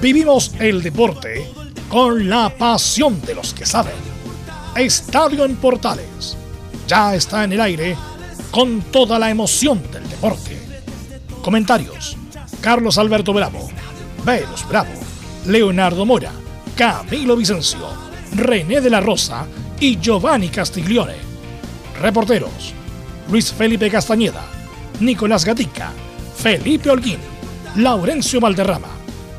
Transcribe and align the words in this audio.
Vivimos 0.00 0.52
el 0.58 0.82
deporte 0.82 1.50
con 1.88 2.28
la 2.28 2.50
pasión 2.50 3.20
de 3.22 3.34
los 3.34 3.54
que 3.54 3.64
saben. 3.64 3.94
Estadio 4.76 5.44
en 5.46 5.56
Portales 5.56 6.36
ya 6.86 7.14
está 7.14 7.44
en 7.44 7.52
el 7.52 7.60
aire 7.62 7.96
con 8.50 8.82
toda 8.82 9.18
la 9.18 9.30
emoción 9.30 9.82
del 9.90 10.06
deporte. 10.08 10.58
Comentarios: 11.42 12.16
Carlos 12.60 12.98
Alberto 12.98 13.32
Bravo, 13.32 13.70
Velos 14.22 14.68
Bravo, 14.68 14.92
Leonardo 15.46 16.04
Mora, 16.04 16.32
Camilo 16.76 17.34
Vicencio, 17.34 17.88
René 18.34 18.82
de 18.82 18.90
la 18.90 19.00
Rosa 19.00 19.46
y 19.80 19.98
Giovanni 19.98 20.50
Castiglione. 20.50 21.16
Reporteros: 22.02 22.74
Luis 23.30 23.50
Felipe 23.50 23.90
Castañeda, 23.90 24.44
Nicolás 25.00 25.44
Gatica, 25.44 25.90
Felipe 26.36 26.90
Holguín, 26.90 27.18
Laurencio 27.76 28.40
Valderrama, 28.40 28.95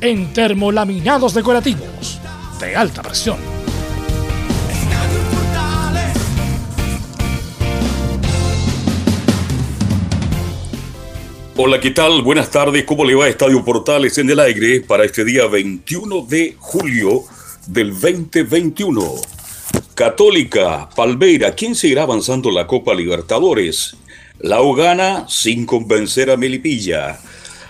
en 0.00 0.32
termolaminados 0.32 1.34
decorativos 1.34 2.20
de 2.60 2.76
alta 2.76 3.02
presión. 3.02 3.36
Hola, 11.58 11.80
¿qué 11.80 11.90
tal? 11.90 12.20
Buenas 12.20 12.50
tardes. 12.50 12.84
¿Cómo 12.84 13.04
le 13.04 13.14
va 13.14 13.28
Estadio 13.28 13.64
Portales 13.64 14.18
en 14.18 14.28
el 14.28 14.40
aire 14.40 14.82
para 14.82 15.04
este 15.04 15.24
día 15.24 15.46
21 15.46 16.26
de 16.28 16.54
julio 16.58 17.22
del 17.66 17.98
2021? 17.98 19.14
Católica, 19.94 20.90
Palmeira, 20.94 21.54
¿quién 21.54 21.74
seguirá 21.74 22.02
avanzando 22.02 22.50
la 22.50 22.66
Copa 22.66 22.94
Libertadores? 22.94 23.96
La 24.38 24.58
gana 24.76 25.24
sin 25.30 25.64
convencer 25.64 26.30
a 26.30 26.36
Melipilla. 26.36 27.18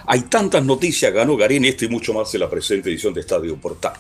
Hay 0.08 0.22
tantas 0.22 0.64
noticias, 0.64 1.12
ganó 1.12 1.36
Garín, 1.36 1.64
esto 1.64 1.84
y 1.84 1.88
mucho 1.88 2.14
más 2.14 2.32
en 2.34 2.40
la 2.40 2.48
presente 2.48 2.88
edición 2.88 3.12
de 3.12 3.20
Estadio 3.20 3.56
Portal. 3.56 3.94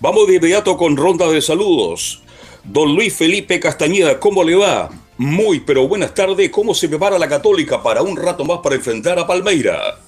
Vamos 0.00 0.28
de 0.28 0.36
inmediato 0.36 0.76
con 0.76 0.96
ronda 0.96 1.28
de 1.28 1.42
saludos. 1.42 2.22
Don 2.62 2.94
Luis 2.94 3.14
Felipe 3.14 3.58
Castañeda, 3.58 4.20
¿cómo 4.20 4.44
le 4.44 4.54
va? 4.54 4.90
Muy, 5.18 5.60
pero 5.60 5.88
buenas 5.88 6.14
tardes. 6.14 6.50
¿Cómo 6.50 6.74
se 6.74 6.88
prepara 6.88 7.18
la 7.18 7.28
Católica 7.28 7.82
para 7.82 8.02
un 8.02 8.16
rato 8.16 8.44
más 8.44 8.60
para 8.60 8.76
enfrentar 8.76 9.18
a 9.18 9.26
Palmeira? 9.26 9.98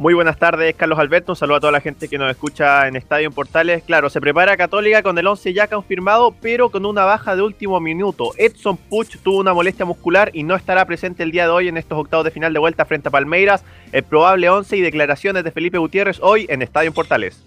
Muy 0.00 0.14
buenas 0.14 0.38
tardes, 0.38 0.74
Carlos 0.76 0.98
Alberto. 0.98 1.32
Un 1.32 1.36
saludo 1.36 1.56
a 1.56 1.60
toda 1.60 1.72
la 1.72 1.82
gente 1.82 2.08
que 2.08 2.16
nos 2.16 2.30
escucha 2.30 2.88
en 2.88 2.96
Estadio 2.96 3.26
en 3.26 3.34
Portales. 3.34 3.82
Claro, 3.82 4.08
se 4.08 4.18
prepara 4.18 4.56
Católica 4.56 5.02
con 5.02 5.18
el 5.18 5.26
11 5.26 5.52
ya 5.52 5.66
confirmado, 5.66 6.34
pero 6.40 6.70
con 6.70 6.86
una 6.86 7.04
baja 7.04 7.36
de 7.36 7.42
último 7.42 7.78
minuto. 7.80 8.30
Edson 8.38 8.78
Puch 8.78 9.18
tuvo 9.22 9.40
una 9.40 9.52
molestia 9.52 9.84
muscular 9.84 10.30
y 10.32 10.42
no 10.42 10.56
estará 10.56 10.86
presente 10.86 11.22
el 11.22 11.32
día 11.32 11.44
de 11.44 11.50
hoy 11.50 11.68
en 11.68 11.76
estos 11.76 11.98
octavos 11.98 12.24
de 12.24 12.30
final 12.30 12.54
de 12.54 12.58
vuelta 12.58 12.86
frente 12.86 13.08
a 13.08 13.10
Palmeiras. 13.10 13.62
El 13.92 14.02
probable 14.02 14.48
11 14.48 14.74
y 14.78 14.80
declaraciones 14.80 15.44
de 15.44 15.52
Felipe 15.52 15.76
Gutiérrez 15.76 16.18
hoy 16.22 16.46
en 16.48 16.62
Estadio 16.62 16.88
en 16.88 16.94
Portales. 16.94 17.44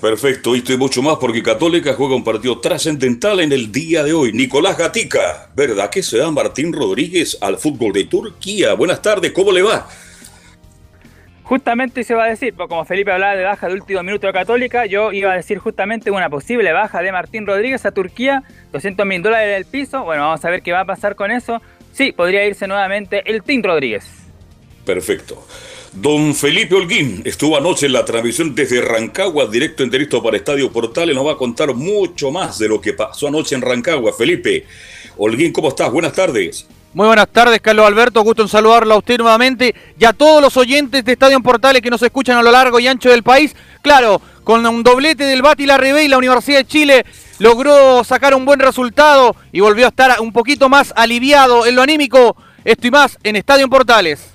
Perfecto, 0.00 0.54
y 0.54 0.62
mucho 0.78 1.02
más 1.02 1.16
porque 1.16 1.42
Católica 1.42 1.94
juega 1.94 2.14
un 2.14 2.22
partido 2.22 2.60
trascendental 2.60 3.40
en 3.40 3.50
el 3.50 3.72
día 3.72 4.04
de 4.04 4.12
hoy. 4.12 4.32
Nicolás 4.32 4.78
Gatica, 4.78 5.50
¿verdad 5.56 5.90
que 5.90 6.04
se 6.04 6.18
da 6.18 6.30
Martín 6.30 6.72
Rodríguez 6.72 7.36
al 7.40 7.58
fútbol 7.58 7.92
de 7.92 8.04
Turquía? 8.04 8.74
Buenas 8.74 9.02
tardes, 9.02 9.32
¿cómo 9.32 9.50
le 9.50 9.62
va? 9.62 9.88
Justamente 11.44 12.04
se 12.04 12.14
va 12.14 12.24
a 12.24 12.28
decir, 12.28 12.54
pues 12.54 12.70
como 12.70 12.86
Felipe 12.86 13.12
hablaba 13.12 13.36
de 13.36 13.44
baja 13.44 13.68
de 13.68 13.74
último 13.74 14.02
minuto 14.02 14.26
de 14.26 14.32
Católica, 14.32 14.86
yo 14.86 15.12
iba 15.12 15.30
a 15.30 15.36
decir 15.36 15.58
justamente 15.58 16.10
una 16.10 16.30
posible 16.30 16.72
baja 16.72 17.02
de 17.02 17.12
Martín 17.12 17.46
Rodríguez 17.46 17.84
a 17.84 17.92
Turquía, 17.92 18.42
200 18.72 19.04
mil 19.04 19.22
dólares 19.22 19.54
del 19.54 19.66
piso, 19.66 20.04
bueno, 20.04 20.22
vamos 20.22 20.42
a 20.42 20.50
ver 20.50 20.62
qué 20.62 20.72
va 20.72 20.80
a 20.80 20.84
pasar 20.86 21.14
con 21.14 21.30
eso. 21.30 21.60
Sí, 21.92 22.12
podría 22.12 22.46
irse 22.46 22.66
nuevamente 22.66 23.22
el 23.30 23.42
Team 23.42 23.62
Rodríguez. 23.62 24.06
Perfecto. 24.86 25.46
Don 25.92 26.34
Felipe 26.34 26.74
Holguín 26.74 27.22
estuvo 27.26 27.58
anoche 27.58 27.86
en 27.86 27.92
la 27.92 28.06
transmisión 28.06 28.54
desde 28.54 28.80
Rancagua, 28.80 29.46
directo 29.46 29.82
en 29.82 29.90
directo 29.90 30.22
para 30.22 30.38
Estadio 30.38 30.72
Portales, 30.72 31.14
nos 31.14 31.26
va 31.26 31.32
a 31.32 31.36
contar 31.36 31.74
mucho 31.74 32.30
más 32.30 32.58
de 32.58 32.68
lo 32.68 32.80
que 32.80 32.94
pasó 32.94 33.28
anoche 33.28 33.54
en 33.54 33.60
Rancagua. 33.60 34.14
Felipe, 34.14 34.64
Holguín, 35.18 35.52
¿cómo 35.52 35.68
estás? 35.68 35.92
Buenas 35.92 36.14
tardes. 36.14 36.66
Muy 36.94 37.08
buenas 37.08 37.26
tardes, 37.26 37.60
Carlos 37.60 37.88
Alberto. 37.88 38.22
Gusto 38.22 38.42
en 38.42 38.48
saludarlo 38.48 38.94
a 38.94 38.98
usted 38.98 39.18
nuevamente 39.18 39.74
y 39.98 40.04
a 40.04 40.12
todos 40.12 40.40
los 40.40 40.56
oyentes 40.56 41.04
de 41.04 41.10
Estadio 41.10 41.40
Portales 41.40 41.82
que 41.82 41.90
nos 41.90 42.00
escuchan 42.00 42.36
a 42.36 42.42
lo 42.42 42.52
largo 42.52 42.78
y 42.78 42.86
ancho 42.86 43.10
del 43.10 43.24
país. 43.24 43.56
Claro, 43.82 44.22
con 44.44 44.64
un 44.64 44.84
doblete 44.84 45.24
del 45.24 45.42
Bati 45.42 45.66
Rebey, 45.66 46.06
la 46.06 46.18
Universidad 46.18 46.58
de 46.58 46.66
Chile 46.66 47.04
logró 47.40 48.04
sacar 48.04 48.32
un 48.36 48.44
buen 48.44 48.60
resultado 48.60 49.34
y 49.50 49.58
volvió 49.58 49.86
a 49.86 49.88
estar 49.88 50.20
un 50.20 50.32
poquito 50.32 50.68
más 50.68 50.92
aliviado 50.94 51.66
en 51.66 51.74
lo 51.74 51.82
anímico. 51.82 52.36
Esto 52.64 52.86
y 52.86 52.92
más 52.92 53.18
en 53.24 53.34
Estadio 53.34 53.68
Portales. 53.68 54.33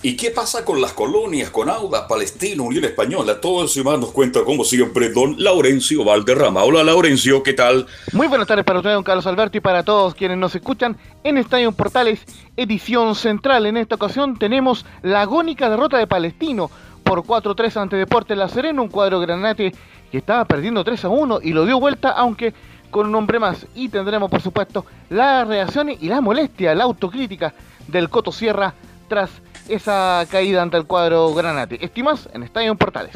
¿Y 0.00 0.16
qué 0.16 0.30
pasa 0.30 0.64
con 0.64 0.80
las 0.80 0.92
colonias, 0.92 1.50
con 1.50 1.68
Auda, 1.68 2.06
Palestina, 2.06 2.62
Unión 2.62 2.84
Española? 2.84 3.40
Todo 3.40 3.64
eso 3.64 3.80
y 3.80 3.82
más 3.82 3.98
nos 3.98 4.12
cuenta, 4.12 4.44
como 4.44 4.62
siempre, 4.62 5.08
don 5.08 5.34
Laurencio 5.42 6.04
Valderrama. 6.04 6.62
Hola, 6.62 6.84
Laurencio, 6.84 7.42
¿qué 7.42 7.52
tal? 7.52 7.84
Muy 8.12 8.28
buenas 8.28 8.46
tardes 8.46 8.64
para 8.64 8.78
usted, 8.78 8.92
don 8.92 9.02
Carlos 9.02 9.26
Alberto, 9.26 9.58
y 9.58 9.60
para 9.60 9.82
todos 9.82 10.14
quienes 10.14 10.38
nos 10.38 10.54
escuchan 10.54 10.96
en 11.24 11.36
Estadio 11.36 11.72
Portales, 11.72 12.20
edición 12.56 13.16
central. 13.16 13.66
En 13.66 13.76
esta 13.76 13.96
ocasión 13.96 14.38
tenemos 14.38 14.86
la 15.02 15.22
agónica 15.22 15.68
derrota 15.68 15.98
de 15.98 16.06
Palestino 16.06 16.70
por 17.02 17.24
4-3 17.24 17.76
ante 17.78 17.96
Deportes 17.96 18.38
La 18.38 18.48
Serena, 18.48 18.80
un 18.80 18.88
cuadro 18.88 19.18
granate 19.18 19.74
que 20.12 20.18
estaba 20.18 20.44
perdiendo 20.44 20.84
3-1 20.84 21.40
y 21.42 21.50
lo 21.50 21.66
dio 21.66 21.80
vuelta, 21.80 22.10
aunque 22.10 22.54
con 22.92 23.08
un 23.08 23.16
hombre 23.16 23.40
más. 23.40 23.66
Y 23.74 23.88
tendremos, 23.88 24.30
por 24.30 24.42
supuesto, 24.42 24.86
las 25.10 25.48
reacciones 25.48 25.98
y 26.00 26.06
la 26.06 26.20
molestia, 26.20 26.72
la 26.76 26.84
autocrítica 26.84 27.52
del 27.88 28.08
Coto 28.08 28.30
Sierra 28.30 28.74
tras 29.08 29.30
esa 29.68 30.26
caída 30.30 30.62
ante 30.62 30.76
el 30.76 30.84
cuadro 30.84 31.34
Granate. 31.34 31.84
Estimas 31.84 32.28
en 32.32 32.42
Estadio 32.42 32.74
Portales. 32.74 33.14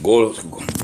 Gol, 0.00 0.32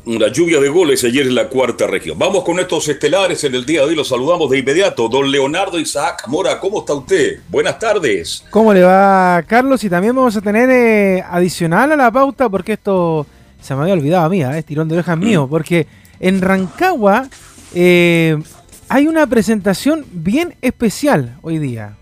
una 0.05 0.29
lluvia 0.29 0.61
de 0.61 0.69
goles 0.69 1.03
ayer 1.03 1.27
en 1.27 1.35
la 1.35 1.49
cuarta 1.49 1.87
región. 1.87 2.19
Vamos 2.19 2.45
con 2.45 2.61
estos 2.61 2.89
estelares 2.89 3.43
en 3.43 3.55
el 3.55 3.65
día 3.65 3.81
de 3.81 3.87
hoy. 3.87 3.95
Los 3.97 4.09
saludamos 4.09 4.51
de 4.51 4.59
inmediato. 4.59 5.09
Don 5.09 5.31
Leonardo 5.31 5.79
Isaac 5.79 6.25
Mora, 6.29 6.61
¿cómo 6.61 6.81
está 6.81 6.95
usted? 6.95 7.41
Buenas 7.49 7.79
tardes. 7.79 8.45
¿Cómo 8.51 8.73
le 8.73 8.83
va, 8.83 9.43
Carlos? 9.47 9.83
Y 9.83 9.91
también 9.91 10.15
vamos 10.15 10.37
a 10.37 10.41
tener 10.41 10.71
eh, 10.71 11.25
adicional 11.29 11.91
a 11.93 11.97
la 11.97 12.11
pauta, 12.11 12.49
porque 12.49 12.75
esto 12.75 13.27
se 13.61 13.75
me 13.75 13.83
había 13.83 13.95
olvidado 13.95 14.27
a 14.27 14.29
mí, 14.29 14.43
¿eh? 14.43 14.63
tirón 14.63 14.89
de 14.89 14.95
orejas 14.95 15.19
mío, 15.19 15.47
mm. 15.47 15.51
porque 15.51 15.87
en 16.21 16.41
Rancagua 16.41 17.29
eh, 17.75 18.37
hay 18.89 19.07
una 19.07 19.27
presentación 19.27 20.05
bien 20.13 20.55
especial 20.63 21.37
hoy 21.43 21.59
día. 21.59 21.97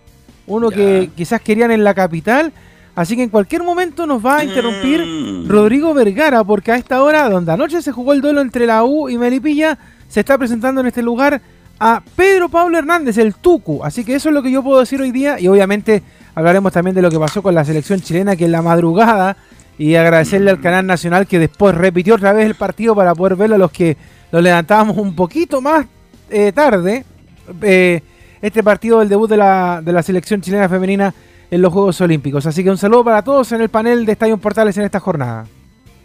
Uno 0.47 0.71
que 0.71 1.11
quizás 1.17 1.41
querían 1.41 1.71
en 1.73 1.83
la 1.83 1.95
capital 1.95 2.53
Así 2.97 3.15
que 3.15 3.23
en 3.23 3.29
cualquier 3.29 3.63
momento 3.63 4.07
nos 4.07 4.25
va 4.25 4.39
a 4.39 4.45
interrumpir 4.45 5.05
mm. 5.05 5.49
Rodrigo 5.49 5.93
Vergara, 5.93 6.43
porque 6.43 6.73
a 6.73 6.77
esta 6.77 7.03
hora, 7.03 7.29
donde 7.29 7.53
anoche 7.53 7.83
se 7.83 7.93
jugó 7.93 8.15
el 8.15 8.23
duelo 8.23 8.41
entre 8.41 8.67
la 8.67 8.85
U 8.85 9.11
y 9.11 9.19
Melipilla, 9.19 9.79
se 10.09 10.21
está 10.21 10.39
presentando 10.39 10.81
en 10.81 10.87
este 10.87 11.03
lugar 11.03 11.43
a 11.79 12.03
Pedro 12.17 12.49
Pablo 12.49 12.79
Hernández, 12.79 13.19
el 13.19 13.35
Tucu. 13.35 13.85
Así 13.85 14.03
que 14.03 14.15
eso 14.15 14.31
es 14.31 14.35
lo 14.35 14.43
que 14.43 14.51
yo 14.51 14.63
puedo 14.63 14.81
decir 14.81 14.99
hoy 15.03 15.11
día. 15.11 15.39
Y 15.39 15.47
obviamente 15.47 16.03
hablaremos 16.35 16.73
también 16.73 16.97
de 16.97 17.03
lo 17.03 17.11
que 17.11 17.19
pasó 17.19 17.43
con 17.43 17.55
la 17.55 17.67
selección 17.67 18.01
chilena, 18.01 18.35
que 18.35 18.47
en 18.47 18.53
la 18.53 18.63
madrugada, 18.63 19.37
y 19.77 19.95
agradecerle 19.97 20.51
al 20.51 20.63
canal 20.63 20.87
nacional 20.87 21.27
que 21.27 21.39
después 21.39 21.75
repitió 21.75 22.15
otra 22.15 22.33
vez 22.33 22.47
el 22.47 22.55
partido 22.55 22.95
para 22.95 23.15
poder 23.15 23.37
verlo 23.37 23.57
a 23.57 23.59
los 23.59 23.73
que 23.73 23.99
lo 24.33 24.41
levantábamos 24.41 24.97
un 24.97 25.15
poquito 25.15 25.61
más 25.61 25.85
eh, 26.31 26.51
tarde. 26.53 27.05
Eh, 27.61 28.01
este 28.41 28.63
partido 28.63 29.01
del 29.01 29.11
debut 29.11 29.29
de 29.29 29.37
la, 29.37 29.83
de 29.85 29.93
la 29.93 30.03
selección 30.03 30.41
chilena 30.41 30.67
femenina 30.67 31.13
en 31.51 31.63
los 31.63 31.73
Juegos 31.73 32.01
Olímpicos. 32.01 32.47
Así 32.47 32.63
que 32.65 32.71
un 32.71 32.79
saludo 32.79 33.05
para 33.05 33.23
todos 33.23 33.53
en 33.53 33.61
el 33.61 33.69
panel 33.69 34.07
de 34.07 34.13
Estadio 34.13 34.37
Portales 34.39 34.77
en 34.77 34.85
esta 34.85 35.01
jornada. 35.01 35.47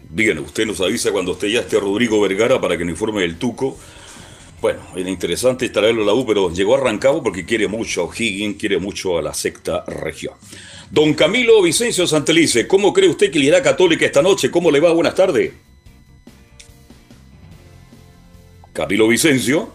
Bien, 0.08 0.38
usted 0.38 0.66
nos 0.66 0.80
avisa 0.80 1.10
cuando 1.10 1.32
usted 1.32 1.48
ya 1.48 1.60
esté 1.60 1.80
Rodrigo 1.80 2.20
Vergara 2.20 2.60
para 2.60 2.76
que 2.76 2.84
nos 2.84 2.92
informe 2.92 3.22
del 3.22 3.36
Tuco. 3.36 3.78
Bueno, 4.60 4.80
era 4.94 5.10
interesante 5.10 5.68
traerlo 5.70 6.02
a 6.02 6.06
la 6.06 6.14
U, 6.14 6.24
pero 6.24 6.52
llegó 6.52 6.76
arrancado 6.76 7.22
porque 7.22 7.44
quiere 7.44 7.66
mucho 7.66 8.02
a 8.02 8.04
O'Higgins, 8.04 8.58
quiere 8.58 8.78
mucho 8.78 9.18
a 9.18 9.22
la 9.22 9.34
sexta 9.34 9.84
región. 9.86 10.34
Don 10.90 11.14
Camilo 11.14 11.62
Vicencio 11.62 12.06
Santelice, 12.06 12.68
¿cómo 12.68 12.92
cree 12.92 13.08
usted 13.08 13.30
que 13.30 13.38
le 13.38 13.46
irá 13.46 13.62
Católica 13.62 14.04
esta 14.04 14.22
noche? 14.22 14.50
¿Cómo 14.50 14.70
le 14.70 14.78
va? 14.78 14.92
Buenas 14.92 15.14
tardes. 15.14 15.52
Camilo 18.72 19.08
Vicencio. 19.08 19.70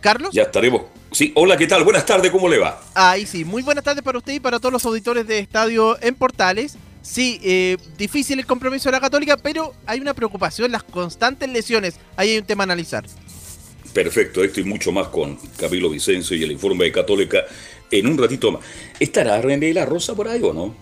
Carlos. 0.00 0.30
Ya 0.32 0.42
estaremos 0.42 0.93
Sí, 1.14 1.30
hola, 1.36 1.56
¿qué 1.56 1.68
tal? 1.68 1.84
Buenas 1.84 2.04
tardes, 2.04 2.28
¿cómo 2.32 2.48
le 2.48 2.58
va? 2.58 2.80
Ahí 2.92 3.24
sí, 3.24 3.44
muy 3.44 3.62
buenas 3.62 3.84
tardes 3.84 4.02
para 4.02 4.18
usted 4.18 4.32
y 4.32 4.40
para 4.40 4.58
todos 4.58 4.72
los 4.72 4.84
auditores 4.84 5.24
de 5.28 5.38
Estadio 5.38 5.96
en 6.02 6.16
Portales. 6.16 6.76
Sí, 7.02 7.40
eh, 7.44 7.76
difícil 7.96 8.40
el 8.40 8.46
compromiso 8.46 8.88
de 8.88 8.96
la 8.96 9.00
Católica, 9.00 9.36
pero 9.36 9.74
hay 9.86 10.00
una 10.00 10.12
preocupación, 10.12 10.72
las 10.72 10.82
constantes 10.82 11.48
lesiones. 11.48 12.00
Ahí 12.16 12.30
hay 12.30 12.38
un 12.38 12.44
tema 12.44 12.64
a 12.64 12.66
analizar. 12.66 13.04
Perfecto, 13.94 14.42
esto 14.42 14.58
y 14.58 14.64
mucho 14.64 14.90
más 14.90 15.06
con 15.06 15.38
Camilo 15.56 15.88
Vicencio 15.88 16.36
y 16.36 16.42
el 16.42 16.50
informe 16.50 16.86
de 16.86 16.90
Católica 16.90 17.44
en 17.92 18.08
un 18.08 18.18
ratito 18.18 18.50
más. 18.50 18.62
¿Estará 18.98 19.40
René 19.40 19.72
La 19.72 19.86
Rosa 19.86 20.16
por 20.16 20.26
ahí 20.26 20.40
o 20.42 20.52
no? 20.52 20.74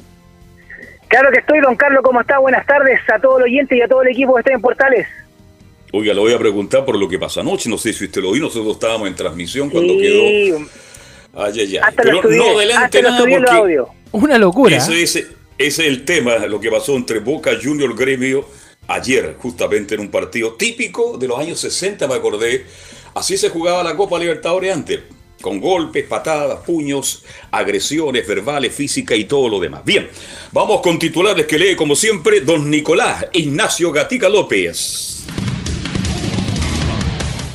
Claro 1.08 1.30
que 1.30 1.40
estoy, 1.40 1.60
don 1.60 1.76
Carlos, 1.76 2.00
¿cómo 2.02 2.22
está? 2.22 2.38
Buenas 2.38 2.64
tardes 2.64 3.00
a 3.14 3.18
todos 3.18 3.40
los 3.40 3.44
oyentes 3.44 3.76
y 3.76 3.82
a 3.82 3.86
todo 3.86 4.00
el 4.00 4.08
equipo 4.08 4.32
que 4.32 4.40
está 4.40 4.54
en 4.54 4.62
Portales. 4.62 5.06
Oiga, 5.94 6.14
le 6.14 6.20
voy 6.20 6.32
a 6.32 6.38
preguntar 6.38 6.86
por 6.86 6.96
lo 6.96 7.06
que 7.06 7.18
pasó 7.18 7.40
anoche, 7.40 7.68
no 7.68 7.76
sé 7.76 7.92
si 7.92 8.06
usted 8.06 8.22
lo 8.22 8.32
vio, 8.32 8.44
nosotros 8.44 8.74
estábamos 8.74 9.08
en 9.08 9.14
transmisión 9.14 9.68
cuando 9.68 9.96
quedó... 9.98 10.22
Ay, 11.34 11.60
ay, 11.60 11.76
ay. 11.76 11.94
Pero 11.96 12.22
no 12.22 12.58
adelante 12.58 13.02
nada 13.02 13.18
porque... 13.18 13.82
Una 14.12 14.38
locura. 14.38 14.76
Ese, 14.76 15.02
ese, 15.02 15.20
ese 15.58 15.82
es 15.82 15.88
el 15.88 16.04
tema, 16.04 16.38
lo 16.46 16.60
que 16.60 16.70
pasó 16.70 16.96
entre 16.96 17.20
Boca 17.20 17.52
Junior 17.62 17.94
Gremio 17.94 18.46
ayer, 18.88 19.36
justamente 19.38 19.94
en 19.94 20.00
un 20.00 20.10
partido 20.10 20.54
típico 20.54 21.16
de 21.18 21.28
los 21.28 21.38
años 21.38 21.60
60, 21.60 22.08
me 22.08 22.14
acordé. 22.14 22.66
Así 23.14 23.36
se 23.36 23.50
jugaba 23.50 23.82
la 23.82 23.94
Copa 23.94 24.18
Libertadores 24.18 24.72
antes, 24.72 25.00
con 25.40 25.60
golpes, 25.60 26.04
patadas, 26.06 26.60
puños, 26.64 27.24
agresiones 27.50 28.26
verbales, 28.26 28.74
físicas 28.74 29.18
y 29.18 29.24
todo 29.24 29.48
lo 29.48 29.60
demás. 29.60 29.84
Bien, 29.84 30.08
vamos 30.52 30.80
con 30.80 30.98
titulares 30.98 31.46
que 31.46 31.58
lee 31.58 31.76
como 31.76 31.94
siempre 31.94 32.40
don 32.40 32.70
Nicolás 32.70 33.26
Ignacio 33.32 33.92
Gatica 33.92 34.28
López. 34.28 35.24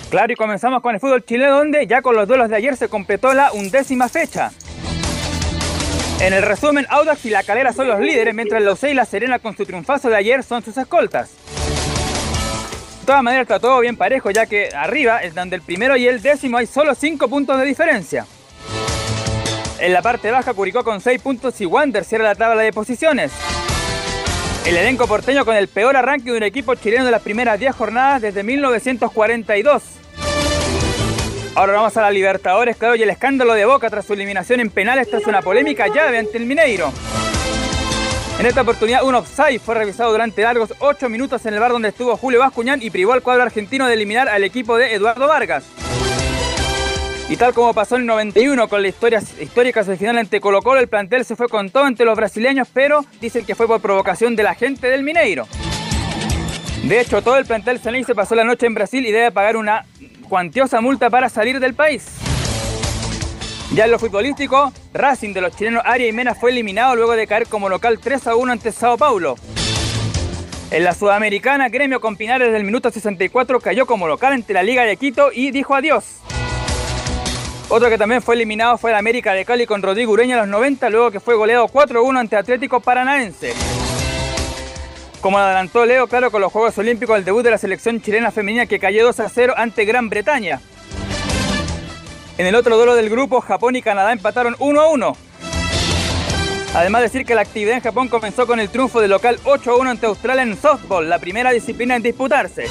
Claro, 0.09 0.31
y 0.31 0.35
comenzamos 0.37 0.81
con 0.81 0.95
el 0.95 1.01
fútbol 1.01 1.25
chileno, 1.25 1.57
donde 1.57 1.85
ya 1.85 2.01
con 2.01 2.15
los 2.15 2.27
duelos 2.27 2.49
de 2.49 2.55
ayer 2.55 2.77
se 2.77 2.87
completó 2.87 3.33
la 3.33 3.51
undécima 3.51 4.07
fecha. 4.07 4.51
En 6.21 6.33
el 6.33 6.43
resumen, 6.43 6.87
Audax 6.89 7.25
y 7.25 7.29
La 7.29 7.43
Calera 7.43 7.73
son 7.73 7.89
los 7.89 7.99
líderes, 7.99 8.33
mientras 8.33 8.63
los 8.63 8.81
y 8.83 8.93
La 8.93 9.05
Serena 9.05 9.39
con 9.39 9.55
su 9.55 9.65
triunfazo 9.65 10.09
de 10.09 10.15
ayer 10.15 10.43
son 10.43 10.63
sus 10.63 10.77
escoltas. 10.77 11.31
De 13.01 13.05
todas 13.05 13.21
maneras 13.21 13.43
está 13.43 13.59
todo 13.59 13.79
bien 13.81 13.97
parejo, 13.97 14.31
ya 14.31 14.45
que 14.45 14.69
arriba, 14.73 15.19
donde 15.35 15.57
el 15.57 15.61
primero 15.61 15.97
y 15.97 16.07
el 16.07 16.21
décimo 16.21 16.57
hay 16.57 16.67
solo 16.67 16.95
5 16.95 17.27
puntos 17.27 17.59
de 17.59 17.65
diferencia. 17.65 18.25
En 19.79 19.93
la 19.93 20.01
parte 20.01 20.31
baja, 20.31 20.53
Curicó 20.53 20.83
con 20.83 21.01
6 21.01 21.21
puntos 21.21 21.59
y 21.61 21.65
Wander 21.65 22.03
cierra 22.03 22.23
la 22.23 22.35
tabla 22.35 22.63
de 22.63 22.71
posiciones. 22.71 23.31
El 24.67 24.75
elenco 24.75 25.07
porteño 25.07 25.45
con 25.45 25.55
el 25.55 25.69
peor 25.69 25.95
arranque 25.95 26.29
de 26.29 26.35
un 26.35 26.43
equipo 26.43 26.75
chileno 26.75 27.05
de 27.05 27.11
las 27.11 27.21
primeras 27.21 27.57
10 27.57 27.73
jornadas 27.73 28.21
desde 28.21 28.43
1942. 28.43 29.81
Ahora 31.55 31.71
vamos 31.71 31.95
a 31.95 32.01
la 32.01 32.11
Libertadores, 32.11 32.75
claro, 32.75 32.97
y 32.97 33.01
el 33.01 33.09
escándalo 33.09 33.53
de 33.53 33.63
Boca 33.63 33.89
tras 33.89 34.05
su 34.05 34.11
eliminación 34.11 34.59
en 34.59 34.69
penales 34.69 35.09
tras 35.09 35.25
una 35.25 35.41
polémica 35.41 35.87
llave 35.87 36.17
ante 36.17 36.37
el 36.37 36.45
Mineiro. 36.45 36.91
En 38.39 38.45
esta 38.45 38.63
oportunidad, 38.63 39.05
un 39.05 39.15
offside 39.15 39.61
fue 39.61 39.73
revisado 39.73 40.11
durante 40.11 40.41
largos 40.41 40.73
8 40.79 41.07
minutos 41.07 41.45
en 41.45 41.53
el 41.53 41.61
bar 41.61 41.71
donde 41.71 41.87
estuvo 41.87 42.17
Julio 42.17 42.41
Bascuñán 42.41 42.81
y 42.83 42.89
privó 42.89 43.13
al 43.13 43.21
cuadro 43.21 43.43
argentino 43.43 43.87
de 43.87 43.93
eliminar 43.93 44.27
al 44.27 44.43
equipo 44.43 44.77
de 44.77 44.93
Eduardo 44.93 45.29
Vargas. 45.29 45.63
Y 47.29 47.35
tal 47.35 47.53
como 47.53 47.73
pasó 47.73 47.95
en 47.95 48.01
el 48.01 48.07
91 48.07 48.69
con 48.69 48.81
la 48.81 48.87
historia, 48.87 49.21
histórica 49.41 49.83
semifinal 49.83 50.17
ante 50.17 50.39
Colo 50.39 50.61
Colo, 50.61 50.79
el 50.79 50.87
plantel 50.87 51.25
se 51.25 51.35
fue 51.35 51.49
con 51.49 51.69
todo 51.69 51.83
ante 51.83 52.05
los 52.05 52.15
brasileños, 52.15 52.69
pero 52.73 53.03
dicen 53.19 53.45
que 53.45 53.53
fue 53.53 53.67
por 53.67 53.81
provocación 53.81 54.37
de 54.37 54.43
la 54.43 54.55
gente 54.55 54.87
del 54.87 55.03
Mineiro. 55.03 55.45
De 56.83 57.01
hecho, 57.01 57.21
todo 57.21 57.35
el 57.35 57.45
plantel 57.45 57.81
se 57.81 58.15
pasó 58.15 58.33
la 58.33 58.45
noche 58.45 58.65
en 58.65 58.73
Brasil 58.73 59.05
y 59.05 59.11
debe 59.11 59.31
pagar 59.31 59.57
una 59.57 59.85
cuantiosa 60.29 60.79
multa 60.79 61.09
para 61.09 61.27
salir 61.27 61.59
del 61.59 61.73
país. 61.73 62.05
Ya 63.73 63.83
en 63.83 63.91
lo 63.91 63.99
futbolístico, 63.99 64.71
Racing 64.93 65.33
de 65.33 65.41
los 65.41 65.53
chilenos 65.53 65.83
Aria 65.85 66.07
y 66.07 66.13
Mena 66.13 66.33
fue 66.33 66.51
eliminado 66.51 66.95
luego 66.95 67.17
de 67.17 67.27
caer 67.27 67.47
como 67.47 67.67
local 67.67 67.99
3 68.01 68.27
a 68.27 68.35
1 68.37 68.53
ante 68.53 68.71
Sao 68.71 68.97
Paulo. 68.97 69.35
En 70.71 70.85
la 70.85 70.93
Sudamericana, 70.93 71.67
Gremio 71.67 71.99
con 71.99 72.15
Pinares 72.15 72.53
del 72.53 72.63
minuto 72.63 72.89
64 72.89 73.59
cayó 73.59 73.85
como 73.85 74.07
local 74.07 74.31
ante 74.31 74.53
la 74.53 74.63
Liga 74.63 74.83
de 74.83 74.95
Quito 74.95 75.31
y 75.33 75.51
dijo 75.51 75.75
adiós. 75.75 76.21
Otro 77.69 77.89
que 77.89 77.97
también 77.97 78.21
fue 78.21 78.35
eliminado 78.35 78.77
fue 78.77 78.91
el 78.91 78.97
América 78.97 79.33
de 79.33 79.43
Cali 79.43 79.65
con 79.65 79.81
Rodrigo 79.81 80.13
Ureña 80.13 80.35
a 80.35 80.39
los 80.39 80.47
90, 80.47 80.89
luego 80.89 81.11
que 81.11 81.19
fue 81.19 81.35
goleado 81.35 81.67
4-1 81.67 82.17
ante 82.17 82.37
Atlético 82.37 82.79
Paranaense. 82.79 83.53
Como 85.19 85.37
adelantó 85.37 85.85
Leo, 85.85 86.07
claro, 86.07 86.31
con 86.31 86.39
los 86.39 86.51
Juegos 86.51 86.77
Olímpicos, 86.77 87.17
el 87.17 87.25
debut 87.25 87.43
de 87.43 87.51
la 87.51 87.57
selección 87.57 88.01
chilena 88.01 88.31
femenina 88.31 88.67
que 88.67 88.79
cayó 88.79 89.03
2 89.05 89.19
a 89.19 89.29
0 89.29 89.53
ante 89.57 89.83
Gran 89.83 90.07
Bretaña. 90.07 90.61
En 92.37 92.45
el 92.45 92.55
otro 92.55 92.77
duelo 92.77 92.95
del 92.95 93.09
grupo, 93.09 93.41
Japón 93.41 93.75
y 93.75 93.81
Canadá 93.81 94.13
empataron 94.13 94.55
1 94.59 94.79
a 94.79 94.87
1. 94.89 95.17
Además 96.73 97.01
decir 97.01 97.25
que 97.25 97.35
la 97.35 97.41
actividad 97.41 97.75
en 97.75 97.81
Japón 97.81 98.07
comenzó 98.07 98.47
con 98.47 98.61
el 98.61 98.69
triunfo 98.69 99.01
del 99.01 99.11
local 99.11 99.39
8 99.43 99.71
a 99.71 99.75
1 99.75 99.89
ante 99.89 100.05
Australia 100.05 100.43
en 100.43 100.55
softball, 100.55 101.09
la 101.09 101.19
primera 101.19 101.51
disciplina 101.51 101.95
en 101.95 102.03
disputarse. 102.03 102.67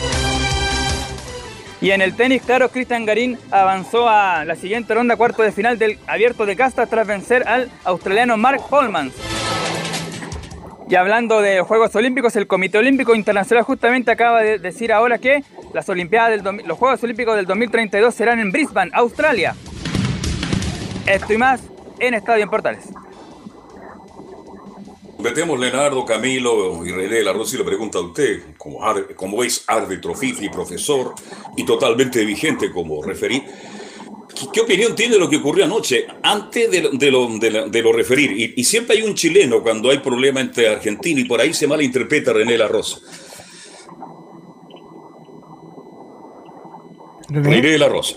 Y 1.81 1.91
en 1.91 2.01
el 2.01 2.17
tenis, 2.17 2.43
claro, 2.43 2.71
Cristian 2.71 3.05
Garín 3.05 3.39
avanzó 3.51 4.09
a 4.09 4.45
la 4.45 4.57
siguiente 4.57 4.95
ronda 4.95 5.17
cuarto 5.17 5.43
de 5.43 5.53
final 5.53 5.79
del 5.79 5.99
abierto 6.07 6.47
de 6.47 6.57
casta 6.57 6.87
tras 6.87 7.07
vencer 7.07 7.47
al 7.47 7.71
australiano 7.85 8.37
Mark 8.37 8.63
Polmans. 8.71 9.13
Y 10.89 10.95
hablando 10.95 11.43
de 11.43 11.61
Juegos 11.61 11.95
Olímpicos, 11.97 12.37
el 12.37 12.47
Comité 12.47 12.79
Olímpico 12.79 13.15
Internacional 13.15 13.65
justamente 13.65 14.11
acaba 14.11 14.41
de 14.41 14.59
decir 14.59 14.93
ahora 14.93 15.19
que 15.19 15.43
las 15.75 15.89
Olimpiadas 15.89 16.41
los 16.65 16.79
Juegos 16.79 17.03
Olímpicos 17.03 17.37
del 17.37 17.45
2032 17.45 18.15
serán 18.15 18.39
en 18.39 18.53
Brisbane, 18.53 18.91
Australia. 18.95 19.55
Esto 21.07 21.33
y 21.33 21.39
más 21.39 21.61
en 21.99 22.15
Estadio 22.15 22.45
en 22.45 22.51
Portales. 22.51 22.89
Metemos 25.19 25.59
Leonardo, 25.59 26.05
Camilo 26.05 26.85
y 26.85 26.91
René 26.91 27.23
La 27.23 27.33
Rosa 27.33 27.57
y 27.57 27.59
le 27.59 27.65
pregunta 27.65 27.99
a 27.99 28.03
usted, 28.03 28.55
como, 28.59 28.81
como 29.15 29.43
es 29.43 29.65
árbitro, 29.67 30.15
FIFI, 30.15 30.51
profesor 30.51 31.15
y 31.57 31.65
totalmente 31.65 32.25
vigente 32.25 32.71
como 32.71 33.03
referí, 33.03 33.43
¿Qué, 34.53 34.61
opinión 34.61 34.95
tiene 34.95 35.15
de 35.15 35.21
lo 35.21 35.31
que 35.31 35.37
ocurrió 35.37 35.65
anoche 35.65 36.07
antes 36.23 36.71
de, 36.71 37.11
lo, 37.11 37.29
de, 37.39 37.83
lo, 37.83 37.93
referir? 37.93 38.53
Y, 38.57 38.65
siempre 38.65 38.97
hay 38.97 39.03
un 39.03 39.15
chileno 39.15 39.63
cuando 39.63 39.91
hay 39.91 39.99
problema 39.99 40.41
entre 40.41 40.69
Argentina 40.69 41.21
y 41.21 41.25
por 41.25 41.41
ahí 41.41 41.55
se 41.55 41.67
malinterpreta 41.67 42.33
René 42.33 42.59
La 42.59 42.69
Rosa. 42.69 42.99
René 47.29 47.79
La 47.79 47.89
Rosa. 47.89 48.17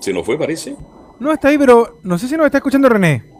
¿Se 0.00 0.12
nos 0.12 0.24
fue, 0.24 0.38
parece? 0.38 0.76
No 1.18 1.32
está 1.32 1.48
ahí, 1.48 1.58
pero 1.58 1.98
no 2.02 2.18
sé 2.18 2.28
si 2.28 2.36
nos 2.36 2.46
está 2.46 2.58
escuchando 2.58 2.88
René. 2.88 3.33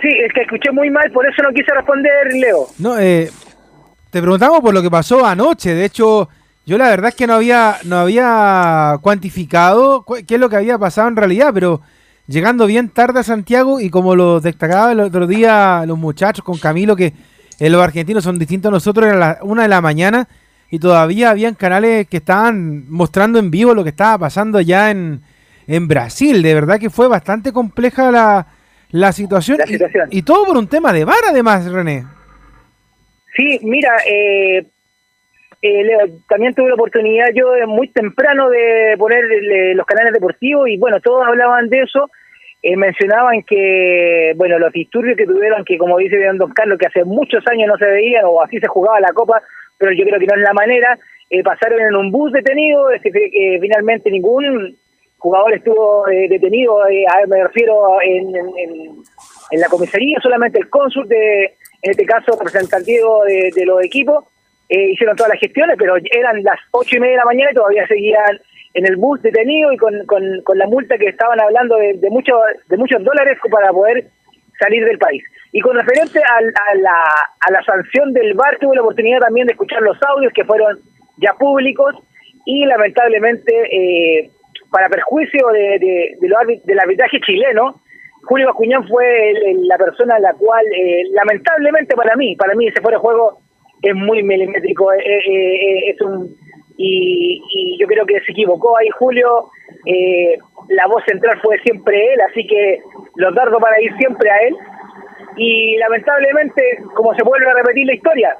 Sí, 0.00 0.08
es 0.08 0.32
que 0.32 0.42
escuché 0.42 0.70
muy 0.72 0.90
mal, 0.90 1.10
por 1.10 1.26
eso 1.26 1.42
no 1.42 1.50
quise 1.50 1.72
responder, 1.74 2.32
Leo. 2.34 2.66
No, 2.78 2.98
eh, 2.98 3.30
te 4.10 4.20
preguntamos 4.20 4.60
por 4.60 4.74
lo 4.74 4.82
que 4.82 4.90
pasó 4.90 5.24
anoche. 5.24 5.74
De 5.74 5.84
hecho, 5.84 6.28
yo 6.66 6.76
la 6.76 6.88
verdad 6.90 7.08
es 7.08 7.14
que 7.14 7.26
no 7.26 7.34
había, 7.34 7.76
no 7.84 7.96
había 7.96 8.98
cuantificado 9.00 10.04
qué 10.26 10.34
es 10.34 10.40
lo 10.40 10.50
que 10.50 10.56
había 10.56 10.78
pasado 10.78 11.08
en 11.08 11.16
realidad, 11.16 11.50
pero 11.54 11.80
llegando 12.26 12.66
bien 12.66 12.90
tarde 12.90 13.20
a 13.20 13.22
Santiago 13.22 13.80
y 13.80 13.88
como 13.88 14.14
lo 14.14 14.40
destacaba 14.40 14.92
el 14.92 15.00
otro 15.00 15.26
día 15.26 15.84
los 15.86 15.96
muchachos 15.96 16.44
con 16.44 16.58
Camilo, 16.58 16.94
que 16.94 17.14
los 17.58 17.82
argentinos 17.82 18.24
son 18.24 18.38
distintos 18.38 18.68
a 18.68 18.72
nosotros, 18.72 19.06
era 19.06 19.16
la 19.16 19.38
una 19.42 19.62
de 19.62 19.68
la 19.68 19.80
mañana 19.80 20.28
y 20.70 20.78
todavía 20.78 21.30
habían 21.30 21.54
canales 21.54 22.06
que 22.08 22.18
estaban 22.18 22.90
mostrando 22.90 23.38
en 23.38 23.50
vivo 23.50 23.74
lo 23.74 23.84
que 23.84 23.90
estaba 23.90 24.18
pasando 24.18 24.58
allá 24.58 24.90
en, 24.90 25.22
en 25.66 25.88
Brasil. 25.88 26.42
De 26.42 26.52
verdad 26.52 26.78
que 26.78 26.90
fue 26.90 27.08
bastante 27.08 27.52
compleja 27.52 28.10
la, 28.10 28.46
la 28.90 29.12
situación, 29.12 29.58
Y, 30.10 30.22
todo 30.22 30.44
por 30.44 30.56
un 30.56 30.68
tema 30.68 30.92
de 30.92 31.04
VAR 31.04 31.24
además, 31.28 31.70
René. 31.70 32.04
Sí, 33.36 33.58
mira, 33.62 33.90
eh, 34.06 34.64
eh, 35.62 35.84
Leo, 35.84 35.98
también 36.28 36.54
tuve 36.54 36.68
la 36.68 36.74
oportunidad 36.74 37.26
yo 37.34 37.48
muy 37.66 37.88
temprano 37.88 38.48
de 38.48 38.94
poner 38.98 39.24
los 39.74 39.86
canales 39.86 40.12
deportivos 40.12 40.68
y 40.68 40.78
bueno, 40.78 41.00
todos 41.00 41.26
hablaban 41.26 41.68
de 41.68 41.82
eso. 41.82 42.10
Eh, 42.62 42.76
mencionaban 42.76 43.42
que, 43.42 44.32
bueno, 44.36 44.58
los 44.58 44.72
disturbios 44.72 45.16
que 45.16 45.26
tuvieron, 45.26 45.64
que 45.64 45.78
como 45.78 45.98
dice 45.98 46.16
bien 46.16 46.38
Don 46.38 46.52
Carlos, 46.52 46.78
que 46.78 46.86
hace 46.86 47.04
muchos 47.04 47.46
años 47.48 47.68
no 47.68 47.76
se 47.76 47.86
veían 47.86 48.24
o 48.26 48.42
así 48.42 48.58
se 48.58 48.66
jugaba 48.66 49.00
la 49.00 49.12
Copa, 49.12 49.42
pero 49.78 49.92
yo 49.92 50.04
creo 50.04 50.18
que 50.18 50.26
no 50.26 50.34
es 50.34 50.42
la 50.42 50.52
manera. 50.52 50.98
Eh, 51.30 51.42
pasaron 51.42 51.80
en 51.80 51.94
un 51.94 52.10
bus 52.10 52.32
detenido, 52.32 52.90
este, 52.90 53.10
finalmente 53.60 54.10
ningún 54.10 54.76
jugador 55.18 55.54
estuvo 55.54 56.04
detenido, 56.06 56.78
me 57.28 57.42
refiero 57.44 58.00
en, 58.02 58.34
en, 58.36 59.60
la 59.60 59.68
comisaría, 59.68 60.18
solamente 60.20 60.58
el 60.58 60.68
cónsul 60.68 61.08
de, 61.08 61.44
en 61.82 61.90
este 61.90 62.04
caso, 62.04 62.32
representativo 62.32 63.24
de, 63.24 63.64
los 63.64 63.82
equipos 63.82 64.24
eh, 64.68 64.90
hicieron 64.90 65.16
todas 65.16 65.30
las 65.30 65.40
gestiones, 65.40 65.76
pero 65.78 65.94
eran 65.96 66.42
las 66.42 66.58
ocho 66.72 66.96
y 66.96 67.00
media 67.00 67.12
de 67.12 67.18
la 67.18 67.24
mañana 67.24 67.50
y 67.52 67.54
todavía 67.54 67.86
seguían 67.86 68.40
en 68.74 68.86
el 68.86 68.96
bus 68.96 69.22
detenido 69.22 69.72
y 69.72 69.76
con, 69.76 69.94
con, 70.06 70.58
la 70.58 70.66
multa 70.66 70.98
que 70.98 71.08
estaban 71.08 71.40
hablando 71.40 71.76
de, 71.76 72.10
mucho, 72.10 72.34
de 72.68 72.76
muchos 72.76 73.02
dólares 73.02 73.38
para 73.50 73.72
poder 73.72 74.08
salir 74.58 74.84
del 74.84 74.98
país. 74.98 75.22
Y 75.52 75.60
con 75.60 75.76
referente 75.76 76.18
a, 76.18 76.74
la, 76.76 76.98
a 77.40 77.52
la 77.52 77.62
sanción 77.62 78.12
del 78.12 78.34
bar, 78.34 78.58
tuve 78.60 78.76
la 78.76 78.82
oportunidad 78.82 79.20
también 79.20 79.46
de 79.46 79.52
escuchar 79.52 79.80
los 79.80 79.96
audios 80.02 80.32
que 80.34 80.44
fueron 80.44 80.78
ya 81.18 81.32
públicos 81.34 81.94
y 82.44 82.66
lamentablemente 82.66 83.52
eh, 83.70 84.30
para 84.70 84.88
perjuicio 84.88 85.46
de, 85.48 85.78
de, 85.78 86.60
del 86.64 86.78
arbitraje 86.80 87.20
chileno, 87.20 87.80
Julio 88.24 88.46
Bascuñán 88.48 88.86
fue 88.88 89.30
el- 89.30 89.66
la 89.68 89.78
persona 89.78 90.16
a 90.16 90.20
la 90.20 90.32
cual, 90.34 90.64
eh, 90.74 91.04
lamentablemente 91.12 91.94
para 91.94 92.16
mí, 92.16 92.34
para 92.36 92.54
mí 92.54 92.66
ese 92.68 92.80
fuera 92.82 92.96
de 92.98 93.02
juego 93.02 93.38
es 93.82 93.94
muy 93.94 94.22
milimétrico, 94.22 94.92
eh, 94.92 94.98
eh, 95.04 95.54
eh, 95.54 95.90
es 95.90 96.00
un 96.00 96.28
y, 96.78 97.40
yo 97.80 97.86
creo 97.86 98.04
que 98.04 98.20
se 98.20 98.32
equivocó 98.32 98.76
ahí 98.76 98.88
Julio, 98.98 99.48
la 100.68 100.86
voz 100.88 101.02
central 101.06 101.38
fue 101.40 101.58
siempre 101.60 102.12
él, 102.12 102.20
así 102.28 102.46
que 102.46 102.80
los 103.14 103.34
dardos 103.34 103.60
van 103.60 103.72
a 103.72 103.80
ir 103.80 103.96
siempre 103.96 104.28
a 104.30 104.38
él. 104.42 104.54
Y 105.38 105.76
lamentablemente, 105.76 106.62
como 106.94 107.14
se 107.14 107.22
vuelve 107.22 107.48
a 107.50 107.54
repetir 107.54 107.86
la 107.86 107.94
historia, 107.94 108.36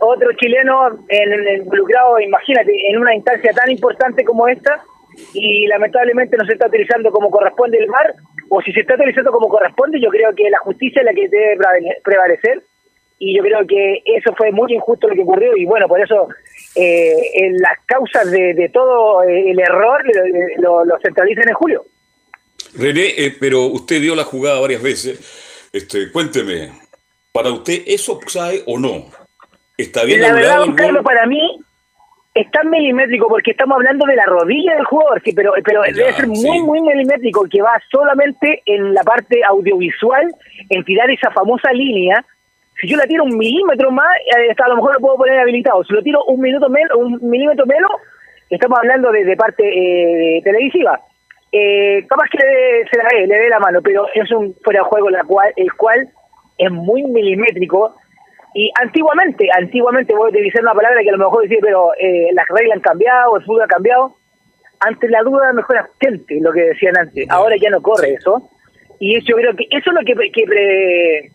otro 0.00 0.32
chileno 0.32 0.88
en, 1.08 1.32
en- 1.32 1.62
involucrado, 1.62 2.18
imagínate, 2.20 2.72
en 2.90 2.98
una 2.98 3.14
instancia 3.14 3.52
tan 3.52 3.70
importante 3.70 4.24
como 4.24 4.46
esta, 4.48 4.80
y 5.32 5.66
lamentablemente 5.66 6.36
no 6.36 6.44
se 6.46 6.52
está 6.54 6.66
utilizando 6.68 7.10
como 7.10 7.30
corresponde 7.30 7.78
el 7.78 7.86
VAR, 7.90 8.14
o 8.48 8.60
si 8.62 8.72
se 8.72 8.80
está 8.80 8.94
utilizando 8.94 9.30
como 9.32 9.48
corresponde, 9.48 10.00
yo 10.00 10.08
creo 10.10 10.34
que 10.34 10.48
la 10.50 10.58
justicia 10.58 11.00
es 11.00 11.04
la 11.06 11.14
que 11.14 11.28
debe 11.28 11.56
prevale- 11.56 11.96
prevalecer, 12.04 12.62
y 13.18 13.36
yo 13.36 13.42
creo 13.42 13.66
que 13.66 14.02
eso 14.04 14.34
fue 14.36 14.52
muy 14.52 14.72
injusto 14.74 15.08
lo 15.08 15.14
que 15.14 15.22
ocurrió, 15.22 15.56
y 15.56 15.64
bueno, 15.64 15.88
por 15.88 16.00
eso 16.00 16.28
eh, 16.74 17.14
en 17.34 17.56
las 17.58 17.78
causas 17.86 18.30
de, 18.30 18.52
de 18.54 18.68
todo 18.68 19.22
eh, 19.24 19.50
el 19.50 19.58
error 19.58 20.02
lo, 20.58 20.84
lo- 20.84 20.98
centralizan 21.02 21.48
en 21.48 21.54
Julio. 21.54 21.84
René, 22.78 23.06
eh, 23.16 23.34
pero 23.40 23.66
usted 23.66 24.00
dio 24.02 24.14
la 24.14 24.24
jugada 24.24 24.60
varias 24.60 24.82
veces. 24.82 25.68
Este, 25.72 26.10
cuénteme, 26.12 26.70
¿para 27.32 27.50
usted 27.50 27.82
eso 27.86 28.20
sabe 28.26 28.62
o 28.66 28.78
no? 28.78 29.06
¿Está 29.78 30.04
bien 30.04 30.20
la 30.20 30.32
verdad, 30.34 30.64
Carlos, 30.76 31.04
para 31.04 31.26
mí 31.26 31.58
es 32.40 32.50
tan 32.50 32.70
milimétrico 32.70 33.26
porque 33.28 33.50
estamos 33.52 33.76
hablando 33.76 34.06
de 34.06 34.14
la 34.16 34.24
rodilla 34.26 34.74
del 34.74 34.84
jugador, 34.84 35.20
que 35.22 35.32
pero 35.34 35.52
pero 35.64 35.84
Ya, 35.86 35.92
debe 35.92 36.12
ser 36.12 36.26
muy, 36.28 36.36
sí. 36.36 36.60
muy 36.62 36.80
milimétrico, 36.80 37.44
que 37.50 37.62
va 37.62 37.72
solamente 37.90 38.62
en 38.66 38.94
la 38.94 39.02
parte 39.02 39.40
audiovisual, 39.48 40.26
en 40.70 40.84
tirar 40.84 41.10
esa 41.10 41.30
famosa 41.32 41.72
línea. 41.72 42.24
Si 42.80 42.86
yo 42.88 42.96
la 42.98 43.04
tiro 43.06 43.24
un 43.24 43.36
milímetro 43.38 43.90
más, 43.90 44.06
eh, 44.38 44.50
hasta 44.50 44.66
a 44.66 44.68
lo 44.68 44.76
mejor 44.76 44.92
lo 44.94 45.00
puedo 45.00 45.16
poner 45.16 45.38
habilitado. 45.40 45.82
Si 45.84 45.92
lo 45.94 46.02
tiro 46.02 46.22
un 46.26 46.40
minuto 46.40 46.68
menos, 46.68 46.90
un 46.96 47.18
milímetro 47.22 47.64
menos, 47.66 47.90
estamos 48.50 48.78
hablando 48.78 49.10
de, 49.12 49.24
de 49.24 49.36
parte 49.36 49.64
eh, 49.66 50.42
televisiva. 50.42 51.00
Eh, 51.52 52.04
capaz 52.06 52.28
que 52.30 52.38
le 52.38 52.46
dé- 52.46 52.84
se 52.90 52.98
la 52.98 53.08
dé, 53.12 53.26
le 53.26 53.34
dé 53.34 53.48
la 53.48 53.60
mano, 53.60 53.80
pero 53.82 54.06
es 54.14 54.30
un 54.30 54.54
fuera 54.62 54.80
de 54.80 54.84
juego 54.90 55.08
la 55.10 55.24
cual, 55.24 55.52
el 55.56 55.72
cual 55.72 56.06
es 56.58 56.70
muy 56.70 57.02
milimétrico 57.04 57.94
y 58.58 58.70
antiguamente, 58.80 59.48
antiguamente 59.54 60.14
voy 60.14 60.28
a 60.28 60.30
utilizar 60.30 60.62
una 60.62 60.72
palabra 60.72 61.02
que 61.02 61.10
a 61.10 61.12
lo 61.12 61.24
mejor 61.24 61.42
decir, 61.42 61.58
pero 61.60 61.90
eh, 62.00 62.30
las 62.32 62.46
reglas 62.48 62.76
han 62.76 62.82
cambiado, 62.82 63.36
el 63.36 63.44
fútbol 63.44 63.62
ha 63.62 63.66
cambiado. 63.68 64.16
Ante 64.80 65.08
la 65.08 65.22
duda, 65.22 65.52
mejor 65.52 65.78
abstente, 65.78 66.38
lo 66.40 66.52
que 66.52 66.62
decían 66.62 66.94
antes. 66.98 67.28
Ahora 67.30 67.56
ya 67.60 67.70
no 67.70 67.80
corre 67.82 68.14
eso. 68.14 68.50
Y 68.98 69.16
eso, 69.16 69.26
yo 69.28 69.36
creo 69.36 69.56
que 69.56 69.66
eso 69.70 69.90
es 69.90 69.94
lo 69.94 70.04
que, 70.04 70.14
que, 70.32 70.44
pre- 70.44 71.30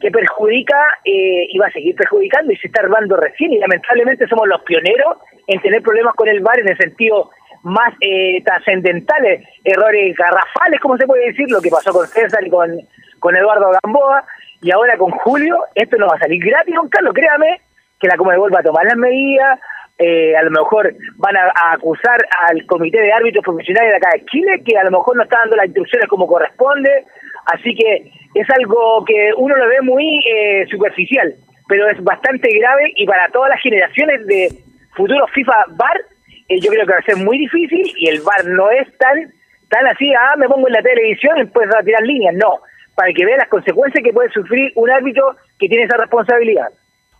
que 0.00 0.10
perjudica 0.10 0.78
eh, 1.04 1.46
y 1.48 1.58
va 1.58 1.66
a 1.66 1.72
seguir 1.72 1.94
perjudicando 1.96 2.52
y 2.52 2.56
se 2.56 2.66
está 2.68 2.82
armando 2.82 3.16
recién. 3.16 3.52
Y 3.52 3.58
lamentablemente 3.58 4.26
somos 4.28 4.48
los 4.48 4.62
pioneros 4.62 5.18
en 5.46 5.60
tener 5.62 5.82
problemas 5.82 6.14
con 6.14 6.28
el 6.28 6.40
VAR 6.40 6.58
en 6.60 6.68
el 6.70 6.76
sentido 6.76 7.30
más 7.62 7.92
eh, 8.00 8.42
trascendentales, 8.44 9.46
errores 9.64 10.16
garrafales, 10.16 10.80
como 10.80 10.96
se 10.96 11.06
puede 11.06 11.26
decir, 11.26 11.46
lo 11.50 11.60
que 11.60 11.70
pasó 11.70 11.92
con 11.92 12.06
César 12.06 12.44
y 12.46 12.50
con, 12.50 12.70
con 13.18 13.36
Eduardo 13.36 13.70
Gamboa, 13.82 14.24
y 14.62 14.70
ahora 14.70 14.96
con 14.98 15.10
Julio, 15.10 15.58
esto 15.74 15.96
no 15.96 16.06
va 16.06 16.16
a 16.16 16.20
salir 16.20 16.44
gratis, 16.44 16.74
don 16.74 16.88
Carlos, 16.88 17.14
créame, 17.14 17.60
que 17.98 18.08
la 18.08 18.16
Comebol 18.16 18.54
va 18.54 18.60
a 18.60 18.64
tomar 18.64 18.84
las 18.84 18.96
medidas, 18.96 19.58
eh, 19.98 20.34
a 20.34 20.42
lo 20.42 20.50
mejor 20.50 20.94
van 21.16 21.36
a, 21.36 21.52
acusar 21.72 22.18
al 22.48 22.64
comité 22.66 23.00
de 23.00 23.12
árbitros 23.12 23.44
profesionales 23.44 23.90
de 23.90 23.96
acá 23.96 24.08
de 24.14 24.24
Chile, 24.26 24.62
que 24.64 24.78
a 24.78 24.84
lo 24.84 24.90
mejor 24.90 25.16
no 25.16 25.22
está 25.22 25.38
dando 25.40 25.56
las 25.56 25.66
instrucciones 25.66 26.08
como 26.08 26.26
corresponde, 26.26 27.04
así 27.52 27.74
que 27.74 28.10
es 28.34 28.48
algo 28.50 29.04
que 29.04 29.30
uno 29.36 29.56
lo 29.56 29.68
ve 29.68 29.82
muy 29.82 30.24
eh, 30.26 30.66
superficial, 30.70 31.34
pero 31.68 31.88
es 31.88 32.02
bastante 32.02 32.48
grave 32.58 32.92
y 32.96 33.06
para 33.06 33.28
todas 33.28 33.50
las 33.50 33.60
generaciones 33.60 34.26
de 34.26 34.48
futuros 34.96 35.30
FIFA 35.32 35.64
VAR, 35.70 36.00
eh, 36.48 36.60
yo 36.60 36.70
creo 36.70 36.86
que 36.86 36.92
va 36.92 36.98
a 36.98 37.02
ser 37.02 37.16
muy 37.16 37.38
difícil 37.38 37.92
y 37.96 38.08
el 38.08 38.22
VAR 38.22 38.46
no 38.46 38.70
es 38.70 38.88
tan 38.96 39.30
tan 39.68 39.86
así, 39.86 40.12
ah, 40.14 40.34
me 40.36 40.48
pongo 40.48 40.66
en 40.66 40.74
la 40.74 40.82
televisión 40.82 41.38
y 41.38 41.42
después 41.42 41.68
a 41.72 41.82
tirar 41.82 42.02
líneas, 42.02 42.34
no, 42.34 42.58
para 42.94 43.12
que 43.14 43.24
vea 43.24 43.36
las 43.38 43.48
consecuencias 43.48 44.02
que 44.04 44.12
puede 44.12 44.30
sufrir 44.32 44.72
un 44.76 44.90
árbitro 44.90 45.36
que 45.58 45.68
tiene 45.68 45.84
esa 45.84 45.96
responsabilidad. 45.96 46.66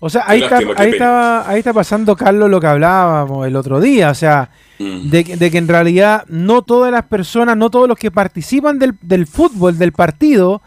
O 0.03 0.09
sea, 0.09 0.25
ahí 0.27 0.43
está, 0.43 0.59
ahí, 0.77 0.91
está, 0.91 1.49
ahí 1.51 1.59
está 1.59 1.73
pasando, 1.75 2.17
Carlos, 2.17 2.49
lo 2.49 2.59
que 2.59 2.67
hablábamos 2.67 3.47
el 3.47 3.55
otro 3.57 3.81
día. 3.81 4.11
O 4.11 4.15
sea, 4.15 4.49
Mm. 4.79 5.11
de, 5.11 5.25
que- 5.25 5.37
de 5.37 5.51
que 5.51 5.59
en 5.59 5.69
realidad 5.69 6.25
no 6.29 6.63
todas 6.63 6.91
las 6.91 7.03
personas, 7.05 7.55
no 7.59 7.69
todos 7.69 7.87
los 7.87 7.99
que 7.99 8.11
participan 8.11 8.79
del, 8.79 8.95
del 9.03 9.27
fútbol, 9.27 9.77
del 9.77 9.93
partido, 9.93 10.63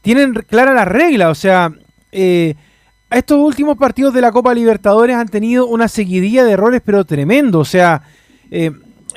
tienen 0.00 0.32
clara 0.34 0.72
la 0.74 0.84
regla. 0.84 1.28
O 1.30 1.34
sea, 1.34 1.72
eh, 2.12 2.54
estos 3.10 3.38
últimos 3.38 3.76
partidos 3.76 4.14
de 4.14 4.20
la 4.20 4.30
Copa 4.30 4.54
Libertadores 4.54 5.16
han 5.16 5.28
tenido 5.28 5.66
una 5.66 5.88
seguidilla 5.88 6.44
de 6.44 6.52
errores, 6.52 6.80
pero 6.84 7.04
tremendo. 7.04 7.58
O 7.58 7.64
sea, 7.64 8.02
eh, 8.52 8.70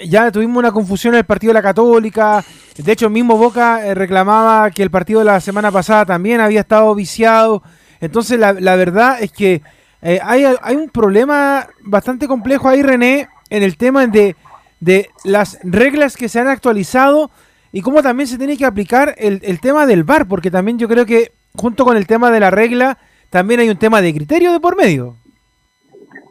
ya 0.05 0.31
tuvimos 0.31 0.57
una 0.57 0.71
confusión 0.71 1.13
en 1.13 1.19
el 1.19 1.25
partido 1.25 1.51
de 1.51 1.55
la 1.55 1.61
Católica. 1.61 2.43
De 2.77 2.91
hecho, 2.91 3.09
mismo 3.09 3.37
Boca 3.37 3.85
eh, 3.85 3.93
reclamaba 3.93 4.71
que 4.71 4.83
el 4.83 4.91
partido 4.91 5.19
de 5.19 5.25
la 5.25 5.39
semana 5.39 5.71
pasada 5.71 6.05
también 6.05 6.41
había 6.41 6.61
estado 6.61 6.93
viciado. 6.95 7.63
Entonces, 7.99 8.39
la, 8.39 8.53
la 8.53 8.75
verdad 8.75 9.21
es 9.21 9.31
que 9.31 9.61
eh, 10.01 10.19
hay, 10.23 10.45
hay 10.61 10.75
un 10.75 10.89
problema 10.89 11.67
bastante 11.83 12.27
complejo 12.27 12.67
ahí, 12.67 12.81
René, 12.81 13.29
en 13.49 13.63
el 13.63 13.77
tema 13.77 14.07
de, 14.07 14.35
de 14.79 15.09
las 15.23 15.59
reglas 15.63 16.17
que 16.17 16.29
se 16.29 16.39
han 16.39 16.47
actualizado 16.47 17.29
y 17.71 17.81
cómo 17.81 18.01
también 18.01 18.27
se 18.27 18.37
tiene 18.37 18.57
que 18.57 18.65
aplicar 18.65 19.15
el, 19.17 19.39
el 19.43 19.59
tema 19.59 19.85
del 19.85 20.03
VAR, 20.03 20.27
porque 20.27 20.51
también 20.51 20.79
yo 20.79 20.87
creo 20.87 21.05
que 21.05 21.31
junto 21.55 21.85
con 21.85 21.97
el 21.97 22.07
tema 22.07 22.31
de 22.31 22.39
la 22.39 22.49
regla, 22.49 22.97
también 23.29 23.59
hay 23.59 23.69
un 23.69 23.77
tema 23.77 24.01
de 24.01 24.13
criterio 24.13 24.51
de 24.51 24.59
por 24.59 24.75
medio. 24.75 25.15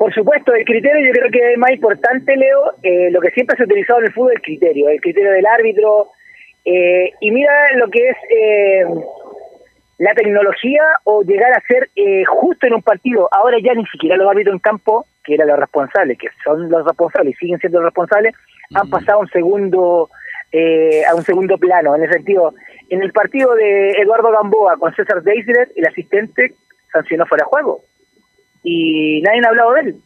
Por 0.01 0.15
supuesto, 0.15 0.55
el 0.55 0.65
criterio 0.65 1.07
yo 1.07 1.13
creo 1.13 1.31
que 1.31 1.53
es 1.53 1.59
más 1.59 1.73
importante, 1.73 2.35
Leo, 2.35 2.73
eh, 2.83 3.11
lo 3.11 3.21
que 3.21 3.33
siempre 3.33 3.55
se 3.55 3.65
ha 3.65 3.67
utilizado 3.67 4.01
en 4.01 4.07
el 4.07 4.13
fútbol, 4.15 4.33
el 4.33 4.41
criterio, 4.41 4.89
el 4.89 4.99
criterio 4.99 5.31
del 5.31 5.45
árbitro. 5.45 6.09
eh, 6.65 7.13
y 7.21 7.31
mira 7.31 7.53
lo 7.77 7.87
que 7.91 8.09
es 8.09 8.17
eh, 8.31 8.85
la 9.99 10.15
tecnología 10.15 10.83
o 11.05 11.23
llegar 11.23 11.53
a 11.53 11.61
ser 11.69 11.91
eh, 11.97 12.25
justo 12.25 12.67
en 12.67 12.77
un 12.77 12.83
partido. 12.83 13.29
Ahora 13.31 13.59
ya 13.63 13.75
ni 13.75 13.85
siquiera 13.89 14.17
los 14.17 14.31
árbitros 14.31 14.55
en 14.55 14.61
campo, 14.61 15.05
que 15.23 15.35
eran 15.35 15.49
los 15.49 15.59
responsables, 15.59 16.17
que 16.17 16.29
son 16.45 16.71
los 16.71 16.87
responsables 16.87 17.35
y 17.35 17.37
siguen 17.37 17.59
siendo 17.59 17.81
los 17.81 17.89
responsables, 17.89 18.35
han 18.75 18.89
pasado 18.89 19.19
a 19.19 19.21
un 19.21 19.29
segundo 19.29 20.09
eh, 20.51 21.03
a 21.05 21.15
un 21.15 21.25
segundo 21.25 21.59
plano. 21.59 21.95
En 21.95 22.05
el 22.05 22.11
sentido, 22.11 22.55
en 22.89 23.03
el 23.03 23.13
partido 23.13 23.55
de 23.55 23.91
Eduardo 24.01 24.33
Gamboa 24.33 24.79
con 24.79 24.95
César 24.95 25.23
Deisler, 25.23 25.69
el 25.77 25.87
asistente 25.87 26.55
sancionó 26.91 27.27
fuera 27.27 27.45
de 27.45 27.51
juego 27.51 27.83
y 28.63 29.21
nadie 29.23 29.41
ha 29.45 29.49
hablado 29.49 29.73
de 29.75 29.81
él. 29.81 29.97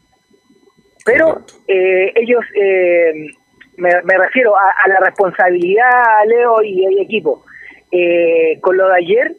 Pero 1.05 1.43
eh, 1.69 2.13
ellos, 2.15 2.45
eh, 2.55 3.27
me, 3.77 3.91
me 4.05 4.19
refiero 4.19 4.57
a, 4.57 4.85
a 4.85 4.89
la 4.89 5.01
responsabilidad, 5.01 6.25
Leo 6.27 6.63
y 6.63 6.85
el 6.87 6.99
equipo. 7.01 7.45
Eh, 7.93 8.59
con 8.61 8.77
lo 8.77 8.89
de 8.89 8.97
ayer, 8.97 9.37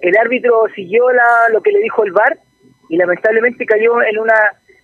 el 0.00 0.16
árbitro 0.16 0.64
siguió 0.74 1.10
la, 1.10 1.48
lo 1.52 1.60
que 1.60 1.72
le 1.72 1.80
dijo 1.80 2.04
el 2.04 2.12
VAR 2.12 2.38
y 2.88 2.96
lamentablemente 2.96 3.66
cayó 3.66 4.02
en 4.02 4.18
una 4.18 4.34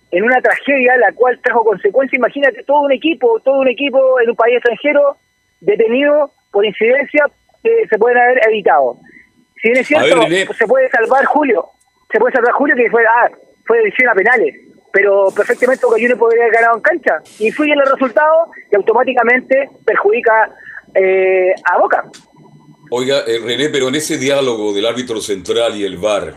en 0.09 0.23
una 0.23 0.39
tragedia 0.41 0.95
la 0.97 1.11
cual 1.13 1.39
trajo 1.43 1.65
consecuencias. 1.65 2.17
Imagínate 2.17 2.63
todo 2.63 2.81
un 2.81 2.91
equipo, 2.91 3.39
todo 3.41 3.59
un 3.59 3.67
equipo 3.67 4.19
en 4.21 4.29
un 4.29 4.35
país 4.35 4.55
extranjero 4.55 5.17
detenido 5.59 6.31
por 6.51 6.65
incidencia 6.65 7.25
que 7.63 7.87
se 7.89 7.97
pueden 7.97 8.17
haber 8.17 8.39
evitado. 8.47 8.97
Si 9.61 9.69
bien 9.69 9.81
es 9.81 9.89
ver, 9.89 10.07
cierto, 10.29 10.53
se 10.53 10.67
puede 10.67 10.89
salvar 10.89 11.25
Julio, 11.25 11.65
se 12.11 12.19
puede 12.19 12.33
salvar 12.33 12.53
Julio 12.53 12.75
que 12.75 12.89
fue, 12.89 13.03
ah, 13.05 13.29
fue 13.67 13.79
decisión 13.83 14.09
a 14.09 14.15
penales, 14.15 14.55
pero 14.91 15.27
perfectamente 15.35 15.85
Boca 15.85 15.97
Juniors 15.97 16.19
podría 16.19 16.43
haber 16.43 16.55
ganado 16.55 16.77
en 16.77 16.81
cancha. 16.81 17.21
Influye 17.39 17.73
en 17.73 17.79
los 17.79 17.91
resultados 17.91 18.49
y 18.71 18.75
automáticamente 18.75 19.69
perjudica 19.85 20.55
eh, 20.93 21.53
a 21.71 21.77
Boca. 21.77 22.05
Oiga, 22.89 23.23
eh, 23.27 23.39
René, 23.43 23.69
pero 23.69 23.89
en 23.89 23.95
ese 23.95 24.17
diálogo 24.17 24.73
del 24.73 24.85
árbitro 24.85 25.19
central 25.19 25.75
y 25.75 25.83
el 25.83 25.97
VAR, 25.97 26.35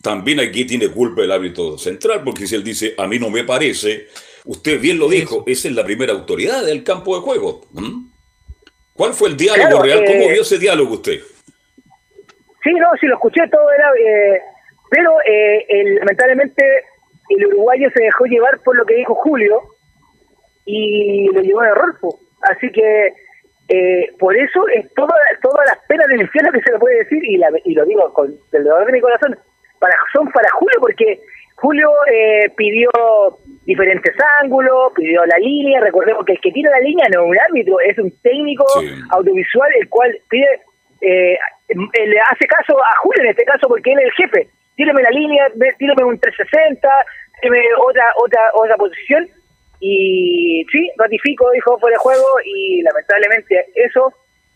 también 0.00 0.40
aquí 0.40 0.64
tiene 0.64 0.88
culpa 0.88 1.22
el 1.22 1.32
árbitro 1.32 1.76
central, 1.76 2.22
porque 2.24 2.46
si 2.46 2.54
él 2.54 2.64
dice, 2.64 2.94
a 2.96 3.06
mí 3.06 3.18
no 3.18 3.30
me 3.30 3.44
parece, 3.44 4.08
usted 4.44 4.80
bien 4.80 4.98
lo 4.98 5.08
dijo, 5.08 5.44
esa 5.46 5.68
es 5.68 5.74
la 5.74 5.84
primera 5.84 6.12
autoridad 6.12 6.64
del 6.64 6.84
campo 6.84 7.16
de 7.16 7.22
juego. 7.22 7.62
¿Mm? 7.72 8.10
¿Cuál 8.94 9.14
fue 9.14 9.30
el 9.30 9.36
diálogo 9.36 9.68
Claro, 9.68 9.82
real? 9.82 10.04
¿Cómo 10.04 10.24
eh, 10.24 10.32
vio 10.32 10.42
ese 10.42 10.58
diálogo 10.58 10.94
usted? 10.94 11.20
Sí, 12.62 12.70
no, 12.74 12.88
sí 13.00 13.06
lo 13.06 13.14
escuché 13.14 13.40
todo, 13.50 13.66
era, 13.72 13.88
eh, 13.98 14.40
pero 14.92 15.10
eh, 15.26 15.64
el- 15.68 15.94
lamentablemente 15.96 16.62
el 17.30 17.46
uruguayo 17.46 17.88
se 17.94 18.02
dejó 18.04 18.26
llevar 18.26 18.60
por 18.62 18.76
lo 18.76 18.84
que 18.84 18.94
dijo 18.96 19.14
Julio 19.14 19.62
y 20.64 21.28
lo 21.32 21.40
llevó 21.40 21.62
en 21.64 21.70
error. 21.70 21.94
Así 22.42 22.70
que 22.70 23.12
eh, 23.68 24.06
por 24.18 24.36
eso 24.36 24.68
es 24.74 24.92
toda, 24.94 25.14
todas 25.40 25.66
las 25.66 25.78
penas 25.88 26.06
del 26.08 26.20
infierno 26.22 26.52
que 26.52 26.60
se 26.60 26.72
le 26.72 26.78
puede 26.78 26.98
decir, 26.98 27.24
y, 27.24 27.36
la- 27.38 27.50
y 27.64 27.74
lo 27.74 27.84
digo 27.86 28.12
con 28.12 28.26
el 28.52 28.64
dolor 28.64 28.86
de 28.86 28.92
mi 28.92 29.00
corazón, 29.00 29.36
para, 29.78 29.94
son 30.12 30.28
para 30.30 30.48
Julio, 30.50 30.78
porque 30.80 31.20
Julio 31.56 31.88
eh, 32.12 32.50
pidió 32.56 32.90
diferentes 33.64 34.14
ángulos, 34.42 34.92
pidió 34.94 35.24
la 35.24 35.38
línea, 35.38 35.80
recordemos 35.80 36.24
que 36.26 36.32
el 36.32 36.40
que 36.40 36.52
tira 36.52 36.70
la 36.70 36.80
línea 36.80 37.06
no 37.14 37.22
es 37.24 37.28
un 37.30 37.38
árbitro, 37.48 37.80
es 37.80 37.98
un 37.98 38.10
técnico 38.22 38.64
Sí. 38.80 38.88
audiovisual 39.10 39.70
el 39.80 39.88
cual 39.88 40.18
pide 40.28 40.46
eh, 41.00 41.36
le 41.68 42.20
hace 42.30 42.46
caso 42.46 42.78
a 42.78 42.96
Julio 43.02 43.22
en 43.22 43.30
este 43.30 43.44
caso 43.44 43.66
porque 43.68 43.92
él 43.92 43.98
es 44.00 44.04
el 44.06 44.12
jefe. 44.12 44.48
Tíreme 44.82 45.02
la 45.02 45.10
línea, 45.10 45.44
tíreme 45.78 46.02
un 46.04 46.18
360, 46.18 46.88
tíreme 47.40 47.60
otra, 47.88 48.02
otra, 48.16 48.40
otra 48.54 48.76
posición. 48.76 49.28
Y 49.78 50.64
sí, 50.72 50.90
ratifico, 50.98 51.48
dijo 51.52 51.78
fuera 51.78 51.94
de 51.94 51.98
juego 51.98 52.26
y 52.44 52.82
lamentablemente 52.82 53.66
eso 53.76 54.12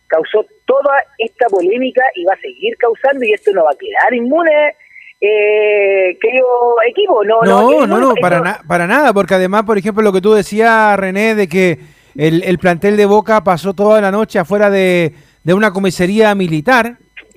causó 0.09 0.45
toda 0.65 0.97
esta 1.19 1.47
polémica 1.47 2.03
y 2.17 2.25
va 2.25 2.35
a 2.35 2.41
seguir 2.41 2.77
causando 2.77 3.25
y 3.25 3.33
esto 3.33 3.53
no 3.53 3.63
va 3.65 3.71
a 3.71 3.79
quedar 3.79 4.15
inmune, 4.15 4.75
eh, 5.21 6.17
querido 6.21 6.47
equipo. 6.89 7.25
No, 7.25 7.43
no, 7.43 7.71
No, 7.71 7.87
no, 7.87 7.99
no, 7.99 8.15
para, 8.21 8.41
na- 8.41 8.61
para 8.67 8.87
nada, 8.87 9.13
porque 9.13 9.35
además, 9.35 9.63
por 9.65 9.79
ejemplo, 9.79 10.03
lo 10.03 10.13
que 10.13 10.21
tú 10.21 10.35
decías, 10.35 10.99
René, 10.99 11.35
de 11.35 11.49
que 11.49 11.79
el, 12.17 12.43
el 12.45 12.59
plantel 12.59 12.97
de 12.97 13.07
Boca 13.07 13.43
pasó 13.45 13.75
toda 13.75 14.01
la 14.01 14.11
noche 14.11 14.39
afuera 14.39 14.71
de, 14.71 15.13
de 15.45 15.55
una 15.55 15.73
comisaría 15.73 16.35
militar, 16.35 16.97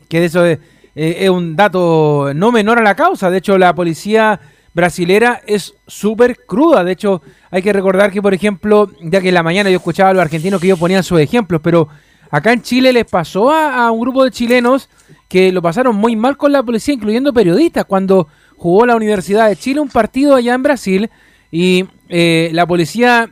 que 0.10 0.20
de 0.20 0.26
eso 0.26 0.46
es, 0.46 0.60
eh, 0.96 1.18
es 1.20 1.30
un 1.30 1.56
dato 1.56 2.32
no 2.34 2.52
menor 2.52 2.80
a 2.80 2.84
la 2.84 2.96
causa. 2.96 3.30
De 3.30 3.38
hecho, 3.38 3.58
la 3.58 3.74
policía 3.74 4.40
brasilera 4.74 5.42
es 5.46 5.74
súper 5.88 6.38
cruda. 6.46 6.84
De 6.84 6.92
hecho, 6.94 7.22
hay 7.52 7.62
que 7.62 7.74
recordar 7.74 8.12
que, 8.12 8.22
por 8.22 8.34
ejemplo, 8.34 8.90
ya 9.02 9.22
que 9.22 9.30
en 9.30 9.34
la 9.34 9.44
mañana 9.44 9.70
yo 9.70 9.78
escuchaba 9.78 10.10
a 10.10 10.14
los 10.14 10.22
argentinos 10.22 10.60
que 10.60 10.68
ellos 10.68 10.80
ponían 10.80 11.04
sus 11.04 11.20
ejemplos, 11.20 11.62
pero 11.64 11.88
acá 12.32 12.54
en 12.54 12.62
Chile 12.62 12.94
les 12.94 13.06
pasó 13.06 13.52
a, 13.52 13.92
un 13.92 14.00
grupo 14.00 14.24
de 14.24 14.32
chilenos 14.32 14.90
que 15.28 15.52
lo 15.52 15.62
pasaron 15.62 15.96
muy 15.96 16.16
mal 16.16 16.38
con 16.38 16.52
la 16.52 16.64
policía, 16.64 16.94
incluyendo 16.94 17.34
periodistas, 17.34 17.86
cuando 17.86 18.28
jugó 18.58 18.86
la 18.86 18.96
Universidad 18.96 19.50
de 19.50 19.56
Chile 19.56 19.80
un 19.80 19.90
partido 19.90 20.36
allá 20.36 20.54
en 20.54 20.64
Brasil 20.64 21.10
y 21.52 21.86
eh, 22.10 22.50
la 22.54 22.66
policía 22.66 23.30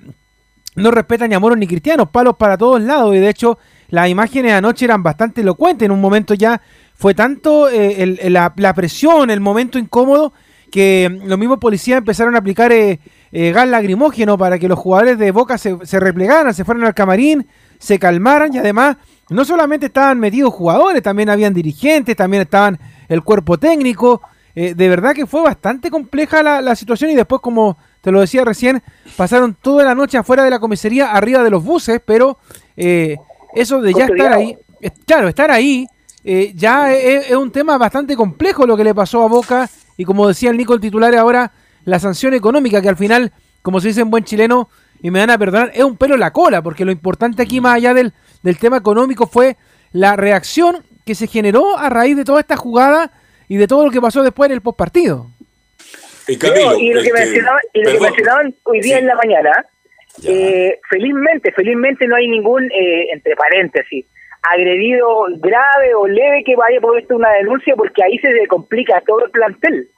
no 0.76 0.92
respeta 0.92 1.28
ni 1.28 1.36
a 1.36 1.40
ni 1.40 1.68
cristianos, 1.68 2.10
palos 2.10 2.36
para 2.38 2.58
todos 2.58 2.82
lados. 2.82 3.16
Y 3.16 3.20
de 3.20 3.30
hecho, 3.30 3.58
las 3.90 4.10
imágenes 4.10 4.54
anoche 4.54 4.86
eran 4.86 5.02
bastante 5.02 5.42
elocuentes. 5.42 5.86
En 5.86 5.92
un 5.92 6.00
momento 6.00 6.36
ya 6.36 6.62
fue 6.98 7.14
tanto 7.14 7.70
eh, 7.70 8.02
el- 8.04 8.20
el- 8.22 8.34
la, 8.34 8.54
la 8.58 8.74
presión, 8.74 9.30
el 9.30 9.40
momento 9.40 9.80
incómodo, 9.80 10.34
que 10.72 11.10
los 11.24 11.40
mismos 11.40 11.60
policías 11.60 12.00
empezaron 12.00 12.36
a 12.36 12.40
aplicar 12.40 12.72
eh, 12.74 13.00
eh, 13.32 13.52
gas 13.54 13.68
lacrimógeno 13.70 14.38
para 14.38 14.60
que 14.60 14.68
los 14.68 14.78
jugadores 14.78 15.18
de 15.18 15.32
Boca 15.32 15.58
se, 15.58 15.78
se 15.86 16.00
replegaran, 16.00 16.54
se 16.54 16.66
fueran 16.66 16.84
al 16.84 16.94
camarín, 16.94 17.48
se 17.80 17.98
calmaran 18.00 18.54
y 18.54 18.58
además 18.58 18.98
no 19.30 19.46
solamente 19.46 19.86
estaban 19.86 20.20
metidos 20.20 20.54
jugadores, 20.54 21.02
también 21.02 21.30
habían 21.30 21.54
dirigentes, 21.54 22.16
también 22.16 22.42
estaban 22.42 22.78
el 23.08 23.22
cuerpo 23.24 23.58
técnico. 23.58 24.22
Eh, 24.56 24.74
de 24.76 24.90
verdad 24.90 25.14
que 25.14 25.28
fue 25.28 25.42
bastante 25.44 25.92
compleja 25.92 26.42
la, 26.42 26.62
la 26.62 26.76
situación 26.76 27.12
y 27.12 27.16
después, 27.16 27.42
como 27.42 27.78
te 28.02 28.12
lo 28.12 28.20
decía 28.22 28.44
recién, 28.44 28.82
pasaron 29.16 29.56
toda 29.62 29.84
la 29.86 29.94
noche 29.94 30.18
afuera 30.18 30.44
de 30.44 30.50
la 30.50 30.60
comisaría, 30.60 31.12
arriba 31.12 31.44
de 31.44 31.50
los 31.52 31.64
buses, 31.64 32.02
pero 32.04 32.40
eh, 32.76 33.18
eso 33.54 33.82
de 33.82 33.94
ya 33.94 34.06
estar 34.06 34.34
ahí, 34.34 34.58
eh, 34.82 34.90
claro, 35.06 35.28
estar 35.28 35.52
ahí, 35.52 35.86
eh, 36.30 36.52
ya 36.54 36.94
es, 36.94 37.30
es 37.30 37.36
un 37.38 37.52
tema 37.52 37.78
bastante 37.78 38.16
complejo 38.18 38.68
lo 38.68 38.76
que 38.76 38.84
le 38.84 38.94
pasó 38.94 39.24
a 39.24 39.28
Boca 39.30 39.70
y 39.96 40.04
como 40.04 40.28
decía 40.28 40.50
el 40.50 40.58
Nico 40.58 40.74
el 40.74 40.82
titular 40.82 41.16
ahora, 41.16 41.52
la 41.86 42.00
sanción 42.00 42.34
económica 42.34 42.82
que 42.82 42.90
al 42.90 42.98
final, 42.98 43.32
como 43.62 43.80
se 43.80 43.88
dice 43.88 44.02
en 44.02 44.10
buen 44.12 44.26
chileno, 44.26 44.70
y 45.02 45.10
me 45.10 45.20
van 45.20 45.30
a 45.30 45.38
perdonar, 45.38 45.72
es 45.74 45.84
un 45.84 45.96
pelo 45.96 46.16
en 46.16 46.20
la 46.20 46.34
cola, 46.34 46.62
porque 46.62 46.84
lo 46.84 46.92
importante 46.92 47.42
aquí 47.44 47.62
más 47.62 47.76
allá 47.76 47.94
del, 47.94 48.12
del 48.44 48.58
tema 48.58 48.78
económico 48.78 49.26
fue 49.26 49.56
la 49.94 50.16
reacción 50.16 50.84
que 51.06 51.16
se 51.16 51.28
generó 51.28 51.78
a 51.78 51.90
raíz 51.90 52.18
de 52.18 52.26
toda 52.26 52.42
esta 52.42 52.58
jugada 52.58 53.12
y 53.48 53.56
de 53.56 53.68
todo 53.68 53.86
lo 53.86 53.92
que 53.92 54.02
pasó 54.02 54.22
después 54.22 54.50
en 54.50 54.56
el 54.56 54.62
postpartido. 54.62 55.28
Camilo, 56.40 56.72
Leo, 56.72 56.80
y 56.80 56.94
lo 56.94 57.02
que, 57.02 57.08
este, 57.08 57.20
mencionaban, 57.24 57.62
y 57.74 57.80
lo 57.80 57.86
que 57.86 57.92
perdón. 57.92 58.04
mencionaban 58.10 58.56
hoy 58.64 58.82
día 58.82 58.98
Sí. 58.98 59.02
en 59.02 59.08
la 59.08 59.16
mañana, 59.16 59.66
eh, 60.24 60.80
felizmente, 60.90 61.52
felizmente 61.54 62.08
no 62.08 62.16
hay 62.18 62.28
ningún, 62.28 62.66
eh, 62.66 63.08
entre 63.14 63.36
paréntesis, 63.36 64.06
agredido 64.52 65.26
grave 65.38 65.94
o 65.96 66.08
leve 66.08 66.44
que 66.46 66.56
vaya 66.56 66.80
por 66.82 66.98
esto 66.98 67.16
una 67.16 67.32
denuncia 67.34 67.76
porque 67.76 68.04
ahí 68.04 68.18
se 68.20 68.48
complica 68.48 69.02
todo 69.06 69.26
el 69.26 69.32
plantel. 69.32 69.90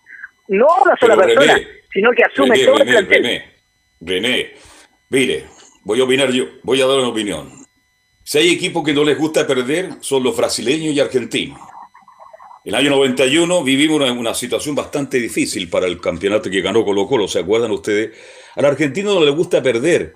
No 0.47 0.67
una 0.83 0.95
sola 0.97 1.15
Pero, 1.15 1.27
persona, 1.27 1.53
René, 1.55 1.67
sino 1.91 2.11
que 2.11 2.23
asume 2.23 2.55
René, 2.55 2.65
todo 2.65 2.75
el 2.75 2.79
René, 2.79 2.91
plantel. 2.91 3.23
René, 3.23 3.45
René, 4.01 4.51
mire, 5.09 5.43
voy 5.83 6.01
a 6.01 6.03
opinar 6.03 6.31
yo, 6.31 6.45
voy 6.63 6.81
a 6.81 6.85
dar 6.85 6.97
una 6.99 7.09
opinión. 7.09 7.51
Si 8.23 8.37
hay 8.37 8.49
equipos 8.51 8.83
que 8.83 8.93
no 8.93 9.03
les 9.03 9.17
gusta 9.17 9.47
perder, 9.47 9.89
son 10.01 10.23
los 10.23 10.37
brasileños 10.37 10.93
y 10.93 10.99
argentinos. 10.99 11.59
El 12.63 12.75
año 12.75 12.91
91 12.91 13.63
vivimos 13.63 13.97
una, 13.97 14.11
una 14.11 14.33
situación 14.33 14.75
bastante 14.75 15.17
difícil 15.17 15.69
para 15.69 15.87
el 15.87 15.99
campeonato 15.99 16.49
que 16.49 16.61
ganó 16.61 16.85
Colo 16.85 17.07
Colo, 17.07 17.27
¿se 17.27 17.39
acuerdan 17.39 17.71
ustedes? 17.71 18.15
Al 18.55 18.65
argentino 18.65 19.13
no 19.13 19.23
le 19.23 19.31
gusta 19.31 19.63
perder. 19.63 20.13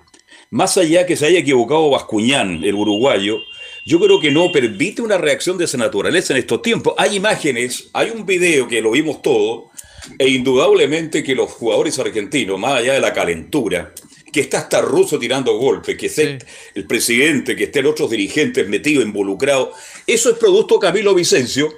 Más 0.50 0.76
allá 0.78 1.06
que 1.06 1.16
se 1.16 1.26
haya 1.26 1.40
equivocado 1.40 1.90
Bascuñán, 1.90 2.62
el 2.62 2.74
uruguayo, 2.74 3.38
yo 3.84 4.00
creo 4.00 4.20
que 4.20 4.30
no 4.30 4.50
permite 4.50 5.02
una 5.02 5.18
reacción 5.18 5.58
de 5.58 5.66
esa 5.66 5.76
naturaleza 5.76 6.32
en 6.32 6.38
estos 6.38 6.62
tiempos. 6.62 6.94
Hay 6.96 7.16
imágenes, 7.16 7.88
hay 7.92 8.10
un 8.10 8.24
video 8.24 8.66
que 8.66 8.80
lo 8.80 8.92
vimos 8.92 9.20
todo, 9.20 9.70
e 10.18 10.28
indudablemente 10.28 11.22
que 11.22 11.34
los 11.34 11.50
jugadores 11.50 11.98
argentinos, 11.98 12.58
más 12.58 12.80
allá 12.80 12.94
de 12.94 13.00
la 13.00 13.12
calentura, 13.12 13.92
que 14.32 14.40
está 14.40 14.58
hasta 14.58 14.80
ruso 14.80 15.18
tirando 15.18 15.56
golpes, 15.56 15.96
que 15.96 16.06
esté 16.06 16.38
el 16.74 16.86
presidente, 16.86 17.54
que 17.54 17.64
estén 17.64 17.86
otros 17.86 18.10
dirigentes 18.10 18.68
metidos, 18.68 19.04
involucrados, 19.04 19.70
eso 20.06 20.30
es 20.30 20.38
producto 20.38 20.78
Camilo 20.78 21.14
Vicencio, 21.14 21.72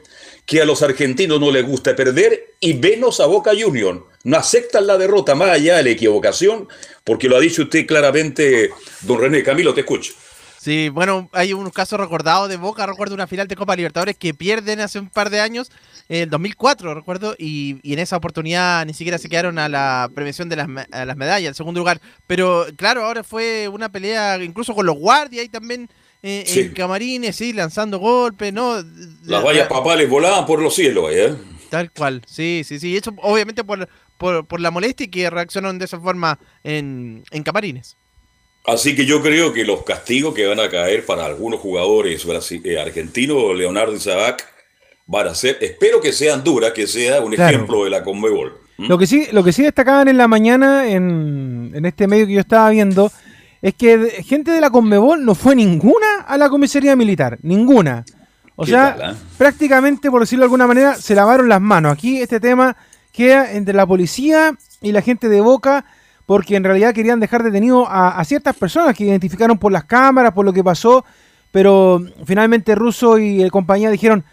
que 0.46 0.62
a 0.62 0.64
los 0.64 0.80
argentinos 0.82 1.40
no 1.40 1.50
les 1.50 1.66
gusta 1.66 1.94
perder 1.96 2.54
y 2.60 2.74
menos 2.74 3.20
a 3.20 3.26
Boca 3.26 3.50
Junior. 3.58 4.06
No 4.22 4.36
aceptan 4.36 4.86
la 4.86 4.96
derrota 4.96 5.34
más 5.34 5.50
allá 5.50 5.76
de 5.76 5.82
la 5.82 5.90
equivocación, 5.90 6.68
porque 7.04 7.28
lo 7.28 7.36
ha 7.36 7.40
dicho 7.40 7.62
usted 7.62 7.84
claramente, 7.84 8.70
don 9.02 9.20
René. 9.20 9.42
Camilo, 9.42 9.74
te 9.74 9.80
escucho. 9.80 10.14
Sí, 10.66 10.88
bueno, 10.88 11.30
hay 11.32 11.52
unos 11.52 11.72
casos 11.72 12.00
recordados 12.00 12.48
de 12.48 12.56
Boca, 12.56 12.84
recuerdo 12.86 13.14
una 13.14 13.28
final 13.28 13.46
de 13.46 13.54
Copa 13.54 13.76
Libertadores 13.76 14.16
que 14.16 14.34
pierden 14.34 14.80
hace 14.80 14.98
un 14.98 15.08
par 15.08 15.30
de 15.30 15.38
años, 15.38 15.70
en 16.08 16.22
el 16.22 16.28
2004, 16.30 16.92
recuerdo, 16.92 17.36
y, 17.38 17.78
y 17.88 17.92
en 17.92 18.00
esa 18.00 18.16
oportunidad 18.16 18.84
ni 18.84 18.92
siquiera 18.92 19.16
se 19.18 19.28
quedaron 19.28 19.60
a 19.60 19.68
la 19.68 20.10
prevención 20.12 20.48
de 20.48 20.56
las, 20.56 20.66
me- 20.66 20.88
a 20.90 21.04
las 21.04 21.16
medallas, 21.16 21.50
el 21.50 21.54
segundo 21.54 21.78
lugar. 21.78 22.00
Pero 22.26 22.66
claro, 22.74 23.04
ahora 23.04 23.22
fue 23.22 23.68
una 23.68 23.90
pelea 23.92 24.42
incluso 24.42 24.74
con 24.74 24.86
los 24.86 24.96
guardias 24.96 25.44
y 25.44 25.48
también 25.48 25.88
eh, 26.24 26.42
Sí. 26.48 26.58
en 26.62 26.72
camarines, 26.72 27.36
sí, 27.36 27.52
lanzando 27.52 28.00
golpes, 28.00 28.52
¿no? 28.52 28.74
Las 29.22 29.44
vallas 29.44 29.68
papales 29.68 30.10
volaban 30.10 30.46
por 30.46 30.60
los 30.60 30.74
cielos, 30.74 31.12
¿eh? 31.12 31.32
Tal 31.70 31.92
cual, 31.92 32.22
sí, 32.26 32.62
sí, 32.64 32.80
sí. 32.80 32.96
Eso 32.96 33.14
obviamente 33.22 33.62
por, 33.62 33.88
por, 34.18 34.44
por 34.44 34.58
la 34.60 34.72
molestia 34.72 35.04
y 35.04 35.10
que 35.10 35.30
reaccionaron 35.30 35.78
de 35.78 35.84
esa 35.84 36.00
forma 36.00 36.40
en, 36.64 37.22
en 37.30 37.42
camarines. 37.44 37.96
Así 38.66 38.96
que 38.96 39.06
yo 39.06 39.22
creo 39.22 39.52
que 39.52 39.64
los 39.64 39.82
castigos 39.84 40.34
que 40.34 40.46
van 40.46 40.58
a 40.60 40.68
caer 40.68 41.06
para 41.06 41.24
algunos 41.24 41.60
jugadores 41.60 42.26
eh, 42.64 42.80
argentinos, 42.80 43.56
Leonardo 43.56 43.94
y 43.94 44.00
Sabac, 44.00 44.44
van 45.06 45.28
a 45.28 45.34
ser, 45.34 45.58
espero 45.60 46.00
que 46.00 46.12
sean 46.12 46.42
duras, 46.42 46.72
que 46.72 46.86
sea 46.86 47.20
un 47.20 47.32
Claro. 47.32 47.54
ejemplo 47.56 47.84
de 47.84 47.90
la 47.90 48.02
Conmebol. 48.02 48.58
¿Mm? 48.78 48.86
Lo 48.88 48.98
que 48.98 49.06
sí, 49.06 49.28
lo 49.30 49.44
que 49.44 49.52
sí 49.52 49.62
destacaban 49.62 50.08
en 50.08 50.16
la 50.18 50.26
mañana 50.26 50.88
en, 50.88 51.70
en 51.74 51.86
este 51.86 52.08
medio 52.08 52.26
que 52.26 52.32
yo 52.32 52.40
estaba 52.40 52.68
viendo 52.70 53.12
es 53.62 53.74
que 53.74 54.22
gente 54.26 54.50
de 54.50 54.60
la 54.60 54.70
Conmebol 54.70 55.24
no 55.24 55.34
fue 55.36 55.54
ninguna 55.54 56.20
a 56.26 56.36
la 56.36 56.48
comisaría 56.48 56.96
militar, 56.96 57.38
ninguna. 57.42 58.04
O 58.56 58.64
¿Qué 58.64 58.72
sea, 58.72 58.96
tal, 58.96 59.10
ah? 59.10 59.16
prácticamente, 59.38 60.10
por 60.10 60.22
decirlo 60.22 60.42
de 60.42 60.46
alguna 60.46 60.66
manera, 60.66 60.94
se 60.96 61.14
lavaron 61.14 61.48
las 61.48 61.60
manos. 61.60 61.92
Aquí 61.92 62.20
este 62.20 62.40
tema 62.40 62.76
queda 63.12 63.52
entre 63.52 63.74
la 63.74 63.86
policía 63.86 64.56
y 64.82 64.92
la 64.92 65.02
gente 65.02 65.28
de 65.28 65.40
Boca, 65.40 65.84
porque 66.26 66.56
en 66.56 66.64
realidad 66.64 66.92
querían 66.92 67.20
dejar 67.20 67.44
detenido 67.44 67.86
a, 67.88 68.22
ciertas 68.24 68.56
personas 68.56 68.96
que 68.96 69.04
identificaron 69.04 69.58
por 69.58 69.70
las 69.70 69.84
cámaras, 69.84 70.32
por 70.32 70.44
lo 70.44 70.52
que 70.52 70.62
pasó, 70.62 71.04
pero 71.52 72.02
finalmente 72.24 72.74
Russo 72.74 73.16
y 73.16 73.40
el 73.40 73.52
compañía 73.52 73.90
dijeron, 73.90 74.24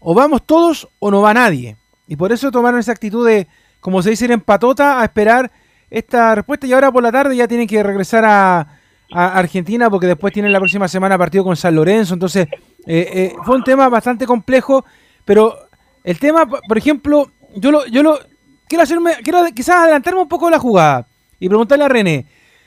o 0.00 0.14
vamos 0.14 0.44
todos 0.44 0.88
o 0.98 1.10
no 1.10 1.20
va 1.20 1.34
nadie. 1.34 1.76
Y 2.08 2.16
por 2.16 2.32
eso 2.32 2.50
tomaron 2.50 2.80
esa 2.80 2.92
actitud 2.92 3.26
de, 3.26 3.46
como 3.80 4.02
se 4.02 4.10
dice, 4.10 4.24
en 4.32 4.40
patota 4.40 5.00
a 5.00 5.04
esperar 5.04 5.52
esta 5.90 6.34
respuesta. 6.34 6.66
Y 6.66 6.72
ahora 6.72 6.90
por 6.90 7.02
la 7.02 7.12
tarde 7.12 7.36
ya 7.36 7.46
tienen 7.46 7.68
que 7.68 7.82
regresar 7.82 8.24
a, 8.24 8.78
Argentina 9.14 9.90
porque 9.90 10.06
después 10.06 10.32
tienen 10.32 10.52
la 10.52 10.58
próxima 10.58 10.88
semana 10.88 11.18
partido 11.18 11.44
con 11.44 11.54
San 11.54 11.74
Lorenzo. 11.74 12.14
Entonces, 12.14 12.48
eh, 12.86 13.10
eh, 13.12 13.34
fue 13.44 13.56
un 13.56 13.62
tema 13.62 13.90
bastante 13.90 14.24
complejo. 14.24 14.86
Pero 15.26 15.54
el 16.02 16.18
tema, 16.18 16.46
por 16.46 16.78
ejemplo, 16.78 17.30
yo 17.56 17.70
lo, 17.70 17.84
yo 17.88 18.02
lo 18.02 18.18
quiero 18.66 18.84
hacerme, 18.84 19.16
quiero 19.22 19.44
quizás 19.54 19.82
adelantarme 19.82 20.22
un 20.22 20.28
poco 20.28 20.46
de 20.46 20.52
la 20.52 20.58
jugada 20.58 21.06
y 21.42 21.48
preguntarle 21.48 21.84
a 21.84 21.88
René. 21.88 22.26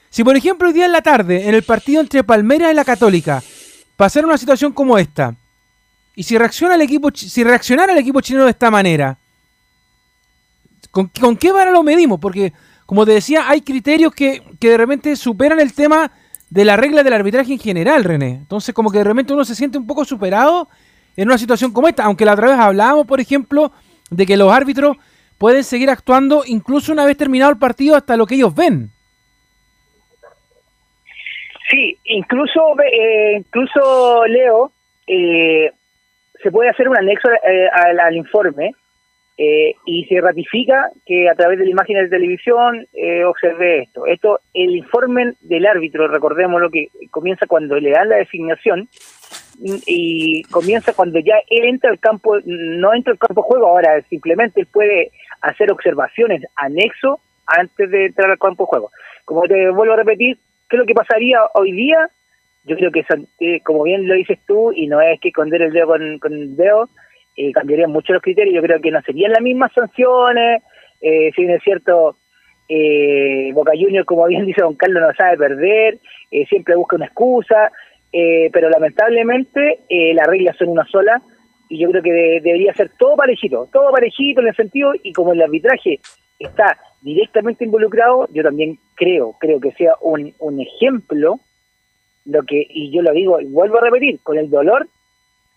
Si 0.10 0.22
por 0.22 0.36
ejemplo 0.36 0.68
hoy 0.68 0.74
día 0.74 0.86
en 0.86 0.92
la 0.92 1.02
tarde, 1.02 1.48
en 1.48 1.56
el 1.56 1.64
partido 1.64 2.02
entre 2.02 2.26
Palmeiras 2.26 2.74
y 2.74 2.76
la 2.76 2.84
Católica, 2.84 3.42
pasara 3.96 4.28
una 4.28 4.38
situación 4.38 4.74
como 4.74 4.98
esta, 4.98 5.34
y 6.14 6.24
si 6.24 6.38
reacciona 6.38 6.76
el 6.76 6.82
equipo, 6.82 7.10
si 7.14 7.42
reaccionara 7.46 7.94
el 7.94 8.00
equipo 8.00 8.20
chileno 8.20 8.44
de 8.44 8.52
esta 8.52 8.70
manera, 8.70 9.18
¿con, 10.92 11.08
con 11.08 11.38
qué 11.38 11.54
vara 11.54 11.72
lo 11.72 11.84
medimos? 11.84 12.20
Porque, 12.20 12.52
como 12.86 13.06
te 13.06 13.14
decía, 13.14 13.48
hay 13.48 13.62
criterios 13.62 14.14
que, 14.14 14.44
que 14.60 14.72
de 14.72 14.78
repente 14.78 15.16
superan 15.16 15.62
el 15.62 15.72
tema 15.72 16.12
de 16.50 16.66
la 16.66 16.76
regla 16.76 17.02
del 17.02 17.14
arbitraje 17.14 17.54
en 17.54 17.60
general, 17.60 18.04
René. 18.04 18.32
Entonces, 18.32 18.76
como 18.76 18.92
que 18.92 18.98
de 18.98 19.06
repente 19.06 19.34
uno 19.34 19.46
se 19.46 19.56
siente 19.56 19.78
un 19.78 19.88
poco 19.88 20.04
superado 20.04 20.68
en 21.16 21.30
una 21.30 21.38
situación 21.38 21.72
como 21.72 21.88
esta. 21.88 22.04
Aunque 22.04 22.26
la 22.26 22.34
otra 22.34 22.50
vez 22.50 22.60
hablábamos, 22.60 23.08
por 23.08 23.22
ejemplo, 23.22 23.72
de 24.10 24.26
que 24.26 24.36
los 24.36 24.52
árbitros 24.52 24.98
pueden 25.38 25.64
seguir 25.64 25.90
actuando 25.90 26.44
incluso 26.46 26.92
una 26.92 27.06
vez 27.06 27.18
terminado 27.18 27.52
el 27.52 27.58
partido 27.58 27.96
hasta 27.96 28.18
lo 28.18 28.26
que 28.26 28.36
ellos 28.36 28.54
ven. 28.56 28.90
Sí, 31.70 31.98
incluso, 32.06 32.76
eh, 32.80 33.38
incluso 33.38 34.26
Leo, 34.28 34.72
eh, 35.08 35.72
se 36.42 36.52
puede 36.52 36.70
hacer 36.70 36.88
un 36.88 36.98
anexo 36.98 37.28
eh, 37.32 37.68
al, 37.72 38.00
al 38.00 38.16
informe 38.16 38.76
eh, 39.38 39.74
y 39.86 40.06
se 40.06 40.22
ratifica 40.22 40.92
que 41.06 41.28
a 41.28 41.36
través 41.36 41.58
de 41.58 41.66
la 41.66 41.72
imagen 41.72 41.98
de 41.98 42.08
televisión 42.08 42.88
eh, 42.94 43.24
observé 43.24 43.82
esto. 43.82 44.06
Esto, 44.06 44.40
el 44.54 44.76
informe 44.76 45.34
del 45.42 45.66
árbitro, 45.66 46.08
recordemos 46.08 46.62
lo 46.62 46.70
que 46.70 46.90
comienza 47.10 47.48
cuando 47.48 47.80
le 47.80 47.90
dan 47.90 48.10
la 48.10 48.18
designación 48.18 48.88
y 49.88 50.44
comienza 50.44 50.94
cuando 50.94 51.18
ya 51.20 51.36
él 51.50 51.66
entra 51.66 51.90
al 51.90 52.00
campo, 52.00 52.38
no 52.46 52.94
entra 52.94 53.14
al 53.14 53.20
campo 53.20 53.42
de 53.42 53.48
juego, 53.48 53.68
ahora 53.68 54.02
simplemente 54.10 54.62
él 54.62 54.68
puede 54.68 55.12
hacer 55.46 55.72
observaciones 55.72 56.44
anexo 56.56 57.20
antes 57.46 57.90
de 57.90 58.08
entrar 58.08 58.32
al 58.32 58.40
campo 58.40 58.64
de 58.64 58.68
juego. 58.68 58.92
Como 59.26 59.42
te 59.44 59.70
vuelvo 59.70 59.94
a 59.94 59.98
repetir, 59.98 60.38
¿qué 60.70 60.76
es 60.76 60.80
lo 60.80 60.86
que 60.86 60.94
pasaría 60.94 61.40
hoy 61.54 61.72
día? 61.72 62.10
Yo 62.64 62.76
creo 62.76 62.92
que, 62.92 63.06
eh, 63.40 63.62
como 63.62 63.84
bien 63.84 64.08
lo 64.08 64.16
dices 64.16 64.40
tú, 64.48 64.72
y 64.72 64.88
no 64.88 65.00
es 65.02 65.20
que 65.20 65.30
esconder 65.30 65.62
el 65.62 65.74
dedo 65.74 65.88
con, 65.88 66.20
con 66.20 66.34
el 66.34 66.56
dedo, 66.56 66.90
eh, 67.38 67.52
cambiarían 67.52 67.92
mucho 67.92 68.14
los 68.14 68.22
criterios. 68.22 68.56
Yo 68.56 68.62
creo 68.62 68.82
que 68.82 68.92
no 68.92 69.02
serían 69.02 69.32
las 69.32 69.42
mismas 69.42 69.72
sanciones. 69.74 70.64
Eh, 71.02 71.32
si 71.36 71.42
bien 71.44 71.56
es 71.56 71.64
cierto, 71.64 72.18
eh, 72.68 73.52
Boca 73.54 73.74
Juniors, 73.74 74.06
como 74.06 74.26
bien 74.26 74.46
dice 74.48 74.62
Don 74.62 74.76
Carlos, 74.76 75.02
no 75.02 75.14
sabe 75.14 75.38
perder, 75.38 76.00
eh, 76.32 76.46
siempre 76.48 76.76
busca 76.76 76.96
una 76.96 77.06
excusa, 77.06 77.72
eh, 78.12 78.50
pero 78.52 78.70
lamentablemente 78.70 79.80
eh, 79.90 80.14
las 80.14 80.28
reglas 80.28 80.56
son 80.58 80.70
una 80.70 80.86
sola 80.86 81.22
y 81.70 81.80
yo 81.80 81.90
creo 81.90 82.02
que 82.04 82.12
de- 82.12 82.42
debería 82.42 82.74
ser 82.74 82.92
todo 82.98 83.16
parejito, 83.16 83.68
todo 83.72 83.92
parejito 83.92 84.42
en 84.42 84.48
el 84.48 84.56
sentido 84.56 84.94
y 85.04 85.14
como 85.14 85.34
el 85.34 85.42
arbitraje 85.42 86.00
está 86.40 86.78
directamente 87.02 87.64
involucrado, 87.66 88.28
yo 88.34 88.44
también 88.44 88.78
creo, 88.96 89.36
creo 89.40 89.60
que 89.60 89.72
sea 89.74 89.94
un, 90.02 90.34
un 90.40 90.60
ejemplo 90.60 91.40
lo 92.26 92.42
que, 92.44 92.66
y 92.70 92.92
yo 92.92 93.02
lo 93.04 93.12
digo, 93.12 93.40
y 93.40 93.46
vuelvo 93.46 93.78
a 93.78 93.82
repetir, 93.82 94.20
con 94.24 94.38
el 94.40 94.50
dolor, 94.50 94.88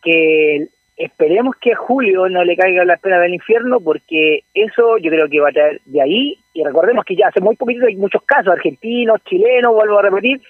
que 0.02 0.68
esperemos 0.96 1.54
que 1.60 1.72
a 1.72 1.76
Julio 1.76 2.28
no 2.28 2.44
le 2.44 2.56
caiga 2.56 2.84
la 2.84 2.96
pena 2.98 3.18
del 3.20 3.34
infierno, 3.34 3.80
porque 3.80 4.40
eso 4.52 4.98
yo 4.98 5.10
creo 5.10 5.28
que 5.28 5.40
va 5.40 5.48
a 5.48 5.52
traer 5.52 5.80
de 5.86 6.02
ahí, 6.02 6.38
y 6.52 6.62
recordemos 6.62 7.04
que 7.04 7.16
ya 7.16 7.28
hace 7.28 7.40
muy 7.40 7.56
poquito 7.56 7.86
hay 7.86 7.96
muchos 7.96 8.22
casos, 8.24 8.48
argentinos, 8.52 9.22
chilenos, 9.24 9.72
vuelvo 9.72 9.98
a 9.98 10.02
repetir, 10.02 10.40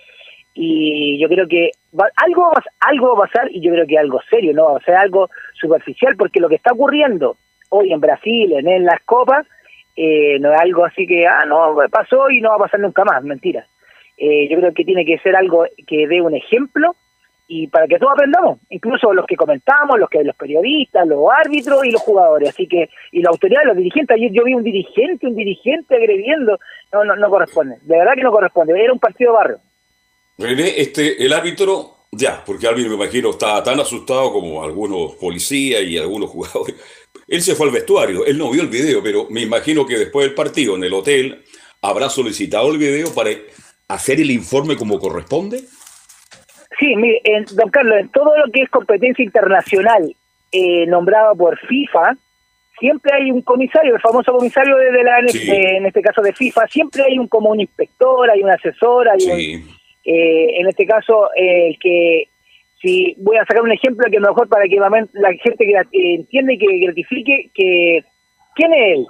y 0.61 1.19
yo 1.21 1.29
creo 1.29 1.47
que 1.47 1.71
va- 1.99 2.11
algo, 2.17 2.51
algo 2.81 3.15
va 3.17 3.25
a 3.25 3.29
pasar, 3.29 3.49
y 3.53 3.61
yo 3.61 3.71
creo 3.73 3.87
que 3.87 3.97
algo 3.99 4.21
serio, 4.29 4.53
no 4.53 4.73
va 4.73 4.79
a 4.79 4.83
ser 4.85 4.97
algo 4.97 5.31
superficial, 5.55 6.17
porque 6.17 6.41
lo 6.41 6.49
que 6.49 6.57
está 6.57 6.73
ocurriendo 6.73 7.37
hoy 7.71 7.93
en 7.93 8.01
Brasil, 8.01 8.53
en, 8.55 8.67
en 8.69 8.85
las 8.85 9.01
copas, 9.05 9.47
eh, 9.97 10.39
no 10.41 10.53
es 10.53 10.61
algo 10.61 10.85
así 10.85 11.07
que, 11.07 11.27
ah, 11.27 11.45
no, 11.47 11.77
pasó 11.91 12.29
y 12.31 12.41
no 12.41 12.51
va 12.51 12.57
a 12.57 12.67
pasar 12.67 12.81
nunca 12.81 13.05
más, 13.05 13.23
mentira. 13.23 13.67
Eh, 14.17 14.49
yo 14.49 14.59
creo 14.59 14.73
que 14.75 14.85
tiene 14.85 15.05
que 15.05 15.19
ser 15.19 15.37
algo 15.37 15.65
que 15.87 16.09
dé 16.09 16.21
un 16.21 16.35
ejemplo 16.35 16.97
y 17.47 17.69
para 17.69 17.87
que 17.87 17.99
todos 17.99 18.13
aprendamos, 18.15 18.59
incluso 18.69 19.13
los 19.13 19.27
que 19.27 19.37
comentamos, 19.37 19.99
los 19.99 20.11
que 20.11 20.23
los 20.25 20.37
periodistas, 20.37 21.07
los 21.07 21.25
árbitros 21.45 21.85
y 21.85 21.91
los 21.93 22.03
jugadores, 22.03 22.49
así 22.51 22.67
que 22.67 22.89
y 23.13 23.23
la 23.23 23.31
autoridad, 23.31 23.63
los 23.65 23.77
dirigentes, 23.77 24.17
ayer 24.17 24.31
yo 24.33 24.43
vi 24.45 24.55
un 24.55 24.65
dirigente, 24.65 25.27
un 25.27 25.37
dirigente 25.37 25.95
agrediendo, 25.95 26.59
no, 26.93 27.05
no, 27.05 27.15
no 27.17 27.31
corresponde, 27.31 27.77
de 27.83 27.97
verdad 27.99 28.15
que 28.17 28.23
no 28.25 28.33
corresponde, 28.33 28.79
era 28.83 28.93
un 28.93 28.99
partido 28.99 29.33
de 29.33 29.39
barrio. 29.39 29.59
René, 30.39 30.81
este, 30.81 31.25
el 31.25 31.33
árbitro, 31.33 31.97
ya, 32.13 32.43
porque 32.47 32.67
Alvin 32.69 32.89
me 32.89 32.95
imagino 32.95 33.31
estaba 33.31 33.63
tan 33.63 33.81
asustado 33.81 34.33
como 34.33 34.63
algunos 34.63 35.15
policías 35.17 35.83
y 35.83 35.99
algunos 35.99 36.31
jugadores. 36.35 36.77
Él 37.27 37.43
se 37.43 37.55
fue 37.55 37.67
al 37.67 37.73
vestuario, 37.73 38.25
él 38.25 38.39
no 38.39 38.51
vio 38.51 38.63
el 38.63 38.69
video, 38.69 39.03
pero 39.03 39.27
me 39.31 39.43
imagino 39.43 39.85
que 39.87 39.99
después 39.99 40.27
del 40.27 40.35
partido 40.35 40.77
en 40.77 40.85
el 40.85 40.95
hotel 40.95 41.43
habrá 41.83 42.09
solicitado 42.09 42.71
el 42.73 42.79
video 42.79 43.13
para 43.15 43.31
hacer 43.89 44.21
el 44.21 44.31
informe 44.31 44.77
como 44.77 44.99
corresponde. 44.99 45.61
Sí, 46.79 46.95
mire, 46.97 47.21
en- 47.25 47.45
don 47.57 47.71
Carlos, 47.71 47.99
en 47.99 48.09
todo 48.11 48.37
lo 48.37 48.51
que 48.53 48.63
es 48.63 48.71
competencia 48.71 49.25
internacional 49.25 50.15
eh, 50.53 50.87
nombrado 50.87 51.35
por 51.35 51.59
FIFA, 51.67 52.17
siempre 52.79 53.13
hay 53.13 53.31
un 53.31 53.43
comisario, 53.43 53.97
el 53.97 54.01
famoso 54.01 54.33
comisario 54.33 54.77
de, 54.77 54.93
de 54.93 55.03
la, 55.05 55.17
Sí. 55.29 55.51
en 55.51 55.85
este 55.87 56.01
caso 56.01 56.23
de 56.23 56.33
FIFA, 56.33 56.67
siempre 56.69 57.03
hay 57.03 57.19
un 57.19 57.27
como 57.27 57.51
un 57.51 57.61
inspector, 57.61 58.31
hay 58.31 58.43
un 58.43 58.51
asesor, 58.51 59.09
hay 59.09 59.25
un, 59.29 59.37
Sí, 59.37 59.65
eh, 60.11 60.61
en 60.61 60.67
este 60.69 60.87
caso, 60.87 61.29
eh, 61.37 61.69
el 61.69 61.79
que, 61.79 62.29
si 62.81 63.15
voy 63.19 63.37
a 63.37 63.45
sacar 63.45 63.63
un 63.63 63.73
ejemplo 63.73 64.07
que 64.11 64.17
a 64.17 64.21
lo 64.21 64.29
mejor 64.29 64.49
para 64.49 64.65
que 64.65 64.77
la, 64.77 65.33
gente 65.45 65.67
que 65.67 66.15
entienda 66.15 66.53
y 66.55 66.59
que 66.59 66.79
gratifique, 66.79 67.51
que 67.53 68.03
¿quién 68.55 68.73
es 68.73 68.97
él? 68.99 69.07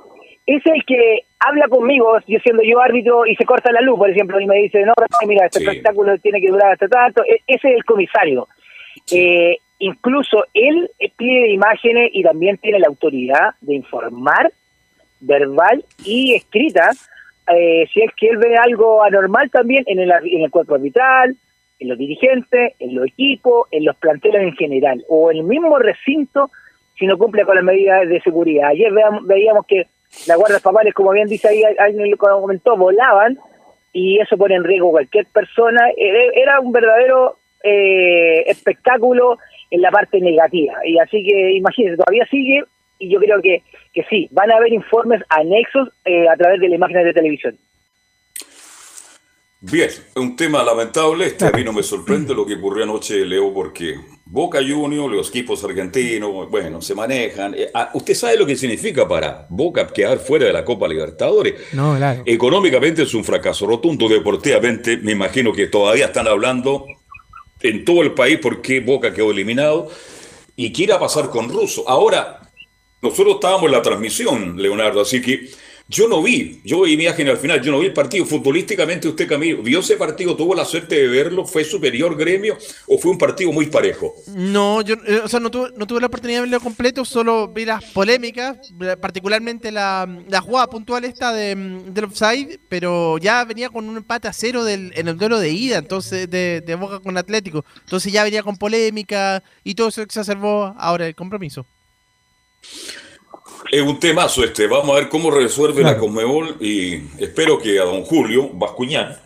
Es 0.46 0.66
el 0.66 0.84
que 0.84 1.20
habla 1.38 1.68
conmigo, 1.68 2.18
yo 2.26 2.38
siendo 2.40 2.62
yo 2.64 2.80
árbitro, 2.80 3.26
y 3.26 3.37
se 3.37 3.44
corta 3.44 3.70
la 3.70 3.80
luz, 3.80 3.96
por 3.98 4.11
ejemplo, 4.11 4.40
y 4.40 4.46
me 4.46 4.56
dice, 4.56 4.82
no, 4.84 4.94
mira, 5.26 5.46
este 5.46 5.61
Sí. 5.61 5.66
espectáculo 5.66 6.18
tiene 6.18 6.40
que 6.40 6.48
durar 6.48 6.72
hasta 6.72 6.88
tanto. 6.88 7.22
E- 7.24 7.42
Ese 7.46 7.68
es 7.68 7.76
el 7.76 7.84
comisario. 7.84 8.48
Eh, 9.12 9.58
incluso 9.78 10.46
él 10.52 10.90
pide 11.16 11.50
imágenes 11.52 12.11
y 12.12 12.24
también 12.24 12.56
tiene 12.58 12.80
la 12.80 12.88
autoridad 12.88 13.54
de 13.61 13.74
informar 13.76 14.50
verbal 15.20 15.84
y 16.04 16.34
escrita 16.34 16.90
eh, 17.54 17.87
si 17.92 18.02
es 18.02 18.11
que 18.16 18.28
él 18.28 18.38
ve 18.38 18.56
algo 18.56 19.02
anormal 19.02 19.50
también 19.50 19.84
en 19.87 19.98
el, 19.98 20.11
en 20.11 20.42
el 20.42 20.50
cuerpo 20.50 20.74
arbitral, 20.74 21.37
en 21.78 21.88
los 21.88 21.98
dirigentes, 21.98 22.74
en 22.78 22.94
los 22.94 23.06
equipos, 23.06 23.68
en 23.70 23.84
los 23.84 23.96
planteles 23.96 24.42
en 24.42 24.56
general, 24.56 25.04
o 25.08 25.30
en 25.30 25.38
el 25.38 25.44
mismo 25.44 25.78
recinto 25.78 26.50
si 26.98 27.06
no 27.06 27.16
cumple 27.16 27.44
con 27.44 27.54
las 27.54 27.64
medidas 27.64 28.08
de 28.08 28.20
seguridad. 28.20 28.70
Ayer 28.70 28.92
veíamos 29.22 29.66
que 29.66 29.87
las 30.26 30.37
guardias 30.37 30.62
papales, 30.62 30.94
como 30.94 31.12
bien 31.12 31.28
dice 31.28 31.48
ahí, 31.48 31.62
alguien 31.78 32.11
lo 32.11 32.16
comentó, 32.16 32.76
volaban 32.76 33.38
y 33.92 34.18
eso 34.20 34.37
pone 34.37 34.56
en 34.56 34.64
riesgo 34.64 34.88
a 34.88 34.92
cualquier 34.92 35.26
persona. 35.26 35.90
Eh, 35.96 36.30
Era 36.34 36.61
un 36.61 36.72
verdadero 36.72 37.37
eh, 37.62 38.42
espectáculo 38.46 39.38
en 39.70 39.80
la 39.80 39.90
parte 39.90 40.20
negativa. 40.20 40.74
Y 40.84 40.98
así 40.98 41.24
que 41.24 41.52
imagínense, 41.52 41.98
todavía 41.98 42.26
sigue 42.30 42.64
y 42.98 43.11
yo 43.11 43.18
creo 43.20 43.40
que, 43.42 43.62
que 43.92 44.04
sí, 44.11 44.28
van 44.30 44.50
a 44.50 44.56
haber 44.56 44.72
informes 44.72 45.22
anexos 45.28 45.88
eh, 46.04 46.28
a 46.28 46.37
través 46.37 46.61
de 46.61 46.68
las 46.68 46.76
imágenes 46.76 47.04
de 47.04 47.12
televisión. 47.12 47.58
Bien, 49.61 49.90
un 50.14 50.37
tema 50.37 50.62
lamentable. 50.62 51.26
Este 51.26 51.46
a 51.46 51.50
mí 51.50 51.64
no 51.64 51.72
me 51.72 51.82
sorprende 51.82 52.32
lo 52.37 52.46
que 52.46 52.54
ocurrió 52.54 52.84
anoche, 52.84 53.24
Leo, 53.26 53.52
porque 53.52 53.96
Boca 54.24 54.58
Juniors, 54.58 55.12
los 55.12 55.28
equipos 55.30 55.64
argentinos, 55.64 56.48
bueno, 56.48 56.80
se 56.80 56.94
manejan. 56.94 57.54
Eh, 57.54 57.68
ah, 57.74 57.90
¿Usted 57.92 58.14
sabe 58.14 58.37
lo 58.37 58.46
que 58.46 58.54
significa 58.54 59.08
para 59.08 59.46
Boca 59.48 59.88
quedar 59.88 60.18
fuera 60.18 60.46
de 60.46 60.52
la 60.52 60.64
Copa 60.64 60.87
Libertadores? 60.87 61.54
No, 61.72 61.96
claro. 61.96 62.22
Económicamente 62.24 63.02
es 63.02 63.14
un 63.14 63.24
fracaso 63.24 63.66
rotundo, 63.66 64.08
deportivamente 64.08 64.96
me 64.98 65.12
imagino 65.12 65.52
que 65.52 65.66
todavía 65.66 66.06
están 66.06 66.28
hablando 66.28 66.87
en 67.61 67.84
todo 67.84 68.02
el 68.02 68.12
país 68.12 68.38
porque 68.40 68.78
Boca 68.78 69.12
quedó 69.12 69.32
eliminado 69.32 69.88
y 70.54 70.72
qué 70.72 70.84
irá 70.84 70.96
a 70.96 71.00
pasar 71.00 71.30
con 71.30 71.48
Russo. 71.48 71.88
Ahora, 71.88 72.47
nosotros 73.02 73.34
estábamos 73.34 73.66
en 73.66 73.72
la 73.72 73.82
transmisión, 73.82 74.61
Leonardo, 74.61 75.00
así 75.00 75.20
que 75.22 75.48
yo 75.90 76.06
no 76.06 76.22
vi, 76.22 76.61
yo 76.64 76.82
vi 76.82 77.02
imagen 77.02 77.28
al 77.28 77.38
final, 77.38 77.62
yo 77.62 77.72
no 77.72 77.80
vi 77.80 77.87
el 77.87 77.94
partido. 77.94 78.26
Futbolísticamente 78.26 79.08
usted, 79.08 79.26
Camilo, 79.26 79.62
¿vio 79.62 79.80
ese 79.80 79.96
partido? 79.96 80.37
¿Tuvo 80.37 80.54
la 80.54 80.66
suerte 80.66 80.96
de 80.96 81.08
verlo? 81.08 81.46
¿Fue 81.46 81.64
superior 81.64 82.14
gremio 82.14 82.58
o 82.87 82.98
fue 82.98 83.11
un 83.11 83.16
partido 83.16 83.52
muy 83.52 83.66
parejo? 83.66 84.14
No, 84.34 84.82
yo 84.82 84.96
eh, 85.06 85.22
o 85.24 85.28
sea, 85.28 85.40
no, 85.40 85.50
tuve, 85.50 85.70
no 85.78 85.87
tuve 85.87 86.02
la 86.02 86.08
oportunidad 86.08 86.40
de 86.40 86.42
verlo 86.42 86.61
completo, 86.61 87.06
solo 87.06 87.48
vi 87.48 87.64
las 87.64 87.82
polémicas, 87.84 88.58
eh, 88.82 88.96
particularmente 89.00 89.72
la, 89.72 90.06
jugada 90.42 90.66
puntual 90.66 91.06
esta 91.06 91.32
de, 91.32 91.56
mm, 91.56 91.94
del 91.94 92.04
offside, 92.04 92.61
pero 92.68 93.16
ya 93.16 93.46
venía 93.46 93.70
con 93.70 93.88
un 93.88 93.96
empate 93.96 94.28
a 94.28 94.34
cero 94.34 94.64
del, 94.64 94.92
en 94.94 95.08
el 95.08 95.16
duelo 95.16 95.38
de 95.38 95.48
ida, 95.52 95.78
entonces 95.78 96.28
de, 96.28 96.76
Boca 96.78 97.00
con 97.00 97.16
Atlético. 97.16 97.64
Entonces 97.80 98.12
ya 98.12 98.24
venía 98.24 98.42
con 98.42 98.58
polémica 98.58 99.42
y 99.64 99.74
todo 99.74 99.88
eso 99.88 100.02
exacerbó 100.02 100.74
ahora 100.76 101.06
el 101.06 101.14
compromiso. 101.14 101.66
Es 103.71 103.83
un 103.83 104.01
temazo 104.01 104.44
este, 104.44 104.66
vamos 104.66 104.90
a 104.90 105.01
ver 105.01 105.09
cómo 105.09 105.31
resuelve 105.31 105.83
la. 105.83 105.99
Conmebol 105.99 106.57
y 106.61 106.97
espero 107.23 107.59
que 107.59 107.79
a 107.79 107.85
don 107.85 108.03
Julio 108.03 108.49
Bascuñán, 108.55 109.16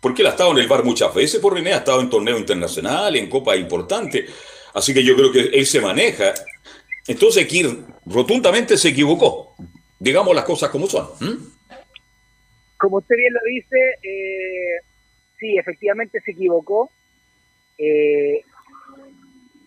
porque 0.00 0.22
él 0.22 0.28
ha 0.28 0.30
estado 0.30 0.52
en 0.52 0.58
el 0.58 0.68
bar 0.68 0.84
muchas 0.84 1.14
veces 1.14 1.40
por 1.40 1.52
René, 1.52 1.74
ha 1.74 1.78
estado 1.78 2.00
en 2.00 2.08
torneo 2.08 2.38
internacional, 2.38 3.14
en 3.16 3.28
copas 3.28 3.58
importantes, 3.58 4.30
así 4.72 4.94
que 4.94 5.04
yo 5.04 5.14
creo 5.14 5.30
que 5.30 5.40
él 5.40 5.66
se 5.66 5.80
maneja. 5.80 6.32
Entonces 7.06 7.44
aquí 7.44 7.64
rotundamente 8.06 8.78
se 8.78 8.88
equivocó, 8.88 9.54
digamos 9.98 10.34
las 10.34 10.44
cosas 10.44 10.70
como 10.70 10.86
son. 10.86 11.08
como 12.78 12.98
usted 12.98 13.16
bien 13.16 13.34
lo 13.34 13.40
dice, 13.46 13.78
eh, 14.02 14.80
sí, 15.38 15.58
efectivamente 15.58 16.20
se 16.24 16.30
equivocó. 16.30 16.90
Eh, 17.78 18.42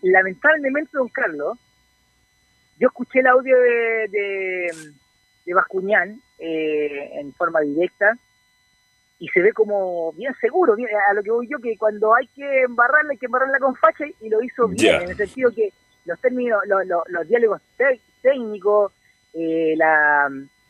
lamentablemente, 0.02 0.92
don 0.94 1.10
Carlos, 1.10 1.58
yo 2.80 2.88
escuché 2.88 3.20
el 3.20 3.28
audio 3.28 3.58
de, 3.60 4.08
de, 4.10 4.72
de 5.46 5.54
Bascuñán 5.54 6.22
eh, 6.40 7.12
en 7.20 7.34
forma 7.34 7.60
directa 7.62 8.18
y 9.20 9.28
se 9.30 9.42
ve 9.42 9.52
como 9.52 10.14
bien 10.14 10.34
seguro, 10.40 10.76
bien- 10.76 10.90
a 11.10 11.14
lo 11.14 11.22
que 11.22 11.32
voy 11.32 11.48
yo, 11.48 11.60
que 11.60 11.78
cuando 11.78 12.16
hay 12.16 12.28
que 12.28 12.62
embarrarla, 12.62 13.12
hay 13.12 13.18
que 13.18 13.26
embarrarla 13.26 13.60
con 13.60 13.76
facha 13.76 14.06
y, 14.22 14.30
lo 14.30 14.42
hizo 14.42 14.68
bien, 14.70 14.96
en 15.04 15.10
el 15.10 15.18
sentido 15.18 15.52
que 15.54 15.74
los 16.06 16.20
términos, 16.22 16.62
lo- 16.68 16.84
lo- 16.86 17.04
los 17.08 17.28
diálogos 17.28 17.62
técnicos, 18.22 18.94
eh, 19.34 19.74
la, 19.78 20.30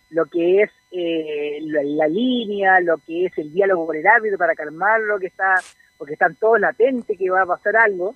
lo 0.10 0.26
que 0.26 0.64
es 0.64 0.72
eh, 0.92 1.60
la, 1.62 1.84
la 1.84 2.08
línea, 2.08 2.80
lo 2.82 2.98
que 2.98 3.26
es 3.28 3.38
el 3.38 3.54
diálogo 3.54 3.86
con 3.88 3.96
el 3.96 4.08
árbitro 4.08 4.38
para 4.40 4.56
calmarlo, 4.56 5.20
que 5.20 5.28
está, 5.28 5.54
porque 5.98 6.14
están 6.14 6.34
todos 6.36 6.60
latentes 6.60 7.18
que 7.18 7.30
va 7.30 7.44
a 7.44 7.46
pasar 7.46 7.78
algo. 7.78 8.16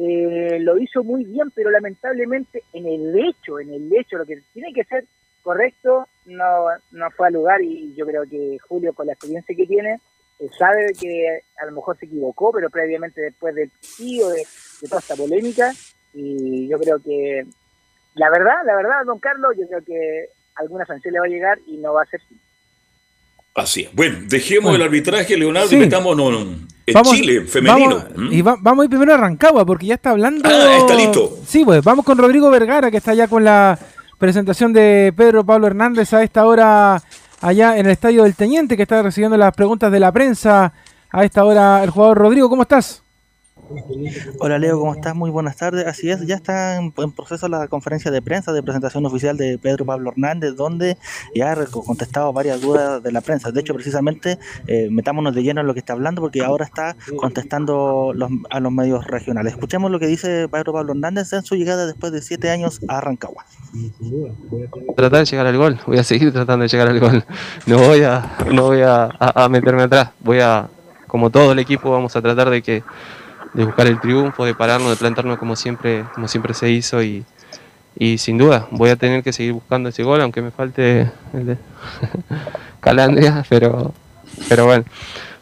Eh, 0.00 0.58
lo 0.60 0.78
hizo 0.78 1.02
muy 1.02 1.24
bien, 1.24 1.50
pero 1.50 1.70
lamentablemente 1.70 2.62
en 2.72 2.86
el 2.86 3.18
hecho, 3.18 3.58
en 3.58 3.72
el 3.72 3.90
hecho, 3.96 4.16
lo 4.16 4.24
que 4.24 4.40
tiene 4.52 4.72
que 4.72 4.84
ser 4.84 5.04
correcto, 5.42 6.06
no, 6.26 6.66
no 6.92 7.10
fue 7.10 7.26
al 7.26 7.32
lugar 7.32 7.62
y 7.62 7.94
yo 7.94 8.06
creo 8.06 8.22
que 8.22 8.58
Julio, 8.68 8.92
con 8.92 9.06
la 9.06 9.14
experiencia 9.14 9.56
que 9.56 9.66
tiene, 9.66 9.98
eh, 10.38 10.48
sabe 10.56 10.92
que 11.00 11.40
a 11.60 11.66
lo 11.66 11.72
mejor 11.72 11.98
se 11.98 12.06
equivocó, 12.06 12.52
pero 12.52 12.70
previamente 12.70 13.20
después 13.20 13.54
del 13.54 13.70
tío 13.96 14.28
de, 14.28 14.46
de 14.82 14.88
toda 14.88 15.00
esta 15.00 15.16
polémica, 15.16 15.72
y 16.14 16.68
yo 16.68 16.78
creo 16.78 17.00
que 17.00 17.44
la 18.14 18.30
verdad, 18.30 18.64
la 18.64 18.76
verdad, 18.76 19.04
don 19.04 19.18
Carlos, 19.18 19.56
yo 19.58 19.66
creo 19.68 19.84
que 19.84 20.28
alguna 20.54 20.84
sanción 20.86 21.14
le 21.14 21.20
va 21.20 21.26
a 21.26 21.30
llegar 21.30 21.58
y 21.66 21.76
no 21.76 21.92
va 21.92 22.02
a 22.02 22.06
ser 22.06 22.20
Así 23.58 23.82
es. 23.82 23.94
Bueno, 23.94 24.18
dejemos 24.28 24.74
el 24.74 24.82
arbitraje, 24.82 25.36
Leonardo, 25.36 25.74
y 25.74 25.78
metámonos 25.78 26.46
en 26.86 27.02
Chile, 27.04 27.42
femenino. 27.42 28.04
Vamos, 28.14 28.32
y 28.32 28.42
vamos 28.42 28.80
a 28.80 28.84
ir 28.84 28.88
primero 28.88 29.14
a 29.14 29.16
Rancagua, 29.16 29.66
porque 29.66 29.86
ya 29.86 29.94
está 29.94 30.10
hablando. 30.10 30.48
Ah, 30.48 30.78
está 30.78 30.94
listo. 30.94 31.38
Sí, 31.46 31.64
pues 31.64 31.82
vamos 31.82 32.04
con 32.04 32.16
Rodrigo 32.16 32.50
Vergara, 32.50 32.90
que 32.90 32.98
está 32.98 33.14
ya 33.14 33.28
con 33.28 33.44
la 33.44 33.78
presentación 34.18 34.72
de 34.72 35.12
Pedro 35.16 35.44
Pablo 35.44 35.66
Hernández 35.66 36.12
a 36.12 36.22
esta 36.22 36.46
hora 36.46 37.02
allá 37.40 37.78
en 37.78 37.86
el 37.86 37.92
estadio 37.92 38.24
del 38.24 38.34
Teniente, 38.34 38.76
que 38.76 38.82
está 38.82 39.02
recibiendo 39.02 39.36
las 39.36 39.54
preguntas 39.54 39.92
de 39.92 40.00
la 40.00 40.12
prensa 40.12 40.72
a 41.10 41.24
esta 41.24 41.44
hora 41.44 41.82
el 41.82 41.90
jugador 41.90 42.18
Rodrigo. 42.18 42.48
¿Cómo 42.48 42.62
estás? 42.62 43.02
Hola 44.40 44.58
Leo, 44.58 44.78
¿cómo 44.78 44.94
estás? 44.94 45.14
Muy 45.14 45.30
buenas 45.30 45.56
tardes. 45.56 45.86
Así 45.86 46.10
es, 46.10 46.26
ya 46.26 46.36
está 46.36 46.76
en, 46.76 46.92
proceso 46.92 47.48
la 47.48 47.68
conferencia 47.68 48.10
de 48.10 48.22
prensa 48.22 48.52
de 48.52 48.62
presentación 48.62 49.04
oficial 49.04 49.36
de 49.36 49.58
Pedro 49.58 49.84
Pablo 49.84 50.10
Hernández, 50.10 50.54
donde 50.56 50.96
ya 51.34 51.52
ha 51.52 51.66
contestado 51.66 52.32
varias 52.32 52.60
dudas 52.60 53.02
de 53.02 53.12
la 53.12 53.20
prensa. 53.20 53.50
De 53.50 53.60
hecho, 53.60 53.74
precisamente, 53.74 54.38
eh, 54.66 54.88
metámonos 54.90 55.34
de 55.34 55.42
lleno 55.42 55.60
en 55.60 55.66
lo 55.66 55.74
que 55.74 55.80
está 55.80 55.92
hablando, 55.92 56.22
porque 56.22 56.42
ahora 56.42 56.64
está 56.64 56.96
contestando 57.16 58.14
a 58.50 58.60
los 58.60 58.72
medios 58.72 59.06
regionales. 59.06 59.52
Escuchemos 59.52 59.90
lo 59.90 59.98
que 59.98 60.06
dice 60.06 60.48
Pedro 60.48 60.72
Pablo 60.72 60.92
Hernández 60.92 61.32
en 61.32 61.42
su 61.42 61.54
llegada 61.54 61.86
después 61.86 62.12
de 62.12 62.22
siete 62.22 62.50
años 62.50 62.80
a 62.88 63.00
Rancagua. 63.00 63.44
Tratar 64.96 65.20
de 65.20 65.24
llegar 65.26 65.46
al 65.46 65.56
gol, 65.56 65.78
voy 65.86 65.98
a 65.98 66.04
seguir 66.04 66.32
tratando 66.32 66.62
de 66.62 66.68
llegar 66.68 66.88
al 66.88 67.00
gol. 67.00 67.24
No 67.66 67.78
voy 67.78 68.02
a, 68.02 68.38
no 68.50 68.62
voy 68.68 68.80
a 68.82 69.48
meterme 69.50 69.82
atrás, 69.82 70.10
voy 70.20 70.40
a, 70.40 70.70
como 71.06 71.30
todo 71.30 71.52
el 71.52 71.58
equipo, 71.58 71.90
vamos 71.90 72.14
a 72.16 72.22
tratar 72.22 72.50
de 72.50 72.62
que 72.62 72.82
de 73.54 73.64
buscar 73.64 73.86
el 73.86 74.00
triunfo, 74.00 74.44
de 74.44 74.54
pararnos, 74.54 74.90
de 74.90 74.96
plantarnos 74.96 75.38
como 75.38 75.56
siempre, 75.56 76.04
como 76.14 76.28
siempre 76.28 76.54
se 76.54 76.70
hizo 76.70 77.02
y, 77.02 77.24
y 77.98 78.18
sin 78.18 78.38
duda 78.38 78.68
voy 78.70 78.90
a 78.90 78.96
tener 78.96 79.22
que 79.22 79.32
seguir 79.32 79.52
buscando 79.52 79.88
ese 79.88 80.02
gol, 80.02 80.20
aunque 80.20 80.40
me 80.40 80.50
falte 80.50 81.10
el 81.32 81.46
de 81.46 81.56
Calandria, 82.80 83.44
pero, 83.48 83.92
pero 84.48 84.66
bueno, 84.66 84.84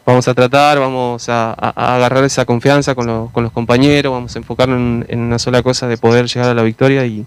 vamos 0.07 0.27
a 0.27 0.33
tratar, 0.33 0.79
vamos 0.79 1.27
a, 1.29 1.51
agarrar 1.51 2.23
esa 2.23 2.45
confianza 2.45 2.95
con, 2.95 3.05
los 3.07 3.51
compañeros, 3.51 4.13
vamos 4.13 4.35
a 4.35 4.39
enfocarnos 4.39 5.05
en, 5.09 5.19
una 5.19 5.37
sola 5.37 5.61
cosa 5.61 5.87
de 5.87 5.97
poder 5.97 6.27
llegar 6.27 6.49
a 6.49 6.53
la 6.53 6.63
victoria 6.63 7.05
y, 7.05 7.25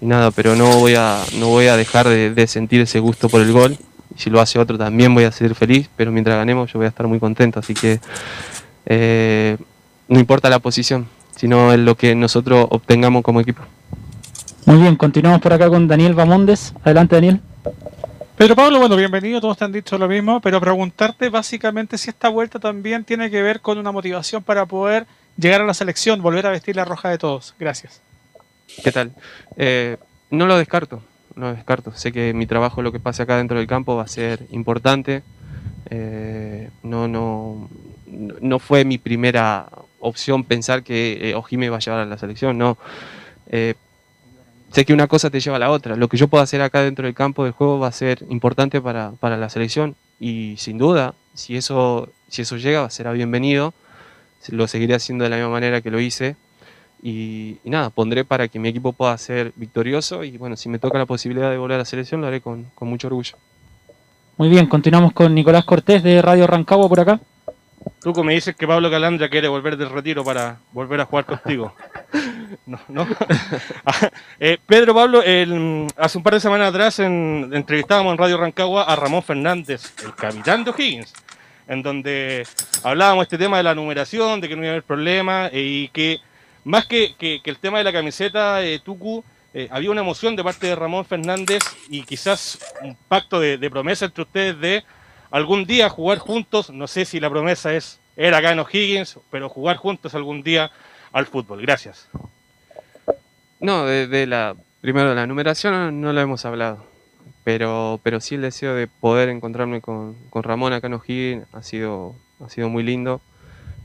nada, 0.00 0.30
pero 0.30 0.56
no 0.56 0.78
voy 0.78 0.94
a, 0.96 1.18
no 1.38 1.48
voy 1.48 1.68
a 1.68 1.76
dejar 1.76 2.08
de, 2.08 2.46
sentir 2.46 2.80
ese 2.80 2.98
gusto 2.98 3.28
por 3.28 3.40
el 3.40 3.52
gol. 3.52 3.78
Si 4.16 4.28
lo 4.28 4.40
hace 4.40 4.58
otro 4.58 4.76
también 4.76 5.14
voy 5.14 5.24
a 5.24 5.30
ser 5.30 5.54
feliz, 5.54 5.88
pero 5.96 6.10
mientras 6.10 6.36
ganemos 6.36 6.72
yo 6.72 6.80
voy 6.80 6.86
a 6.86 6.88
estar 6.88 7.06
muy 7.06 7.20
contento. 7.20 7.60
Así 7.60 7.74
que 7.74 8.00
eh, 8.86 9.56
no 10.10 10.18
importa 10.18 10.50
la 10.50 10.58
posición, 10.58 11.06
sino 11.36 11.72
en 11.72 11.84
lo 11.84 11.94
que 11.94 12.16
nosotros 12.16 12.66
obtengamos 12.70 13.22
como 13.22 13.40
equipo. 13.40 13.62
Muy 14.66 14.78
bien, 14.78 14.96
continuamos 14.96 15.40
por 15.40 15.52
acá 15.52 15.68
con 15.68 15.86
Daniel 15.86 16.14
Bamondes. 16.14 16.74
Adelante, 16.82 17.14
Daniel. 17.14 17.40
Pedro 18.36 18.56
Pablo, 18.56 18.80
bueno, 18.80 18.96
bienvenido, 18.96 19.40
todos 19.40 19.56
te 19.56 19.64
han 19.64 19.72
dicho 19.72 19.96
lo 19.98 20.08
mismo, 20.08 20.40
pero 20.40 20.60
preguntarte 20.60 21.28
básicamente 21.28 21.96
si 21.96 22.10
esta 22.10 22.28
vuelta 22.28 22.58
también 22.58 23.04
tiene 23.04 23.30
que 23.30 23.40
ver 23.40 23.60
con 23.60 23.78
una 23.78 23.92
motivación 23.92 24.42
para 24.42 24.66
poder 24.66 25.06
llegar 25.36 25.60
a 25.60 25.64
la 25.64 25.74
selección, 25.74 26.20
volver 26.20 26.44
a 26.46 26.50
vestir 26.50 26.74
la 26.74 26.84
roja 26.84 27.08
de 27.08 27.18
todos. 27.18 27.54
Gracias. 27.60 28.00
¿Qué 28.82 28.90
tal? 28.90 29.12
Eh, 29.56 29.96
no 30.30 30.46
lo 30.46 30.58
descarto, 30.58 31.02
no 31.36 31.50
lo 31.50 31.54
descarto. 31.54 31.92
Sé 31.94 32.10
que 32.10 32.34
mi 32.34 32.46
trabajo, 32.46 32.82
lo 32.82 32.90
que 32.90 32.98
pase 32.98 33.22
acá 33.22 33.36
dentro 33.36 33.58
del 33.58 33.68
campo, 33.68 33.94
va 33.94 34.02
a 34.02 34.08
ser 34.08 34.46
importante. 34.50 35.22
Eh, 35.88 36.68
no, 36.82 37.06
no, 37.06 37.68
no 38.08 38.58
fue 38.58 38.84
mi 38.84 38.98
primera 38.98 39.68
opción 40.00 40.44
pensar 40.44 40.82
que 40.82 41.30
eh, 41.30 41.34
Ojime 41.34 41.70
va 41.70 41.76
a 41.76 41.80
llevar 41.80 42.00
a 42.00 42.06
la 42.06 42.18
selección, 42.18 42.58
no. 42.58 42.76
Eh, 43.50 43.74
sé 44.72 44.84
que 44.84 44.92
una 44.92 45.06
cosa 45.06 45.30
te 45.30 45.40
lleva 45.40 45.56
a 45.56 45.60
la 45.60 45.70
otra. 45.70 45.96
Lo 45.96 46.08
que 46.08 46.16
yo 46.16 46.28
puedo 46.28 46.42
hacer 46.42 46.62
acá 46.62 46.82
dentro 46.82 47.04
del 47.04 47.14
campo 47.14 47.44
de 47.44 47.50
juego 47.52 47.78
va 47.78 47.88
a 47.88 47.92
ser 47.92 48.24
importante 48.28 48.80
para, 48.80 49.12
la 49.20 49.50
selección 49.50 49.96
y 50.18 50.54
sin 50.58 50.78
duda, 50.78 51.14
si 51.34 51.56
eso, 51.56 52.10
si 52.28 52.42
eso 52.42 52.56
llega, 52.56 52.88
será 52.90 53.12
bienvenido. 53.12 53.74
Lo 54.48 54.66
seguiré 54.68 54.94
haciendo 54.94 55.24
de 55.24 55.30
la 55.30 55.36
misma 55.36 55.50
manera 55.50 55.80
que 55.80 55.90
lo 55.90 56.00
hice. 56.00 56.36
Y, 57.02 57.56
nada, 57.64 57.90
pondré 57.90 58.24
para 58.24 58.48
que 58.48 58.58
mi 58.58 58.68
equipo 58.68 58.92
pueda 58.92 59.16
ser 59.16 59.52
victorioso 59.56 60.22
y 60.24 60.36
bueno, 60.36 60.56
si 60.56 60.68
me 60.68 60.78
toca 60.78 60.98
la 60.98 61.06
posibilidad 61.06 61.50
de 61.50 61.56
volver 61.56 61.76
a 61.76 61.78
la 61.78 61.84
selección, 61.84 62.20
lo 62.20 62.26
haré 62.26 62.40
con, 62.40 62.66
con 62.74 62.88
mucho 62.88 63.06
orgullo. 63.06 63.36
Muy 64.36 64.48
bien, 64.48 64.66
continuamos 64.66 65.12
con 65.12 65.34
Nicolás 65.34 65.64
Cortés 65.64 66.02
de 66.02 66.20
Radio 66.22 66.46
Rancagua 66.46 66.88
por 66.88 67.00
acá. 67.00 67.20
Tú 68.02 68.12
me 68.24 68.34
dices 68.34 68.56
que 68.56 68.66
Pablo 68.66 68.90
Calandra 68.90 69.28
quiere 69.28 69.48
volver 69.48 69.76
del 69.76 69.90
retiro 69.90 70.24
para 70.24 70.58
volver 70.72 71.00
a 71.00 71.04
jugar 71.04 71.26
contigo. 71.26 71.74
No, 72.66 72.80
no. 72.88 73.06
Ah, 73.84 74.10
eh, 74.38 74.58
Pedro 74.66 74.94
Pablo, 74.94 75.20
hace 75.20 76.18
un 76.18 76.24
par 76.24 76.34
de 76.34 76.40
semanas 76.40 76.68
atrás 76.68 76.98
entrevistábamos 76.98 78.12
en 78.12 78.18
Radio 78.18 78.36
Rancagua 78.36 78.84
a 78.84 78.96
Ramón 78.96 79.22
Fernández, 79.22 79.94
el 80.04 80.14
capitán 80.14 80.64
de 80.64 80.70
O'Higgins, 80.70 81.12
en 81.68 81.82
donde 81.82 82.46
hablábamos 82.82 83.24
este 83.24 83.38
tema 83.38 83.56
de 83.56 83.62
la 83.62 83.74
numeración, 83.74 84.40
de 84.40 84.48
que 84.48 84.56
no 84.56 84.62
iba 84.62 84.70
a 84.70 84.72
haber 84.72 84.82
problema 84.82 85.48
eh, 85.52 85.62
y 85.62 85.88
que 85.88 86.18
más 86.64 86.86
que, 86.86 87.14
el 87.44 87.58
tema 87.58 87.78
de 87.78 87.84
la 87.84 87.92
camiseta, 87.92 88.62
eh, 88.62 88.80
Tucu, 88.80 89.24
eh, 89.54 89.68
había 89.70 89.90
una 89.90 90.02
emoción 90.02 90.36
de 90.36 90.44
parte 90.44 90.66
de 90.66 90.76
Ramón 90.76 91.04
Fernández 91.04 91.62
y 91.88 92.02
quizás 92.02 92.58
un 92.82 92.96
pacto 93.08 93.40
de, 93.40 93.58
de 93.58 93.70
promesa 93.70 94.04
entre 94.06 94.22
ustedes 94.22 94.60
de 94.60 94.84
algún 95.30 95.64
día 95.64 95.88
jugar 95.88 96.18
juntos, 96.18 96.70
no 96.70 96.86
sé 96.86 97.04
si 97.04 97.20
la 97.20 97.30
promesa 97.30 97.72
es 97.74 98.00
era 98.16 98.38
acá 98.38 98.52
en 98.52 98.58
O'Higgins, 98.58 99.18
pero 99.30 99.48
jugar 99.48 99.76
juntos 99.76 100.14
algún 100.14 100.42
día 100.42 100.70
al 101.12 101.26
fútbol. 101.26 101.62
Gracias. 101.62 102.08
No, 103.60 103.86
de, 103.86 104.26
la 104.26 104.56
primero 104.80 105.14
la 105.14 105.26
numeración 105.26 106.00
no, 106.00 106.12
lo 106.12 106.20
hemos 106.20 106.44
hablado, 106.44 106.84
pero 107.44 108.00
pero 108.02 108.20
sí 108.20 108.34
el 108.34 108.42
deseo 108.42 108.74
de 108.74 108.86
poder 108.88 109.28
encontrarme 109.28 109.80
con, 109.80 110.16
Ramón 110.32 110.72
acá 110.72 110.88
en 110.88 110.94
O'Higgins 110.94 111.46
ha 111.52 111.62
sido 111.62 112.14
ha 112.44 112.48
sido 112.48 112.68
muy 112.68 112.82
lindo. 112.82 113.20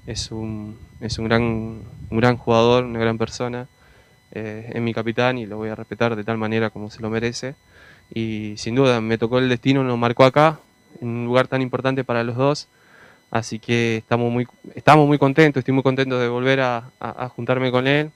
Es 0.05 0.31
un 0.31 0.77
es 1.01 1.17
un 1.17 1.25
gran 1.25 1.43
un 2.09 2.17
gran 2.17 2.37
jugador, 2.37 2.85
una 2.85 2.99
gran 2.99 3.17
persona. 3.17 3.67
Eh, 4.31 4.71
es 4.73 4.81
mi 4.81 4.93
capitán 4.93 5.37
y 5.37 5.45
lo 5.45 5.57
voy 5.57 5.69
a 5.69 5.75
respetar 5.75 6.15
de 6.15 6.23
tal 6.23 6.37
manera 6.37 6.69
como 6.71 6.89
se 6.89 7.01
lo 7.01 7.09
merece. 7.09 7.55
Y 8.13 8.55
sin 8.57 8.75
duda 8.75 9.01
me 9.01 9.17
tocó 9.17 9.39
el 9.39 9.49
destino, 9.49 9.83
nos 9.83 9.97
marcó 9.97 10.25
acá, 10.25 10.59
en 11.01 11.07
un 11.07 11.25
lugar 11.25 11.47
tan 11.47 11.61
importante 11.61 12.03
para 12.03 12.23
los 12.23 12.35
dos. 12.35 12.67
Así 13.31 13.59
que 13.59 13.97
estamos 13.97 14.31
muy, 14.31 14.47
estamos 14.75 15.07
muy 15.07 15.17
contentos, 15.17 15.61
estoy 15.61 15.73
muy 15.73 15.83
contento 15.83 16.19
de 16.19 16.29
volver 16.29 16.61
a, 16.61 16.91
juntarme 17.35 17.71
con 17.71 17.87
él. 17.87 18.11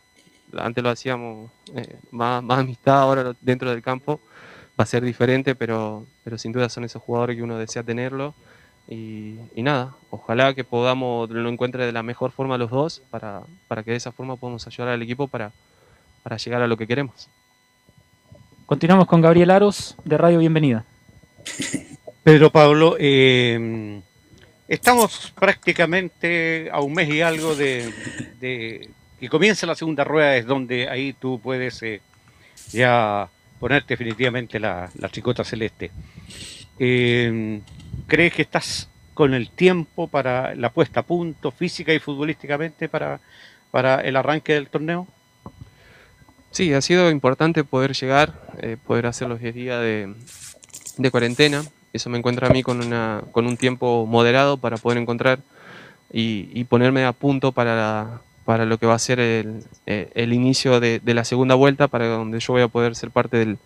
Antes 0.57 0.83
lo 0.83 0.89
hacíamos 0.89 1.51
eh, 1.75 1.97
más, 2.11 2.41
más 2.41 2.59
amistad, 2.59 3.01
ahora 3.01 3.33
dentro 3.41 3.69
del 3.69 3.81
campo 3.81 4.19
va 4.79 4.83
a 4.83 4.85
ser 4.85 5.03
diferente, 5.03 5.55
pero, 5.55 6.05
pero 6.23 6.37
sin 6.37 6.53
duda 6.53 6.69
son 6.69 6.85
esos 6.85 7.01
jugadores 7.01 7.35
que 7.35 7.43
uno 7.43 7.57
desea 7.57 7.83
tenerlo. 7.83 8.33
Y, 8.87 9.37
nada, 9.57 9.93
ojalá 10.09 10.55
que 10.55 10.63
podamos 10.63 11.29
lo 11.29 11.49
encuentre 11.49 11.85
de 11.85 11.91
la 11.91 12.01
mejor 12.01 12.31
forma 12.31 12.57
los 12.57 12.71
dos 12.71 13.03
para, 13.11 13.43
para 13.67 13.83
que 13.83 13.91
de 13.91 13.97
esa 13.97 14.11
forma 14.11 14.35
podamos 14.35 14.65
ayudar 14.65 14.93
al 14.93 15.01
equipo 15.01 15.27
para, 15.27 15.51
para 16.23 16.37
llegar 16.37 16.61
a 16.61 16.67
lo 16.67 16.75
que 16.75 16.87
queremos. 16.87 17.29
Continuamos 18.65 19.07
con 19.07 19.21
Gabriel 19.21 19.51
Aros 19.51 19.95
de 20.05 20.17
Radio 20.17 20.39
Bienvenida. 20.39 20.85
Pedro 22.23 22.51
Pablo, 22.51 22.97
eh, 22.99 24.01
estamos 24.67 25.31
prácticamente 25.39 26.69
a 26.69 26.81
un 26.81 26.93
mes 26.93 27.07
y 27.09 27.21
algo 27.21 27.55
de, 27.55 28.89
que 29.19 29.29
comienza 29.29 29.65
la 29.65 29.75
segunda 29.75 30.03
rueda, 30.03 30.35
es 30.35 30.45
donde 30.45 30.89
ahí 30.89 31.13
tú 31.13 31.39
puedes 31.41 31.81
eh, 31.81 32.01
ya 32.71 33.29
ponerte 33.57 33.93
definitivamente 33.93 34.59
la, 34.59 34.91
la 34.95 35.09
celeste. 35.45 35.91
Eh, 36.77 37.61
¿Crees 38.07 38.33
que 38.33 38.41
estás 38.41 38.89
con 39.13 39.33
el 39.33 39.49
tiempo 39.49 40.07
para 40.07 40.55
la 40.55 40.71
puesta 40.71 40.99
a 40.99 41.03
punto 41.03 41.51
física 41.51 41.93
y 41.93 41.99
futbolísticamente 41.99 42.89
para, 42.89 43.21
para 43.71 44.01
el 44.01 44.17
arranque 44.17 44.53
del 44.53 44.67
torneo? 44.67 45.07
Sí, 46.51 46.73
ha 46.73 46.81
sido 46.81 47.11
importante 47.11 47.63
poder 47.63 47.93
llegar, 47.93 48.33
poder 48.85 49.05
hacer 49.05 49.29
los 49.29 49.39
10 49.39 49.55
días 49.55 49.81
de, 49.81 50.13
de 50.97 51.11
cuarentena. 51.11 51.63
Eso 51.93 52.09
me 52.09 52.17
encuentra 52.17 52.47
a 52.47 52.51
mí 52.51 52.63
con, 52.63 52.85
una, 52.85 53.23
con 53.31 53.47
un 53.47 53.57
tiempo 53.57 54.05
moderado 54.05 54.57
para 54.57 54.77
poder 54.77 54.97
encontrar 54.99 55.39
y, 56.11 56.63
ponerme 56.65 57.05
a 57.05 57.13
punto 57.13 57.51
para, 57.51 58.21
para 58.45 58.65
lo 58.65 58.77
que 58.77 58.85
va 58.85 58.95
a 58.95 58.99
ser 58.99 59.19
el, 59.19 59.63
eh, 59.85 60.09
el 60.15 60.33
inicio 60.33 60.79
de, 60.79 61.01
la 61.05 61.23
segunda 61.23 61.55
vuelta, 61.55 61.87
para 61.87 62.07
donde 62.07 62.39
yo 62.39 62.53
voy 62.53 62.61
a 62.61 62.67
poder 62.67 62.95
ser 62.95 63.11
parte 63.11 63.37
del, 63.37 63.57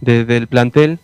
del 0.00 0.46
plantel. 0.46 0.98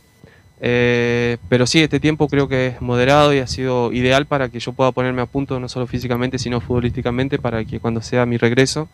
Eh, 0.62 1.38
pero 1.48 1.66
sí, 1.66 1.80
este 1.80 2.00
tiempo 2.00 2.28
creo 2.28 2.46
que 2.46 2.66
es 2.68 2.82
moderado 2.82 3.32
y 3.32 3.38
ha 3.38 3.46
sido 3.46 3.92
ideal 3.92 4.26
para 4.26 4.50
que 4.50 4.60
yo 4.60 4.72
pueda 4.72 4.92
ponerme 4.92 5.22
a 5.22 5.26
punto 5.26 5.58
no 5.58 5.68
solo 5.68 5.86
físicamente, 5.86 6.38
sino 6.38 6.60
futbolísticamente, 6.60 7.38
para 7.38 7.64
que 7.64 7.80
cuando 7.80 8.02
sea 8.02 8.26
mi 8.26 8.36
regreso 8.36 8.88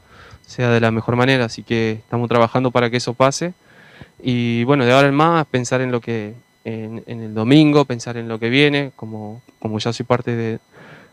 sea 0.46 0.70
de 0.70 0.80
la 0.80 0.92
mejor 0.92 1.16
manera, 1.16 1.46
así 1.46 1.62
que 1.62 1.92
estamos 1.92 2.28
trabajando 2.28 2.70
para 2.70 2.88
que 2.88 2.98
eso 2.98 3.14
pase. 3.14 3.52
Y 4.22 4.64
bueno, 4.64 4.84
de 4.84 4.92
ahora 4.92 5.08
en 5.08 5.14
más, 5.14 5.44
pensar 5.46 5.80
en 5.80 5.90
lo 5.90 6.00
que, 6.00 6.34
en, 6.66 7.20
el 7.22 7.32
domingo, 7.32 7.84
pensar 7.84 8.16
en 8.16 8.26
lo 8.26 8.40
que 8.40 8.50
viene, 8.50 8.90
como, 8.96 9.40
como 9.60 9.78
ya 9.78 9.92
soy 9.92 10.04
parte 10.04 10.34
de, 10.34 10.58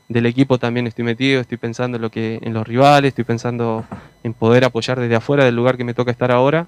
del 0.09 0.25
equipo 0.25 0.57
también 0.57 0.87
estoy 0.87 1.05
metido, 1.05 1.41
estoy 1.41 1.57
pensando 1.57 1.97
en 1.97 2.01
lo 2.01 2.09
que, 2.09 2.39
en 2.41 2.53
los 2.53 2.67
rivales, 2.67 3.09
estoy 3.09 3.23
pensando 3.23 3.85
en 4.23 4.33
poder 4.33 4.65
apoyar 4.65 4.99
desde 4.99 5.15
afuera 5.15 5.45
del 5.45 5.55
lugar 5.55 5.77
que 5.77 5.83
me 5.83 5.93
toca 5.93 6.09
estar 6.09 6.31
ahora. 6.31 6.67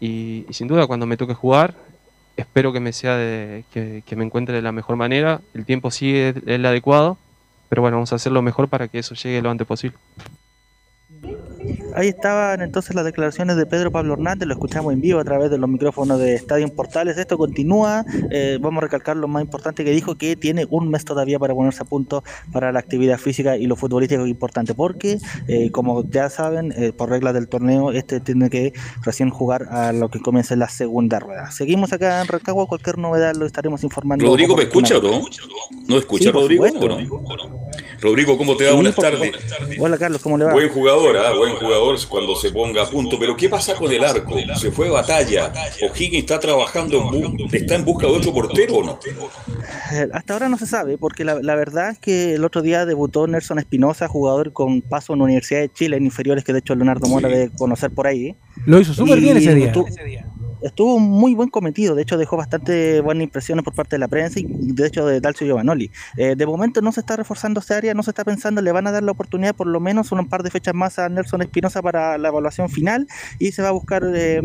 Y, 0.00 0.46
sin 0.50 0.66
duda 0.66 0.86
cuando 0.86 1.06
me 1.06 1.18
toque 1.18 1.34
jugar, 1.34 1.74
espero 2.36 2.72
que 2.72 2.80
me 2.80 2.94
sea 2.94 3.16
que, 3.70 4.02
que 4.04 4.16
me 4.16 4.24
encuentre 4.24 4.56
de 4.56 4.62
la 4.62 4.72
mejor 4.72 4.96
manera. 4.96 5.42
El 5.52 5.66
tiempo 5.66 5.90
sí 5.90 6.16
es 6.16 6.34
el 6.46 6.64
adecuado, 6.64 7.18
pero 7.68 7.82
bueno, 7.82 7.98
vamos 7.98 8.12
a 8.12 8.16
hacer 8.16 8.32
lo 8.32 8.40
mejor 8.40 8.68
para 8.68 8.88
que 8.88 8.98
eso 8.98 9.14
llegue 9.14 9.42
lo 9.42 9.50
antes 9.50 9.66
posible. 9.66 9.98
Ahí 11.94 12.08
estaban 12.08 12.62
entonces 12.62 12.94
las 12.94 13.04
declaraciones 13.04 13.56
de 13.56 13.66
Pedro 13.66 13.90
Pablo 13.90 14.14
Hernández, 14.14 14.48
lo 14.48 14.54
escuchamos 14.54 14.92
en 14.94 15.00
vivo 15.00 15.20
a 15.20 15.24
través 15.24 15.50
de 15.50 15.58
los 15.58 15.68
micrófonos 15.68 16.18
de 16.18 16.34
Estadio 16.34 16.66
Portales. 16.68 17.18
Esto 17.18 17.36
continúa, 17.36 18.04
eh, 18.30 18.58
vamos 18.60 18.82
a 18.82 18.86
recalcar 18.86 19.16
lo 19.16 19.28
más 19.28 19.42
importante 19.42 19.84
que 19.84 19.90
dijo, 19.90 20.14
que 20.14 20.34
tiene 20.36 20.66
un 20.70 20.88
mes 20.88 21.04
todavía 21.04 21.38
para 21.38 21.54
ponerse 21.54 21.82
a 21.82 21.84
punto 21.84 22.24
para 22.50 22.72
la 22.72 22.78
actividad 22.78 23.18
física 23.18 23.58
y 23.58 23.66
lo 23.66 23.76
futbolístico 23.76 24.26
importante, 24.26 24.74
porque 24.74 25.18
eh, 25.48 25.70
como 25.70 26.08
ya 26.08 26.30
saben, 26.30 26.72
eh, 26.76 26.92
por 26.92 27.10
reglas 27.10 27.34
del 27.34 27.48
torneo, 27.48 27.92
este 27.92 28.20
tiene 28.20 28.48
que 28.48 28.72
recién 29.02 29.28
jugar 29.28 29.64
a 29.70 29.92
lo 29.92 30.08
que 30.08 30.20
comience 30.20 30.56
la 30.56 30.70
segunda 30.70 31.18
rueda. 31.18 31.50
Seguimos 31.50 31.92
acá 31.92 32.22
en 32.22 32.28
Rancagua, 32.28 32.66
cualquier 32.66 32.96
novedad 32.96 33.34
lo 33.34 33.44
estaremos 33.44 33.84
informando. 33.84 34.24
Rodrigo, 34.24 34.56
¿me 34.56 34.62
escucha 34.62 34.96
o 34.96 35.02
no? 35.02 35.22
¿No 35.88 35.98
escucha 35.98 36.24
Sí, 36.24 36.30
Rodrigo? 36.30 36.64
¿O 36.64 36.88
no? 36.88 37.62
Rodrigo, 38.00 38.36
¿cómo 38.38 38.56
te 38.56 38.64
va? 38.64 38.70
Sí, 38.70 38.76
Buenas 38.76 38.96
tardes. 38.96 39.32
Hola 39.78 39.98
Carlos, 39.98 40.22
¿cómo 40.22 40.38
le 40.38 40.44
va? 40.44 40.52
Buen 40.52 40.68
jugador, 40.70 41.16
¿ah? 41.16 41.32
buen 41.36 41.54
jugador 41.56 41.81
cuando 42.08 42.34
se 42.36 42.50
ponga 42.50 42.82
a 42.82 42.86
punto. 42.86 43.18
Pero 43.18 43.36
¿qué 43.36 43.48
pasa 43.48 43.74
con 43.74 43.90
el 43.92 44.02
arco? 44.04 44.34
Se 44.56 44.70
fue 44.70 44.90
batalla. 44.90 45.52
O'Higgins 45.82 46.20
está 46.22 46.38
trabajando, 46.40 47.10
en 47.12 47.54
está 47.54 47.74
en 47.74 47.84
busca 47.84 48.06
de 48.06 48.12
otro 48.12 48.32
portero 48.32 48.76
o 48.76 48.84
no? 48.84 48.98
Eh, 49.92 50.08
Hasta 50.12 50.32
ahora 50.32 50.48
no 50.48 50.58
se 50.58 50.66
sabe, 50.66 50.98
porque 50.98 51.24
la, 51.24 51.40
la 51.42 51.54
verdad 51.54 51.90
es 51.90 51.98
que 51.98 52.34
el 52.34 52.44
otro 52.44 52.62
día 52.62 52.86
debutó 52.86 53.26
Nelson 53.26 53.58
Espinosa, 53.58 54.08
jugador 54.08 54.52
con 54.52 54.80
paso 54.82 55.12
en 55.12 55.20
la 55.20 55.24
Universidad 55.24 55.60
de 55.60 55.72
Chile, 55.72 55.96
en 55.96 56.04
inferiores, 56.04 56.44
que 56.44 56.52
de 56.52 56.60
hecho 56.60 56.74
Leonardo 56.74 57.06
Mora 57.08 57.28
debe 57.28 57.50
conocer 57.50 57.90
por 57.90 58.06
ahí. 58.06 58.36
Lo 58.66 58.80
hizo 58.80 58.94
súper 58.94 59.20
bien 59.20 59.36
ese 59.36 59.54
día. 59.54 59.72
Estu- 60.62 60.82
Estuvo 60.82 60.98
muy 60.98 61.34
buen 61.34 61.48
cometido, 61.48 61.94
de 61.94 62.02
hecho 62.02 62.16
dejó 62.16 62.36
bastante 62.36 63.00
buenas 63.02 63.22
impresiones 63.24 63.64
por 63.64 63.74
parte 63.74 63.94
de 63.96 64.00
la 64.00 64.08
prensa 64.08 64.40
y 64.40 64.46
de 64.48 64.86
hecho 64.86 65.06
de 65.06 65.20
Dalcio 65.20 65.46
Giovanoli. 65.46 65.90
Eh, 66.16 66.34
de 66.36 66.46
momento 66.46 66.80
no 66.80 66.90
se 66.92 67.00
está 67.00 67.14
reforzando 67.16 67.60
esa 67.60 67.76
área, 67.76 67.94
no 67.94 68.02
se 68.02 68.10
está 68.10 68.24
pensando, 68.24 68.60
le 68.62 68.72
van 68.72 68.86
a 68.86 68.90
dar 68.92 69.02
la 69.02 69.12
oportunidad 69.12 69.54
por 69.54 69.66
lo 69.68 69.78
menos 69.80 70.10
un 70.12 70.26
par 70.28 70.42
de 70.42 70.50
fechas 70.50 70.74
más 70.74 70.98
a 70.98 71.08
Nelson 71.08 71.42
Espinosa 71.42 71.82
para 71.82 72.18
la 72.18 72.28
evaluación 72.28 72.68
final 72.68 73.06
y 73.38 73.52
se 73.52 73.62
va 73.62 73.68
a 73.68 73.72
buscar, 73.72 74.02
eh, 74.14 74.40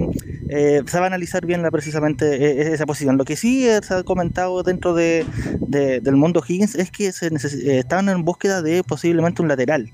eh, 0.50 0.84
se 0.86 0.98
va 1.00 1.06
a 1.06 1.08
analizar 1.08 1.46
bien 1.46 1.62
la, 1.64 1.72
precisamente 1.72 2.26
eh, 2.36 2.74
esa 2.74 2.86
posición. 2.86 3.18
Lo 3.18 3.26
que 3.26 3.36
sí 3.36 3.68
eh, 3.68 3.80
se 3.82 3.94
ha 3.96 4.04
comentado 4.04 4.62
dentro 4.64 4.94
de, 4.94 5.26
de- 5.62 6.02
del 6.02 6.16
mundo 6.18 6.44
Higgins 6.48 6.76
es 6.76 6.92
que 6.92 7.12
se 7.12 7.28
eh, 7.28 7.80
estaban 7.80 8.10
en 8.10 8.24
búsqueda 8.24 8.62
de 8.62 8.84
posiblemente 8.84 9.42
un 9.42 9.48
lateral 9.48 9.92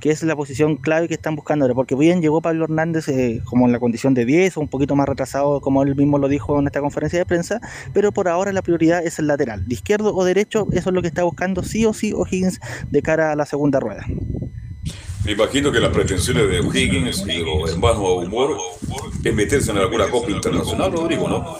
que 0.00 0.10
es 0.10 0.22
la 0.22 0.36
posición 0.36 0.76
clave 0.76 1.08
que 1.08 1.14
están 1.14 1.36
buscando 1.36 1.64
ahora, 1.64 1.74
porque 1.74 1.94
bien 1.94 2.20
llegó 2.20 2.40
Pablo 2.40 2.64
Hernández 2.64 3.08
eh, 3.08 3.42
como 3.44 3.66
en 3.66 3.72
la 3.72 3.78
condición 3.78 4.14
de 4.14 4.24
10 4.24 4.56
o 4.56 4.60
un 4.60 4.68
poquito 4.68 4.96
más 4.96 5.08
retrasado, 5.08 5.60
como 5.60 5.82
él 5.82 5.94
mismo 5.94 6.18
lo 6.18 6.28
dijo 6.28 6.58
en 6.58 6.66
esta 6.66 6.80
conferencia 6.80 7.18
de 7.18 7.26
prensa, 7.26 7.60
pero 7.92 8.12
por 8.12 8.28
ahora 8.28 8.52
la 8.52 8.62
prioridad 8.62 9.04
es 9.04 9.18
el 9.18 9.26
lateral, 9.26 9.66
de 9.68 9.74
izquierdo 9.74 10.14
o 10.14 10.24
derecho, 10.24 10.66
eso 10.72 10.90
es 10.90 10.94
lo 10.94 11.02
que 11.02 11.08
está 11.08 11.22
buscando 11.22 11.62
sí 11.62 11.84
o 11.84 11.92
sí 11.92 12.12
O'Higgins 12.12 12.60
de 12.90 13.02
cara 13.02 13.32
a 13.32 13.36
la 13.36 13.46
segunda 13.46 13.80
rueda. 13.80 14.04
Me 15.24 15.32
imagino 15.32 15.70
que 15.70 15.80
las 15.80 15.90
pretensiones 15.90 16.48
de 16.48 16.60
O'Higgins 16.60 17.24
y 17.26 17.38
los 17.38 17.70
hermanos 17.70 17.98
humor 17.98 18.56
es 19.22 19.34
meterse 19.34 19.70
en 19.70 19.78
alguna 19.78 20.08
copa 20.08 20.30
internacional, 20.30 20.92
Rodrigo, 20.92 21.28
¿no? 21.28 21.58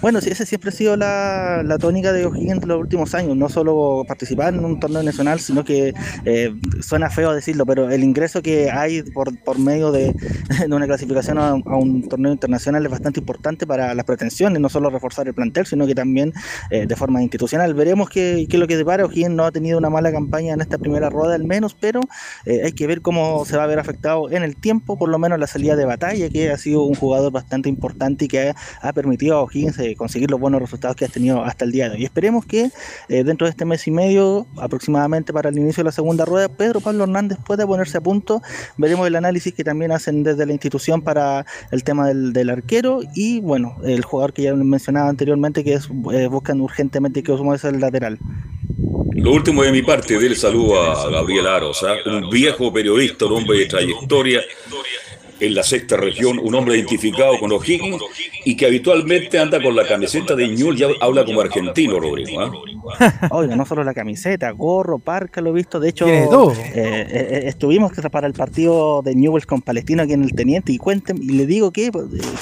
Bueno, 0.00 0.20
sí, 0.20 0.30
esa 0.30 0.44
siempre 0.44 0.70
ha 0.70 0.72
sido 0.72 0.96
la, 0.96 1.62
la 1.64 1.78
tónica 1.78 2.12
de 2.12 2.26
O'Higgins 2.26 2.64
los 2.64 2.80
últimos 2.80 3.14
años, 3.14 3.36
no 3.36 3.48
solo 3.48 4.04
participar 4.08 4.52
en 4.52 4.64
un 4.64 4.80
torneo 4.80 5.00
nacional, 5.02 5.38
sino 5.38 5.64
que 5.64 5.94
eh, 6.24 6.54
suena 6.80 7.08
feo 7.08 7.32
decirlo, 7.32 7.64
pero 7.66 7.88
el 7.88 8.02
ingreso 8.02 8.42
que 8.42 8.68
hay 8.70 9.02
por, 9.02 9.38
por 9.44 9.60
medio 9.60 9.92
de, 9.92 10.12
de 10.68 10.74
una 10.74 10.86
clasificación 10.86 11.38
a, 11.38 11.54
un 11.54 12.08
torneo 12.08 12.32
internacional 12.32 12.84
es 12.84 12.90
bastante 12.90 13.20
importante 13.20 13.64
para 13.64 13.94
las 13.94 14.04
pretensiones, 14.04 14.60
no 14.60 14.68
solo 14.68 14.90
reforzar 14.90 15.28
el 15.28 15.34
plantel, 15.34 15.66
sino 15.66 15.86
que 15.86 15.94
también 15.94 16.32
eh, 16.70 16.86
de 16.86 16.96
forma 16.96 17.22
institucional. 17.22 17.72
Veremos 17.74 18.10
qué, 18.10 18.46
qué 18.50 18.56
es 18.56 18.60
lo 18.60 18.66
que 18.66 18.76
depara. 18.76 19.04
O'Higgins 19.04 19.30
no 19.30 19.44
ha 19.44 19.52
tenido 19.52 19.78
una 19.78 19.88
mala 19.88 20.10
campaña 20.10 20.54
en 20.54 20.60
esta 20.60 20.78
primera 20.78 21.10
rueda 21.10 21.36
al 21.36 21.44
menos, 21.44 21.76
pero 21.78 22.00
hay 22.64 22.72
que 22.72 22.86
ver 22.86 23.02
cómo 23.02 23.44
se 23.44 23.56
va 23.56 23.64
a 23.64 23.66
ver 23.66 23.78
afectado 23.78 24.30
en 24.30 24.42
el 24.42 24.56
tiempo, 24.56 24.98
por 24.98 25.08
lo 25.08 25.18
menos 25.18 25.38
la 25.38 25.46
salida 25.46 25.76
de 25.76 25.84
batalla, 25.84 26.28
que 26.28 26.50
ha 26.50 26.58
sido 26.58 26.82
un 26.84 26.94
jugador 26.94 27.32
bastante 27.32 27.68
importante 27.68 28.26
y 28.26 28.28
que 28.28 28.54
ha, 28.80 28.92
permitido 28.92 29.36
a 29.36 29.42
O'Higgins 29.42 29.78
eh, 29.78 29.94
conseguir 29.96 30.30
los 30.30 30.38
buenos 30.38 30.60
resultados 30.60 30.96
que 30.96 31.04
ha 31.04 31.08
tenido 31.08 31.42
hasta 31.44 31.64
el 31.64 31.72
día 31.72 31.88
de 31.88 31.96
hoy. 31.96 32.02
Y 32.02 32.04
esperemos 32.04 32.44
que 32.44 32.70
eh, 33.08 33.24
dentro 33.24 33.46
de 33.46 33.50
este 33.50 33.64
mes 33.64 33.86
y 33.86 33.90
medio, 33.90 34.46
aproximadamente 34.58 35.32
para 35.32 35.48
el 35.48 35.58
inicio 35.58 35.82
de 35.82 35.86
la 35.86 35.92
segunda 35.92 36.24
rueda, 36.24 36.48
Pedro 36.48 36.80
Pablo 36.80 37.04
Hernández 37.04 37.38
pueda 37.44 37.66
ponerse 37.66 37.98
a 37.98 38.00
punto. 38.00 38.42
Veremos 38.76 39.06
el 39.06 39.16
análisis 39.16 39.54
que 39.54 39.64
también 39.64 39.92
hacen 39.92 40.22
desde 40.22 40.46
la 40.46 40.52
institución 40.52 41.02
para 41.02 41.46
el 41.70 41.84
tema 41.84 42.08
del, 42.08 42.50
arquero 42.50 43.00
y, 43.14 43.40
bueno, 43.40 43.76
el 43.84 44.04
jugador 44.04 44.32
que 44.32 44.42
ya 44.42 44.54
mencionaba 44.54 45.08
anteriormente, 45.08 45.64
que 45.64 45.74
es 45.74 45.88
eh, 46.12 46.26
buscan 46.26 46.60
urgentemente 46.60 47.22
que 47.22 47.32
Osmo 47.32 47.54
es 47.54 47.64
el 47.64 47.80
lateral. 47.80 48.18
Lo 49.14 49.32
último 49.32 49.62
de 49.62 49.72
mi 49.72 49.82
parte, 49.82 50.18
del 50.18 50.36
saludo 50.36 50.80
a 50.80 51.10
Gabriel 51.10 51.46
Aros, 51.46 51.82
¿ah? 51.84 51.96
un 52.06 52.30
viejo 52.30 52.72
periodista, 52.72 53.26
un 53.26 53.32
hombre 53.32 53.58
de 53.58 53.66
trayectoria 53.66 54.40
en 55.42 55.54
la 55.54 55.62
sexta 55.62 55.96
región, 55.96 56.38
un 56.38 56.54
hombre 56.54 56.76
identificado 56.76 57.38
con 57.38 57.50
O'Higgins 57.50 58.00
y 58.44 58.56
que 58.56 58.66
habitualmente 58.66 59.38
anda 59.38 59.60
con 59.60 59.74
la 59.74 59.86
camiseta 59.86 60.36
de 60.36 60.48
Ñul 60.48 60.78
y 60.78 60.84
habla 61.00 61.24
como 61.24 61.40
argentino, 61.40 61.98
Rodrigo. 61.98 62.40
¿ah? 62.40 63.28
Oiga, 63.30 63.56
no 63.56 63.66
solo 63.66 63.82
la 63.82 63.92
camiseta, 63.92 64.50
gorro, 64.52 64.98
parca, 64.98 65.40
lo 65.40 65.50
he 65.50 65.52
visto. 65.52 65.80
De 65.80 65.88
hecho, 65.88 66.06
eh, 66.06 66.26
eh, 66.74 67.42
estuvimos 67.46 67.92
para 68.10 68.26
el 68.26 68.34
partido 68.34 69.02
de 69.02 69.14
Newells 69.14 69.46
con 69.46 69.62
Palestino 69.62 70.02
aquí 70.02 70.12
en 70.12 70.22
el 70.22 70.32
Teniente 70.32 70.72
y 70.72 70.78
cuenten, 70.78 71.20
y 71.20 71.30
le 71.30 71.46
digo 71.46 71.72
que 71.72 71.86
eh, 71.86 71.92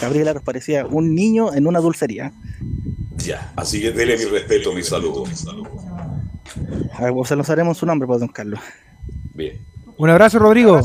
Gabriel 0.01 0.29
Aros 0.29 0.43
parecía 0.43 0.87
un 0.87 1.15
niño 1.15 1.55
en 1.55 1.67
una 1.67 1.81
dulcería. 1.81 2.33
Ya, 3.17 3.53
así 3.57 3.81
que 3.81 3.93
dele 3.93 4.17
mi 4.19 4.25
respeto, 4.25 4.73
mi 4.73 4.83
saludo. 4.83 5.25
A 6.95 7.03
ver, 7.05 7.13
se 7.25 7.37
los 7.37 7.49
haremos 7.51 7.79
su 7.79 7.87
nombre, 7.87 8.07
pues, 8.07 8.21
don 8.21 8.29
Carlos. 8.29 8.61
Bien. 9.35 9.59
Un 9.97 10.09
abrazo, 10.09 10.39
Rodrigo. 10.39 10.81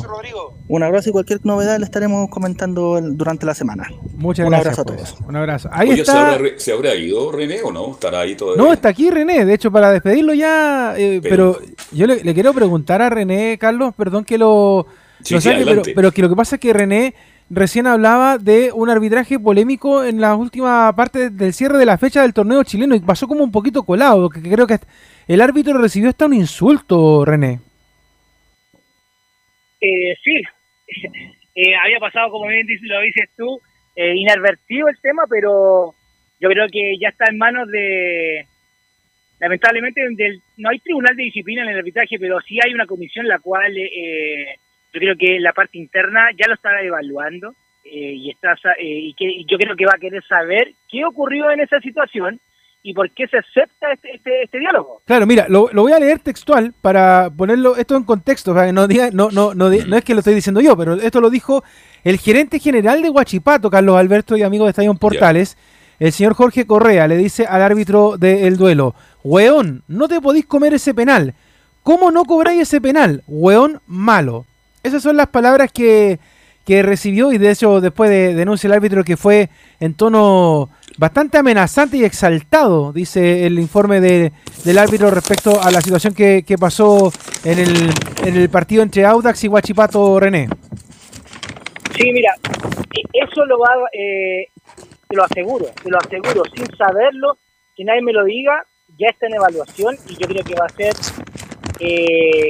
Un 0.68 0.84
abrazo 0.84 1.10
y 1.10 1.12
cualquier 1.14 1.40
novedad 1.46 1.78
le 1.80 1.86
estaremos 1.86 2.30
comentando 2.30 3.00
durante 3.02 3.46
la 3.46 3.54
semana. 3.54 3.88
Muchas 4.16 4.44
Un 4.46 4.50
gracias. 4.52 4.78
abrazo 4.80 4.82
a 4.82 4.86
pues. 4.98 5.14
todos. 5.14 5.30
Un 5.30 5.36
abrazo. 5.38 5.70
Ahí 5.72 5.88
Oye, 5.90 5.96
¿se, 5.98 6.02
está. 6.02 6.34
habrá, 6.34 6.50
se 6.58 6.74
habrá 6.74 6.96
ido 6.96 7.32
René 7.32 7.62
o 7.64 7.72
no? 7.72 7.92
¿Estará 7.92 8.20
ahí 8.22 8.36
todavía? 8.36 8.62
No, 8.62 8.74
está 8.74 8.90
aquí 8.90 9.10
René. 9.10 9.46
De 9.46 9.54
hecho, 9.54 9.72
para 9.72 9.92
despedirlo 9.92 10.34
ya. 10.34 10.96
eh, 10.98 11.22
pero 11.24 11.60
yo 11.94 12.08
le, 12.08 12.24
le 12.24 12.34
quiero 12.34 12.54
preguntar 12.54 13.02
a 13.02 13.10
René, 13.10 13.58
Carlos, 13.58 13.94
perdón 13.96 14.26
que 14.26 14.38
lo, 14.38 14.86
Sí, 15.24 15.34
lo 15.36 15.40
sí, 15.40 15.50
saque, 15.50 15.64
pero, 15.64 15.82
pero 15.96 16.12
que 16.12 16.22
lo 16.22 16.30
que 16.30 16.36
pasa 16.36 16.56
es 16.58 16.60
que 16.60 16.74
René 16.74 17.16
recién 17.50 17.88
hablaba 17.88 18.38
de 18.38 18.72
un 18.74 18.90
arbitraje 18.90 19.40
polémico 19.40 20.04
en 20.04 20.20
la 20.22 20.36
última 20.36 20.94
parte 20.96 21.30
del 21.30 21.54
cierre 21.54 21.78
de 21.78 21.86
la 21.86 21.98
fecha 21.98 22.22
del 22.22 22.34
torneo 22.34 22.64
chileno 22.64 22.96
y 22.96 23.00
pasó 23.00 23.28
como 23.28 23.44
un 23.44 23.52
poquito 23.52 23.84
colado, 23.84 24.30
que 24.30 24.42
creo 24.42 24.68
que 24.68 24.80
el 25.28 25.42
árbitro 25.42 25.78
recibió 25.78 26.10
hasta 26.10 26.26
un 26.26 26.34
insulto, 26.34 27.26
René. 27.26 27.60
Eh, 29.82 30.16
sí, 30.24 30.42
Eh, 31.58 31.74
había 31.74 32.00
pasado, 32.00 32.32
como 32.32 32.48
bien 32.48 32.68
lo 32.82 33.00
dices 33.00 33.30
tú, 33.38 33.62
eh, 33.96 34.14
inadvertido 34.14 34.90
el 34.90 35.00
tema, 35.00 35.24
pero 35.30 35.96
yo 36.38 36.50
creo 36.50 36.68
que 36.68 36.98
ya 37.00 37.08
está 37.08 37.32
en 37.32 37.38
manos 37.38 37.70
de, 37.70 38.46
lamentablemente, 39.40 40.02
no 40.58 40.70
hay 40.70 40.80
tribunal 40.80 41.16
de 41.16 41.24
disciplina 41.24 41.64
en 41.64 41.70
el 41.70 41.78
arbitraje, 41.78 42.18
pero 42.20 42.42
sí 42.42 42.60
hay 42.62 42.74
una 42.74 42.86
comisión 42.86 43.26
la 43.26 43.40
cual 43.40 43.74
eh, 43.78 44.58
yo 44.96 45.00
creo 45.00 45.16
que 45.18 45.40
la 45.40 45.54
parte 45.54 45.78
interna 45.78 46.30
ya 46.40 46.48
lo 46.48 46.56
está 46.56 46.82
evaluando 46.82 47.54
eh, 47.84 48.14
y 48.16 48.32
está 48.32 48.56
sa- 48.58 48.74
eh, 48.80 49.00
y 49.10 49.14
que 49.14 49.26
y 49.26 49.46
yo 49.46 49.58
creo 49.58 49.76
que 49.76 49.86
va 49.86 49.94
a 49.96 50.00
querer 50.00 50.24
saber 50.28 50.72
qué 50.90 51.06
ocurrió 51.06 51.52
en 51.52 51.60
esa 51.60 51.80
situación 51.82 52.40
y 52.82 52.94
por 52.94 53.10
qué 53.12 53.28
se 53.28 53.38
acepta 53.38 53.92
este, 53.94 54.16
este, 54.16 54.44
este 54.44 54.60
diálogo. 54.60 55.02
Claro, 55.06 55.26
mira, 55.26 55.48
lo, 55.50 55.70
lo 55.72 55.82
voy 55.84 55.92
a 55.94 56.00
leer 56.00 56.20
textual 56.20 56.72
para 56.82 57.30
ponerlo 57.36 57.76
esto 57.78 57.96
en 57.98 58.04
contexto. 58.04 58.54
para 58.54 58.68
que 58.68 58.74
no, 58.74 58.88
diga, 58.88 59.10
no, 59.12 59.30
no, 59.32 59.54
no, 59.56 59.70
no 59.70 59.98
es 59.98 60.04
que 60.04 60.14
lo 60.14 60.20
estoy 60.20 60.36
diciendo 60.36 60.62
yo, 60.62 60.78
pero 60.78 60.94
esto 60.94 61.20
lo 61.20 61.30
dijo 61.32 61.64
el 62.04 62.18
gerente 62.18 62.60
general 62.60 63.02
de 63.02 63.10
Huachipato, 63.10 63.70
Carlos 63.72 63.98
Alberto 63.98 64.38
y 64.38 64.44
amigo 64.44 64.66
de 64.66 64.70
Estadio 64.70 64.94
Portales, 64.94 65.58
el 66.00 66.12
señor 66.12 66.34
Jorge 66.36 66.68
Correa, 66.68 67.08
le 67.08 67.18
dice 67.18 67.46
al 67.48 67.62
árbitro 67.64 68.18
del 68.18 68.58
duelo, 68.58 68.94
Weón, 69.24 69.82
no 69.88 70.08
te 70.08 70.22
podís 70.22 70.46
comer 70.46 70.74
ese 70.76 70.94
penal. 70.94 71.34
¿Cómo 71.82 72.12
no 72.12 72.26
cobráis 72.26 72.62
ese 72.62 72.82
penal? 72.82 73.24
Weón 73.28 73.80
malo. 73.88 74.46
Esas 74.86 75.02
son 75.02 75.18
las 75.18 75.28
palabras 75.28 75.72
que, 75.72 76.20
que 76.64 76.84
recibió 76.84 77.32
y 77.34 77.40
de 77.40 77.50
hecho 77.50 77.82
después 77.82 78.08
de 78.08 78.36
denuncia 78.36 78.68
el 78.68 78.74
árbitro 78.74 79.04
que 79.04 79.18
fue 79.18 79.50
en 79.80 79.96
tono 79.96 80.70
bastante 81.00 81.40
amenazante 81.40 81.98
y 81.98 82.04
exaltado, 82.04 82.94
dice 82.94 83.48
el 83.48 83.58
informe 83.58 84.00
de- 84.00 84.32
del 84.64 84.78
árbitro 84.78 85.10
respecto 85.10 85.60
a 85.60 85.72
la 85.72 85.82
situación 85.82 86.14
que, 86.14 86.44
que 86.46 86.58
pasó 86.60 87.12
en 87.44 87.58
el, 87.58 87.90
en 88.26 88.36
el 88.38 88.50
partido 88.50 88.84
entre 88.84 89.06
Audax 89.06 89.44
y 89.44 89.48
Huachipato 89.48 90.20
René. 90.20 90.48
Sí, 91.98 92.12
mira, 92.14 92.36
e- 92.94 93.24
eso 93.28 93.44
lo 93.46 93.58
va, 93.58 93.72
eh, 93.92 94.50
te 95.08 95.16
lo 95.16 95.24
aseguro, 95.24 95.66
te 95.84 95.90
lo 95.90 95.98
aseguro, 95.98 96.44
sin 96.56 96.68
saberlo, 96.78 97.38
que 97.76 97.84
nadie 97.84 98.04
me 98.04 98.14
lo 98.14 98.24
diga, 98.24 98.64
ya 99.00 99.08
está 99.10 99.26
en 99.26 99.34
evaluación 99.34 99.98
y 100.08 100.14
yo 100.16 100.28
creo 100.28 100.44
que 100.44 100.54
va 100.54 100.68
a 100.68 100.70
ser 100.70 100.94
eh, 101.80 102.50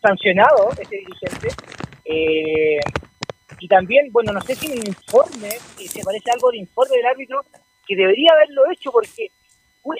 sancionado 0.00 0.70
ese 0.72 0.96
dirigente. 0.96 1.48
Eh, 2.04 2.78
y 3.60 3.68
también, 3.68 4.10
bueno, 4.12 4.32
no 4.32 4.40
sé 4.40 4.54
si 4.54 4.66
en 4.72 4.78
el 4.78 4.88
informe, 4.88 5.48
eh, 5.48 5.88
se 5.88 6.02
parece 6.04 6.30
algo 6.32 6.50
de 6.50 6.58
informe 6.58 6.96
del 6.96 7.06
árbitro, 7.06 7.40
que 7.86 7.96
debería 7.96 8.30
haberlo 8.34 8.70
hecho 8.70 8.90
porque 8.92 9.30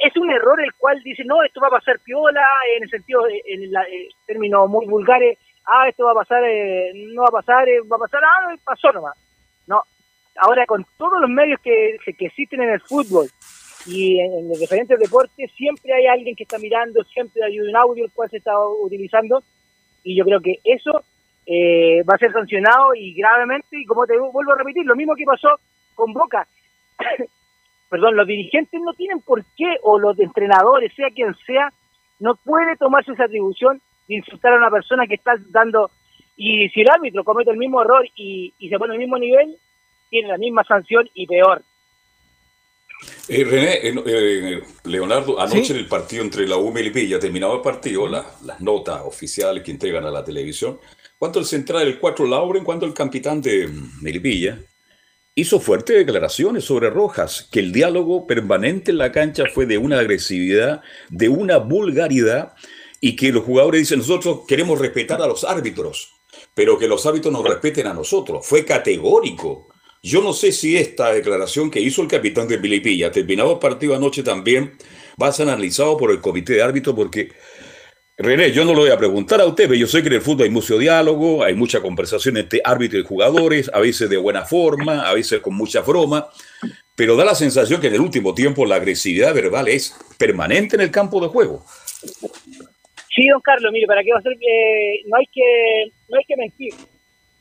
es 0.05 0.17
un 0.17 0.31
error 0.31 0.61
el 0.63 0.73
cual 0.75 1.01
dice, 1.03 1.25
no, 1.25 1.43
esto 1.43 1.61
va 1.61 1.69
a 1.69 1.79
pasar 1.79 1.99
piola, 2.01 2.45
en 2.77 2.83
el 2.85 2.91
sentido, 2.91 3.27
eh, 3.27 3.43
en 3.47 3.73
la- 3.73 3.85
eh, 3.85 4.09
términos 4.27 4.69
muy 4.69 4.87
vulgares, 4.87 5.39
ah, 5.65 5.89
esto 5.89 6.05
va 6.05 6.13
a 6.13 6.23
pasar, 6.23 6.45
eh, 6.45 6.93
no 6.95 7.23
va 7.23 7.29
a 7.29 7.33
pasar, 7.43 7.69
eh, 7.69 7.81
va 7.81 7.97
a 7.97 8.01
pasar, 8.01 8.21
ah, 8.25 8.55
pasó 8.65 8.93
nomás. 8.93 9.17
No, 9.67 9.83
ahora 10.37 10.67
con 10.67 10.85
todos 10.99 11.21
los 11.21 11.31
medios 11.31 11.61
que, 11.61 11.97
que 12.05 12.27
existen 12.27 12.63
en 12.63 12.71
el 12.71 12.81
fútbol 12.81 13.29
y 13.87 14.21
en 14.21 14.49
los 14.49 14.61
diferentes 14.61 14.99
deportes, 14.99 15.51
siempre 15.57 15.93
hay 15.95 16.07
alguien 16.07 16.37
que 16.37 16.43
está 16.45 16.59
mirando, 16.59 17.03
siempre 17.05 17.43
hay 17.45 17.59
un 17.61 17.75
audio 17.75 18.05
el 18.05 18.13
cual 18.13 18.29
se 18.29 18.37
está 18.39 18.53
utilizando 18.59 19.43
y 20.09 20.17
yo 20.17 20.25
creo 20.25 20.41
que 20.41 20.59
eso 20.65 21.03
eh, 21.45 22.03
va 22.03 22.15
a 22.15 22.19
ser 22.19 22.33
sancionado 22.33 22.95
y 22.95 23.13
gravemente 23.13 23.79
y 23.79 23.85
como 23.85 24.07
te 24.07 24.17
vuelvo 24.17 24.53
a 24.53 24.59
repetir, 24.59 24.87
lo 24.87 24.97
mismo 24.97 25.15
que 25.15 25.25
pasó 25.25 25.49
con 25.95 26.15
Boca. 26.15 26.49
Perdón, 27.91 28.17
los 28.17 28.27
dirigentes 28.27 28.81
no 28.81 28.95
tienen 28.95 29.21
por 29.21 29.45
qué, 29.57 29.77
o 29.83 29.99
los 29.99 30.19
entrenadores, 30.19 30.95
sea 30.95 31.11
quien 31.11 31.35
sea, 31.47 31.71
no 32.21 32.37
puede 32.37 32.77
tomarse 32.77 33.13
esa 33.13 33.25
atribución 33.25 33.81
de 34.09 34.17
insultar 34.17 34.55
a 34.55 34.57
una 34.57 34.71
persona 34.71 35.07
que 35.07 35.15
está 35.15 35.35
dando, 35.51 35.91
y 36.37 36.69
si 36.71 36.81
el 36.81 36.91
árbitro 36.91 37.25
comete 37.25 37.51
el 37.51 37.59
mismo 37.59 37.83
error 37.83 38.07
y, 38.15 38.55
y 38.59 38.69
se 38.71 38.79
pone 38.79 38.95
al 38.95 38.99
mismo 38.99 39.19
nivel, 39.19 39.57
tiene 40.09 40.29
la 40.29 40.39
misma 40.39 40.65
sanción 40.65 41.09
y 41.13 41.27
peor. 41.27 41.63
Eh, 43.29 43.45
René, 43.45 43.75
eh, 43.87 43.95
eh, 44.07 44.63
Leonardo, 44.85 45.41
anoche 45.41 45.65
Sí. 45.65 45.73
en 45.73 45.79
el 45.79 45.87
partido 45.87 46.23
entre 46.25 46.47
la 46.49 46.57
U 46.57 46.71
y 46.71 46.73
Melipilla, 46.73 47.19
terminado 47.21 47.55
el 47.57 47.61
partido, 47.61 48.09
la- 48.09 48.27
las 48.45 48.61
notas 48.61 49.03
oficiales 49.05 49.63
que 49.63 49.71
entregan 49.71 50.05
a 50.05 50.11
la 50.11 50.25
televisión, 50.25 50.79
cuando 51.19 51.39
el 51.39 51.45
central, 51.47 51.87
el 51.87 51.99
4 51.99 52.27
Lauren, 52.27 52.65
cuando 52.65 52.87
el 52.87 52.95
capitán 52.95 53.41
de 53.43 53.69
mm, 53.69 54.03
Melipilla 54.03 54.59
hizo 55.35 55.61
fuertes 55.61 55.97
declaraciones 55.97 56.65
sobre 56.65 56.91
Rojas, 56.91 57.49
que 57.53 57.61
el 57.61 57.71
diálogo 57.71 58.27
permanente 58.27 58.91
en 58.91 58.99
la 58.99 59.13
cancha 59.13 59.45
fue 59.55 59.67
de 59.67 59.79
una 59.79 60.01
agresividad, 60.01 60.81
de 61.11 61.29
una 61.29 61.59
vulgaridad, 61.59 62.55
y 63.01 63.15
que 63.15 63.31
los 63.31 63.45
jugadores 63.45 63.83
dicen, 63.83 64.01
nosotros 64.01 64.41
queremos 64.49 64.81
respetar 64.81 65.23
a 65.23 65.29
los 65.29 65.45
árbitros, 65.45 66.15
pero 66.55 66.77
que 66.77 66.89
los 66.89 67.07
árbitros 67.07 67.33
nos 67.33 67.45
respeten 67.45 67.87
a 67.87 67.95
nosotros. 67.95 68.45
Fue 68.45 68.65
categórico. 68.65 69.68
Yo 70.03 70.23
no 70.23 70.33
sé 70.33 70.53
si 70.53 70.77
esta 70.77 71.13
declaración 71.13 71.71
que 71.71 71.81
hizo 71.81 72.03
el 72.03 72.09
capitán 72.09 72.47
de 72.47 72.59
Milipilla, 72.59 73.11
terminado 73.11 73.55
el 73.55 73.59
partido 73.59 73.97
anoche 73.97 74.23
también, 74.23 74.75
va 75.21 75.29
a 75.29 75.33
ser 75.33 75.49
analizado 75.49 75.97
por 75.97 76.13
el 76.13 76.21
comité 76.21 76.55
de 76.55 76.63
árbitros 76.63 76.95
porque, 76.95 77.33
René, 78.17 78.53
yo 78.53 78.65
no 78.65 78.75
lo 78.75 78.81
voy 78.81 78.91
a 78.91 78.97
preguntar 78.97 79.41
a 79.41 79.47
usted, 79.47 79.65
pero 79.65 79.75
yo 79.75 79.89
sé 79.89 80.03
que 80.03 80.09
en 80.09 80.15
el 80.15 80.21
fútbol 80.21 80.45
hay 80.45 80.51
mucho 80.51 80.79
diálogo, 80.79 81.43
hay 81.43 81.55
mucha 81.55 81.81
conversación 81.81 82.37
entre 82.37 82.61
árbitros 82.65 83.03
y 83.03 83.07
jugadores, 83.07 83.71
a 83.75 83.81
veces 83.81 84.09
de 84.09 84.17
buena 84.17 84.45
forma, 84.45 85.09
a 85.09 85.15
veces 85.15 85.41
con 85.41 85.55
mucha 85.55 85.81
broma, 85.81 86.29
pero 86.95 87.17
da 87.17 87.25
la 87.25 87.35
sensación 87.35 87.81
que 87.81 87.89
en 87.89 87.95
el 87.95 88.01
último 88.01 88.35
tiempo 88.35 88.65
la 88.65 88.77
agresividad 88.77 89.35
verbal 89.35 89.67
es 89.67 89.97
permanente 90.17 90.77
en 90.77 90.83
el 90.83 90.93
campo 90.93 91.21
de 91.21 91.29
juego. 91.29 91.65
Sí, 93.15 93.27
don 93.27 93.41
Carlos, 93.41 93.73
mire, 93.73 93.87
para 93.89 94.05
qué 94.05 94.13
va 94.13 94.21
a 94.21 94.23
ser 94.23 94.35
que 94.39 95.03
no 95.07 95.17
hay 95.17 95.27
que 95.27 95.93
no 96.09 96.19
hay 96.19 96.25
que 96.25 96.37
mentir, 96.37 96.75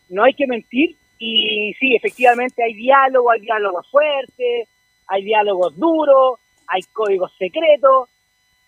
no 0.10 0.24
hay 0.24 0.34
que 0.34 0.48
mentir 0.48 0.96
y 1.20 1.74
sí, 1.80 1.96
efectivamente 1.96 2.64
hay 2.64 2.74
diálogo, 2.74 3.32
hay 3.32 3.42
diálogos 3.42 3.90
fuertes, 3.90 4.68
hay 5.08 5.24
diálogos 5.24 5.76
duros, 5.78 6.40
hay 6.68 6.82
códigos 6.94 7.32
secretos, 7.38 8.10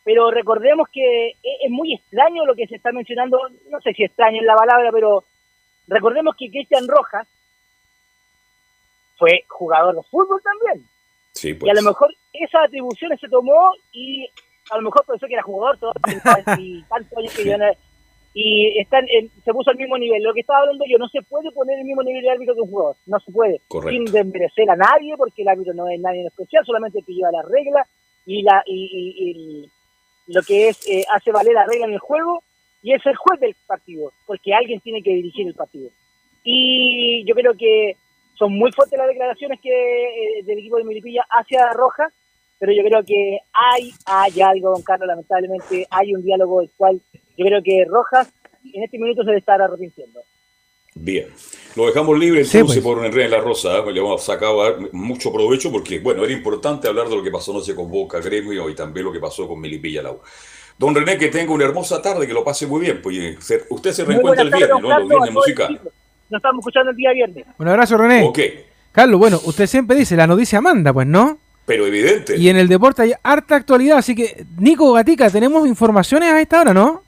pero 0.04 0.32
recordemos 0.32 0.88
que 0.92 1.30
e- 1.30 1.36
es 1.64 1.70
muy 1.70 1.94
extraño 1.94 2.46
lo 2.46 2.56
que 2.56 2.68
se 2.68 2.76
está 2.76 2.92
mencionando, 2.92 3.40
no 3.70 3.82
sé 3.82 3.94
si 3.94 4.04
extraño 4.04 4.40
es 4.42 4.46
la 4.48 4.56
palabra, 4.56 4.90
pero 4.92 5.24
recordemos 5.88 6.36
que 6.36 6.50
Cristian 6.50 6.88
Rojas 6.88 7.28
fue 9.18 9.44
jugador 9.48 9.96
de 9.96 10.04
fútbol 10.04 10.42
también. 10.42 10.88
Sí, 11.34 11.58
Y 11.62 11.70
a 11.70 11.74
lo 11.74 11.82
mejor 11.82 12.14
esas 12.34 12.66
atribuciones 12.66 13.20
se 13.20 13.28
tomó 13.28 13.72
y 13.92 14.28
a 14.72 14.78
lo 14.78 14.84
mejor 14.84 15.06
pensó 15.06 15.28
que 15.28 15.34
era 15.34 15.44
jugador 15.44 15.78
todo 15.78 15.94
y 16.58 16.82
tantos 16.84 17.18
años 17.18 17.36
que 17.36 17.46
yo 17.46 17.58
y 18.34 18.78
están 18.80 19.06
en- 19.10 19.30
se 19.44 19.52
puso 19.54 19.72
al 19.72 19.78
mismo 19.78 19.98
nivel. 19.98 20.22
Lo 20.24 20.34
que 20.34 20.42
estaba 20.42 20.60
hablando 20.60 20.86
yo, 20.88 20.98
no 20.98 21.08
se 21.10 21.22
puede 21.24 21.52
poner 21.52 21.80
el 21.80 21.86
mismo 21.86 22.04
nivel 22.04 22.22
de 22.22 22.30
árbitro 22.30 22.56
que 22.56 22.62
un 22.62 22.70
jugador, 22.70 22.96
no 23.08 23.20
se 23.20 23.32
puede. 23.32 23.60
Correcto. 23.68 23.92
Sin 23.92 24.06
desmerecer 24.06 24.70
a 24.70 24.76
nadie, 24.76 25.16
porque 25.18 25.42
el 25.42 25.48
árbitro 25.50 25.74
no 25.74 25.88
es 25.90 26.00
nadie 26.00 26.22
en 26.22 26.28
especial, 26.28 26.66
solamente 26.66 27.00
el 27.00 27.06
que 27.06 27.14
lleva 27.14 27.32
las 27.32 27.46
reglas 27.46 27.88
y, 28.26 28.44
la, 28.44 28.62
y, 28.66 28.90
y- 28.94 29.32
y 29.66 30.34
lo 30.34 30.42
que 30.44 30.70
es 30.70 30.88
eh, 30.88 31.04
hace 31.12 31.32
valer 31.32 31.54
la 31.54 31.66
regla 31.66 31.86
en 31.88 31.94
el 31.94 32.00
juego 32.00 32.44
y 32.84 32.94
es 32.94 33.04
el 33.06 33.16
juez 33.16 33.40
del 33.40 33.56
partido, 33.66 34.12
porque 34.28 34.54
alguien 34.54 34.80
tiene 34.82 35.02
que 35.02 35.12
dirigir 35.14 35.48
el 35.48 35.56
partido. 35.56 35.90
Y 36.44 37.24
yo 37.26 37.36
creo 37.36 37.54
que 37.58 37.96
son 38.36 38.54
muy 38.54 38.72
fuertes 38.72 38.98
las 38.98 39.08
declaraciones 39.08 39.60
que 39.60 39.70
eh, 39.70 40.44
del 40.44 40.60
equipo 40.60 40.78
de 40.78 40.84
Milipilla 40.86 41.26
hacia 41.30 41.72
Rojas, 41.74 42.14
pero 42.60 42.72
yo 42.74 42.84
creo 42.84 43.04
que 43.06 43.40
hay, 43.54 43.92
hay 44.06 44.42
algo, 44.42 44.72
don 44.72 44.82
Carlos, 44.84 45.08
lamentablemente, 45.08 45.88
hay 45.90 46.14
un 46.14 46.24
diálogo 46.24 46.62
el 46.62 46.70
cual 46.78 47.02
yo 47.38 47.46
creo 47.46 47.62
que 47.64 47.86
Rojas 47.88 48.32
en 48.74 48.84
este 48.84 49.00
minuto 49.00 49.22
se 49.24 49.28
debe 49.28 49.40
estar 49.40 49.62
arrepintiendo. 49.62 50.20
Bien, 50.96 51.28
lo 51.76 51.86
dejamos 51.86 52.18
libre 52.20 52.44
Sí, 52.44 52.58
entonces 52.58 52.84
pues. 52.84 52.96
por 52.96 53.06
Enrique 53.06 53.26
en 53.26 53.32
la 53.32 53.40
Rosa, 53.40 53.78
¿eh? 53.78 53.92
le 53.94 54.00
hemos 54.00 54.22
sacado 54.24 54.76
mucho 54.92 55.32
provecho 55.32 55.72
porque, 55.72 56.00
bueno, 56.00 56.24
era 56.26 56.34
importante 56.34 56.88
hablar 56.88 57.08
de 57.08 57.16
lo 57.16 57.24
que 57.24 57.32
pasó 57.32 57.52
anoche 57.52 57.74
con 57.76 57.90
Boca 57.90 58.20
Gremio 58.20 58.70
y 58.70 58.76
también 58.76 59.06
lo 59.06 59.12
que 59.12 59.20
pasó 59.20 59.48
con 59.48 59.62
Milipilla 59.62 60.02
Lau. 60.02 60.20
Don 60.78 60.94
René, 60.96 61.18
que 61.18 61.28
tenga 61.28 61.54
una 61.54 61.66
hermosa 61.66 62.02
tarde, 62.02 62.26
que 62.28 62.34
lo 62.34 62.44
pase 62.44 62.66
muy 62.66 62.82
bien. 62.82 63.02
Pues, 63.02 63.16
se- 63.40 63.64
usted 63.70 63.92
se 63.92 64.04
reencuentra 64.04 64.44
el 64.44 64.50
viernes, 64.50 64.70
¿no? 64.70 64.80
Los 64.82 64.90
Carlos, 64.90 65.10
viernes 65.10 65.32
musicales. 65.34 65.82
Nos 66.30 66.40
estamos 66.40 66.60
escuchando 66.62 66.92
el 66.92 66.98
día 66.98 67.12
viernes. 67.14 67.46
Un 67.58 67.68
abrazo, 67.68 67.98
René. 67.98 68.24
Ok, 68.24 68.40
Carlos, 68.92 69.20
bueno, 69.20 69.40
usted 69.46 69.68
siempre 69.68 69.96
dice, 69.96 70.16
la 70.16 70.26
noticia 70.28 70.60
manda, 70.60 70.92
pues, 70.92 71.06
¿no? 71.08 71.38
Pero 71.70 71.86
evidente. 71.86 72.36
Y 72.36 72.50
en 72.50 72.58
el 72.58 72.68
deporte 72.68 73.04
hay 73.04 73.14
harta 73.22 73.56
actualidad, 73.56 74.00
así 74.00 74.16
que, 74.16 74.44
Nico 74.58 74.92
Gatica, 74.92 75.30
tenemos 75.30 75.68
informaciones 75.68 76.32
a 76.32 76.42
esta 76.42 76.62
hora, 76.62 76.74
¿no? 76.74 77.04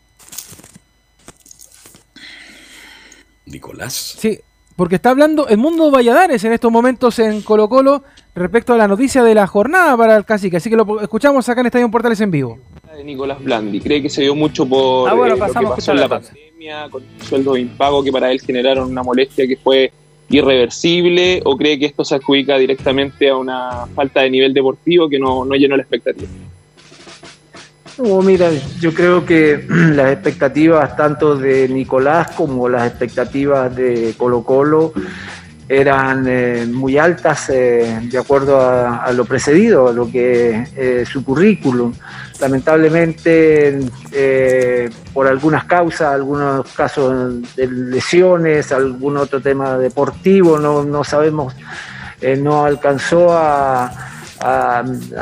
Nicolás. 3.47 4.17
Sí, 4.19 4.39
porque 4.75 4.97
está 4.97 5.09
hablando 5.09 5.47
el 5.47 5.57
mundo 5.57 5.89
Valladares 5.89 6.43
en 6.43 6.53
estos 6.53 6.71
momentos 6.71 7.17
en 7.17 7.41
Colo 7.41 7.67
Colo 7.67 8.03
respecto 8.35 8.73
a 8.73 8.77
la 8.77 8.87
noticia 8.87 9.23
de 9.23 9.33
la 9.33 9.47
jornada 9.47 9.97
para 9.97 10.15
el 10.15 10.25
cacique. 10.25 10.57
Así 10.57 10.69
que 10.69 10.75
lo 10.75 11.01
escuchamos 11.01 11.49
acá 11.49 11.61
en 11.61 11.65
Estadio 11.65 11.89
Portales 11.89 12.21
en 12.21 12.29
vivo. 12.29 12.59
de 12.95 13.03
Nicolás 13.03 13.43
Blandi. 13.43 13.79
Cree 13.79 13.99
que 14.03 14.11
se 14.11 14.21
dio 14.21 14.35
mucho 14.35 14.67
por 14.69 15.09
Ah, 15.09 15.15
bueno, 15.15 15.33
eh, 15.33 15.37
lo 15.39 15.43
que 15.43 15.53
pasamos 15.53 15.71
a 15.71 15.75
pasó 15.75 15.91
en 15.93 16.01
la 16.01 16.07
pandemia, 16.07 16.87
con 16.91 17.03
sueldos 17.27 17.55
de 17.55 17.61
impago 17.61 18.03
que 18.03 18.11
para 18.11 18.31
él 18.31 18.39
generaron 18.39 18.91
una 18.91 19.01
molestia 19.01 19.47
que 19.47 19.57
fue 19.57 19.91
irreversible, 20.31 21.41
o 21.45 21.57
cree 21.57 21.77
que 21.77 21.85
esto 21.85 22.03
se 22.03 22.15
adjudica 22.15 22.57
directamente 22.57 23.29
a 23.29 23.37
una 23.37 23.85
falta 23.93 24.21
de 24.21 24.29
nivel 24.29 24.53
deportivo 24.53 25.09
que 25.09 25.19
no, 25.19 25.45
no 25.45 25.55
llenó 25.55 25.75
la 25.75 25.83
expectativa. 25.83 26.29
No, 27.97 28.21
mira, 28.21 28.49
yo 28.79 28.93
creo 28.93 29.25
que 29.25 29.65
las 29.69 30.11
expectativas 30.11 30.95
tanto 30.95 31.35
de 31.35 31.67
Nicolás 31.67 32.31
como 32.31 32.69
las 32.69 32.87
expectativas 32.87 33.75
de 33.75 34.15
Colo 34.17 34.43
Colo 34.43 34.93
eran 35.67 36.25
eh, 36.27 36.65
muy 36.65 36.97
altas 36.97 37.49
eh, 37.49 37.99
de 38.03 38.17
acuerdo 38.17 38.59
a, 38.59 39.11
lo 39.13 39.23
precedido, 39.23 39.87
a 39.87 39.93
lo 39.93 40.11
que 40.11 40.65
es 40.75 41.07
su 41.07 41.23
currículum. 41.23 41.93
Lamentablemente, 42.41 43.79
eh, 44.11 44.89
por 45.13 45.27
algunas 45.27 45.65
causas, 45.65 46.11
algunos 46.11 46.67
casos 46.71 47.55
de 47.55 47.67
lesiones, 47.67 48.71
algún 48.71 49.17
otro 49.17 49.39
tema 49.39 49.77
deportivo, 49.77 50.57
no, 50.57 50.83
no 50.83 51.03
sabemos, 51.03 51.53
eh, 52.19 52.35
no 52.35 52.65
alcanzó 52.65 53.27
a, 53.31 54.07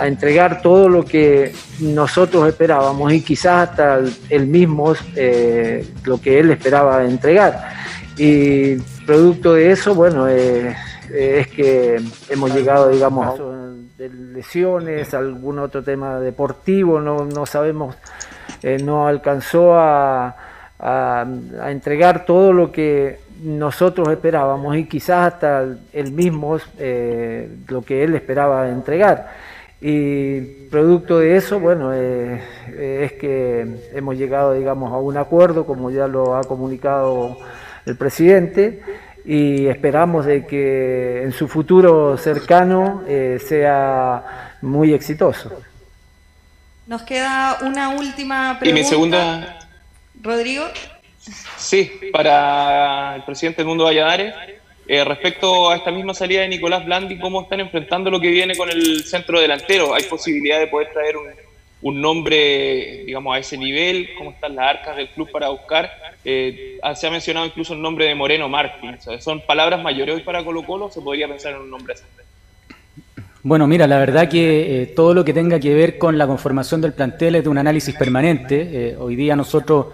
entregar 0.01 0.61
todo 0.61 0.88
lo 0.88 1.03
que 1.03 1.53
nosotros 1.82 2.47
esperábamos 2.47 3.11
y 3.11 3.20
quizás 3.20 3.67
hasta 3.67 3.99
él 4.30 4.47
mismo 4.47 4.93
eh, 5.13 5.86
lo 6.05 6.22
que 6.22 6.39
él 6.39 6.51
esperaba 6.51 7.03
entregar. 7.03 7.74
Y 8.15 8.78
producto 9.05 9.55
de 9.55 9.72
eso, 9.72 9.93
bueno, 9.93 10.26
es 10.26 11.47
que 11.49 12.01
hemos 12.30 12.55
llegado, 12.55 12.88
digamos, 12.88 13.28
a 13.28 13.59
de 14.00 14.08
lesiones, 14.10 15.14
algún 15.14 15.60
otro 15.60 15.84
tema 15.84 16.22
deportivo, 16.22 17.02
no, 17.02 17.26
no 17.26 17.45
sabemos, 17.45 17.97
eh, 18.64 18.78
no 18.82 19.06
alcanzó 19.10 19.76
a, 19.78 20.36
a- 20.80 21.28
entregar 21.68 22.24
todo 22.26 22.54
lo 22.54 22.72
que 22.72 23.20
nosotros 23.43 24.08
esperábamos 24.08 24.78
y 24.78 24.86
quizás 24.86 25.34
hasta 25.34 25.66
él 25.91 26.12
mismo 26.14 26.58
eh, 26.78 27.50
lo 27.68 27.82
que 27.82 28.06
él 28.06 28.16
esperaba 28.16 28.70
entregar. 28.70 29.28
Y 29.82 30.39
producto 30.70 31.20
de 31.20 31.36
eso, 31.36 31.60
bueno, 31.60 31.91
eh, 31.93 32.41
es 33.04 33.12
que 33.14 33.68
hemos 33.93 34.18
llegado, 34.18 34.54
digamos, 34.54 34.93
a 34.93 34.97
un 34.97 35.18
acuerdo, 35.18 35.66
como 35.66 35.91
ya 35.91 36.08
lo 36.08 36.38
ha 36.38 36.43
comunicado 36.45 37.38
el 37.86 37.97
presidente, 37.97 38.82
y 39.30 39.68
esperamos 39.68 40.26
de 40.26 40.48
que 40.48 41.22
en 41.22 41.32
su 41.32 41.48
futuro 41.48 42.18
cercano 42.18 43.04
eh, 43.08 43.38
sea 43.40 44.56
muy 44.64 44.92
exitoso. 44.92 45.62
Nos 46.88 47.04
queda 47.04 47.60
una 47.62 47.90
última 47.90 48.58
pregunta. 48.60 48.80
Y 48.80 48.84
mi 48.84 48.90
segunda, 48.90 49.60
Rodrigo. 50.20 50.66
sí, 51.58 51.92
para 52.12 53.18
el 53.18 53.24
presidente 53.24 53.58
del 53.58 53.68
Mundo 53.68 53.84
Valladares, 53.84 54.34
eh, 54.88 55.04
respecto 55.04 55.70
a 55.70 55.76
esta 55.76 55.92
misma 55.92 56.16
salida 56.16 56.42
de 56.42 56.48
Nicolás 56.48 56.84
Blandi, 56.84 57.20
¿cómo 57.20 57.44
están 57.44 57.60
enfrentando 57.60 58.10
lo 58.10 58.20
que 58.20 58.32
viene 58.32 58.56
con 58.56 58.72
el 58.72 59.04
centro 59.04 59.40
delantero? 59.40 59.94
¿Hay 59.94 60.06
posibilidad 60.06 60.58
de 60.58 60.66
poder 60.66 60.92
traer 60.92 61.18
un, 61.18 61.28
un 61.82 62.02
nombre, 62.02 63.04
digamos, 63.06 63.36
a 63.36 63.40
ese 63.40 63.58
nivel? 63.58 64.10
¿Cómo 64.18 64.32
están 64.32 64.56
las 64.56 64.76
arcas 64.76 64.98
del 64.98 65.10
club 65.10 65.30
para 65.32 65.50
buscar? 65.50 65.90
Eh, 66.26 66.80
se 66.96 67.08
ha 67.08 67.12
mencionado 67.12 67.46
incluso 67.46 67.74
el 67.74 67.82
nombre 67.82 68.06
de 68.06 68.16
Moreno 68.16 68.50
Martín. 68.50 68.98
¿Son 69.20 69.42
palabras 69.46 69.82
mayores 69.82 70.16
hoy 70.16 70.22
para 70.22 70.44
Colo 70.44 70.64
Colo 70.64 70.92
se 70.92 71.02
podría 71.02 71.28
pensar 71.28 71.54
en 71.54 71.62
un 71.62 71.70
nombre 71.70 71.94
así? 71.94 72.04
Bueno, 73.42 73.68
mira, 73.68 73.88
la 73.88 73.98
verdad 73.98 74.28
que 74.28 74.82
eh, 74.82 74.86
todo 74.88 75.14
lo 75.14 75.24
que 75.24 75.34
tenga 75.34 75.60
que 75.60 75.74
ver 75.74 75.98
con 75.98 76.18
la 76.18 76.28
conformación 76.28 76.82
del 76.82 76.92
plantel 76.92 77.36
es 77.36 77.44
de 77.44 77.50
un 77.50 77.58
análisis 77.58 77.96
permanente. 77.96 78.70
Eh, 78.72 78.96
hoy 78.98 79.16
día 79.16 79.36
nosotros 79.36 79.88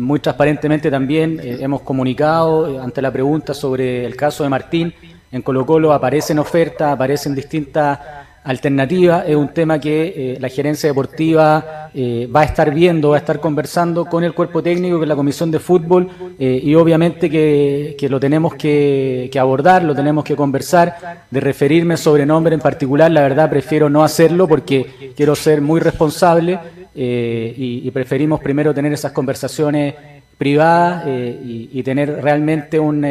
muy 0.00 0.18
transparentemente 0.18 0.90
también 0.90 1.38
hemos 1.42 1.82
comunicado 1.82 2.80
ante 2.80 3.02
la 3.02 3.12
pregunta 3.12 3.52
sobre 3.52 4.06
el 4.06 4.16
caso 4.16 4.42
de 4.42 4.48
Martín. 4.48 4.94
En 5.30 5.42
Colo 5.42 5.66
Colo 5.66 5.92
aparecen 5.92 6.38
ofertas, 6.38 6.90
aparecen 6.94 7.34
distintas 7.34 7.98
alternativas. 8.44 9.24
Es 9.26 9.34
un 9.34 9.48
tema 9.48 9.80
que 9.80 10.34
eh, 10.34 10.38
la 10.38 10.48
gerencia 10.48 10.88
deportiva 10.90 11.90
eh, 11.94 12.28
va 12.34 12.42
a 12.42 12.44
estar 12.44 12.72
viendo, 12.72 13.10
va 13.10 13.16
a 13.16 13.18
estar 13.18 13.40
conversando 13.40 14.04
con 14.04 14.22
el 14.22 14.34
cuerpo 14.34 14.62
técnico, 14.62 14.98
con 14.98 15.08
la 15.08 15.16
comisión 15.16 15.50
de 15.50 15.58
fútbol 15.58 16.10
eh, 16.38 16.60
y 16.62 16.74
obviamente 16.74 17.30
que, 17.30 18.06
lo 18.08 18.20
tenemos 18.20 18.54
que, 18.54 19.30
abordar, 19.40 19.82
lo 19.82 19.94
tenemos 19.94 20.24
que 20.24 20.36
conversar. 20.36 21.24
De 21.30 21.40
referirme 21.40 21.96
sobre 21.96 22.26
nombre 22.26 22.54
en 22.54 22.60
particular, 22.60 23.10
la 23.10 23.22
verdad 23.22 23.48
prefiero 23.48 23.88
no 23.88 24.04
hacerlo 24.04 24.46
porque 24.46 25.12
quiero 25.16 25.34
ser 25.34 25.60
muy 25.60 25.80
responsable 25.80 26.58
y, 26.94 27.90
preferimos 27.90 28.40
primero 28.40 28.74
tener 28.74 28.92
esas 28.92 29.12
conversaciones 29.12 29.94
privadas 30.36 31.06
y, 31.06 31.82
tener 31.82 32.22
realmente 32.22 32.78
un, 32.78 33.06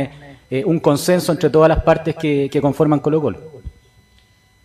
un 0.65 0.79
consenso 0.79 1.31
entre 1.31 1.49
todas 1.49 1.69
las 1.69 1.83
partes 1.83 2.15
que, 2.15 2.49
que 2.51 2.61
conforman 2.61 2.99
Colo 2.99 3.21
Colo. 3.21 3.52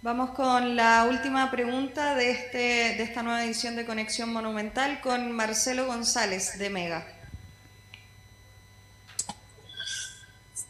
Vamos 0.08 0.30
con 0.30 0.74
la 0.74 1.04
última 1.04 1.50
pregunta 1.50 2.14
de, 2.14 2.30
este, 2.30 2.58
de 2.96 3.02
esta 3.02 3.22
nueva 3.22 3.44
edición 3.44 3.76
de 3.76 3.84
Conexión 3.84 4.32
Monumental 4.32 5.02
con 5.02 5.30
Marcelo 5.32 5.84
González 5.84 6.58
de 6.58 6.70
Mega. 6.70 7.06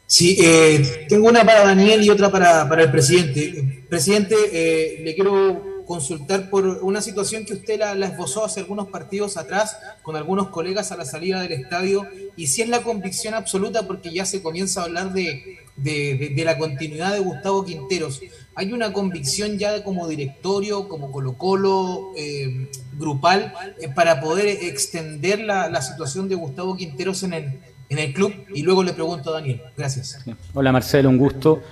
Sí, 0.09 0.39
eh, 0.43 1.07
tengo 1.09 1.28
una 1.28 1.45
para 1.45 1.64
Daniel 1.64 2.03
y 2.03 2.11
otra 2.11 2.32
para, 2.32 2.68
para 2.68 2.82
el 2.82 2.91
presidente. 2.91 3.84
Presidente, 3.89 4.34
eh, 4.51 5.03
le 5.05 5.14
quiero 5.14 5.84
consultar 5.86 6.51
por 6.51 6.66
una 6.66 7.01
situación 7.01 7.45
que 7.47 7.53
usted 7.55 7.78
la, 7.78 7.93
esbozó 8.09 8.45
hace 8.45 8.59
algunos 8.59 8.89
partidos 8.89 9.36
atrás 9.36 9.78
con 10.03 10.16
algunos 10.16 10.49
colegas 10.49 10.91
a 10.91 10.97
la 10.97 11.05
salida 11.05 11.41
del 11.43 11.53
estadio 11.53 12.09
y 12.36 12.49
si 12.49 12.62
es 12.62 12.68
la 12.68 12.82
convicción 12.82 13.34
absoluta 13.34 13.86
porque 13.86 14.12
ya 14.12 14.26
se 14.26 14.43
comienza 14.43 14.80
a 14.80 14.84
hablar 14.86 15.12
de, 15.12 15.61
de- 15.76 16.32
de 16.34 16.45
la 16.45 16.59
continuidad 16.59 17.12
de 17.12 17.20
Gustavo 17.20 17.64
Quinteros. 17.64 18.20
¿Hay 18.59 18.72
una 18.72 18.92
convicción 18.92 19.56
ya 19.56 19.84
como 19.84 20.09
directorio, 20.09 20.88
como 20.88 21.12
Colo 21.12 21.34
Colo, 21.34 22.11
eh, 22.16 22.68
grupal, 22.98 23.54
eh, 23.80 23.86
para 23.94 24.20
poder 24.20 24.48
extender 24.48 25.38
la, 25.38 25.80
situación 25.80 26.28
de 26.28 26.34
Gustavo 26.34 26.76
Quinteros 26.76 27.22
en 27.22 27.34
el, 27.34 27.44
en 27.88 27.98
el 28.00 28.12
club? 28.12 28.32
Y 28.52 28.62
luego 28.62 28.82
le 28.82 28.92
pregunto 28.92 29.30
a 29.30 29.34
Daniel. 29.34 29.62
Gracias. 29.76 30.18
Hola 30.54 30.72
Marcelo, 30.72 31.09
un 31.09 31.18
gusto. 31.18 31.62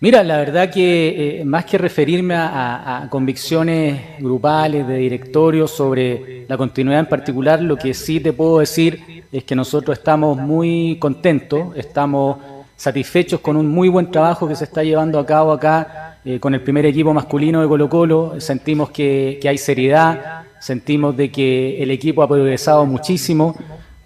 Mira, 0.00 0.22
la 0.22 0.36
verdad 0.36 0.70
que 0.70 1.40
eh, 1.40 1.44
más 1.46 1.64
que 1.64 1.78
referirme 1.78 2.34
a- 2.34 3.04
a 3.04 3.08
convicciones 3.08 3.98
grupales 4.20 4.86
de 4.86 4.98
directorio 4.98 5.66
sobre 5.66 6.44
la 6.46 6.58
continuidad 6.58 7.00
en 7.00 7.06
particular, 7.06 7.62
lo 7.62 7.78
que 7.78 7.94
sí 7.94 8.20
te 8.20 8.34
puedo 8.34 8.58
decir 8.58 9.24
es 9.32 9.42
que 9.44 9.56
nosotros 9.56 9.96
estamos 9.96 10.36
muy 10.36 10.98
contentos, 10.98 11.74
estamos 11.76 12.36
satisfechos 12.76 13.40
con 13.40 13.56
un 13.56 13.66
muy 13.68 13.88
buen 13.88 14.10
trabajo 14.10 14.46
que 14.46 14.54
se 14.54 14.64
está 14.64 14.82
llevando 14.84 15.18
a 15.18 15.24
cabo 15.24 15.50
acá 15.50 16.05
eh, 16.28 16.40
con 16.40 16.54
el 16.54 16.60
primer 16.60 16.84
equipo 16.86 17.14
masculino 17.14 17.62
de 17.62 17.68
Colo 17.68 17.88
Colo. 17.88 18.40
Sentimos 18.40 18.90
que, 18.90 19.38
hay 19.48 19.58
seriedad, 19.58 20.42
sentimos 20.58 21.16
de 21.16 21.30
que 21.30 21.80
el 21.80 21.92
equipo 21.92 22.20
ha 22.20 22.26
progresado 22.26 22.84
muchísimo. 22.84 23.54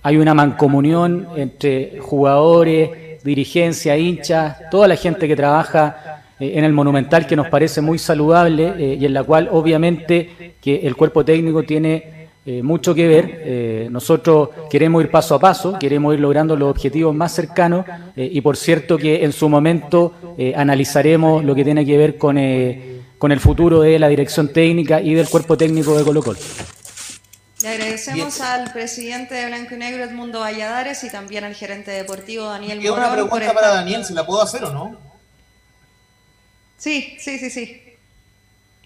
Hay 0.03 0.19
una 0.19 0.35
mancomunión 0.35 1.29
entre 1.37 1.99
jugadores, 1.99 3.25
dirigencia, 3.25 3.97
hinchas, 3.97 4.59
toda 4.71 4.87
la 4.87 4.97
gente 4.97 5.27
que 5.27 5.35
trabaja 5.35 6.23
eh, 6.39 6.53
en 6.57 6.65
el 6.65 6.75
Monumental 6.75 7.27
que 7.27 7.37
nos 7.37 7.49
parece 7.49 7.81
muy 7.81 7.99
saludable 7.99 8.75
eh, 8.77 8.99
y 9.01 9.07
en 9.07 9.15
la 9.15 9.25
cual 9.25 9.49
obviamente 9.51 10.57
que 10.61 10.87
el 10.87 10.97
cuerpo 10.97 11.25
técnico 11.25 11.63
tiene 11.63 12.20
eh, 12.47 12.63
mucho 12.63 12.95
que 12.95 13.07
ver. 13.07 13.43
Eh, 13.45 13.89
nosotros 13.91 14.51
queremos 14.71 15.03
ir 15.03 15.11
paso 15.11 15.35
a 15.35 15.39
paso, 15.39 15.79
queremos 15.79 16.15
ir 16.15 16.21
logrando 16.21 16.57
los 16.57 16.71
objetivos 16.71 17.15
más 17.15 17.33
cercanos 17.33 17.85
eh, 18.17 18.29
y 18.33 18.41
por 18.41 18.57
cierto 18.57 18.97
que 18.97 19.25
en 19.25 19.33
su 19.33 19.49
momento 19.49 20.35
eh, 20.39 20.55
analizaremos 20.57 21.45
lo 21.45 21.55
que 21.55 21.65
tiene 21.65 21.85
que 21.85 21.97
ver 21.99 22.17
con, 22.17 22.39
eh, 22.39 23.03
con 23.19 23.33
el 23.33 23.41
futuro 23.41 23.83
de 23.83 23.99
la 23.99 24.09
dirección 24.09 24.53
técnica 24.53 25.01
y 25.01 25.15
del 25.15 25.29
cuerpo 25.29 25.57
técnico 25.57 25.97
de 25.97 26.05
Colo 26.05 26.23
Colo. 26.23 26.39
Le 27.63 27.69
agradecemos 27.69 28.41
al 28.41 28.73
presidente 28.73 29.35
de 29.35 29.47
Blanco 29.47 29.75
y 29.75 29.79
Negro, 29.79 30.03
Edmundo 30.03 30.41
Valladares, 30.41 31.05
y 31.05 31.11
también 31.11 31.45
al 31.45 31.55
gerente 31.55 31.91
deportivo, 31.91 32.47
Daniel 32.47 32.79
una 32.79 32.91
Morón. 32.91 33.29
por 33.29 33.39
pregunta 33.39 33.53
para 33.53 33.69
Daniel, 33.75 34.03
¿se 34.03 34.15
la 34.15 34.25
puedo 34.25 34.41
hacer 34.41 34.65
o 34.65 34.73
no? 34.73 34.99
Sí, 36.79 37.19
sí, 37.21 37.39
sí, 37.39 37.51
sí. 37.51 37.90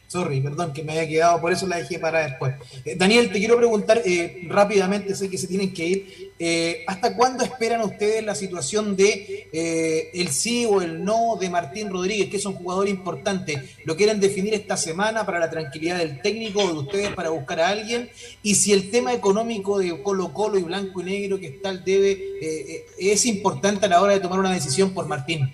Sorry, 0.07 0.41
perdón, 0.41 0.73
que 0.73 0.85
me 0.85 0.93
había 0.93 1.09
quedado, 1.09 1.41
por 1.41 1.51
eso 1.51 1.67
la 1.67 1.79
dejé 1.79 1.99
para 1.99 2.25
después. 2.27 2.55
Eh, 2.85 2.95
Daniel, 2.97 3.33
te 3.33 3.39
quiero 3.39 3.57
preguntar 3.57 4.01
eh, 4.05 4.43
rápidamente, 4.49 5.15
sé 5.15 5.29
que 5.29 5.39
se 5.39 5.49
tienen 5.49 5.73
que 5.73 5.87
ir. 5.87 6.33
eh, 6.39 6.85
¿Hasta 6.87 7.17
cuándo 7.17 7.43
esperan 7.43 7.81
ustedes 7.81 8.23
la 8.23 8.35
situación 8.35 8.95
de 8.97 9.49
eh, 9.53 10.11
el 10.15 10.29
sí 10.29 10.67
o 10.67 10.83
el 10.83 11.05
no 11.05 11.37
de 11.41 11.51
Martín 11.51 11.91
Rodríguez, 11.91 12.29
que 12.29 12.37
es 12.37 12.47
un 12.47 12.55
jugador 12.55 12.89
importante? 12.89 13.61
¿Lo 13.85 13.97
quieren 13.97 14.21
definir 14.21 14.55
esta 14.55 14.77
semana 14.77 15.27
para 15.27 15.41
la 15.41 15.51
tranquilidad 15.51 15.99
del 15.99 16.21
técnico 16.21 16.63
o 16.63 16.69
de 16.69 16.79
ustedes 16.79 17.11
para 17.13 17.31
buscar 17.31 17.61
a 17.61 17.69
alguien? 17.69 18.09
Y 18.43 18.55
si 18.55 18.73
el 18.73 18.91
tema 18.91 19.13
económico 19.13 19.79
de 19.79 20.01
Colo 20.03 20.33
Colo 20.33 20.59
y 20.59 20.63
Blanco 20.63 21.01
y 21.01 21.05
Negro 21.05 21.41
que 21.41 21.47
está 21.47 21.71
al 21.71 21.85
debe 21.85 22.85
es 22.99 23.27
importante 23.27 23.87
a 23.87 23.89
la 23.89 24.01
hora 24.01 24.13
de 24.13 24.21
tomar 24.21 24.39
una 24.39 24.53
decisión 24.53 24.93
por 24.93 25.09
Martín. 25.09 25.51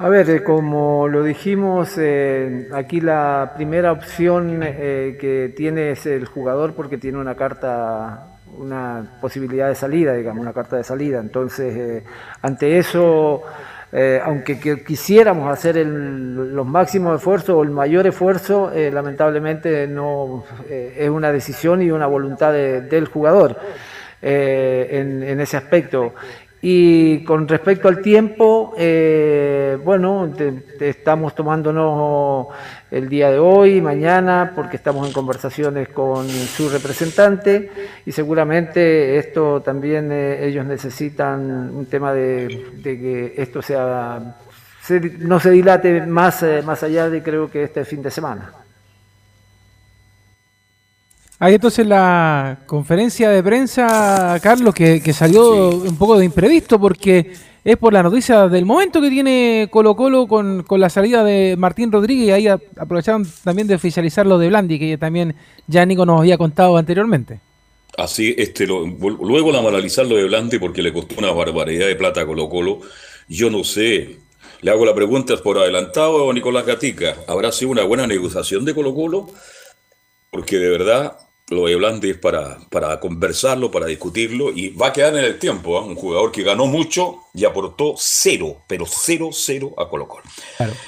A 0.00 0.08
ver, 0.08 0.30
eh, 0.30 0.44
como 0.44 1.08
lo 1.08 1.24
dijimos, 1.24 1.94
eh, 1.98 2.68
aquí 2.72 3.00
la 3.00 3.52
primera 3.56 3.90
opción 3.90 4.60
eh, 4.62 5.16
que 5.20 5.52
tiene 5.56 5.90
es 5.90 6.06
el 6.06 6.24
jugador 6.26 6.74
porque 6.74 6.98
tiene 6.98 7.18
una 7.18 7.34
carta, 7.34 8.28
una 8.56 9.18
posibilidad 9.20 9.68
de 9.68 9.74
salida, 9.74 10.14
digamos, 10.14 10.40
una 10.42 10.52
carta 10.52 10.76
de 10.76 10.84
salida. 10.84 11.18
Entonces, 11.18 11.76
eh, 11.76 12.04
ante 12.42 12.78
eso, 12.78 13.42
eh, 13.90 14.20
aunque 14.24 14.60
que- 14.60 14.84
quisiéramos 14.84 15.50
hacer 15.52 15.76
el- 15.76 16.54
los 16.54 16.66
máximos 16.66 17.16
esfuerzos 17.16 17.56
o 17.56 17.62
el 17.64 17.70
mayor 17.70 18.06
esfuerzo, 18.06 18.70
lamentablemente 18.92 19.88
no 19.88 20.44
es 20.70 21.10
una 21.10 21.32
decisión 21.32 21.82
y 21.82 21.90
una 21.90 22.06
voluntad 22.06 22.52
de- 22.52 22.82
del 22.82 23.06
jugador 23.08 23.56
en 24.22 25.40
ese 25.40 25.56
aspecto. 25.56 26.14
Y 26.60 27.22
con 27.24 27.46
respecto 27.46 27.86
al 27.86 28.02
tiempo, 28.02 28.74
eh, 28.76 29.78
bueno, 29.84 30.32
te- 30.36 30.50
te 30.52 30.88
estamos 30.88 31.32
tomándonos 31.34 32.48
el 32.90 33.08
día 33.08 33.30
de 33.30 33.38
hoy, 33.38 33.80
mañana, 33.80 34.52
porque 34.56 34.76
estamos 34.76 35.06
en 35.06 35.12
conversaciones 35.12 35.88
con 35.90 36.28
su 36.28 36.68
representante 36.68 37.70
y 38.04 38.10
seguramente 38.10 39.18
esto 39.18 39.60
también 39.60 40.10
eh, 40.10 40.46
ellos 40.46 40.66
necesitan 40.66 41.70
un 41.74 41.86
tema 41.86 42.12
de, 42.12 42.66
que 42.82 43.34
esto 43.36 43.62
sea 43.62 44.36
se- 44.82 45.00
no 45.18 45.38
se 45.38 45.50
dilate 45.50 46.06
más, 46.06 46.42
eh, 46.42 46.62
más 46.64 46.82
allá 46.82 47.08
de 47.08 47.22
creo 47.22 47.48
que 47.50 47.62
este 47.62 47.84
fin 47.84 48.02
de 48.02 48.10
semana. 48.10 48.52
Hay 51.40 51.54
entonces 51.54 51.86
la 51.86 52.60
conferencia 52.66 53.30
de 53.30 53.42
prensa, 53.42 54.38
Carlos, 54.42 54.74
que, 54.74 55.00
que 55.00 55.12
salió 55.12 55.68
un 55.70 55.96
poco 55.96 56.18
de 56.18 56.24
imprevisto 56.24 56.80
porque 56.80 57.32
es 57.64 57.76
por 57.76 57.92
la 57.92 58.02
noticia 58.02 58.48
del 58.48 58.64
momento 58.66 59.00
que 59.00 59.08
tiene 59.08 59.68
Colo 59.70 59.94
Colo 59.94 60.26
con, 60.26 60.64
con 60.64 60.80
la 60.80 60.90
salida 60.90 61.22
de 61.22 61.54
Martín 61.56 61.92
Rodríguez 61.92 62.26
y 62.26 62.30
ahí 62.32 62.48
a- 62.48 62.58
aprovecharon 62.76 63.24
también 63.44 63.68
de 63.68 63.76
oficializar 63.76 64.26
lo 64.26 64.36
de 64.38 64.48
Blandi, 64.48 64.78
que 64.80 64.98
también 64.98 65.36
ya 65.68 65.86
Nico 65.86 66.04
nos 66.04 66.20
había 66.20 66.38
contado 66.38 66.76
anteriormente. 66.76 67.38
Así, 67.96 68.34
este, 68.36 68.66
lo- 68.66 68.84
luego 68.86 69.52
la 69.52 69.60
analizar 69.60 70.06
lo 70.06 70.16
de 70.16 70.24
Blandi 70.24 70.58
porque 70.58 70.82
le 70.82 70.92
costó 70.92 71.16
una 71.18 71.30
barbaridad 71.30 71.86
de 71.86 71.94
plata 71.96 72.22
a 72.22 72.26
Colo 72.26 72.48
Colo. 72.48 72.80
Yo 73.28 73.48
no 73.50 73.62
sé. 73.62 74.16
Le 74.60 74.70
hago 74.72 74.84
la 74.84 74.94
pregunta 74.94 75.36
por 75.36 75.58
adelantado 75.58 76.28
a 76.28 76.34
Nicolás 76.34 76.66
Gatica. 76.66 77.14
¿Habrá 77.28 77.52
sido 77.52 77.70
una 77.70 77.84
buena 77.84 78.08
negociación 78.08 78.64
de 78.64 78.74
Colo 78.74 78.92
Colo? 78.92 79.28
Porque 80.30 80.56
de 80.56 80.68
verdad 80.68 81.16
lo 81.50 81.66
de 81.66 81.76
Blandi 81.76 82.10
es 82.10 82.18
para, 82.18 82.58
para 82.70 83.00
conversarlo, 83.00 83.70
para 83.70 83.86
discutirlo 83.86 84.50
y 84.52 84.70
va 84.70 84.88
a 84.88 84.92
quedar 84.92 85.16
en 85.16 85.24
el 85.24 85.38
tiempo. 85.38 85.78
¿ah? 85.78 85.82
Un 85.84 85.94
jugador 85.94 86.30
que 86.30 86.42
ganó 86.42 86.66
mucho 86.66 87.16
y 87.32 87.44
aportó 87.44 87.94
cero, 87.96 88.56
pero 88.66 88.84
cero, 88.86 89.30
cero 89.32 89.72
a 89.78 89.88
Colo 89.88 90.06
Colo. 90.08 90.24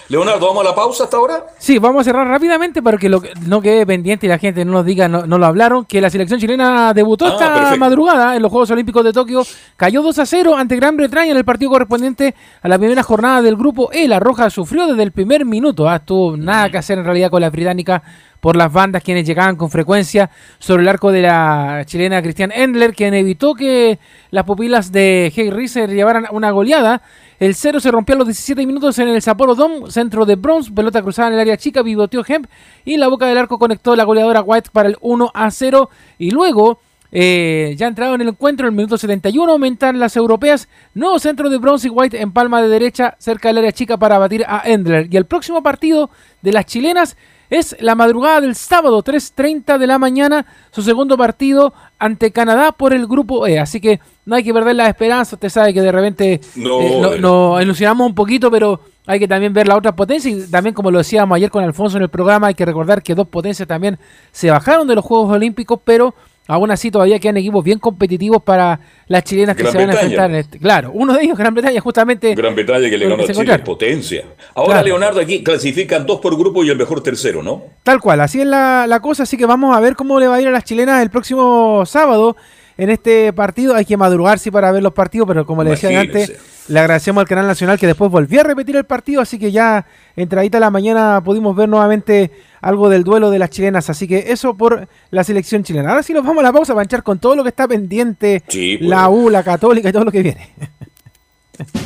Leonardo, 0.08 0.48
¿vamos 0.48 0.64
a 0.66 0.68
la 0.70 0.74
pausa 0.74 1.04
hasta 1.04 1.16
ahora? 1.16 1.46
Sí, 1.58 1.78
vamos 1.78 2.00
a 2.00 2.04
cerrar 2.04 2.26
rápidamente 2.26 2.82
para 2.82 2.98
que 2.98 3.08
lo, 3.08 3.22
no 3.46 3.62
quede 3.62 3.86
pendiente 3.86 4.26
y 4.26 4.28
la 4.28 4.38
gente 4.38 4.64
no 4.64 4.72
nos 4.72 4.84
diga, 4.84 5.08
no, 5.08 5.26
no 5.26 5.38
lo 5.38 5.46
hablaron, 5.46 5.84
que 5.84 6.00
la 6.00 6.10
selección 6.10 6.40
chilena 6.40 6.92
debutó 6.92 7.26
Ah, 7.26 7.30
esta 7.30 7.54
perfecto. 7.54 7.78
madrugada 7.78 8.36
en 8.36 8.42
los 8.42 8.50
Juegos 8.50 8.70
Olímpicos 8.70 9.04
de 9.04 9.12
Tokio, 9.12 9.42
cayó 9.76 10.02
2 10.02 10.18
a 10.18 10.26
0 10.26 10.56
ante 10.56 10.76
Gran 10.76 10.96
Bretaña 10.96 11.30
en 11.30 11.36
el 11.36 11.44
partido 11.44 11.70
correspondiente 11.70 12.34
a 12.60 12.68
la 12.68 12.78
primera 12.78 13.02
jornada 13.02 13.40
del 13.42 13.56
grupo 13.56 13.90
E. 13.92 14.08
La 14.08 14.18
Roja 14.18 14.50
sufrió 14.50 14.86
desde 14.88 15.02
el 15.04 15.12
primer 15.12 15.44
minuto, 15.44 15.88
ah, 15.88 16.00
tuvo 16.00 16.36
nada 16.36 16.68
que 16.70 16.78
hacer 16.78 16.98
en 16.98 17.04
realidad 17.04 17.30
con 17.30 17.40
la 17.40 17.50
británica 17.50 18.02
por 18.40 18.56
las 18.56 18.72
bandas 18.72 19.02
quienes 19.02 19.26
llegaban 19.26 19.56
con 19.56 19.70
frecuencia 19.70 20.30
sobre 20.58 20.82
el 20.82 20.88
arco 20.88 21.12
de 21.12 21.22
la 21.22 21.82
chilena 21.86 22.22
Cristian 22.22 22.52
Endler, 22.52 22.94
quien 22.94 23.14
evitó 23.14 23.54
que 23.54 23.98
las 24.30 24.44
pupilas 24.44 24.90
de 24.92 25.32
Hey 25.34 25.50
Riser 25.50 25.90
llevaran 25.90 26.26
una 26.32 26.50
goleada. 26.50 27.02
El 27.38 27.54
cero 27.54 27.80
se 27.80 27.90
rompió 27.90 28.14
a 28.14 28.18
los 28.18 28.26
17 28.26 28.66
minutos 28.66 28.98
en 28.98 29.08
el 29.08 29.22
Sapporo 29.22 29.54
Dome, 29.54 29.90
centro 29.90 30.26
de 30.26 30.36
Bronx, 30.36 30.70
pelota 30.70 31.00
cruzada 31.00 31.28
en 31.28 31.34
el 31.34 31.40
área 31.40 31.56
chica, 31.56 31.82
pivoteó 31.82 32.22
Hemp 32.26 32.46
y 32.84 32.96
la 32.96 33.08
boca 33.08 33.26
del 33.26 33.38
arco 33.38 33.58
conectó 33.58 33.96
la 33.96 34.04
goleadora 34.04 34.42
White 34.42 34.70
para 34.72 34.88
el 34.88 34.96
1 35.00 35.30
a 35.32 35.50
0 35.50 35.88
y 36.18 36.30
luego 36.30 36.80
eh, 37.12 37.74
ya 37.76 37.88
entrado 37.88 38.14
en 38.14 38.20
el 38.20 38.28
encuentro, 38.28 38.66
en 38.66 38.72
el 38.72 38.76
minuto 38.76 38.96
71 38.96 39.52
aumentan 39.52 39.98
las 39.98 40.16
europeas. 40.16 40.68
Nuevo 40.94 41.18
centro 41.18 41.50
de 41.50 41.58
Bronze 41.58 41.88
y 41.88 41.90
White 41.90 42.20
en 42.20 42.32
palma 42.32 42.62
de 42.62 42.68
derecha, 42.68 43.16
cerca 43.18 43.48
del 43.48 43.58
área 43.58 43.72
chica 43.72 43.96
para 43.96 44.18
batir 44.18 44.44
a 44.46 44.62
Endler. 44.64 45.08
Y 45.10 45.16
el 45.16 45.26
próximo 45.26 45.62
partido 45.62 46.10
de 46.42 46.52
las 46.52 46.66
chilenas 46.66 47.16
es 47.50 47.76
la 47.80 47.94
madrugada 47.94 48.40
del 48.40 48.54
sábado, 48.54 49.02
3.30 49.02 49.76
de 49.78 49.86
la 49.86 49.98
mañana, 49.98 50.46
su 50.70 50.82
segundo 50.82 51.16
partido 51.18 51.74
ante 51.98 52.30
Canadá 52.30 52.72
por 52.72 52.94
el 52.94 53.06
grupo 53.06 53.46
E. 53.46 53.58
Así 53.58 53.80
que 53.80 54.00
no 54.24 54.36
hay 54.36 54.44
que 54.44 54.54
perder 54.54 54.76
la 54.76 54.88
esperanza. 54.88 55.36
Usted 55.36 55.48
sabe 55.48 55.74
que 55.74 55.82
de 55.82 55.92
repente 55.92 56.40
No, 56.54 56.80
eh, 56.80 56.98
no- 57.00 57.12
eh. 57.14 57.18
nos 57.20 57.62
ilusionamos 57.62 58.06
un 58.06 58.14
poquito, 58.14 58.50
pero 58.50 58.80
hay 59.06 59.18
que 59.18 59.26
también 59.28 59.52
ver 59.52 59.66
la 59.66 59.76
otra 59.76 59.94
potencia. 59.96 60.30
Y 60.30 60.48
también, 60.48 60.74
como 60.74 60.90
lo 60.90 60.98
decíamos 60.98 61.34
ayer 61.36 61.50
con 61.50 61.64
Alfonso 61.64 61.96
en 61.96 62.04
el 62.04 62.08
programa, 62.08 62.46
hay 62.46 62.54
que 62.54 62.64
recordar 62.64 63.02
que 63.02 63.14
dos 63.14 63.26
potencias 63.28 63.66
también 63.66 63.98
se 64.30 64.50
bajaron 64.50 64.86
de 64.86 64.94
los 64.94 65.04
Juegos 65.04 65.34
Olímpicos, 65.34 65.80
pero 65.84 66.14
aún 66.52 66.70
así 66.70 66.90
todavía 66.90 67.18
quedan 67.18 67.36
equipos 67.36 67.64
bien 67.64 67.78
competitivos 67.78 68.42
para 68.42 68.80
las 69.06 69.24
chilenas 69.24 69.56
que 69.56 69.64
se 69.64 69.76
van 69.78 69.90
a 69.90 69.92
enfrentar. 69.92 70.30
En 70.30 70.36
este. 70.36 70.58
Claro, 70.58 70.90
uno 70.92 71.14
de 71.14 71.22
ellos, 71.22 71.38
Gran 71.38 71.54
Bretaña, 71.54 71.80
justamente. 71.80 72.34
Gran 72.34 72.54
Bretaña 72.54 72.90
que 72.90 72.98
le 72.98 73.04
ganó 73.08 73.14
a 73.22 73.26
Chile, 73.26 73.32
encontraron. 73.32 73.64
potencia. 73.64 74.24
Ahora, 74.54 74.72
Claro. 74.74 74.86
Leonardo, 74.88 75.20
aquí 75.20 75.42
clasifican 75.42 76.04
dos 76.06 76.20
por 76.20 76.36
grupo 76.36 76.64
y 76.64 76.70
el 76.70 76.76
mejor 76.76 77.02
tercero, 77.02 77.42
¿no? 77.42 77.62
Tal 77.82 78.00
cual, 78.00 78.20
así 78.20 78.40
es 78.40 78.46
la, 78.46 78.86
la 78.88 79.00
cosa, 79.00 79.22
así 79.22 79.36
que 79.36 79.46
vamos 79.46 79.76
a 79.76 79.80
ver 79.80 79.94
cómo 79.96 80.18
le 80.20 80.26
va 80.28 80.36
a 80.36 80.40
ir 80.40 80.48
a 80.48 80.50
las 80.50 80.64
chilenas 80.64 81.02
el 81.02 81.10
próximo 81.10 81.84
sábado 81.86 82.36
en 82.80 82.88
este 82.90 83.32
partido. 83.32 83.74
Hay 83.74 83.84
que 83.84 83.96
madrugar 83.96 84.38
sí 84.38 84.50
para 84.50 84.72
ver 84.72 84.82
los 84.82 84.92
partidos, 84.94 85.28
pero 85.28 85.44
como 85.44 85.62
le 85.62 85.70
decía 85.70 86.00
antes, 86.00 86.32
le 86.68 86.80
agradecemos 86.80 87.20
al 87.20 87.28
Canal 87.28 87.46
Nacional 87.46 87.78
que 87.78 87.86
después 87.86 88.10
volvió 88.10 88.40
a 88.40 88.44
repetir 88.44 88.74
el 88.76 88.84
partido, 88.84 89.20
así 89.20 89.38
que 89.38 89.52
ya 89.52 89.86
entradita 90.16 90.58
la 90.58 90.70
mañana 90.70 91.20
pudimos 91.22 91.54
ver 91.54 91.68
nuevamente 91.68 92.30
algo 92.62 92.88
del 92.88 93.04
duelo 93.04 93.30
de 93.30 93.38
las 93.38 93.50
chilenas, 93.50 93.90
así 93.90 94.08
que 94.08 94.32
eso 94.32 94.54
por 94.54 94.88
la 95.10 95.24
selección 95.24 95.62
chilena. 95.62 95.90
Ahora 95.90 96.02
sí 96.02 96.12
nos 96.14 96.24
vamos 96.24 96.40
a 96.40 96.44
la 96.46 96.52
pausa 96.52 96.72
para 96.72 96.84
echar 96.84 97.02
con 97.02 97.18
todo 97.18 97.36
lo 97.36 97.42
que 97.42 97.50
está 97.50 97.68
pendiente, 97.68 98.42
Sí, 98.48 98.76
pues. 98.78 98.88
la 98.88 99.08
U, 99.10 99.28
la 99.28 99.42
Católica 99.42 99.88
y 99.90 99.92
todo 99.92 100.04
lo 100.04 100.10
que 100.12 100.22
viene. 100.22 100.50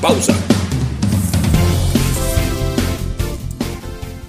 Pausa. 0.00 0.32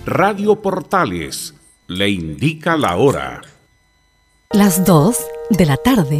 Radio 0.06 0.62
Portales 0.62 1.54
le 1.88 2.10
indica 2.10 2.78
la 2.78 2.96
hora. 2.98 3.42
Las 4.52 4.86
2 4.86 5.18
de 5.50 5.66
la 5.66 5.78
tarde, 5.78 6.20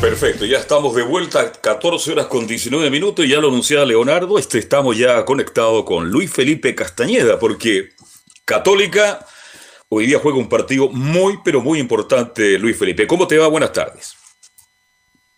Perfecto, 0.00 0.46
ya 0.46 0.56
estamos 0.56 0.94
de 0.94 1.02
vuelta, 1.02 1.52
14 1.52 2.12
horas 2.12 2.26
con 2.26 2.46
19 2.46 2.88
minutos, 2.88 3.28
ya 3.28 3.38
lo 3.38 3.48
anunciaba 3.48 3.84
Leonardo, 3.84 4.38
este, 4.38 4.58
estamos 4.58 4.96
ya 4.96 5.26
conectados 5.26 5.84
con 5.84 6.08
Luis 6.08 6.32
Felipe 6.32 6.74
Castañeda, 6.74 7.38
porque 7.38 7.90
Católica 8.46 9.26
hoy 9.90 10.06
día 10.06 10.18
juega 10.18 10.38
un 10.38 10.48
partido 10.48 10.88
muy, 10.88 11.38
pero 11.44 11.60
muy 11.60 11.78
importante, 11.78 12.58
Luis 12.58 12.78
Felipe. 12.78 13.06
¿Cómo 13.06 13.28
te 13.28 13.36
va? 13.36 13.48
Buenas 13.48 13.74
tardes. 13.74 14.16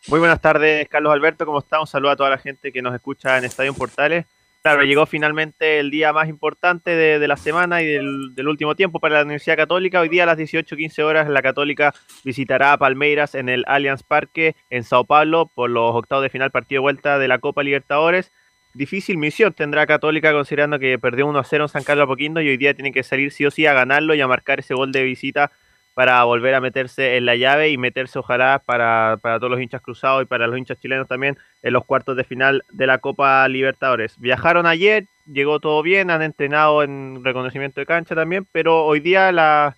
Muy 0.06 0.20
buenas 0.20 0.40
tardes, 0.40 0.88
Carlos 0.88 1.12
Alberto, 1.12 1.44
¿cómo 1.44 1.58
está? 1.58 1.80
Un 1.80 1.88
saludo 1.88 2.12
a 2.12 2.16
toda 2.16 2.30
la 2.30 2.38
gente 2.38 2.70
que 2.70 2.82
nos 2.82 2.94
escucha 2.94 3.38
en 3.38 3.44
Estadio 3.44 3.74
Portales. 3.74 4.26
Claro, 4.62 4.84
llegó 4.84 5.06
finalmente 5.06 5.80
el 5.80 5.90
día 5.90 6.12
más 6.12 6.28
importante 6.28 6.92
de, 6.92 7.26
la 7.26 7.36
semana 7.36 7.82
y 7.82 7.86
del, 7.86 8.32
del, 8.36 8.46
último 8.46 8.76
tiempo 8.76 9.00
para 9.00 9.16
la 9.16 9.22
Universidad 9.22 9.56
Católica. 9.56 9.98
Hoy 10.00 10.08
día 10.08 10.22
a 10.22 10.26
las 10.26 10.38
18.15 10.38 11.02
horas 11.02 11.28
la 11.28 11.42
Católica 11.42 11.92
visitará 12.24 12.72
a 12.72 12.78
Palmeiras 12.78 13.34
en 13.34 13.48
el 13.48 13.64
Allianz 13.66 14.04
Parque 14.04 14.54
en 14.70 14.84
Sao 14.84 15.04
Paulo 15.04 15.50
por 15.52 15.68
los 15.68 15.92
octavos 15.96 16.22
de 16.22 16.30
final 16.30 16.52
partido 16.52 16.78
de 16.78 16.82
vuelta 16.82 17.18
de 17.18 17.26
la 17.26 17.40
Copa 17.40 17.64
Libertadores. 17.64 18.30
Difícil 18.72 19.18
misión 19.18 19.52
tendrá 19.52 19.84
Católica 19.84 20.32
considerando 20.32 20.78
que 20.78 20.96
perdió 20.96 21.26
1-0 21.26 21.62
en 21.62 21.68
San 21.68 21.82
Carlos 21.82 22.04
Apoquindo 22.04 22.40
y 22.40 22.48
hoy 22.48 22.56
día 22.56 22.72
tiene 22.72 22.92
que 22.92 23.02
salir 23.02 23.32
sí 23.32 23.44
o 23.44 23.50
sí 23.50 23.66
a 23.66 23.74
ganarlo 23.74 24.14
y 24.14 24.20
a 24.20 24.28
marcar 24.28 24.60
ese 24.60 24.74
gol 24.74 24.92
de 24.92 25.02
visita 25.02 25.50
para 25.94 26.24
volver 26.24 26.54
a 26.54 26.60
meterse 26.60 27.16
en 27.16 27.26
la 27.26 27.36
llave 27.36 27.70
y 27.70 27.78
meterse 27.78 28.18
ojalá 28.18 28.62
para, 28.64 29.18
para, 29.20 29.38
todos 29.38 29.50
los 29.50 29.60
hinchas 29.60 29.82
cruzados 29.82 30.22
y 30.22 30.26
para 30.26 30.46
los 30.46 30.56
hinchas 30.56 30.78
chilenos 30.80 31.06
también 31.06 31.36
en 31.62 31.72
los 31.72 31.84
cuartos 31.84 32.16
de 32.16 32.24
final 32.24 32.64
de 32.70 32.86
la 32.86 32.98
Copa 32.98 33.46
Libertadores. 33.48 34.18
Viajaron 34.18 34.66
ayer, 34.66 35.06
llegó 35.26 35.60
todo 35.60 35.82
bien, 35.82 36.10
han 36.10 36.22
entrenado 36.22 36.82
en 36.82 37.22
reconocimiento 37.22 37.80
de 37.80 37.86
cancha 37.86 38.14
también, 38.14 38.46
pero 38.52 38.84
hoy 38.84 39.00
día 39.00 39.32
la, 39.32 39.76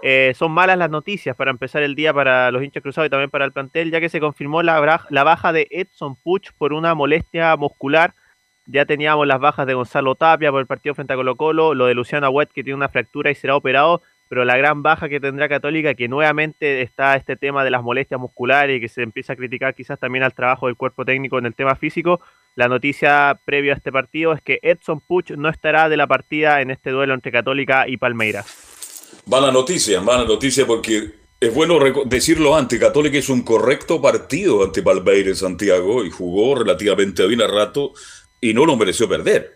eh, 0.00 0.32
son 0.36 0.52
malas 0.52 0.78
las 0.78 0.90
noticias 0.90 1.34
para 1.34 1.50
empezar 1.50 1.82
el 1.82 1.94
día 1.94 2.14
para 2.14 2.50
los 2.52 2.62
hinchas 2.62 2.82
cruzados 2.82 3.08
y 3.08 3.10
también 3.10 3.30
para 3.30 3.44
el 3.44 3.52
plantel, 3.52 3.90
ya 3.90 4.00
que 4.00 4.08
se 4.08 4.20
confirmó 4.20 4.62
la, 4.62 5.06
la 5.08 5.24
baja 5.24 5.52
de 5.52 5.66
Edson 5.70 6.14
Puch 6.16 6.52
por 6.56 6.72
una 6.72 6.94
molestia 6.94 7.56
muscular. 7.56 8.14
Ya 8.66 8.84
teníamos 8.84 9.26
las 9.26 9.40
bajas 9.40 9.66
de 9.66 9.74
Gonzalo 9.74 10.14
Tapia 10.14 10.50
por 10.50 10.60
el 10.60 10.66
partido 10.66 10.94
frente 10.94 11.14
a 11.14 11.16
Colo 11.16 11.36
Colo, 11.36 11.74
lo 11.74 11.86
de 11.86 11.94
Luciano 11.94 12.28
Huet 12.28 12.50
que 12.52 12.62
tiene 12.62 12.76
una 12.76 12.90
fractura 12.90 13.30
y 13.30 13.34
será 13.34 13.56
operado, 13.56 14.02
pero 14.28 14.44
la 14.44 14.56
gran 14.56 14.82
baja 14.82 15.08
que 15.08 15.20
tendrá 15.20 15.48
Católica, 15.48 15.94
que 15.94 16.08
nuevamente 16.08 16.82
está 16.82 17.16
este 17.16 17.36
tema 17.36 17.64
de 17.64 17.70
las 17.70 17.82
molestias 17.82 18.20
musculares 18.20 18.76
y 18.76 18.80
que 18.80 18.88
se 18.88 19.02
empieza 19.02 19.32
a 19.32 19.36
criticar 19.36 19.74
quizás 19.74 19.98
también 19.98 20.22
al 20.22 20.34
trabajo 20.34 20.66
del 20.66 20.76
cuerpo 20.76 21.04
técnico 21.04 21.38
en 21.38 21.46
el 21.46 21.54
tema 21.54 21.74
físico, 21.76 22.20
la 22.54 22.68
noticia 22.68 23.40
previa 23.44 23.72
a 23.72 23.76
este 23.76 23.92
partido 23.92 24.32
es 24.32 24.42
que 24.42 24.58
Edson 24.62 25.00
Puch 25.00 25.30
no 25.30 25.48
estará 25.48 25.88
de 25.88 25.96
la 25.96 26.06
partida 26.06 26.60
en 26.60 26.70
este 26.70 26.90
duelo 26.90 27.14
entre 27.14 27.32
Católica 27.32 27.88
y 27.88 27.96
Palmeiras. 27.96 28.46
Mala 29.26 29.50
noticia, 29.50 30.00
mala 30.00 30.24
noticia 30.24 30.66
porque 30.66 31.12
es 31.40 31.54
bueno 31.54 31.78
decirlo 32.06 32.56
antes, 32.56 32.80
Católica 32.80 33.16
hizo 33.16 33.32
un 33.32 33.42
correcto 33.42 34.02
partido 34.02 34.64
ante 34.64 34.82
Palmeiras 34.82 35.38
Santiago 35.38 36.04
y 36.04 36.10
jugó 36.10 36.56
relativamente 36.56 37.26
bien 37.26 37.42
a 37.42 37.46
rato 37.46 37.92
y 38.40 38.52
no 38.54 38.66
lo 38.66 38.76
mereció 38.76 39.08
perder. 39.08 39.54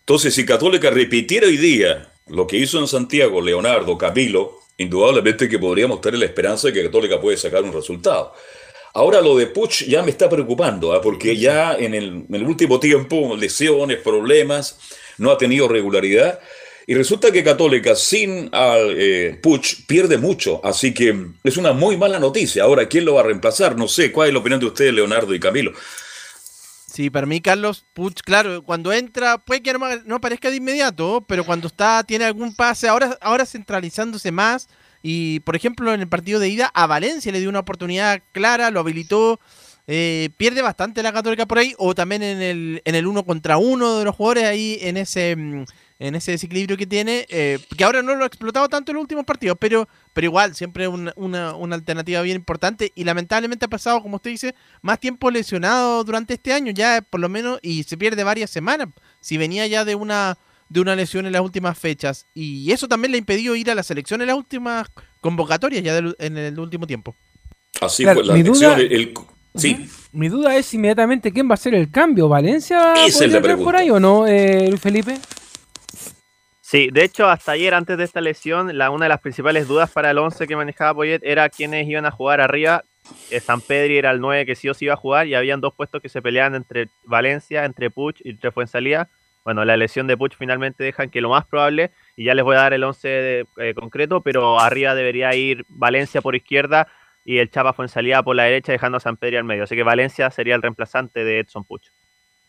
Entonces, 0.00 0.34
si 0.34 0.46
Católica 0.46 0.90
repitiera 0.90 1.46
hoy 1.46 1.56
día 1.56 2.11
lo 2.28 2.46
que 2.46 2.56
hizo 2.56 2.78
en 2.78 2.86
Santiago 2.86 3.40
Leonardo 3.40 3.98
Camilo, 3.98 4.60
indudablemente 4.78 5.48
que 5.48 5.58
podríamos 5.58 6.00
tener 6.00 6.18
la 6.18 6.26
esperanza 6.26 6.68
de 6.68 6.74
que 6.74 6.84
Católica 6.84 7.20
puede 7.20 7.36
sacar 7.36 7.62
un 7.62 7.72
resultado. 7.72 8.32
Ahora 8.94 9.20
lo 9.20 9.36
de 9.36 9.46
Puch 9.46 9.84
ya 9.84 10.02
me 10.02 10.10
está 10.10 10.28
preocupando, 10.28 10.94
¿eh? 10.94 11.00
porque 11.02 11.36
ya 11.36 11.74
en 11.74 11.94
el, 11.94 12.26
en 12.28 12.34
el, 12.34 12.44
último 12.44 12.78
tiempo, 12.78 13.34
lesiones, 13.36 13.98
problemas, 13.98 14.78
no 15.16 15.30
ha 15.30 15.38
tenido 15.38 15.66
regularidad. 15.66 16.40
Y 16.86 16.94
resulta 16.94 17.30
que 17.30 17.44
Católica 17.44 17.94
sin 17.94 18.50
eh, 18.52 19.38
Puch 19.40 19.86
pierde 19.86 20.18
mucho, 20.18 20.60
así 20.64 20.92
que 20.92 21.16
es 21.42 21.56
una 21.56 21.72
muy 21.72 21.96
mala 21.96 22.18
noticia. 22.18 22.64
Ahora, 22.64 22.88
¿quién 22.88 23.04
lo 23.04 23.14
va 23.14 23.20
a 23.20 23.24
reemplazar? 23.24 23.76
No 23.76 23.88
sé, 23.88 24.12
¿cuál 24.12 24.28
es 24.28 24.34
la 24.34 24.40
opinión 24.40 24.60
de 24.60 24.66
ustedes, 24.66 24.92
Leonardo 24.92 25.34
y 25.34 25.40
Camilo? 25.40 25.72
Sí, 26.92 27.08
para 27.08 27.26
mí 27.26 27.40
Carlos 27.40 27.86
Puch, 27.94 28.20
claro, 28.22 28.62
cuando 28.62 28.92
entra 28.92 29.38
puede 29.38 29.62
que 29.62 29.72
no, 29.72 29.80
no, 30.04 30.20
parezca 30.20 30.50
de 30.50 30.56
inmediato, 30.56 31.24
pero 31.26 31.42
cuando 31.46 31.68
está 31.68 32.04
tiene 32.04 32.26
algún 32.26 32.54
pase, 32.54 32.86
ahora, 32.86 33.16
ahora 33.22 33.46
centralizándose 33.46 34.30
más 34.30 34.68
y 35.02 35.40
por 35.40 35.56
ejemplo 35.56 35.94
en 35.94 36.02
el 36.02 36.08
partido 36.08 36.38
de 36.38 36.50
ida 36.50 36.70
a 36.74 36.86
Valencia 36.86 37.32
le 37.32 37.40
dio 37.40 37.48
una 37.48 37.60
oportunidad 37.60 38.20
clara, 38.32 38.70
lo 38.70 38.80
habilitó, 38.80 39.40
eh, 39.86 40.28
pierde 40.36 40.60
bastante 40.60 41.02
la 41.02 41.14
Católica 41.14 41.46
por 41.46 41.60
ahí 41.60 41.72
o 41.78 41.94
también 41.94 42.22
en 42.22 42.42
el 42.42 42.82
en 42.84 42.94
el 42.94 43.06
uno 43.06 43.24
contra 43.24 43.56
uno 43.56 43.98
de 43.98 44.04
los 44.04 44.14
jugadores 44.14 44.44
ahí 44.44 44.76
en 44.82 44.98
ese 44.98 45.34
en 46.02 46.16
ese 46.16 46.32
desequilibrio 46.32 46.76
que 46.76 46.86
tiene, 46.86 47.26
eh, 47.28 47.60
que 47.76 47.84
ahora 47.84 48.02
no 48.02 48.16
lo 48.16 48.24
ha 48.24 48.26
explotado 48.26 48.68
tanto 48.68 48.90
en 48.90 48.96
los 48.96 49.02
últimos 49.02 49.24
partidos, 49.24 49.56
pero, 49.60 49.88
pero 50.12 50.24
igual, 50.24 50.56
siempre 50.56 50.88
una, 50.88 51.12
una, 51.14 51.54
una, 51.54 51.76
alternativa 51.76 52.20
bien 52.22 52.36
importante 52.36 52.90
y 52.96 53.04
lamentablemente 53.04 53.66
ha 53.66 53.68
pasado, 53.68 54.02
como 54.02 54.16
usted 54.16 54.30
dice, 54.30 54.54
más 54.82 54.98
tiempo 54.98 55.30
lesionado 55.30 56.02
durante 56.02 56.34
este 56.34 56.52
año, 56.52 56.72
ya 56.72 57.02
por 57.08 57.20
lo 57.20 57.28
menos, 57.28 57.60
y 57.62 57.84
se 57.84 57.96
pierde 57.96 58.24
varias 58.24 58.50
semanas, 58.50 58.88
si 59.20 59.36
venía 59.36 59.64
ya 59.68 59.84
de 59.84 59.94
una, 59.94 60.36
de 60.68 60.80
una 60.80 60.96
lesión 60.96 61.24
en 61.26 61.32
las 61.32 61.42
últimas 61.42 61.78
fechas, 61.78 62.26
y 62.34 62.72
eso 62.72 62.88
también 62.88 63.12
le 63.12 63.18
ha 63.18 63.20
impedido 63.20 63.54
ir 63.54 63.70
a 63.70 63.76
la 63.76 63.84
selección 63.84 64.20
en 64.22 64.26
las 64.26 64.36
últimas 64.36 64.88
convocatorias, 65.20 65.84
ya 65.84 65.94
del, 65.94 66.16
en 66.18 66.36
el 66.36 66.58
último 66.58 66.84
tiempo. 66.84 67.14
Así 67.80 68.02
claro, 68.02 68.24
fue 68.24 68.26
la 68.26 68.40
elección, 68.40 68.80
el, 68.80 68.92
el... 68.92 69.14
Sí. 69.54 69.88
Mi 70.10 70.28
duda 70.28 70.56
es 70.56 70.74
inmediatamente 70.74 71.30
quién 71.30 71.48
va 71.48 71.54
a 71.54 71.58
ser 71.58 71.74
el 71.74 71.90
cambio. 71.90 72.26
¿Valencia 72.26 72.94
Esa 73.06 73.26
es 73.26 73.32
la 73.32 73.56
por 73.56 73.76
ahí 73.76 73.90
o 73.90 74.00
no, 74.00 74.26
eh, 74.26 74.66
Luis 74.68 74.80
Felipe? 74.80 75.14
Sí, 76.72 76.88
de 76.90 77.04
hecho, 77.04 77.28
hasta 77.28 77.52
ayer, 77.52 77.74
antes 77.74 77.98
de 77.98 78.04
esta 78.04 78.22
lesión, 78.22 78.78
la, 78.78 78.88
una 78.88 79.04
de 79.04 79.10
las 79.10 79.20
principales 79.20 79.68
dudas 79.68 79.90
para 79.90 80.10
el 80.10 80.16
11 80.16 80.46
que 80.46 80.56
manejaba 80.56 80.94
Poyet 80.94 81.20
era 81.22 81.50
quiénes 81.50 81.86
iban 81.86 82.06
a 82.06 82.10
jugar 82.10 82.40
arriba. 82.40 82.84
Eh, 83.30 83.40
San 83.40 83.60
Pedri 83.60 83.98
era 83.98 84.10
el 84.10 84.20
9 84.22 84.46
que 84.46 84.54
sí 84.54 84.70
o 84.70 84.72
sí 84.72 84.86
iba 84.86 84.94
a 84.94 84.96
jugar 84.96 85.26
y 85.26 85.34
habían 85.34 85.60
dos 85.60 85.74
puestos 85.74 86.00
que 86.00 86.08
se 86.08 86.22
peleaban 86.22 86.54
entre 86.54 86.88
Valencia, 87.04 87.66
entre 87.66 87.90
Puch 87.90 88.22
y 88.24 88.30
entre 88.30 88.52
Fuensalía. 88.52 89.10
Bueno, 89.44 89.66
la 89.66 89.76
lesión 89.76 90.06
de 90.06 90.16
Puch 90.16 90.34
finalmente 90.34 90.82
dejan 90.82 91.10
que 91.10 91.20
lo 91.20 91.28
más 91.28 91.44
probable, 91.44 91.90
y 92.16 92.24
ya 92.24 92.34
les 92.34 92.42
voy 92.42 92.56
a 92.56 92.60
dar 92.60 92.72
el 92.72 92.84
11 92.84 93.06
de, 93.06 93.46
eh, 93.58 93.74
concreto, 93.74 94.22
pero 94.22 94.58
arriba 94.58 94.94
debería 94.94 95.34
ir 95.34 95.66
Valencia 95.68 96.22
por 96.22 96.34
izquierda 96.36 96.88
y 97.22 97.36
el 97.36 97.50
Chapa 97.50 97.74
Fuensalía 97.74 98.22
por 98.22 98.34
la 98.34 98.44
derecha, 98.44 98.72
dejando 98.72 98.96
a 98.96 99.00
San 99.00 99.18
Pedri 99.18 99.36
al 99.36 99.44
medio. 99.44 99.64
Así 99.64 99.76
que 99.76 99.82
Valencia 99.82 100.30
sería 100.30 100.54
el 100.54 100.62
reemplazante 100.62 101.22
de 101.22 101.40
Edson 101.40 101.66
Puch. 101.66 101.90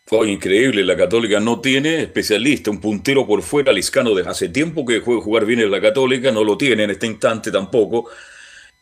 Fue 0.06 0.30
increíble, 0.30 0.84
la 0.84 0.96
Católica 0.96 1.40
no 1.40 1.60
tiene 1.60 2.02
especialista, 2.02 2.70
un 2.70 2.80
puntero 2.80 3.26
por 3.26 3.42
fuera, 3.42 3.72
Liscano, 3.72 4.14
de 4.14 4.28
hace 4.28 4.50
tiempo 4.50 4.84
que 4.84 5.00
juega 5.00 5.22
jugar 5.22 5.46
bien 5.46 5.60
en 5.60 5.70
la 5.70 5.80
Católica, 5.80 6.30
no 6.30 6.44
lo 6.44 6.58
tiene 6.58 6.84
en 6.84 6.90
este 6.90 7.06
instante 7.06 7.50
tampoco. 7.50 8.10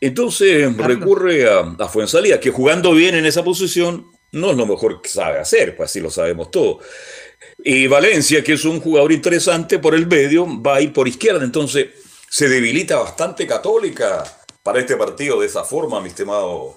Entonces 0.01 0.77
recurre 0.77 1.49
a, 1.49 1.61
a 1.79 1.89
Fuensalía, 1.89 2.41
que 2.41 2.51
jugando 2.51 2.93
bien 2.93 3.15
en 3.15 3.25
esa 3.25 3.45
posición 3.45 4.11
no 4.33 4.51
es 4.51 4.57
lo 4.57 4.67
mejor 4.67 5.01
que 5.01 5.09
sabe 5.09 5.39
hacer, 5.39 5.77
pues 5.77 5.91
así 5.91 6.01
lo 6.01 6.11
sabemos 6.11 6.51
todos. 6.51 6.85
Y 7.63 7.87
Valencia, 7.87 8.43
que 8.43 8.55
es 8.55 8.65
un 8.65 8.81
jugador 8.81 9.13
interesante 9.13 9.79
por 9.79 9.95
el 9.95 10.09
medio, 10.09 10.47
va 10.61 10.77
a 10.77 10.81
ir 10.81 10.93
por 10.93 11.07
izquierda, 11.07 11.45
entonces 11.45 11.89
se 12.29 12.49
debilita 12.49 12.97
bastante 12.97 13.47
Católica 13.47 14.25
para 14.63 14.81
este 14.81 14.97
partido 14.97 15.41
de 15.41 15.47
esa 15.47 15.63
forma, 15.63 16.01
mi 16.01 16.09
estimado 16.09 16.77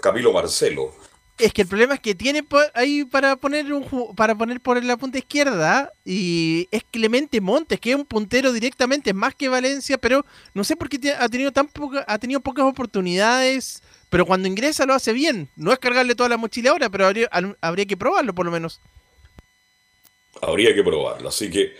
Camilo 0.00 0.32
Marcelo. 0.32 0.94
Es 1.42 1.52
que 1.52 1.62
el 1.62 1.68
problema 1.68 1.94
es 1.94 2.00
que 2.00 2.14
tiene 2.14 2.44
ahí 2.72 3.04
para 3.04 3.34
poner 3.34 3.72
un 3.72 4.14
para 4.14 4.36
poner 4.36 4.60
por 4.60 4.82
la 4.84 4.96
punta 4.96 5.18
izquierda 5.18 5.92
y 6.04 6.68
es 6.70 6.84
Clemente 6.88 7.40
Montes, 7.40 7.80
que 7.80 7.90
es 7.90 7.96
un 7.96 8.04
puntero 8.04 8.52
directamente, 8.52 9.12
más 9.12 9.34
que 9.34 9.48
Valencia, 9.48 9.98
pero 9.98 10.24
no 10.54 10.62
sé 10.62 10.76
por 10.76 10.88
qué 10.88 11.10
ha 11.10 11.28
tenido 11.28 11.50
tan 11.50 11.68
ha 12.06 12.18
tenido 12.18 12.38
pocas 12.38 12.64
oportunidades, 12.64 13.82
pero 14.08 14.24
cuando 14.24 14.46
ingresa 14.46 14.86
lo 14.86 14.94
hace 14.94 15.12
bien. 15.12 15.48
No 15.56 15.72
es 15.72 15.80
cargarle 15.80 16.14
toda 16.14 16.28
la 16.28 16.36
mochila 16.36 16.70
ahora, 16.70 16.88
pero 16.88 17.10
habría 17.60 17.86
que 17.86 17.96
probarlo 17.96 18.32
por 18.36 18.46
lo 18.46 18.52
menos. 18.52 18.80
Habría 20.40 20.72
que 20.76 20.84
probarlo, 20.84 21.28
así 21.28 21.50
que 21.50 21.74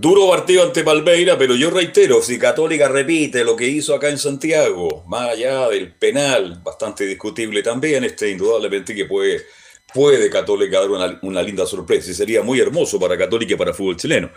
Duro 0.00 0.28
partido 0.28 0.62
ante 0.62 0.84
Palmeira, 0.84 1.36
pero 1.36 1.56
yo 1.56 1.70
reitero, 1.70 2.22
si 2.22 2.38
Católica 2.38 2.86
repite 2.86 3.42
lo 3.42 3.56
que 3.56 3.66
hizo 3.66 3.96
acá 3.96 4.08
en 4.08 4.16
Santiago, 4.16 5.02
más 5.08 5.30
allá 5.30 5.68
del 5.70 5.92
penal, 5.92 6.60
bastante 6.62 7.04
discutible 7.04 7.64
también, 7.64 8.04
este 8.04 8.30
indudablemente 8.30 8.94
que 8.94 9.06
puede, 9.06 9.44
puede 9.92 10.30
Católica 10.30 10.78
dar 10.78 10.90
una, 10.92 11.18
una 11.22 11.42
linda 11.42 11.66
sorpresa 11.66 12.12
y 12.12 12.14
sería 12.14 12.42
muy 12.42 12.60
hermoso 12.60 13.00
para 13.00 13.18
Católica 13.18 13.54
y 13.54 13.56
para 13.56 13.74
fútbol 13.74 13.96
chileno. 13.96 14.30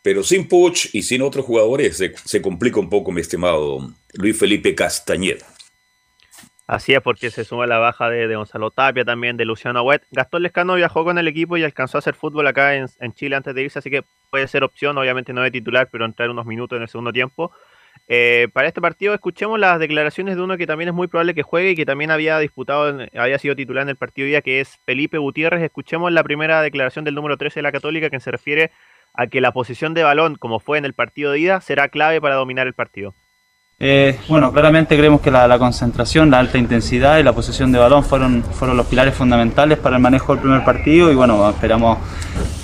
Pero 0.00 0.24
sin 0.24 0.48
Puch 0.48 0.88
y 0.94 1.02
sin 1.02 1.20
otros 1.20 1.44
jugadores 1.44 1.98
se, 1.98 2.14
se 2.24 2.40
complica 2.40 2.80
un 2.80 2.88
poco, 2.88 3.12
mi 3.12 3.20
estimado 3.20 3.92
Luis 4.14 4.38
Felipe 4.38 4.74
Castañeda. 4.74 5.44
Así 6.72 6.94
es, 6.94 7.02
porque 7.02 7.30
se 7.30 7.44
suma 7.44 7.66
la 7.66 7.76
baja 7.76 8.08
de, 8.08 8.26
de 8.26 8.34
Gonzalo 8.34 8.70
Tapia, 8.70 9.04
también 9.04 9.36
de 9.36 9.44
Luciano 9.44 9.82
Huet. 9.82 10.04
Gastón 10.10 10.42
Lescano 10.42 10.74
viajó 10.74 11.04
con 11.04 11.18
el 11.18 11.28
equipo 11.28 11.58
y 11.58 11.64
alcanzó 11.64 11.98
a 11.98 12.00
hacer 12.00 12.14
fútbol 12.14 12.46
acá 12.46 12.76
en, 12.76 12.86
en, 12.98 13.12
Chile 13.12 13.36
antes 13.36 13.54
de 13.54 13.60
irse, 13.60 13.78
así 13.78 13.90
que 13.90 14.04
puede 14.30 14.48
ser 14.48 14.64
opción, 14.64 14.96
obviamente 14.96 15.34
no 15.34 15.42
de 15.42 15.50
titular, 15.50 15.90
pero 15.92 16.06
entrar 16.06 16.30
unos 16.30 16.46
minutos 16.46 16.78
en 16.78 16.82
el 16.84 16.88
segundo 16.88 17.12
tiempo. 17.12 17.52
Eh, 18.08 18.48
para 18.54 18.68
este 18.68 18.80
partido 18.80 19.12
escuchemos 19.12 19.60
las 19.60 19.78
declaraciones 19.80 20.34
de 20.34 20.40
uno 20.40 20.56
que 20.56 20.66
también 20.66 20.88
es 20.88 20.94
muy 20.94 21.08
probable 21.08 21.34
que 21.34 21.42
juegue 21.42 21.72
y 21.72 21.76
que 21.76 21.84
también 21.84 22.10
había 22.10 22.38
disputado, 22.38 23.06
había 23.18 23.38
sido 23.38 23.54
titular 23.54 23.82
en 23.82 23.90
el 23.90 23.96
partido 23.96 24.26
día, 24.26 24.40
que 24.40 24.60
es 24.60 24.78
Felipe 24.86 25.18
Gutiérrez. 25.18 25.62
Escuchemos 25.62 26.10
la 26.10 26.24
primera 26.24 26.62
declaración 26.62 27.04
del 27.04 27.14
número 27.14 27.36
13 27.36 27.58
de 27.58 27.64
la 27.64 27.72
Católica 27.72 28.08
que 28.08 28.18
se 28.18 28.30
refiere 28.30 28.70
a 29.12 29.26
que 29.26 29.42
la 29.42 29.52
posición 29.52 29.92
de 29.92 30.04
balón, 30.04 30.36
como 30.36 30.58
fue 30.58 30.78
en 30.78 30.86
el 30.86 30.94
partido 30.94 31.32
de 31.32 31.38
ida, 31.38 31.60
será 31.60 31.88
clave 31.88 32.18
para 32.22 32.36
dominar 32.36 32.66
el 32.66 32.72
partido. 32.72 33.12
Eh, 33.84 34.16
bueno, 34.28 34.52
claramente 34.52 34.96
creemos 34.96 35.20
que 35.20 35.32
la, 35.32 35.58
concentración, 35.58 36.30
la 36.30 36.38
alta 36.38 36.56
intensidad 36.56 37.18
y 37.18 37.24
la 37.24 37.32
posesión 37.32 37.72
de 37.72 37.80
balón 37.80 38.04
fueron, 38.04 38.44
fueron 38.44 38.76
los 38.76 38.86
pilares 38.86 39.12
fundamentales 39.12 39.76
para 39.76 39.96
el 39.96 40.02
manejo 40.02 40.34
del 40.34 40.40
primer 40.40 40.64
partido 40.64 41.10
y 41.10 41.16
bueno, 41.16 41.50
esperamos 41.50 41.98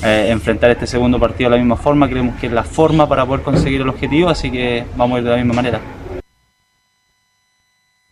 eh, 0.05 0.29
enfrentar 0.29 0.71
este 0.71 0.87
segundo 0.87 1.19
partido 1.19 1.51
de 1.51 1.57
la 1.57 1.61
misma 1.61 1.75
forma, 1.75 2.09
creemos 2.09 2.39
que 2.39 2.47
es 2.47 2.53
la 2.53 2.63
forma 2.63 3.09
para 3.09 3.27
poder 3.27 3.43
conseguir 3.43 3.81
el 3.81 3.89
objetivo, 3.89 4.29
así 4.29 4.49
que 4.53 4.85
vamos 4.95 5.17
a 5.17 5.19
ir 5.19 5.25
de 5.25 5.31
la 5.31 5.37
misma 5.39 5.55
manera. 5.55 5.81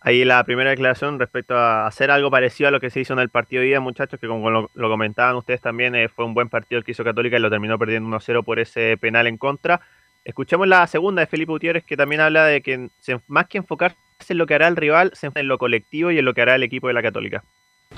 Ahí 0.01 0.25
la 0.25 0.43
primera 0.43 0.71
declaración 0.71 1.17
respecto 1.17 1.55
a 1.55 1.87
hacer 1.87 2.11
algo 2.11 2.29
parecido 2.29 2.67
a 2.67 2.71
lo 2.71 2.81
que 2.81 2.89
se 2.89 2.99
hizo 2.99 3.13
en 3.13 3.19
el 3.19 3.29
partido 3.29 3.61
de 3.61 3.69
ida, 3.69 3.79
muchachos, 3.79 4.19
que 4.19 4.27
como 4.27 4.49
lo, 4.49 4.69
lo 4.73 4.89
comentaban 4.89 5.37
ustedes 5.37 5.61
también, 5.61 5.95
eh, 5.95 6.09
fue 6.09 6.25
un 6.25 6.33
buen 6.33 6.49
partido 6.49 6.79
el 6.79 6.83
que 6.83 6.91
hizo 6.91 7.05
Católica 7.05 7.37
y 7.37 7.39
lo 7.39 7.49
terminó 7.49 7.79
perdiendo 7.79 8.09
1-0 8.17 8.43
por 8.43 8.59
ese 8.59 8.97
penal 8.97 9.27
en 9.27 9.37
contra. 9.37 9.79
Escuchemos 10.27 10.67
la 10.67 10.85
segunda 10.87 11.21
de 11.21 11.27
Felipe 11.27 11.53
Gutiérrez, 11.53 11.85
que 11.85 11.95
también 11.95 12.19
habla 12.19 12.43
de 12.43 12.61
que 12.61 12.89
más 13.27 13.47
que 13.47 13.59
enfocarse 13.59 13.95
en 14.27 14.37
lo 14.37 14.45
que 14.45 14.55
hará 14.55 14.67
el 14.67 14.75
rival, 14.75 15.11
se 15.13 15.27
enfoca 15.27 15.39
en 15.39 15.47
lo 15.47 15.57
colectivo 15.57 16.11
y 16.11 16.19
en 16.19 16.25
lo 16.25 16.33
que 16.33 16.41
hará 16.41 16.55
el 16.55 16.63
equipo 16.63 16.89
de 16.89 16.93
la 16.93 17.01
Católica. 17.01 17.45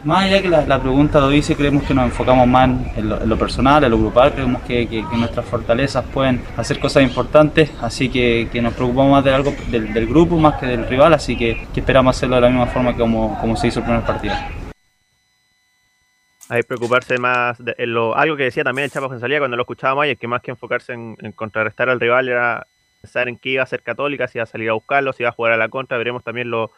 Más 0.03 0.25
allá 0.25 0.39
que 0.39 0.47
la, 0.47 0.80
pregunta 0.80 1.19
lo 1.19 1.30
dice, 1.30 1.55
creemos 1.55 1.86
que 1.86 1.95
nos 1.95 2.05
enfocamos 2.05 2.47
más 2.47 2.69
en 2.95 3.09
lo, 3.09 3.36
personal, 3.36 3.84
en 3.84 3.89
lo 3.89 3.97
grupal, 3.97 4.32
creemos 4.34 4.61
que, 4.61 5.03
nuestras 5.17 5.43
fortalezas 5.43 6.05
pueden 6.05 6.39
hacer 6.55 6.80
cosas 6.80 7.01
importantes, 7.01 7.71
así 7.82 8.09
que, 8.09 8.47
nos 8.61 8.75
preocupamos 8.75 9.11
más 9.11 9.23
de 9.23 9.34
algo 9.34 9.51
del, 9.71 9.91
del 9.91 10.05
grupo 10.05 10.38
más 10.38 10.59
que 10.59 10.67
del 10.67 10.86
rival, 10.86 11.15
así 11.15 11.36
que, 11.36 11.65
esperamos 11.75 12.15
hacerlo 12.15 12.36
de 12.36 12.41
la 12.43 12.49
misma 12.49 12.67
forma 12.67 12.91
que 12.91 12.99
como 12.99 13.57
se 13.57 13.69
hizo 13.69 13.80
el 13.80 13.86
primer 13.86 14.03
partido. 14.03 14.36
Hay 16.49 16.61
que 16.61 16.67
preocuparse 16.67 17.19
más 17.19 17.63
de 17.63 17.75
lo, 17.85 18.15
algo 18.15 18.35
que 18.35 18.43
decía 18.43 18.63
también 18.63 18.85
el 18.85 18.91
Chapo 18.91 19.07
González 19.07 19.39
cuando 19.39 19.55
lo 19.55 19.63
escuchábamos 19.63 20.03
ayer, 20.03 20.17
que 20.17 20.27
más 20.27 20.41
que 20.41 20.49
enfocarse 20.51 20.93
en, 20.93 21.15
contrarrestar 21.33 21.89
al 21.89 21.99
rival 21.99 22.27
era 22.27 22.65
pensar 23.01 23.29
en 23.29 23.37
qué 23.37 23.49
iba 23.51 23.61
a 23.61 23.65
hacer 23.65 23.83
Católica, 23.83 24.27
si 24.27 24.39
iba 24.39 24.43
a 24.43 24.47
salir 24.47 24.69
a 24.69 24.73
buscarlo, 24.73 25.13
si 25.13 25.21
iba 25.23 25.29
a 25.29 25.33
jugar 25.33 25.53
a 25.53 25.57
la 25.57 25.69
contra, 25.69 25.99
veremos 25.99 26.23
también 26.23 26.49
lo, 26.49 26.71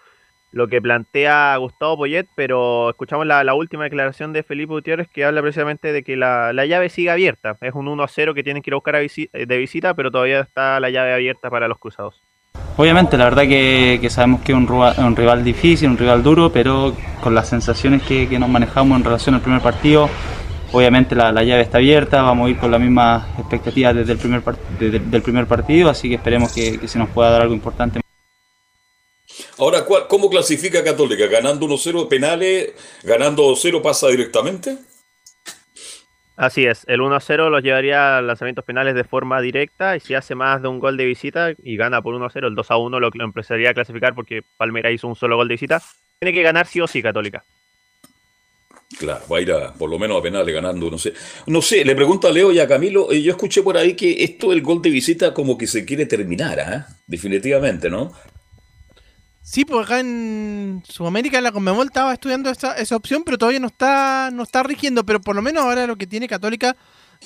lo 0.52 0.68
que 0.68 0.82
plantea 0.82 1.56
Gustavo 1.56 1.98
Poyet, 1.98 2.28
pero 2.36 2.90
escuchamos 2.90 3.26
la, 3.26 3.54
última 3.54 3.86
declaración 3.86 4.34
de 4.34 4.44
Felipe 4.44 4.74
Gutiérrez 4.74 5.08
que 5.08 5.24
habla 5.24 5.42
precisamente 5.42 5.94
de 5.94 6.04
que 6.04 6.18
la, 6.18 6.52
la 6.52 6.66
llave 6.66 6.90
sigue 6.90 7.10
abierta, 7.10 7.58
es 7.62 7.74
un 7.74 7.88
1-0 7.88 8.34
que 8.34 8.44
tienen 8.44 8.62
que 8.62 8.72
ir 8.72 8.74
a 8.74 8.78
buscar 8.78 8.98
a 8.98 9.02
visi- 9.02 9.32
de 9.32 9.58
visita, 9.58 9.94
pero 9.94 10.12
todavía 10.12 10.42
está 10.42 10.82
la 10.82 10.90
llave 10.90 11.14
abierta 11.14 11.50
para 11.50 11.70
los 11.70 11.80
cruzados. 11.80 12.22
Obviamente, 12.78 13.18
la 13.18 13.26
verdad 13.26 13.44
que, 13.44 14.08
sabemos 14.10 14.42
que 14.42 14.54
es 14.54 14.58
un, 14.58 15.16
rival 15.16 15.44
difícil, 15.44 15.90
un 15.90 15.98
rival 15.98 16.24
duro, 16.24 16.52
pero 16.52 16.96
con 17.22 17.36
las 17.36 17.50
sensaciones 17.50 18.02
que, 18.04 18.28
nos 18.40 18.50
manejamos 18.50 18.98
en 18.98 19.04
relación 19.04 19.36
al 19.36 19.42
primer 19.42 19.62
partido, 19.62 20.10
obviamente 20.72 21.16
la, 21.16 21.32
la 21.32 21.44
llave 21.44 21.62
está 21.62 21.78
abierta, 21.78 22.22
vamos 22.22 22.48
a 22.48 22.50
ir 22.50 22.58
con 22.58 22.72
la 22.72 22.80
misma 22.80 23.28
expectativa 23.38 23.94
desde 23.94 24.14
el 24.14 24.18
primer, 24.18 24.42
desde 24.80 24.98
el- 24.98 25.22
primer 25.22 25.46
partido, 25.48 25.90
así 25.90 26.10
que 26.10 26.16
esperemos 26.16 26.52
que, 26.54 26.88
se 26.88 26.98
nos 26.98 27.10
pueda 27.10 27.30
dar 27.30 27.42
algo 27.42 27.54
importante. 27.54 28.00
Ahora, 29.60 29.86
¿cuál- 29.86 30.08
¿cómo 30.08 30.30
clasifica 30.30 30.84
Católica? 30.84 31.28
¿Ganando 31.28 31.66
1-0 31.66 32.02
de 32.04 32.06
penales? 32.08 32.72
¿Ganando 33.04 33.44
2-0 33.44 33.82
pasa 33.82 34.08
directamente? 34.08 34.78
Así 36.42 36.66
es, 36.66 36.86
el 36.88 37.02
1-0 37.02 37.52
los 37.52 37.62
llevaría 37.62 38.18
a 38.18 38.22
lanzamientos 38.24 38.66
penales 38.66 38.96
de 38.96 39.04
forma 39.04 39.40
directa 39.42 39.96
y 39.96 40.00
si 40.00 40.16
hace 40.16 40.34
más 40.34 40.60
de 40.60 40.70
un 40.70 40.80
gol 40.80 40.98
de 40.98 41.06
visita 41.06 41.52
y 41.62 41.78
gana 41.78 42.02
por 42.02 42.16
1-0, 42.16 42.48
el 42.48 42.56
2-1 42.56 43.00
lo, 43.00 43.12
lo 43.14 43.24
empezaría 43.24 43.70
a 43.70 43.74
clasificar 43.76 44.16
porque 44.16 44.42
Palmeiras 44.58 44.92
hizo 44.92 45.08
un 45.08 45.16
solo 45.16 45.36
gol 45.36 45.48
de 45.48 45.54
visita, 45.54 45.80
tiene 46.18 46.34
que 46.34 46.42
ganar 46.42 46.66
sí 46.66 46.82
o 46.82 46.88
sí 46.88 47.04
Católica. 47.04 47.44
Claro, 48.98 49.22
va 49.32 49.38
a 49.38 49.42
ir 49.42 49.52
a, 49.52 49.72
por 49.72 49.88
lo 49.88 50.00
menos 50.00 50.18
a 50.18 50.24
penales 50.24 50.52
ganando, 50.52 50.90
no 50.90 50.98
sé. 50.98 51.14
No 51.46 51.62
sé, 51.62 51.86
le 51.86 51.96
pregunto 51.96 52.28
a 52.28 52.32
Leo 52.32 52.52
y 52.52 52.58
a 52.58 52.68
Camilo, 52.68 53.12
eh, 53.12 53.22
yo 53.22 53.34
escuché 53.34 53.62
por 53.62 53.78
ahí 53.78 53.94
que 53.94 54.24
esto 54.24 54.50
del 54.50 54.64
gol 54.64 54.82
de 54.82 54.90
visita 54.90 55.36
como 55.36 55.60
que 55.60 55.68
se 55.68 55.86
quiere 55.86 56.08
terminar, 56.08 56.60
¿ah? 56.60 56.88
Definitivamente, 57.06 57.88
¿no? 57.88 58.14
Sí, 59.44 59.66
pues 59.66 59.86
acá 59.86 60.00
en 60.00 60.84
Sudamérica 60.88 61.42
la 61.42 61.52
Conmebol 61.52 61.88
estaba 61.88 62.14
estudiando 62.14 62.50
esa, 62.50 62.74
esa 62.78 62.96
opción, 62.96 63.24
pero 63.26 63.38
todavía 63.38 63.60
no 63.60 63.68
está, 63.68 64.30
no 64.32 64.44
está 64.44 64.64
rigiendo. 64.64 65.04
Pero 65.06 65.20
por 65.20 65.36
lo 65.36 65.42
menos 65.42 65.64
ahora 65.64 65.88
lo 65.88 65.96
que 65.96 66.06
tiene 66.08 66.28
Católica, 66.28 66.78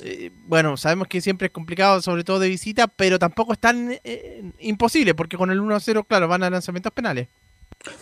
eh, 0.02 0.30
bueno, 0.46 0.76
sabemos 0.76 1.08
que 1.08 1.20
siempre 1.20 1.46
es 1.48 1.52
complicado, 1.52 2.00
sobre 2.00 2.24
todo 2.24 2.38
de 2.38 2.48
visita, 2.48 2.86
pero 2.88 3.18
tampoco 3.18 3.52
es 3.52 3.58
tan 3.58 3.98
eh, 4.02 4.42
imposible, 4.60 5.14
porque 5.14 5.36
con 5.36 5.50
el 5.50 5.60
1-0, 5.60 6.06
claro, 6.08 6.26
van 6.26 6.42
a 6.42 6.50
lanzamientos 6.50 6.92
penales. 6.92 7.28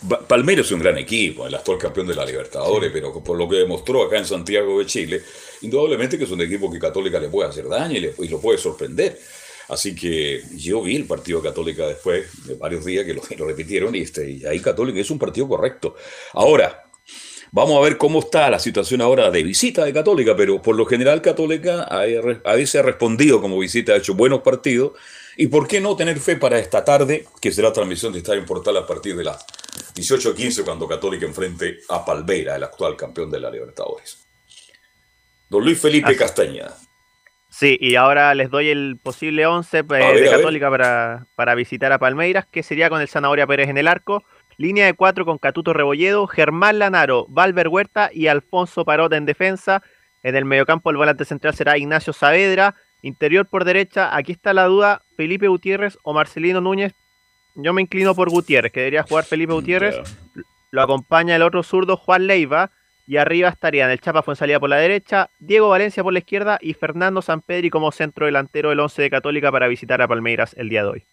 Pa- 0.07 0.25
Palmeiras 0.25 0.65
es 0.67 0.71
un 0.71 0.79
gran 0.79 0.97
equipo, 0.97 1.45
el 1.45 1.53
actual 1.53 1.77
campeón 1.77 2.07
de 2.07 2.15
la 2.15 2.25
Libertadores, 2.25 2.91
pero 2.93 3.21
por 3.21 3.37
lo 3.37 3.47
que 3.49 3.57
demostró 3.57 4.03
acá 4.03 4.17
en 4.17 4.25
Santiago 4.25 4.79
de 4.79 4.85
Chile, 4.85 5.21
indudablemente 5.61 6.17
que 6.17 6.23
es 6.23 6.31
un 6.31 6.41
equipo 6.41 6.71
que 6.71 6.79
Católica 6.79 7.19
le 7.19 7.27
puede 7.27 7.49
hacer 7.49 7.67
daño 7.67 7.97
y, 7.97 7.99
le- 7.99 8.13
y 8.17 8.27
lo 8.29 8.39
puede 8.39 8.57
sorprender. 8.57 9.19
Así 9.69 9.95
que 9.95 10.43
yo 10.55 10.81
vi 10.83 10.95
el 10.95 11.05
partido 11.05 11.41
Católica 11.41 11.87
después 11.87 12.45
de 12.45 12.55
varios 12.55 12.85
días 12.85 13.05
que 13.05 13.13
lo, 13.13 13.21
lo 13.37 13.45
repitieron 13.47 13.95
y, 13.95 13.99
este, 13.99 14.29
y 14.29 14.45
ahí 14.45 14.59
Católica 14.59 14.99
es 14.99 15.09
un 15.09 15.19
partido 15.19 15.47
correcto. 15.47 15.95
Ahora, 16.33 16.83
vamos 17.51 17.77
a 17.77 17.81
ver 17.81 17.97
cómo 17.97 18.19
está 18.19 18.49
la 18.49 18.59
situación 18.59 19.01
ahora 19.01 19.31
de 19.31 19.43
visita 19.43 19.83
de 19.85 19.93
Católica, 19.93 20.35
pero 20.35 20.61
por 20.61 20.75
lo 20.75 20.85
general 20.85 21.21
Católica 21.21 21.83
a 21.83 22.01
a 22.43 22.55
veces 22.55 22.75
ha 22.75 22.83
respondido 22.83 23.41
como 23.41 23.57
visita, 23.57 23.93
ha 23.93 23.97
hecho 23.97 24.13
buenos 24.13 24.41
partidos. 24.41 24.93
¿Y 25.37 25.47
por 25.47 25.67
qué 25.67 25.81
no 25.81 25.97
tener 25.97 26.17
fe 26.19 26.37
para 26.37 26.59
esta 26.59 26.85
tarde, 26.85 27.25
que 27.41 27.51
será 27.51 27.73
transmisión 27.73 28.13
de 28.13 28.19
Estadio 28.19 28.45
Portal 28.45 28.77
a 28.77 28.87
partir 28.87 29.17
de 29.17 29.25
las 29.25 29.45
18.15 29.93 30.63
cuando 30.63 30.87
Católica 30.87 31.25
enfrente 31.25 31.79
a 31.89 32.05
Palmeira, 32.05 32.55
el 32.55 32.63
actual 32.63 32.95
campeón 32.95 33.29
de 33.31 33.41
la 33.41 33.51
Libertadores? 33.51 34.17
Don 35.49 35.61
Luis 35.63 35.77
Felipe 35.77 36.07
Así- 36.07 36.17
Castañeda. 36.17 36.77
Sí, 37.49 37.77
y 37.79 37.95
ahora 37.95 38.33
les 38.35 38.49
doy 38.49 38.69
el 38.69 38.97
posible 39.01 39.45
11 39.45 39.77
eh, 39.77 39.83
de. 39.83 40.29
Católica 40.29 40.69
para, 40.69 41.27
para 41.35 41.55
visitar 41.55 41.91
a 41.91 41.99
Palmeiras, 41.99 42.45
que 42.45 42.63
sería 42.63 42.89
con 42.89 43.01
el 43.01 43.07
Zanahoria 43.07 43.47
Pérez 43.47 43.69
en 43.69 43.77
el 43.77 43.87
arco, 43.87 44.23
línea 44.57 44.85
de 44.85 44.93
cuatro 44.93 45.25
con 45.25 45.37
Catuto 45.37 45.73
Rebolledo, 45.73 46.27
Germán 46.27 46.79
Lanaro, 46.79 47.25
Valver 47.29 47.67
Huerta 47.67 48.09
y 48.13 48.27
Alfonso 48.27 48.83
Parota 48.85 49.17
en 49.17 49.25
defensa. 49.25 49.81
En 50.23 50.35
el 50.35 50.45
mediocampo 50.45 50.89
el 50.89 50.97
volante 50.97 51.23
central 51.23 51.53
será 51.53 51.77
Ignacio 51.77 52.11
Saavedra, 52.11 52.75
interior 53.01 53.45
por 53.45 53.63
derecha, 53.63 54.15
aquí 54.15 54.31
está 54.31 54.53
la 54.53 54.65
duda, 54.65 55.03
Felipe 55.15 55.47
Gutiérrez 55.47 55.97
o 56.03 56.13
Marcelino 56.13 56.61
Núñez. 56.61 56.93
Yo 57.55 57.73
me 57.73 57.81
inclino 57.81 58.15
por 58.15 58.29
Gutiérrez, 58.29 58.71
que 58.71 58.81
debería 58.81 59.03
jugar 59.03 59.23
Felipe 59.23 59.53
Gutiérrez. 59.53 59.95
Lo 60.71 60.81
acompaña 60.81 61.35
el 61.35 61.41
otro 61.41 61.63
zurdo, 61.63 61.95
Juan 61.95 62.27
Leiva. 62.27 62.71
Y 63.07 63.17
arriba 63.17 63.49
estarían 63.49 63.91
el 63.91 64.01
Chapa 64.01 64.23
Fuensalida 64.23 64.59
por 64.59 64.69
la 64.69 64.77
derecha, 64.77 65.29
Diego 65.39 65.69
Valencia 65.69 66.03
por 66.03 66.13
la 66.13 66.19
izquierda 66.19 66.57
y 66.59 66.73
Fernando 66.73 67.21
Sampedri 67.21 67.69
como 67.69 67.91
centro 67.91 68.25
delantero 68.25 68.69
del 68.69 68.79
11 68.79 69.03
de 69.03 69.09
Católica 69.09 69.51
para 69.51 69.67
visitar 69.67 70.01
a 70.01 70.07
Palmeiras 70.07 70.55
el 70.57 70.69
día 70.69 70.83
de 70.83 70.89
hoy. 70.89 71.03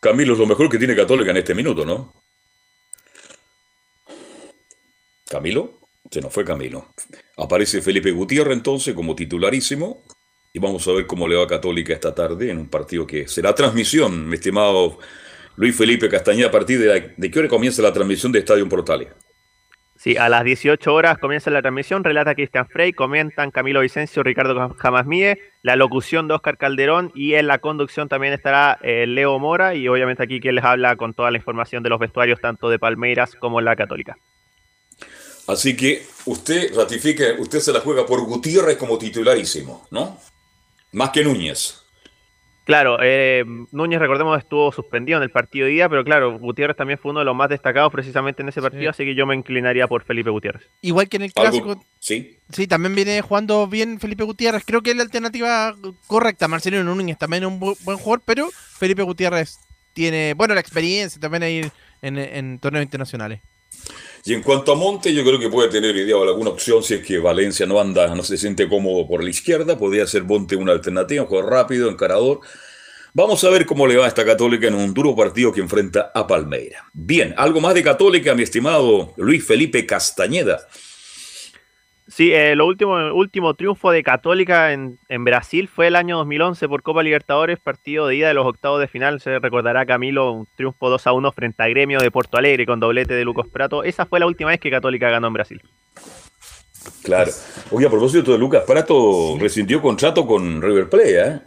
Camilo 0.00 0.34
es 0.34 0.38
lo 0.38 0.46
mejor 0.46 0.68
que 0.68 0.78
tiene 0.78 0.96
Católica 0.96 1.30
en 1.30 1.38
este 1.38 1.54
minuto, 1.54 1.84
¿no? 1.84 2.12
Camilo, 5.28 5.78
se 6.10 6.20
nos 6.20 6.32
fue 6.32 6.44
Camilo. 6.44 6.88
Aparece 7.36 7.80
Felipe 7.80 8.10
Gutiérrez 8.10 8.56
entonces 8.56 8.94
como 8.94 9.14
titularísimo 9.14 10.02
y 10.52 10.58
vamos 10.58 10.86
a 10.88 10.92
ver 10.92 11.06
cómo 11.06 11.28
le 11.28 11.36
va 11.36 11.46
Católica 11.46 11.92
esta 11.92 12.14
tarde 12.14 12.50
en 12.50 12.58
un 12.58 12.68
partido 12.68 13.06
que 13.06 13.28
será 13.28 13.54
transmisión, 13.54 14.28
mi 14.28 14.34
estimado 14.34 14.98
Luis 15.56 15.76
Felipe 15.76 16.08
Castañeda, 16.08 16.48
a 16.48 16.50
partir 16.50 16.80
de, 16.80 17.14
de 17.16 17.30
qué 17.30 17.38
hora 17.38 17.48
comienza 17.48 17.80
la 17.82 17.92
transmisión 17.92 18.32
de 18.32 18.40
Estadio 18.40 18.68
Portales. 18.68 19.08
Sí, 20.02 20.16
a 20.16 20.30
las 20.30 20.44
18 20.44 20.94
horas 20.94 21.18
comienza 21.18 21.50
la 21.50 21.60
transmisión, 21.60 22.04
relata 22.04 22.34
Cristian 22.34 22.66
Frey, 22.66 22.94
comentan 22.94 23.50
Camilo 23.50 23.80
Vicencio, 23.80 24.22
Ricardo 24.22 24.74
Jamasmie, 24.78 25.38
la 25.62 25.76
locución 25.76 26.26
de 26.26 26.32
Oscar 26.32 26.56
Calderón 26.56 27.12
y 27.14 27.34
en 27.34 27.46
la 27.46 27.58
conducción 27.58 28.08
también 28.08 28.32
estará 28.32 28.78
eh, 28.82 29.04
Leo 29.06 29.38
Mora 29.38 29.74
y 29.74 29.86
obviamente 29.88 30.22
aquí 30.22 30.40
quien 30.40 30.54
les 30.54 30.64
habla 30.64 30.96
con 30.96 31.12
toda 31.12 31.30
la 31.30 31.36
información 31.36 31.82
de 31.82 31.90
los 31.90 31.98
vestuarios 31.98 32.40
tanto 32.40 32.70
de 32.70 32.78
Palmeiras 32.78 33.34
como 33.38 33.60
la 33.60 33.76
Católica. 33.76 34.16
Así 35.46 35.76
que 35.76 36.06
usted 36.24 36.74
ratifica, 36.74 37.34
usted 37.38 37.60
se 37.60 37.70
la 37.70 37.80
juega 37.80 38.06
por 38.06 38.22
Gutiérrez 38.22 38.78
como 38.78 38.96
titularísimo, 38.96 39.86
¿no? 39.90 40.18
Más 40.92 41.10
que 41.10 41.22
Núñez. 41.22 41.79
Claro, 42.70 42.98
eh, 43.02 43.44
Núñez, 43.72 43.98
recordemos, 43.98 44.38
estuvo 44.38 44.70
suspendido 44.70 45.16
en 45.18 45.24
el 45.24 45.30
partido 45.30 45.66
de 45.66 45.72
día, 45.72 45.88
pero 45.88 46.04
claro, 46.04 46.38
Gutiérrez 46.38 46.76
también 46.76 47.00
fue 47.00 47.10
uno 47.10 47.18
de 47.18 47.24
los 47.24 47.34
más 47.34 47.48
destacados 47.48 47.90
precisamente 47.90 48.42
en 48.42 48.48
ese 48.48 48.62
partido, 48.62 48.90
así 48.90 49.04
que 49.04 49.16
yo 49.16 49.26
me 49.26 49.34
inclinaría 49.34 49.88
por 49.88 50.04
Felipe 50.04 50.30
Gutiérrez. 50.30 50.70
Igual 50.80 51.08
que 51.08 51.16
en 51.16 51.24
el 51.24 51.32
Algo- 51.34 51.40
clásico. 51.42 51.84
Sí. 51.98 52.38
Sí, 52.52 52.68
también 52.68 52.94
viene 52.94 53.22
jugando 53.22 53.66
bien 53.66 53.98
Felipe 53.98 54.22
Gutiérrez. 54.22 54.62
Creo 54.64 54.82
que 54.82 54.90
es 54.92 54.96
la 54.96 55.02
alternativa 55.02 55.74
correcta. 56.06 56.46
Marcelino 56.46 56.84
Núñez 56.84 57.18
también 57.18 57.42
es 57.42 57.48
un 57.48 57.58
bu- 57.60 57.76
buen 57.82 57.98
jugador, 57.98 58.22
pero 58.24 58.48
Felipe 58.52 59.02
Gutiérrez 59.02 59.58
tiene, 59.92 60.34
bueno, 60.34 60.54
la 60.54 60.60
experiencia 60.60 61.20
también 61.20 61.42
a 61.42 61.48
ir 61.48 61.72
en, 62.02 62.18
en 62.18 62.60
torneos 62.60 62.84
internacionales. 62.84 63.40
Y 64.24 64.34
en 64.34 64.42
cuanto 64.42 64.72
a 64.72 64.74
Monte, 64.74 65.14
yo 65.14 65.24
creo 65.24 65.38
que 65.38 65.48
puede 65.48 65.68
tener 65.68 65.96
idea 65.96 66.16
o 66.16 66.22
alguna 66.22 66.50
opción 66.50 66.82
si 66.82 66.94
es 66.94 67.06
que 67.06 67.18
Valencia 67.18 67.66
no 67.66 67.80
anda, 67.80 68.14
no 68.14 68.22
se 68.22 68.36
siente 68.36 68.68
cómodo 68.68 69.06
por 69.08 69.24
la 69.24 69.30
izquierda, 69.30 69.78
podría 69.78 70.06
ser 70.06 70.24
Monte 70.24 70.56
una 70.56 70.72
alternativa, 70.72 71.22
un 71.22 71.28
jugador 71.28 71.50
rápido, 71.50 71.90
encarador. 71.90 72.40
Vamos 73.12 73.42
a 73.42 73.50
ver 73.50 73.66
cómo 73.66 73.86
le 73.86 73.96
va 73.96 74.04
a 74.04 74.08
esta 74.08 74.24
Católica 74.24 74.68
en 74.68 74.74
un 74.74 74.94
duro 74.94 75.16
partido 75.16 75.52
que 75.52 75.60
enfrenta 75.60 76.12
a 76.14 76.26
Palmeira. 76.26 76.86
Bien, 76.92 77.34
algo 77.36 77.60
más 77.60 77.74
de 77.74 77.82
Católica, 77.82 78.34
mi 78.34 78.44
estimado 78.44 79.14
Luis 79.16 79.44
Felipe 79.44 79.84
Castañeda. 79.84 80.68
Sí, 82.10 82.32
eh, 82.32 82.56
lo 82.56 82.66
último, 82.66 82.96
último 83.14 83.54
triunfo 83.54 83.92
de 83.92 84.02
Católica 84.02 84.72
en, 84.72 84.98
en 85.08 85.24
Brasil 85.24 85.68
fue 85.68 85.86
el 85.86 85.94
año 85.94 86.16
2011 86.18 86.68
por 86.68 86.82
Copa 86.82 87.04
Libertadores, 87.04 87.60
partido 87.60 88.08
de 88.08 88.16
ida 88.16 88.28
de 88.28 88.34
los 88.34 88.46
octavos 88.46 88.80
de 88.80 88.88
final. 88.88 89.20
Se 89.20 89.38
recordará 89.38 89.86
Camilo 89.86 90.32
un 90.32 90.48
triunfo 90.56 90.90
2 90.90 91.06
a 91.06 91.12
1 91.12 91.32
frente 91.32 91.62
a 91.62 91.68
Gremio 91.68 92.00
de 92.00 92.10
Porto 92.10 92.36
Alegre 92.36 92.66
con 92.66 92.80
doblete 92.80 93.14
de 93.14 93.24
Lucas 93.24 93.46
Prato. 93.46 93.84
Esa 93.84 94.06
fue 94.06 94.18
la 94.18 94.26
última 94.26 94.50
vez 94.50 94.58
que 94.58 94.70
Católica 94.70 95.08
ganó 95.08 95.28
en 95.28 95.32
Brasil. 95.34 95.62
Claro. 97.04 97.30
Oye, 97.70 97.86
a 97.86 97.90
propósito 97.90 98.32
de 98.32 98.38
Lucas 98.38 98.64
Prato, 98.66 99.36
rescindió 99.38 99.80
contrato 99.80 100.26
con 100.26 100.60
River 100.60 100.88
Plate, 100.88 101.20
¿eh? 101.20 101.40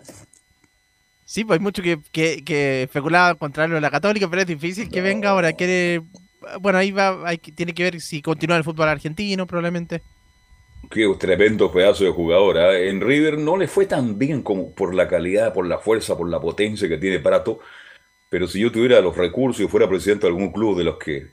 Sí, 1.26 1.44
pues 1.44 1.60
hay 1.60 1.64
mucho 1.64 1.84
que, 1.84 2.00
que, 2.12 2.44
que 2.44 2.84
especulaba 2.84 3.36
contrario 3.36 3.76
a 3.76 3.82
la 3.82 3.92
Católica, 3.92 4.30
pero 4.30 4.44
es 4.44 4.48
difícil 4.48 4.90
que 4.90 5.02
venga 5.02 5.32
ahora. 5.32 5.52
Quiere 5.52 6.04
bueno, 6.62 6.78
ahí 6.78 6.92
va, 6.92 7.28
hay, 7.28 7.38
tiene 7.38 7.74
que 7.74 7.84
ver 7.84 8.02
si 8.02 8.22
continúa 8.22 8.58
el 8.58 8.64
fútbol 8.64 8.90
argentino, 8.90 9.48
probablemente. 9.48 10.02
Qué 10.90 11.08
tremendo 11.20 11.72
pedazo 11.72 12.04
de 12.04 12.12
jugador. 12.12 12.58
¿eh? 12.58 12.90
En 12.90 13.02
River 13.02 13.38
no 13.38 13.58
le 13.58 13.68
fue 13.68 13.86
tan 13.86 14.18
bien 14.18 14.42
como 14.44 14.74
por 14.74 14.94
la 14.94 15.08
calidad, 15.08 15.54
por 15.54 15.66
la 15.66 15.80
fuerza, 15.80 16.18
por 16.18 16.30
la 16.30 16.40
potencia 16.40 16.88
que 16.88 16.98
tiene 16.98 17.20
Prato. 17.20 17.60
Pero 18.30 18.48
si 18.48 18.60
yo 18.60 18.72
tuviera 18.72 19.02
los 19.02 19.16
recursos 19.16 19.64
y 19.64 19.68
fuera 19.68 19.88
presidente 19.88 20.28
de 20.28 20.34
algún 20.34 20.52
club 20.52 20.78
de 20.78 20.84
los 20.84 20.98
que. 20.98 21.28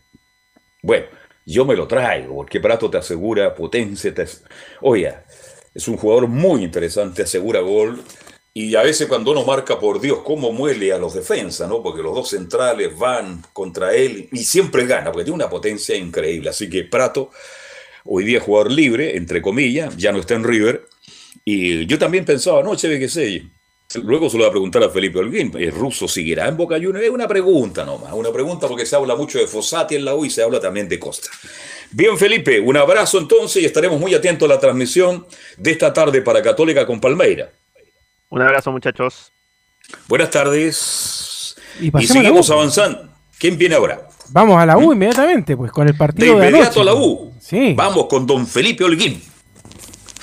Bueno, 0.83 1.07
yo 1.45 1.65
me 1.65 1.77
lo 1.77 1.87
traigo, 1.87 2.37
porque 2.37 2.61
Prato 2.61 2.91
te 2.91 2.99
asegura 2.99 3.55
potencia. 3.55 4.15
Te... 4.15 4.27
Oye, 4.83 5.15
es 5.75 5.89
un 5.89 5.97
jugador 5.97 6.29
muy 6.29 6.63
interesante, 6.65 7.23
asegura 7.23 7.61
gol. 7.61 8.03
Y 8.53 8.75
a 8.75 8.83
veces 8.83 9.07
cuando 9.07 9.31
uno 9.31 9.45
marca, 9.45 9.79
por 9.79 10.01
Dios, 10.01 10.21
cómo 10.25 10.53
muele 10.53 10.93
a 10.93 10.99
los 10.99 11.15
defensas, 11.15 11.69
¿no? 11.69 11.83
Porque 11.83 12.03
los 12.03 12.15
dos 12.15 12.31
centrales 12.31 12.99
van 12.99 13.43
contra 13.53 13.95
él 13.95 14.29
y 14.33 14.39
siempre 14.39 14.87
gana, 14.87 15.13
porque 15.13 15.25
tiene 15.25 15.37
una 15.37 15.51
potencia 15.51 15.95
increíble. 15.97 16.51
Así 16.51 16.69
que 16.69 16.85
Prato, 16.85 17.31
hoy 18.05 18.25
día 18.25 18.41
jugador 18.41 18.73
libre, 18.73 19.17
entre 19.17 19.43
comillas, 19.43 19.97
ya 19.97 20.13
no 20.13 20.19
está 20.19 20.35
en 20.35 20.45
River. 20.45 20.87
Y 21.45 21.87
yo 21.87 21.99
también 21.99 22.25
pensaba, 22.25 22.63
no, 22.63 22.77
chévere 22.77 23.01
que 23.01 23.09
sé. 23.09 23.45
Luego 24.03 24.31
se 24.31 24.37
lo 24.37 24.45
voy 24.45 24.49
a 24.51 24.53
preguntar 24.53 24.85
a 24.85 24.91
Felipe 24.91 25.19
Holguín, 25.19 25.53
¿el 25.59 25.73
ruso 25.73 26.07
seguirá 26.07 26.47
en 26.47 26.57
Boca 26.57 26.77
Juniors? 26.77 27.03
Es 27.03 27.11
una 27.11 27.27
pregunta 27.27 27.85
nomás, 27.85 28.13
una 28.13 28.31
pregunta 28.33 28.69
porque 28.69 28.87
se 28.87 28.95
habla 28.95 29.17
mucho 29.17 29.39
de 29.39 29.49
Fossati 29.49 29.97
en 29.97 30.05
la 30.05 30.15
U 30.15 30.25
y 30.25 30.31
se 30.31 30.45
habla 30.45 30.61
también 30.61 30.89
de 30.89 30.99
Costa. 31.01 31.29
Bien, 31.91 32.17
Felipe, 32.17 32.61
un 32.61 32.77
abrazo 32.77 33.19
entonces 33.19 33.63
y 33.63 33.67
estaremos 33.67 33.99
muy 33.99 34.15
atentos 34.15 34.49
a 34.49 34.55
la 34.55 34.61
transmisión 34.61 35.27
de 35.57 35.73
esta 35.73 35.93
tarde 35.93 36.23
para 36.23 36.41
Católica 36.41 36.87
con 36.87 37.01
Palmeira. 37.01 37.51
Un 38.29 38.43
abrazo, 38.43 38.71
muchachos. 38.71 39.33
Buenas 40.07 40.31
tardes. 40.31 41.57
Y, 41.81 41.91
y 42.01 42.07
seguimos 42.07 42.49
avanzando. 42.49 43.10
¿Quién 43.41 43.57
viene 43.57 43.75
ahora? 43.75 44.07
Vamos 44.29 44.61
a 44.61 44.67
la 44.67 44.77
U 44.77 44.93
inmediatamente, 44.93 45.57
pues 45.57 45.73
con 45.73 45.89
el 45.89 45.97
partido 45.97 46.35
de 46.35 46.41
de, 46.43 46.49
inmediato 46.49 46.81
anoche. 46.81 46.81
a 46.83 46.85
la 46.85 46.95
U. 46.95 47.33
Sí. 47.41 47.73
Vamos 47.75 48.05
con 48.05 48.27
don 48.27 48.47
Felipe 48.47 48.85
Holguín. 48.85 49.19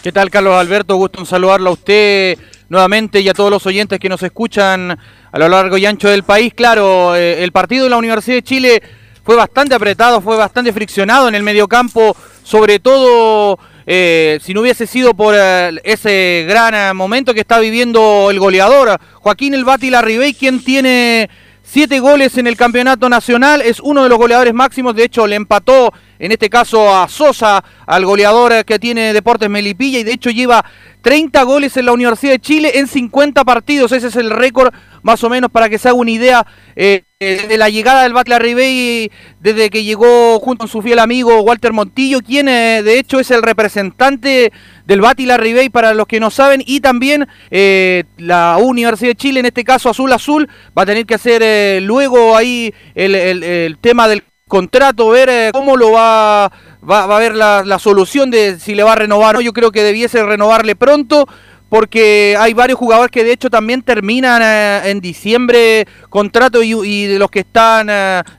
¿Qué 0.04 0.12
tal, 0.12 0.30
Carlos 0.30 0.54
Alberto? 0.54 0.96
Gusto 0.98 1.22
en 1.22 1.26
saludarlo 1.26 1.72
a 1.72 1.74
usted 1.74 2.38
nuevamente 2.70 3.20
y 3.20 3.28
a 3.28 3.34
todos 3.34 3.50
los 3.50 3.66
oyentes 3.66 4.00
que 4.00 4.08
nos 4.08 4.22
escuchan 4.22 4.92
a 5.32 5.40
lo 5.40 5.50
largo 5.50 5.80
y 5.80 5.88
ancho 5.88 6.10
del 6.10 6.22
país. 6.22 6.54
Claro, 6.54 7.16
eh, 7.16 7.44
el 7.44 7.52
partido 7.52 7.86
de 7.86 7.90
la 7.90 7.98
Universidad 7.98 8.36
de 8.36 8.44
Chile 8.44 8.84
fue 9.24 9.36
bastante 9.36 9.74
apretado, 9.74 10.22
fue 10.22 10.38
bastante 10.38 10.72
friccionado 10.72 11.28
en 11.28 11.34
el 11.34 11.42
mediocampo, 11.42 12.16
sobre 12.44 12.78
todo 12.78 13.58
eh, 13.90 14.38
si 14.44 14.54
no 14.54 14.60
hubiese 14.60 14.86
sido 14.86 15.14
por 15.14 15.34
eh, 15.36 15.80
ese 15.86 16.46
gran 16.46 16.76
eh, 16.76 16.94
momento 16.94 17.34
que 17.34 17.40
está 17.40 17.58
viviendo 17.58 18.30
el 18.30 18.38
goleador, 18.38 19.00
Joaquín 19.14 19.54
El 19.54 19.64
Bati 19.64 19.90
Larribey, 19.90 20.34
quien 20.34 20.62
tiene 20.62 21.30
siete 21.70 22.00
goles 22.00 22.38
en 22.38 22.48
el 22.48 22.56
campeonato 22.56 23.10
nacional, 23.10 23.62
es 23.62 23.82
uno 23.82 24.04
de 24.04 24.10
los 24.10 24.18
goleadores 24.18 24.54
máximos, 24.54 24.96
de 24.96 25.04
hecho 25.04 25.28
le 25.28 25.36
empató 25.36 25.94
en 26.18 26.32
este 26.32 26.50
caso 26.50 26.96
a 26.96 27.10
Sosa, 27.10 27.64
al 27.86 28.06
goleador 28.06 28.64
que 28.64 28.80
tiene 28.80 29.14
Deportes 29.14 29.50
Melipilla, 29.50 30.00
y 30.00 30.04
de 30.04 30.14
hecho 30.14 30.30
lleva 30.30 30.64
30 31.02 31.44
goles 31.44 31.76
en 31.76 31.86
la 31.86 31.92
Universidad 31.92 32.32
de 32.32 32.40
Chile 32.40 32.72
en 32.76 32.88
50 32.88 33.44
partidos, 33.44 33.92
ese 33.92 34.08
es 34.08 34.16
el 34.16 34.30
récord 34.30 34.74
más 35.04 35.24
o 35.24 35.30
menos 35.30 35.52
para 35.52 35.70
que 35.70 35.78
se 35.78 35.90
haga 35.90 35.98
una 35.98 36.12
idea 36.12 36.48
eh, 36.76 37.04
eh, 37.20 37.46
de 37.48 37.58
la 37.58 37.70
llegada 37.70 38.04
del 38.04 38.14
Batla 38.14 38.40
Ribey 38.40 39.12
desde 39.40 39.70
que 39.70 39.84
llegó 39.84 40.40
junto 40.40 40.60
con 40.60 40.68
su 40.68 40.82
fiel 40.82 41.00
amigo 41.00 41.42
Walter 41.42 41.74
Montillo, 41.74 42.22
quien 42.22 42.48
eh, 42.48 42.82
de 42.84 42.98
hecho 42.98 43.20
es 43.20 43.30
el 43.32 43.44
representante 43.44 44.52
del 44.88 45.02
Batila 45.02 45.36
Ribey 45.36 45.70
para 45.70 45.94
los 45.94 46.08
que 46.08 46.22
no 46.22 46.32
saben, 46.32 46.64
y 46.66 46.80
también 46.80 47.28
eh, 47.52 48.06
la 48.18 48.58
Universidad 48.58 49.12
de 49.12 49.16
Chile, 49.16 49.42
en 49.42 49.46
este 49.46 49.66
caso 49.66 49.90
Azul 49.90 50.14
Azul, 50.14 50.48
va 50.78 50.84
a 50.84 50.86
tener 50.86 51.06
que 51.06 51.16
hacer 51.16 51.42
eh, 51.44 51.82
luego 51.82 52.38
ahí 52.38 52.74
el, 52.96 53.78
tema 53.82 54.08
del 54.08 54.24
contrato, 54.48 55.10
ver 55.10 55.28
eh, 55.30 55.50
cómo 55.52 55.76
lo 55.76 55.92
va, 55.92 56.50
va, 56.90 57.04
a 57.04 57.20
ver 57.20 57.36
la, 57.36 57.80
solución 57.80 58.32
de 58.32 58.60
si 58.62 58.76
le 58.76 58.84
va 58.84 58.94
a 58.94 58.96
renovar 58.96 59.36
o 59.36 59.40
no. 59.40 59.42
Yo 59.42 59.52
creo 59.52 59.72
que 59.72 59.84
debiese 59.84 60.24
renovarle 60.24 60.78
pronto 60.78 61.28
porque 61.68 62.38
hay 62.40 62.54
varios 62.54 62.80
jugadores 62.80 63.12
que 63.12 63.26
de 63.26 63.34
hecho 63.34 63.50
también 63.50 63.82
terminan 63.82 64.42
en 64.86 65.02
diciembre 65.02 65.86
contrato 66.10 66.64
y, 66.64 67.08
de 67.08 67.20
los 67.20 67.30
que 67.30 67.40
están 67.40 67.88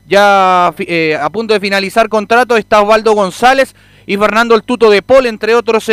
ya 0.07 0.65
a 0.65 1.29
punto 1.31 1.53
de 1.53 1.59
finalizar 1.59 2.09
contrato 2.09 2.57
está 2.57 2.81
Osvaldo 2.81 3.13
González 3.13 3.75
y 4.09 4.17
Fernando 4.17 4.55
el 4.55 4.63
Tuto 4.63 4.89
de 4.89 5.03
Paul, 5.03 5.27
entre 5.27 5.53
otros 5.53 5.87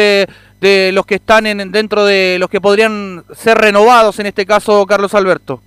de 0.60 0.90
los 0.92 1.06
que 1.06 1.16
están 1.16 1.46
en, 1.46 1.70
dentro 1.70 2.04
de 2.04 2.38
los 2.38 2.48
que 2.50 2.60
podrían 2.60 3.24
ser 3.34 3.58
renovados, 3.58 4.18
en 4.18 4.26
este 4.26 4.46
caso 4.46 4.84
Carlos 4.86 5.14
Alberto. 5.14 5.62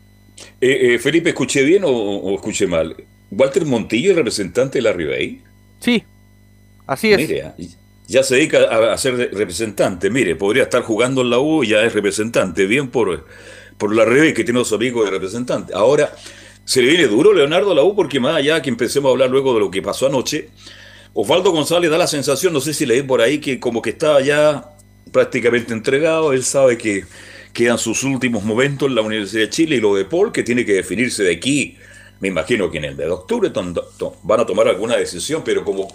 Eh, 0.62 0.96
eh, 0.96 1.00
Felipe, 1.00 1.30
¿escuché 1.30 1.64
bien 1.64 1.84
o, 1.84 1.90
o 1.90 2.36
escuché 2.36 2.68
mal? 2.68 2.96
¿Walter 3.32 3.66
Montillo, 3.66 4.12
el 4.12 4.18
representante 4.18 4.80
de 4.80 4.82
la 4.82 4.94
Ribey? 4.94 5.42
Sí, 5.80 6.04
así 6.88 7.12
es. 7.12 7.18
Mire, 7.18 7.44
ah, 7.44 7.56
ya 8.08 8.24
se 8.24 8.36
dedica 8.36 8.92
a, 8.92 8.98
ser 8.98 9.16
representante. 9.34 10.10
Mire, 10.10 10.36
podría 10.36 10.64
estar 10.64 10.82
jugando 10.82 11.22
en 11.22 11.30
la 11.30 11.40
U 11.40 11.64
y 11.64 11.70
ya 11.70 11.84
es 11.84 11.94
representante. 11.94 12.66
Bien 12.66 12.90
por, 12.90 13.26
por 13.78 13.96
la 13.96 14.04
Ribey, 14.04 14.34
que 14.34 14.44
tiene 14.44 14.62
a 14.62 14.66
su 14.66 14.76
amigo 14.76 15.06
de 15.06 15.12
representante. 15.12 15.74
Ahora, 15.76 16.12
se 16.66 16.82
le 16.82 16.90
viene 16.90 17.06
duro 17.06 17.34
Leonardo 17.34 17.72
a 17.72 17.76
la 17.76 17.84
U 17.84 17.96
porque 17.96 18.20
más 18.20 18.36
allá 18.36 18.62
que 18.62 18.70
empecemos 18.70 19.10
a 19.10 19.12
hablar 19.12 19.30
luego 19.30 19.54
de 19.54 19.60
lo 19.60 19.70
que 19.70 19.84
pasó 19.84 20.08
anoche, 20.08 20.50
Osvaldo 21.14 21.52
González 21.52 21.92
da 21.92 21.98
la 21.98 22.08
sensación, 22.08 22.54
no 22.54 22.62
sé 22.62 22.74
si 22.74 22.86
leí 22.86 23.04
por 23.04 23.22
ahí, 23.22 23.40
que 23.40 23.60
como 23.60 23.82
que 23.82 23.92
está 23.92 24.20
ya 24.22 24.72
prácticamente 25.12 25.74
entregado. 25.74 26.34
Él 26.34 26.44
sabe 26.44 26.78
que 26.78 27.06
quedan 27.54 27.78
sus 27.78 28.04
últimos 28.04 28.44
momentos 28.44 28.88
en 28.88 28.96
la 28.96 29.02
Universidad 29.02 29.44
de 29.44 29.50
Chile 29.50 29.76
y 29.78 29.82
lo 29.82 29.96
de 29.96 30.06
Paul, 30.06 30.32
que 30.32 30.44
tiene 30.44 30.66
que 30.66 30.74
definirse 30.74 31.24
de 31.24 31.34
aquí. 31.34 31.78
Me 32.20 32.28
imagino 32.28 32.70
que 32.70 32.78
en 32.78 32.86
el 32.86 32.98
de 32.98 33.10
octubre 33.10 33.52
van 34.24 34.40
a 34.40 34.46
tomar 34.46 34.68
alguna 34.68 34.98
decisión, 34.98 35.42
pero 35.44 35.64
como 35.64 35.88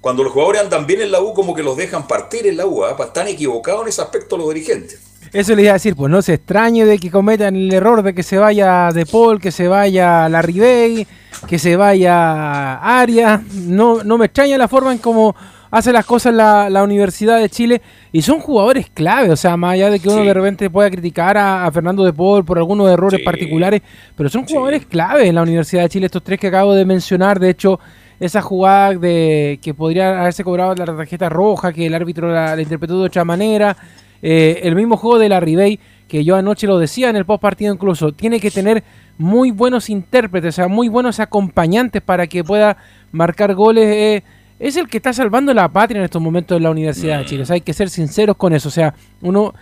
cuando 0.00 0.22
los 0.22 0.32
jugadores 0.32 0.62
andan 0.62 0.86
bien 0.86 1.00
en 1.00 1.10
la 1.10 1.20
U, 1.20 1.34
como 1.34 1.54
que 1.54 1.62
los 1.62 1.76
dejan 1.76 2.06
partir 2.06 2.46
en 2.46 2.56
la 2.56 2.66
U, 2.66 2.84
¿ah? 2.84 2.96
están 2.98 3.26
equivocados 3.26 3.82
en 3.82 3.88
ese 3.88 4.02
aspecto 4.02 4.36
los 4.36 4.48
dirigentes. 4.48 5.00
Eso 5.32 5.54
les 5.56 5.64
iba 5.64 5.72
a 5.72 5.74
decir, 5.74 5.96
pues 5.96 6.10
no 6.10 6.22
se 6.22 6.34
extrañe 6.34 6.84
de 6.84 6.98
que 6.98 7.10
cometan 7.10 7.56
el 7.56 7.72
error 7.72 8.02
de 8.02 8.14
que 8.14 8.22
se 8.22 8.38
vaya 8.38 8.90
De 8.92 9.04
Paul, 9.04 9.40
que 9.40 9.50
se 9.50 9.66
vaya 9.66 10.28
la 10.28 10.40
Ribey, 10.42 11.06
que 11.48 11.58
se 11.58 11.74
vaya 11.76 12.76
Arias. 12.76 13.42
No, 13.52 14.04
no 14.04 14.18
me 14.18 14.26
extraña 14.26 14.56
la 14.56 14.68
forma 14.68 14.92
en 14.92 14.98
cómo 14.98 15.34
hace 15.76 15.92
las 15.92 16.04
cosas 16.06 16.34
la, 16.34 16.68
la 16.70 16.82
Universidad 16.82 17.38
de 17.40 17.48
Chile. 17.48 17.82
Y 18.12 18.22
son 18.22 18.40
jugadores 18.40 18.88
clave, 18.92 19.30
o 19.30 19.36
sea, 19.36 19.56
más 19.56 19.74
allá 19.74 19.90
de 19.90 20.00
que 20.00 20.08
uno 20.08 20.20
Sí. 20.22 20.26
de 20.26 20.34
repente 20.34 20.70
pueda 20.70 20.90
criticar 20.90 21.36
a, 21.36 21.66
a 21.66 21.70
Fernando 21.72 22.04
De 22.04 22.12
Paul 22.12 22.44
por 22.44 22.58
algunos 22.58 22.90
errores 22.90 23.18
Sí. 23.20 23.24
particulares, 23.24 23.82
pero 24.16 24.28
son 24.28 24.46
jugadores 24.46 24.86
clave 24.86 25.26
en 25.28 25.34
la 25.34 25.42
Universidad 25.42 25.82
de 25.82 25.88
Chile, 25.88 26.06
estos 26.06 26.22
tres 26.22 26.38
que 26.40 26.46
acabo 26.46 26.74
de 26.74 26.84
mencionar. 26.84 27.38
De 27.38 27.50
hecho, 27.50 27.78
esa 28.18 28.40
jugada 28.40 28.94
de 28.94 29.58
que 29.62 29.74
podría 29.74 30.18
haberse 30.20 30.42
cobrado 30.42 30.74
la 30.74 30.86
tarjeta 30.86 31.28
roja, 31.28 31.72
que 31.72 31.86
el 31.86 31.94
árbitro 31.94 32.32
la, 32.32 32.56
la 32.56 32.62
interpretó 32.62 32.98
de 33.00 33.06
otra 33.06 33.24
manera. 33.24 33.76
Eh, 34.22 34.60
el 34.62 34.74
mismo 34.74 34.96
juego 34.96 35.18
de 35.18 35.28
la 35.28 35.40
Ribey, 35.40 35.78
que 36.08 36.24
yo 36.24 36.36
anoche 36.36 36.66
lo 36.66 36.78
decía 36.78 37.10
en 37.10 37.16
el 37.16 37.26
post 37.26 37.42
partido 37.42 37.74
incluso, 37.74 38.12
tiene 38.12 38.40
que 38.40 38.50
tener 38.50 38.82
muy 39.18 39.50
buenos 39.50 39.90
intérpretes, 39.90 40.54
o 40.54 40.56
sea, 40.56 40.68
muy 40.68 40.88
buenos 40.88 41.20
acompañantes 41.20 42.00
para 42.00 42.26
que 42.26 42.42
pueda 42.42 42.78
marcar 43.12 43.54
goles. 43.54 43.84
eh, 43.86 44.22
es 44.58 44.76
el 44.76 44.88
que 44.88 44.96
está 44.98 45.12
salvando 45.12 45.52
la 45.52 45.68
patria 45.68 45.98
en 45.98 46.04
estos 46.04 46.22
momentos 46.22 46.56
en 46.56 46.62
la 46.62 46.70
Universidad 46.70 47.18
de 47.18 47.26
Chile. 47.26 47.42
O 47.42 47.46
sea, 47.46 47.54
hay 47.54 47.60
que 47.60 47.72
ser 47.72 47.90
sinceros 47.90 48.36
con 48.36 48.52
eso. 48.52 48.68
O 48.68 48.72
sea, 48.72 48.94
uno 49.22 49.54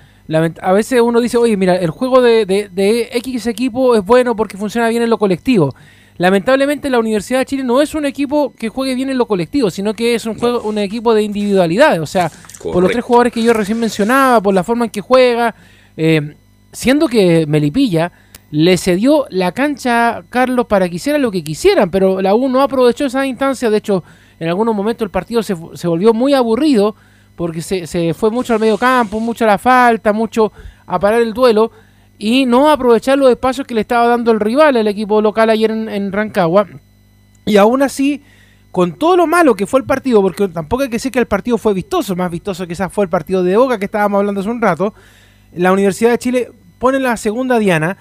a 0.62 0.72
veces 0.72 1.00
uno 1.02 1.20
dice, 1.20 1.36
oye, 1.36 1.56
mira, 1.56 1.76
el 1.76 1.90
juego 1.90 2.22
de, 2.22 2.46
de, 2.46 2.70
de 2.70 3.10
X 3.12 3.46
equipo 3.46 3.94
es 3.94 4.04
bueno 4.04 4.34
porque 4.34 4.56
funciona 4.56 4.88
bien 4.88 5.02
en 5.02 5.10
lo 5.10 5.18
colectivo. 5.18 5.74
Lamentablemente 6.16 6.88
la 6.90 6.98
Universidad 6.98 7.40
de 7.40 7.46
Chile 7.46 7.64
no 7.64 7.82
es 7.82 7.94
un 7.94 8.06
equipo 8.06 8.54
que 8.56 8.68
juegue 8.68 8.94
bien 8.94 9.10
en 9.10 9.18
lo 9.18 9.26
colectivo, 9.26 9.68
sino 9.70 9.94
que 9.94 10.14
es 10.14 10.24
un 10.26 10.38
juego, 10.38 10.62
un 10.62 10.78
equipo 10.78 11.12
de 11.12 11.22
individualidades. 11.22 12.00
O 12.00 12.06
sea, 12.06 12.30
por 12.62 12.82
los 12.82 12.92
tres 12.92 13.04
jugadores 13.04 13.32
que 13.32 13.42
yo 13.42 13.52
recién 13.52 13.78
mencionaba, 13.80 14.40
por 14.40 14.54
la 14.54 14.62
forma 14.62 14.84
en 14.84 14.90
que 14.90 15.00
juega, 15.00 15.54
eh, 15.96 16.36
siendo 16.72 17.08
que 17.08 17.46
Melipilla 17.46 18.12
le 18.50 18.78
cedió 18.78 19.26
la 19.30 19.50
cancha 19.52 20.18
a 20.18 20.22
Carlos 20.22 20.66
para 20.66 20.88
que 20.88 20.96
hiciera 20.96 21.18
lo 21.18 21.32
que 21.32 21.42
quisieran, 21.42 21.90
pero 21.90 22.22
la 22.22 22.34
U 22.34 22.48
no 22.48 22.62
aprovechó 22.62 23.06
esa 23.06 23.26
instancia, 23.26 23.68
de 23.68 23.78
hecho, 23.78 24.04
en 24.40 24.48
algunos 24.48 24.74
momentos 24.74 25.04
el 25.04 25.10
partido 25.10 25.42
se, 25.42 25.56
se 25.74 25.88
volvió 25.88 26.12
muy 26.12 26.34
aburrido, 26.34 26.94
porque 27.36 27.62
se, 27.62 27.86
se 27.86 28.14
fue 28.14 28.30
mucho 28.30 28.52
al 28.54 28.60
medio 28.60 28.78
campo, 28.78 29.20
mucho 29.20 29.44
a 29.44 29.48
la 29.48 29.58
falta, 29.58 30.12
mucho 30.12 30.52
a 30.86 30.98
parar 30.98 31.20
el 31.20 31.32
duelo, 31.32 31.70
y 32.18 32.46
no 32.46 32.70
aprovechar 32.70 33.18
los 33.18 33.30
espacios 33.30 33.66
que 33.66 33.74
le 33.74 33.80
estaba 33.80 34.06
dando 34.06 34.30
el 34.30 34.38
rival, 34.40 34.76
el 34.76 34.86
equipo 34.86 35.20
local 35.20 35.50
ayer 35.50 35.70
en, 35.70 36.12
Rancagua, 36.12 36.66
y 37.44 37.56
aún 37.56 37.82
así, 37.82 38.22
con 38.70 38.92
todo 38.92 39.16
lo 39.16 39.26
malo 39.26 39.54
que 39.54 39.66
fue 39.66 39.80
el 39.80 39.86
partido, 39.86 40.22
porque 40.22 40.48
tampoco 40.48 40.82
hay 40.84 40.88
que 40.88 40.96
decir 40.96 41.12
que 41.12 41.18
el 41.18 41.26
partido 41.26 41.58
fue 41.58 41.74
vistoso, 41.74 42.14
más 42.16 42.30
vistoso 42.30 42.66
quizás 42.66 42.92
fue 42.92 43.04
el 43.04 43.10
partido 43.10 43.42
de 43.42 43.56
Boca 43.56 43.78
que 43.78 43.84
estábamos 43.86 44.18
hablando 44.18 44.40
hace 44.40 44.50
un 44.50 44.60
rato, 44.62 44.94
la 45.52 45.72
Universidad 45.72 46.10
de 46.10 46.18
Chile 46.18 46.52
pone 46.78 46.98
la 46.98 47.16
segunda 47.16 47.58
diana 47.58 47.96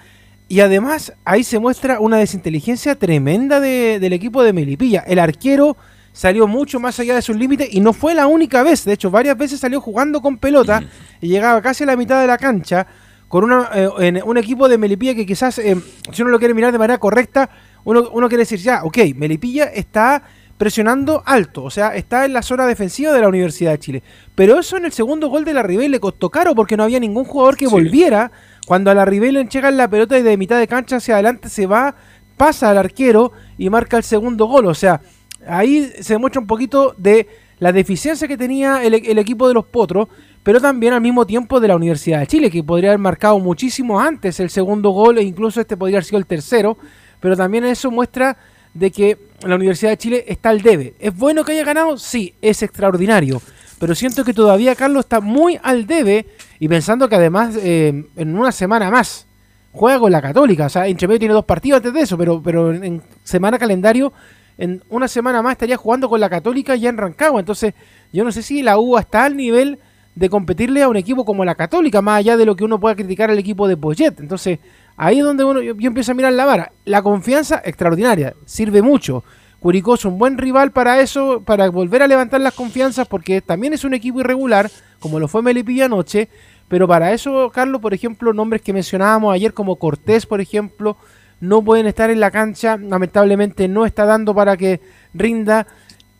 y 0.48 0.60
además 0.60 1.12
ahí 1.24 1.42
se 1.44 1.58
muestra 1.58 2.00
una 2.00 2.16
desinteligencia 2.18 2.96
tremenda 2.96 3.60
de- 3.60 3.98
del 4.00 4.12
equipo 4.12 4.42
de 4.42 4.52
Melipilla. 4.52 5.00
El 5.06 5.18
arquero 5.18 5.76
salió 6.14 6.46
mucho 6.46 6.80
más 6.80 6.98
allá 7.00 7.16
de 7.16 7.20
sus 7.20 7.36
límites 7.36 7.68
y 7.70 7.80
no 7.80 7.92
fue 7.92 8.14
la 8.14 8.26
única 8.26 8.62
vez, 8.62 8.84
de 8.86 8.94
hecho 8.94 9.10
varias 9.10 9.36
veces 9.36 9.60
salió 9.60 9.80
jugando 9.80 10.22
con 10.22 10.38
pelota 10.38 10.82
y 11.20 11.28
llegaba 11.28 11.60
casi 11.60 11.82
a 11.82 11.88
la 11.88 11.96
mitad 11.96 12.20
de 12.20 12.28
la 12.28 12.38
cancha 12.38 12.86
con 13.28 13.44
una, 13.44 13.68
eh, 13.74 13.90
en 13.98 14.22
un 14.24 14.38
equipo 14.38 14.68
de 14.68 14.78
Melipilla 14.78 15.14
que 15.14 15.26
quizás, 15.26 15.58
eh, 15.58 15.76
si 16.12 16.22
uno 16.22 16.30
lo 16.30 16.38
quiere 16.38 16.54
mirar 16.54 16.70
de 16.70 16.78
manera 16.78 16.98
correcta, 16.98 17.50
uno, 17.82 18.08
uno 18.12 18.28
quiere 18.28 18.42
decir, 18.42 18.60
ya, 18.60 18.84
ok, 18.84 18.96
Melipilla 19.16 19.64
está 19.64 20.22
presionando 20.56 21.22
alto, 21.26 21.64
o 21.64 21.70
sea, 21.70 21.96
está 21.96 22.24
en 22.24 22.32
la 22.32 22.42
zona 22.42 22.66
defensiva 22.66 23.12
de 23.12 23.20
la 23.20 23.28
Universidad 23.28 23.72
de 23.72 23.78
Chile. 23.78 24.02
Pero 24.34 24.58
eso 24.60 24.76
en 24.76 24.84
el 24.84 24.92
segundo 24.92 25.28
gol 25.28 25.44
de 25.44 25.52
la 25.52 25.62
Ribey 25.62 25.88
le 25.88 26.00
costó 26.00 26.30
caro 26.30 26.54
porque 26.54 26.76
no 26.76 26.84
había 26.84 27.00
ningún 27.00 27.24
jugador 27.24 27.56
que 27.56 27.66
volviera. 27.66 28.30
Cuando 28.66 28.90
a 28.90 28.94
la 28.94 29.04
Ribey 29.04 29.32
le 29.32 29.40
entregan 29.40 29.76
la 29.76 29.88
pelota 29.88 30.18
y 30.18 30.22
de 30.22 30.36
mitad 30.36 30.58
de 30.58 30.68
cancha 30.68 30.96
hacia 30.96 31.14
adelante 31.14 31.48
se 31.48 31.66
va, 31.66 31.96
pasa 32.36 32.70
al 32.70 32.78
arquero 32.78 33.32
y 33.58 33.68
marca 33.68 33.96
el 33.96 34.04
segundo 34.04 34.46
gol. 34.46 34.66
O 34.66 34.74
sea, 34.74 35.00
ahí 35.46 35.90
se 36.00 36.14
demuestra 36.14 36.40
un 36.40 36.46
poquito 36.46 36.94
de 36.96 37.28
la 37.58 37.72
deficiencia 37.72 38.28
que 38.28 38.36
tenía 38.36 38.82
el, 38.84 38.94
el 38.94 39.18
equipo 39.18 39.48
de 39.48 39.54
los 39.54 39.64
Potros, 39.64 40.08
pero 40.42 40.60
también 40.60 40.92
al 40.92 41.00
mismo 41.00 41.26
tiempo 41.26 41.60
de 41.60 41.68
la 41.68 41.76
Universidad 41.76 42.20
de 42.20 42.26
Chile, 42.26 42.50
que 42.50 42.62
podría 42.62 42.90
haber 42.90 42.98
marcado 42.98 43.38
muchísimo 43.38 43.98
antes 44.00 44.38
el 44.40 44.50
segundo 44.50 44.90
gol 44.90 45.18
e 45.18 45.22
incluso 45.22 45.60
este 45.60 45.76
podría 45.76 45.98
haber 45.98 46.04
sido 46.04 46.18
el 46.18 46.26
tercero, 46.26 46.76
pero 47.20 47.36
también 47.36 47.64
eso 47.64 47.90
muestra 47.90 48.36
de 48.74 48.90
que 48.90 49.18
la 49.46 49.54
Universidad 49.54 49.92
de 49.92 49.96
Chile 49.96 50.24
está 50.28 50.50
al 50.50 50.60
debe. 50.60 50.94
¿Es 50.98 51.16
bueno 51.16 51.44
que 51.44 51.52
haya 51.52 51.64
ganado? 51.64 51.96
Sí, 51.96 52.34
es 52.42 52.62
extraordinario. 52.62 53.40
Pero 53.78 53.94
siento 53.94 54.24
que 54.24 54.34
todavía 54.34 54.74
Carlos 54.74 55.04
está 55.04 55.20
muy 55.20 55.58
al 55.62 55.86
debe 55.86 56.26
y 56.58 56.68
pensando 56.68 57.08
que 57.08 57.16
además 57.16 57.56
eh, 57.56 58.04
en 58.16 58.38
una 58.38 58.52
semana 58.52 58.90
más 58.90 59.26
juega 59.72 59.98
con 59.98 60.12
la 60.12 60.22
Católica. 60.22 60.66
O 60.66 60.68
sea, 60.68 60.86
entre 60.86 61.08
medio 61.08 61.18
tiene 61.18 61.34
dos 61.34 61.44
partidos 61.44 61.78
antes 61.78 61.92
de 61.92 62.00
eso, 62.00 62.16
pero, 62.16 62.42
pero 62.42 62.72
en 62.72 63.02
semana 63.22 63.58
calendario, 63.58 64.12
en 64.58 64.82
una 64.88 65.08
semana 65.08 65.42
más 65.42 65.52
estaría 65.52 65.76
jugando 65.76 66.08
con 66.08 66.20
la 66.20 66.30
Católica 66.30 66.76
ya 66.76 66.88
en 66.88 66.96
Rancagua. 66.96 67.40
Entonces, 67.40 67.74
yo 68.12 68.24
no 68.24 68.32
sé 68.32 68.42
si 68.42 68.62
la 68.62 68.78
U 68.78 68.96
está 68.98 69.24
al 69.24 69.36
nivel 69.36 69.78
de 70.14 70.30
competirle 70.30 70.82
a 70.82 70.88
un 70.88 70.96
equipo 70.96 71.24
como 71.24 71.44
la 71.44 71.54
Católica, 71.54 72.00
más 72.00 72.18
allá 72.18 72.36
de 72.36 72.46
lo 72.46 72.54
que 72.54 72.64
uno 72.64 72.78
pueda 72.78 72.94
criticar 72.94 73.30
al 73.30 73.38
equipo 73.38 73.66
de 73.66 73.76
Poyet. 73.76 74.14
Entonces, 74.18 74.60
ahí 74.96 75.18
es 75.18 75.24
donde 75.24 75.44
uno, 75.44 75.60
yo, 75.60 75.74
yo 75.76 75.88
empiezo 75.88 76.12
a 76.12 76.14
mirar 76.14 76.32
la 76.32 76.44
vara. 76.44 76.72
La 76.84 77.02
confianza, 77.02 77.60
extraordinaria, 77.64 78.34
sirve 78.44 78.80
mucho. 78.80 79.24
Curicó 79.58 79.94
es 79.94 80.04
un 80.04 80.18
buen 80.18 80.36
rival 80.36 80.72
para 80.72 81.00
eso, 81.00 81.42
para 81.42 81.70
volver 81.70 82.02
a 82.02 82.06
levantar 82.06 82.40
las 82.40 82.52
confianzas, 82.52 83.08
porque 83.08 83.40
también 83.40 83.72
es 83.72 83.82
un 83.82 83.94
equipo 83.94 84.20
irregular, 84.20 84.70
como 85.00 85.18
lo 85.18 85.26
fue 85.26 85.40
Melipilla 85.40 85.86
anoche. 85.86 86.28
Pero 86.68 86.86
para 86.86 87.12
eso, 87.12 87.50
Carlos, 87.50 87.80
por 87.80 87.94
ejemplo, 87.94 88.32
nombres 88.32 88.62
que 88.62 88.72
mencionábamos 88.72 89.34
ayer, 89.34 89.54
como 89.54 89.76
Cortés, 89.76 90.26
por 90.26 90.40
ejemplo, 90.40 90.96
no 91.40 91.62
pueden 91.62 91.86
estar 91.86 92.10
en 92.10 92.20
la 92.20 92.30
cancha. 92.30 92.76
Lamentablemente 92.76 93.68
no 93.68 93.86
está 93.86 94.04
dando 94.04 94.34
para 94.34 94.56
que 94.56 94.80
rinda. 95.12 95.66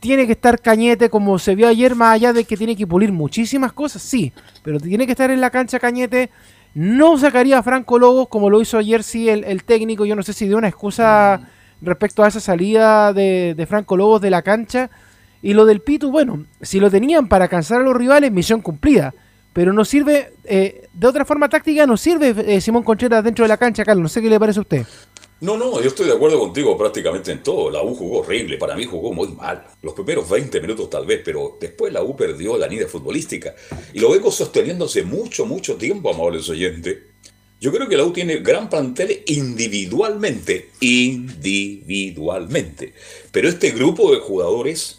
Tiene 0.01 0.27
que 0.27 0.33
estar 0.33 0.61
Cañete, 0.61 1.09
como 1.09 1.39
se 1.39 1.55
vio 1.55 1.67
ayer, 1.67 1.95
más 1.95 2.15
allá 2.15 2.33
de 2.33 2.45
que 2.45 2.57
tiene 2.57 2.77
que 2.77 2.87
pulir 2.87 3.11
muchísimas 3.11 3.73
cosas, 3.73 4.03
sí. 4.03 4.33
Pero 4.63 4.79
tiene 4.79 5.07
que 5.07 5.13
estar 5.13 5.31
en 5.31 5.41
la 5.41 5.51
cancha 5.51 5.79
Cañete. 5.79 6.31
No 6.75 7.17
sacaría 7.17 7.59
a 7.59 7.63
Franco 7.63 7.99
Lobos, 7.99 8.29
como 8.29 8.51
lo 8.51 8.61
hizo 8.61 8.77
ayer, 8.77 9.03
sí, 9.03 9.29
el, 9.29 9.45
el 9.45 9.65
técnico. 9.65 10.05
Yo 10.05 10.17
no 10.17 10.23
sé 10.23 10.33
si 10.33 10.47
dio 10.47 10.59
una 10.59 10.69
excusa 10.69 11.49
respecto 11.81 12.23
a 12.23 12.29
esa 12.29 12.41
salida 12.41 13.13
de, 13.13 13.55
de, 13.57 13.67
Franco 13.67 13.97
Lobos 13.97 14.21
de 14.21 14.31
la 14.31 14.43
cancha. 14.43 14.91
Y 15.41 15.55
lo 15.55 15.67
del 15.67 15.81
Pitu, 15.81 16.11
bueno, 16.11 16.47
si 16.61 16.81
lo 16.81 16.91
tenían 16.91 17.29
para 17.29 17.49
cansar 17.49 17.81
a 17.81 17.85
los 17.85 17.97
rivales, 17.97 18.33
misión 18.33 18.61
cumplida. 18.61 19.15
Pero 19.55 19.73
no 19.73 19.85
sirve, 19.85 20.33
eh, 20.45 20.89
de 20.93 21.07
otra 21.07 21.25
forma 21.25 21.49
táctica, 21.49 21.87
no 21.87 21.97
sirve 21.97 22.35
eh, 22.47 22.61
Simón 22.61 22.83
Concheras 22.83 23.25
dentro 23.25 23.45
de 23.45 23.49
la 23.49 23.57
cancha, 23.57 23.85
Carlos. 23.85 24.03
No 24.03 24.09
sé 24.09 24.21
qué 24.21 24.29
le 24.29 24.39
parece 24.39 24.59
a 24.59 24.63
usted. 24.63 24.85
No, 25.41 25.57
no, 25.57 25.81
yo 25.81 25.89
estoy 25.89 26.07
de 26.07 26.13
acuerdo 26.13 26.41
contigo 26.41 26.77
prácticamente 26.77 27.31
en 27.31 27.41
todo. 27.43 27.71
La 27.71 27.83
U 27.83 27.95
jugó 27.95 28.21
horrible, 28.21 28.59
para 28.59 28.75
mí 28.75 28.85
jugó 28.85 29.13
muy 29.13 29.29
mal. 29.29 29.65
Los 29.83 29.95
primeros 29.95 30.29
20 30.29 30.61
minutos 30.61 30.91
tal 30.91 31.07
vez, 31.07 31.23
pero 31.25 31.57
después 31.61 31.93
la 31.93 32.03
U 32.03 32.17
perdió 32.17 32.59
la 32.59 32.67
niña 32.67 32.87
futbolística. 32.87 33.55
Y 33.93 34.01
lo 34.01 34.11
vengo 34.11 34.33
sosteniendo 34.33 34.87
hace 34.87 35.05
mucho, 35.05 35.47
mucho 35.47 35.77
tiempo, 35.77 36.13
amables 36.13 36.49
oyentes. 36.49 36.99
Yo 37.61 37.73
creo 37.73 37.89
que 37.89 37.97
la 37.97 38.05
U 38.05 38.13
tiene 38.13 38.39
gran 38.39 38.69
plantel 38.69 39.23
individualmente, 39.27 40.71
individualmente. 40.81 42.93
Pero 43.31 43.49
este 43.49 43.71
grupo 43.71 44.13
de 44.13 44.19
jugadores 44.19 44.99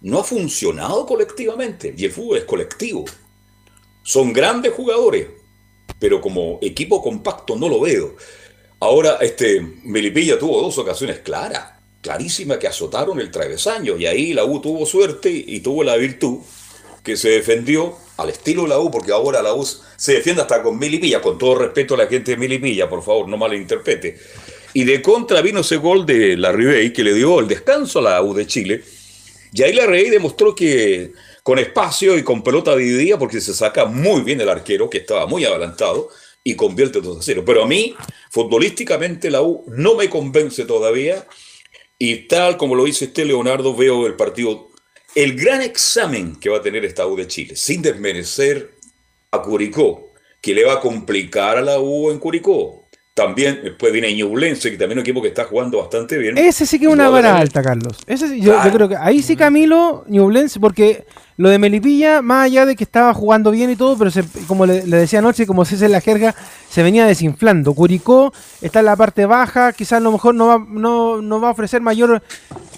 no 0.00 0.18
ha 0.18 0.24
funcionado 0.24 1.06
colectivamente 1.06 1.94
y 1.96 2.04
el 2.04 2.10
fútbol 2.10 2.38
es 2.38 2.44
colectivo. 2.44 3.04
Son 4.02 4.32
grandes 4.32 4.72
jugadores, 4.72 5.28
pero 5.98 6.20
como 6.20 6.58
equipo 6.62 7.02
compacto 7.02 7.56
no 7.56 7.68
lo 7.68 7.80
veo. 7.80 8.16
Ahora, 8.80 9.18
este, 9.20 9.60
Melipilla 9.84 10.38
tuvo 10.38 10.60
dos 10.60 10.76
ocasiones 10.78 11.20
claras, 11.20 11.74
clarísimas, 12.00 12.58
que 12.58 12.66
azotaron 12.66 13.20
el 13.20 13.30
travesaño 13.30 13.96
y 13.96 14.06
ahí 14.06 14.32
la 14.32 14.44
U 14.44 14.60
tuvo 14.60 14.84
suerte 14.86 15.30
y 15.30 15.60
tuvo 15.60 15.84
la 15.84 15.96
virtud 15.96 16.38
que 17.02 17.16
se 17.16 17.30
defendió 17.30 17.96
al 18.16 18.30
estilo 18.30 18.62
de 18.62 18.70
la 18.70 18.78
U, 18.78 18.90
porque 18.90 19.12
ahora 19.12 19.42
la 19.42 19.54
U 19.54 19.64
se 19.96 20.14
defiende 20.14 20.42
hasta 20.42 20.62
con 20.62 20.78
Milipilla, 20.78 21.20
con 21.20 21.38
todo 21.38 21.56
respeto 21.56 21.94
a 21.94 21.98
la 21.98 22.06
gente 22.06 22.32
de 22.32 22.36
Milipilla, 22.36 22.88
por 22.88 23.02
favor, 23.02 23.28
no 23.28 23.36
malinterprete. 23.36 24.18
Y 24.74 24.84
de 24.84 25.02
contra 25.02 25.42
vino 25.42 25.60
ese 25.60 25.76
gol 25.76 26.06
de 26.06 26.36
la 26.36 26.50
Ribey 26.50 26.92
que 26.92 27.04
le 27.04 27.14
dio 27.14 27.40
el 27.40 27.48
descanso 27.48 27.98
a 27.98 28.02
la 28.02 28.22
U 28.22 28.34
de 28.34 28.46
Chile. 28.46 28.82
Y 29.52 29.62
ahí 29.62 29.74
la 29.74 29.86
Ribey 29.86 30.10
demostró 30.10 30.54
que 30.54 31.12
con 31.42 31.58
espacio 31.58 32.16
y 32.16 32.22
con 32.22 32.42
pelota 32.42 32.76
dividida, 32.76 33.18
porque 33.18 33.40
se 33.40 33.54
saca 33.54 33.84
muy 33.84 34.22
bien 34.22 34.40
el 34.40 34.48
arquero, 34.48 34.88
que 34.88 34.98
estaba 34.98 35.26
muy 35.26 35.44
adelantado, 35.44 36.08
y 36.44 36.54
convierte 36.54 37.00
2 37.00 37.18
a 37.18 37.22
0. 37.22 37.42
Pero 37.44 37.64
a 37.64 37.66
mí, 37.66 37.94
futbolísticamente, 38.30 39.30
la 39.30 39.42
U 39.42 39.64
no 39.68 39.94
me 39.94 40.08
convence 40.08 40.64
todavía. 40.64 41.26
Y 41.98 42.26
tal 42.26 42.56
como 42.56 42.74
lo 42.74 42.84
dice 42.84 43.06
este 43.06 43.24
Leonardo, 43.24 43.76
veo 43.76 44.06
el 44.06 44.14
partido 44.14 44.72
el 45.14 45.36
gran 45.36 45.60
examen 45.60 46.36
que 46.36 46.48
va 46.48 46.58
a 46.58 46.62
tener 46.62 46.84
esta 46.84 47.06
U 47.06 47.16
de 47.16 47.26
Chile, 47.26 47.56
sin 47.56 47.82
desmerecer 47.82 48.72
a 49.30 49.42
Curicó, 49.42 50.12
que 50.40 50.54
le 50.54 50.64
va 50.64 50.74
a 50.74 50.80
complicar 50.80 51.58
a 51.58 51.62
la 51.62 51.78
U 51.80 52.10
en 52.10 52.18
Curicó. 52.18 52.86
También 53.14 53.60
después 53.62 53.92
viene 53.92 54.14
Ñublense, 54.14 54.70
que 54.70 54.78
también 54.78 54.98
es 54.98 55.02
un 55.02 55.06
equipo 55.06 55.20
que 55.20 55.28
está 55.28 55.44
jugando 55.44 55.78
bastante 55.78 56.16
bien. 56.16 56.38
Ese 56.38 56.64
sí 56.64 56.78
que 56.78 56.86
es 56.86 56.92
una 56.92 57.10
vara 57.10 57.36
alta, 57.36 57.62
Carlos. 57.62 57.98
Ese 58.06 58.26
sí, 58.28 58.40
yo, 58.40 58.54
yo, 58.64 58.72
creo 58.72 58.88
que 58.88 58.96
ahí 58.96 59.22
sí 59.22 59.36
Camilo, 59.36 60.04
Ñublense, 60.08 60.58
porque 60.58 61.04
lo 61.42 61.50
de 61.50 61.58
Melipilla, 61.58 62.22
más 62.22 62.44
allá 62.44 62.64
de 62.66 62.76
que 62.76 62.84
estaba 62.84 63.12
jugando 63.12 63.50
bien 63.50 63.68
y 63.68 63.74
todo, 63.74 63.98
pero 63.98 64.12
se, 64.12 64.22
como 64.46 64.64
le, 64.64 64.82
decía 64.82 65.18
anoche, 65.18 65.44
como 65.44 65.64
se 65.64 65.74
dice 65.74 65.88
la 65.88 66.00
jerga, 66.00 66.36
se 66.68 66.84
venía 66.84 67.04
desinflando. 67.04 67.74
Curicó 67.74 68.32
está 68.60 68.78
en 68.78 68.84
la 68.84 68.94
parte 68.94 69.26
baja, 69.26 69.72
quizás 69.72 69.94
a 69.94 70.00
lo 70.00 70.12
mejor 70.12 70.36
no 70.36 70.46
va, 70.46 70.64
no, 70.64 71.20
no 71.20 71.40
va 71.40 71.48
a 71.48 71.50
ofrecer 71.50 71.80
mayor 71.80 72.22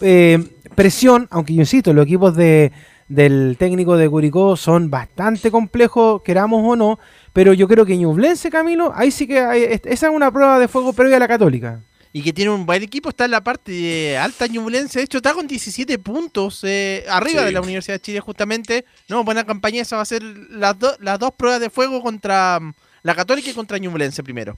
eh, 0.00 0.42
presión, 0.74 1.28
aunque 1.30 1.52
yo 1.52 1.60
insisto, 1.60 1.92
los 1.92 2.06
equipos 2.06 2.36
de, 2.36 2.72
del 3.06 3.56
técnico 3.58 3.98
de 3.98 4.08
Curicó 4.08 4.56
son 4.56 4.88
bastante 4.88 5.50
complejos, 5.50 6.22
queramos 6.22 6.62
o 6.66 6.74
no, 6.74 6.98
pero 7.34 7.52
yo 7.52 7.68
creo 7.68 7.84
que 7.84 7.98
Ñublense, 7.98 8.48
Camilo, 8.48 8.94
ahí 8.96 9.10
sí 9.10 9.26
que 9.26 9.40
hay, 9.40 9.64
esa 9.84 10.06
es 10.06 10.10
una 10.14 10.32
prueba 10.32 10.58
de 10.58 10.68
fuego 10.68 10.94
previa 10.94 11.16
a 11.16 11.20
la 11.20 11.28
Católica. 11.28 11.80
Y 12.16 12.22
que 12.22 12.32
tiene 12.32 12.52
un 12.52 12.64
buen 12.64 12.80
equipo, 12.80 13.08
está 13.08 13.24
en 13.24 13.32
la 13.32 13.42
parte 13.42 14.16
alta 14.16 14.46
Ñublense, 14.46 15.00
de 15.00 15.04
hecho 15.04 15.16
está 15.16 15.34
con 15.34 15.48
17 15.48 15.98
puntos 15.98 16.60
eh, 16.62 17.04
arriba 17.08 17.40
sí. 17.40 17.46
de 17.46 17.50
la 17.52 17.60
Universidad 17.60 17.96
de 17.96 18.02
Chile 18.02 18.20
justamente. 18.20 18.84
No, 19.08 19.24
buena 19.24 19.44
campaña, 19.44 19.82
esa 19.82 19.96
va 19.96 20.02
a 20.02 20.04
ser 20.04 20.22
las, 20.22 20.78
do, 20.78 20.96
las 21.00 21.18
dos 21.18 21.32
pruebas 21.36 21.60
de 21.60 21.70
fuego 21.70 22.00
contra 22.00 22.60
mm, 22.60 22.72
la 23.02 23.16
Católica 23.16 23.50
y 23.50 23.52
contra 23.52 23.78
Ñublense 23.78 24.22
primero. 24.22 24.56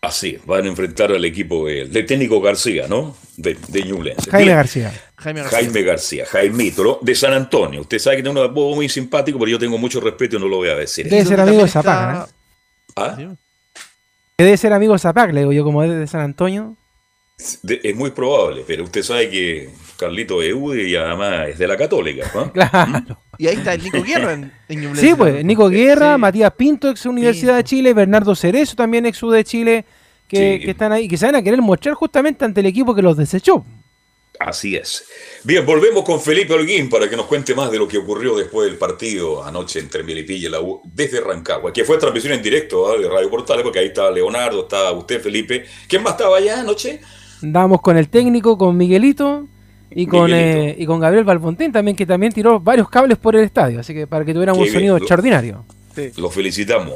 Así, 0.00 0.38
van 0.46 0.64
a 0.64 0.68
enfrentar 0.68 1.10
al 1.10 1.24
equipo 1.24 1.66
de, 1.66 1.88
de 1.88 2.04
técnico 2.04 2.40
García, 2.40 2.86
¿no? 2.86 3.16
De, 3.36 3.56
de 3.66 3.82
Ñublense. 3.82 4.30
Jaime 4.30 4.44
Bien. 4.44 4.56
García. 4.58 4.92
Jaime 5.16 5.40
García. 5.40 5.58
Jaime 5.58 5.82
García, 5.82 6.26
Jaimito, 6.26 7.00
de 7.02 7.14
San 7.16 7.32
Antonio. 7.32 7.80
Usted 7.80 7.98
sabe 7.98 8.18
que 8.18 8.22
tiene 8.22 8.38
un 8.38 8.46
apodo 8.46 8.76
muy 8.76 8.88
simpático, 8.88 9.40
pero 9.40 9.50
yo 9.50 9.58
tengo 9.58 9.76
mucho 9.76 10.00
respeto 10.00 10.36
y 10.36 10.38
no 10.38 10.46
lo 10.46 10.58
voy 10.58 10.68
a 10.68 10.76
decir. 10.76 11.08
Debe 11.08 11.24
ser 11.24 11.40
amigo 11.40 11.64
de 11.64 11.68
Zapac, 11.68 12.28
¿eh? 12.28 12.32
¿Ah? 12.94 13.18
Debe 14.38 14.56
ser 14.56 14.72
amigo 14.72 14.92
de 14.92 15.00
Zapac, 15.00 15.32
le 15.32 15.40
digo 15.40 15.52
yo, 15.52 15.64
como 15.64 15.82
es 15.82 15.90
de 15.90 16.06
San 16.06 16.20
Antonio. 16.20 16.76
De, 17.62 17.80
es 17.82 17.96
muy 17.96 18.10
probable, 18.10 18.64
pero 18.66 18.84
usted 18.84 19.02
sabe 19.02 19.28
que 19.28 19.70
Carlito 19.96 20.42
es 20.42 20.52
UDI 20.54 20.82
y 20.82 20.96
además 20.96 21.48
es 21.48 21.58
de 21.58 21.66
la 21.66 21.76
Católica. 21.76 22.30
¿no? 22.34 22.52
Claro. 22.52 23.18
Y 23.38 23.46
ahí 23.46 23.56
está 23.56 23.74
el 23.74 23.82
Nico 23.82 24.02
Guerra 24.02 24.34
en, 24.34 24.52
en 24.68 24.96
Sí, 24.96 25.14
pues, 25.16 25.44
Nico 25.44 25.68
Guerra, 25.68 26.14
sí. 26.14 26.20
Matías 26.20 26.52
Pinto, 26.52 26.90
ex 26.90 27.06
Universidad 27.06 27.56
de 27.56 27.64
Chile, 27.64 27.94
Bernardo 27.94 28.34
Cerezo, 28.34 28.76
también 28.76 29.06
ex 29.06 29.22
U 29.22 29.30
de 29.30 29.42
Chile, 29.44 29.84
que, 30.28 30.58
sí. 30.58 30.64
que 30.64 30.70
están 30.72 30.92
ahí, 30.92 31.08
que 31.08 31.16
se 31.16 31.26
van 31.26 31.36
a 31.36 31.42
querer 31.42 31.60
mostrar 31.60 31.94
justamente 31.94 32.44
ante 32.44 32.60
el 32.60 32.66
equipo 32.66 32.94
que 32.94 33.02
los 33.02 33.16
desechó. 33.16 33.64
Así 34.38 34.76
es. 34.76 35.04
Bien, 35.44 35.64
volvemos 35.64 36.04
con 36.04 36.20
Felipe 36.20 36.54
Holguín 36.54 36.88
para 36.88 37.08
que 37.08 37.16
nos 37.16 37.26
cuente 37.26 37.54
más 37.54 37.70
de 37.70 37.78
lo 37.78 37.86
que 37.86 37.98
ocurrió 37.98 38.36
después 38.36 38.68
del 38.68 38.78
partido 38.78 39.44
anoche 39.44 39.78
entre 39.78 40.02
Milipilla 40.02 40.48
y 40.48 40.50
la 40.50 40.60
U 40.60 40.80
desde 40.84 41.20
Rancagua, 41.20 41.72
que 41.72 41.84
fue 41.84 41.98
transmisión 41.98 42.32
en 42.32 42.42
directo 42.42 42.94
¿eh? 42.94 43.02
de 43.02 43.08
Radio 43.08 43.30
Portales, 43.30 43.62
porque 43.62 43.78
ahí 43.78 43.86
estaba 43.86 44.10
Leonardo, 44.10 44.62
estaba 44.62 44.92
usted, 44.92 45.20
Felipe. 45.20 45.64
¿Quién 45.86 46.02
más 46.02 46.12
estaba 46.12 46.38
allá 46.38 46.60
anoche? 46.60 47.00
Andábamos 47.42 47.80
con 47.80 47.96
el 47.96 48.08
técnico, 48.08 48.56
con 48.56 48.76
Miguelito 48.76 49.46
y 49.90 50.06
con, 50.06 50.30
eh, 50.32 50.74
y 50.78 50.86
con 50.86 51.00
Gabriel 51.00 51.24
Balfontín 51.24 51.72
también, 51.72 51.96
que 51.96 52.06
también 52.06 52.32
tiró 52.32 52.60
varios 52.60 52.88
cables 52.88 53.18
por 53.18 53.36
el 53.36 53.44
estadio, 53.44 53.80
así 53.80 53.92
que 53.92 54.06
para 54.06 54.24
que 54.24 54.32
tuviéramos 54.32 54.66
un 54.66 54.72
sonido 54.72 54.96
extraordinario. 54.96 55.64
Sí. 55.94 56.10
Lo 56.16 56.30
felicitamos. 56.30 56.94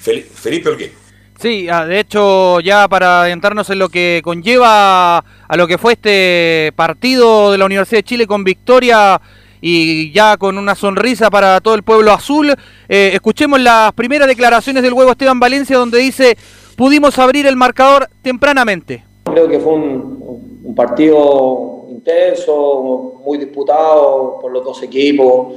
Fel 0.00 0.22
Felipe 0.22 0.68
Holguín. 0.68 0.90
Sí, 1.38 1.68
ah, 1.68 1.84
de 1.84 1.98
hecho, 1.98 2.60
ya 2.60 2.86
para 2.88 3.22
adentrarnos 3.22 3.68
en 3.70 3.78
lo 3.80 3.88
que 3.88 4.20
conlleva 4.22 5.18
a 5.18 5.56
lo 5.56 5.66
que 5.66 5.76
fue 5.76 5.94
este 5.94 6.72
partido 6.76 7.50
de 7.50 7.58
la 7.58 7.64
Universidad 7.64 7.98
de 7.98 8.04
Chile 8.04 8.26
con 8.26 8.44
victoria 8.44 9.20
y 9.60 10.12
ya 10.12 10.36
con 10.36 10.58
una 10.58 10.74
sonrisa 10.74 11.30
para 11.30 11.60
todo 11.60 11.74
el 11.74 11.82
pueblo 11.82 12.12
azul, 12.12 12.54
eh, 12.88 13.10
escuchemos 13.12 13.60
las 13.60 13.92
primeras 13.92 14.28
declaraciones 14.28 14.82
del 14.82 14.92
huevo 14.92 15.10
Esteban 15.12 15.40
Valencia 15.40 15.76
donde 15.76 15.98
dice, 15.98 16.36
pudimos 16.76 17.18
abrir 17.18 17.46
el 17.46 17.56
marcador 17.56 18.08
tempranamente. 18.22 19.04
Creo 19.32 19.48
que 19.48 19.58
fue 19.58 19.72
un, 19.72 20.60
un 20.64 20.74
partido 20.74 21.86
intenso, 21.88 23.14
muy 23.24 23.38
disputado 23.38 24.38
por 24.40 24.52
los 24.52 24.62
dos 24.64 24.82
equipos. 24.82 25.54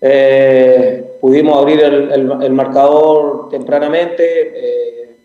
Eh, 0.00 1.04
pudimos 1.20 1.56
abrir 1.58 1.80
el, 1.80 2.10
el- 2.12 2.42
el 2.42 2.52
marcador 2.52 3.48
tempranamente 3.48 4.24
eh, 4.56 5.16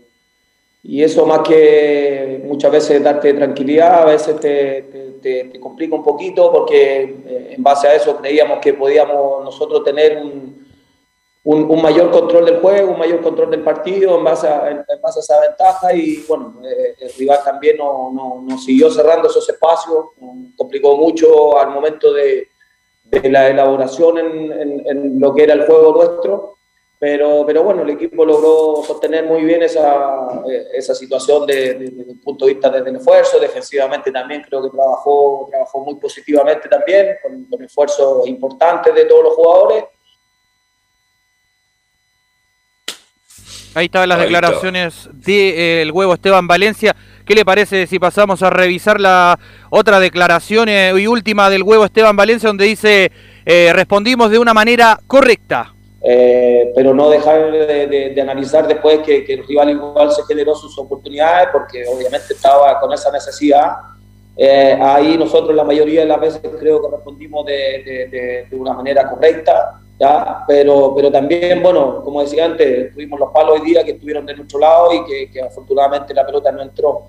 y 0.83 1.01
eso 1.03 1.25
más 1.25 1.39
que 1.39 2.43
muchas 2.45 2.71
veces 2.71 3.03
darte 3.03 3.33
tranquilidad, 3.33 4.03
a 4.03 4.05
veces 4.05 4.39
te, 4.39 4.83
te- 4.83 5.11
te- 5.21 5.43
te 5.45 5.59
complica 5.59 5.95
un 5.95 6.03
poquito 6.03 6.51
porque 6.51 7.01
eh, 7.27 7.53
en 7.57 7.63
base 7.63 7.87
a 7.87 7.95
eso 7.95 8.17
creíamos 8.17 8.59
que 8.59 8.73
podíamos 8.75 9.43
nosotros 9.43 9.83
tener 9.83 10.17
un, 10.17 10.56
un, 11.49 11.81
mayor 11.81 12.11
control 12.11 12.45
del 12.45 12.59
juego, 12.59 12.91
un 12.91 12.99
mayor 12.99 13.21
control 13.21 13.49
del 13.49 13.63
partido 13.63 14.17
en 14.17 14.23
base 14.25 14.47
a, 14.49 14.69
esa 15.17 15.39
ventaja. 15.39 15.93
Y 15.93 16.25
bueno, 16.27 16.61
eh, 16.65 16.95
el 16.99 17.13
rival 17.13 17.39
también 17.43 17.77
no, 17.77 18.11
no, 18.11 18.41
no 18.45 18.57
siguió 18.57 18.91
cerrando 18.91 19.29
esos 19.29 19.47
espacios, 19.47 20.07
nos 20.19 20.53
complicó 20.57 20.97
mucho 20.97 21.57
al 21.57 21.69
momento 21.69 22.11
de, 22.11 22.49
de 23.05 23.29
la 23.29 23.47
elaboración 23.47 24.17
en, 24.17 24.51
en- 24.85 25.19
lo 25.21 25.33
que 25.33 25.43
era 25.43 25.53
el 25.53 25.65
juego 25.65 25.93
nuestro, 25.93 26.57
pero, 26.99 27.45
pero 27.45 27.63
bueno, 27.63 27.83
el 27.83 27.91
equipo 27.91 28.25
logró 28.25 28.83
sostener 28.83 29.23
muy 29.25 29.43
bien 29.45 29.63
esa, 29.63 30.41
eh, 30.49 30.67
esa 30.73 30.93
situación 30.93 31.45
de- 31.45 31.75
de- 31.75 31.89
desde 31.91 32.11
el 32.11 32.19
punto 32.19 32.45
de 32.45 32.53
vista 32.55 32.69
del 32.69 32.93
esfuerzo, 32.97 33.39
defensivamente 33.39 34.11
también 34.11 34.41
creo 34.41 34.61
que 34.63 34.69
trabajó, 34.75 35.47
trabajó 35.49 35.79
muy 35.79 35.95
positivamente 35.95 36.67
también, 36.67 37.15
con, 37.23 37.45
con 37.45 37.63
esfuerzos 37.63 38.27
importantes 38.27 38.93
de 38.93 39.05
todos 39.05 39.23
los 39.23 39.33
jugadores. 39.35 39.85
Ahí 43.77 43.85
estaban 43.85 44.09
las 44.09 44.17
Ahí 44.17 44.23
declaraciones 44.25 45.07
del 45.13 45.91
huevo 45.91 46.15
Esteban 46.15 46.47
Valencia. 46.47 46.95
¿Qué 47.25 47.35
le 47.35 47.45
parece 47.45 47.85
si 47.85 47.99
pasamos 47.99 48.41
a 48.41 48.49
revisar 48.49 48.99
la 48.99 49.37
otra 49.69 49.99
declaración 49.99 50.67
eh, 50.67 50.93
y 50.97 51.05
última 51.05 51.47
del 51.51 51.61
huevo 51.61 51.85
Esteban 51.85 52.15
Valencia 52.15 52.47
donde 52.47 52.65
dice 52.65 53.11
eh, 53.45 53.71
respondimos 53.73 54.31
de 54.31 54.39
una 54.39 54.51
manera 54.55 54.99
correcta? 55.05 55.73
Eh, 56.01 56.71
pero 56.75 56.91
no 56.95 57.07
dejar 57.09 57.51
de, 57.51 57.85
de- 57.85 58.09
de 58.15 58.21
analizar 58.21 58.67
después 58.67 58.99
que, 59.05 59.23
que 59.23 59.33
el 59.35 59.47
rival 59.47 59.69
igual 59.69 60.11
se 60.11 60.23
generó 60.25 60.55
sus 60.55 60.75
oportunidades 60.79 61.49
porque 61.51 61.83
obviamente 61.87 62.33
estaba 62.33 62.79
con 62.79 62.91
esa 62.93 63.11
necesidad. 63.11 63.73
Eh, 64.35 64.75
ahí 64.81 65.17
nosotros 65.19 65.55
la 65.55 65.63
mayoría 65.63 66.01
de 66.01 66.07
las 66.07 66.19
veces 66.19 66.41
creo 66.59 66.81
que 66.81 66.95
respondimos 66.95 67.45
de, 67.45 67.53
de- 67.53 68.07
de- 68.07 68.47
de 68.49 68.55
una 68.55 68.73
manera 68.73 69.07
correcta, 69.07 69.81
¿ya? 69.99 70.43
Pero, 70.47 70.93
pero 70.95 71.11
también, 71.11 71.61
bueno, 71.61 72.01
como 72.03 72.21
decía 72.21 72.45
antes, 72.45 72.93
tuvimos 72.93 73.19
los 73.19 73.31
palos 73.31 73.59
hoy 73.59 73.65
día 73.67 73.83
que 73.83 73.91
estuvieron 73.91 74.25
de 74.25 74.35
nuestro 74.35 74.59
lado 74.59 74.93
y 74.93 75.03
que, 75.05 75.31
que 75.31 75.41
afortunadamente 75.41 76.13
la 76.13 76.25
pelota 76.25 76.51
no 76.51 76.61
entró. 76.61 77.03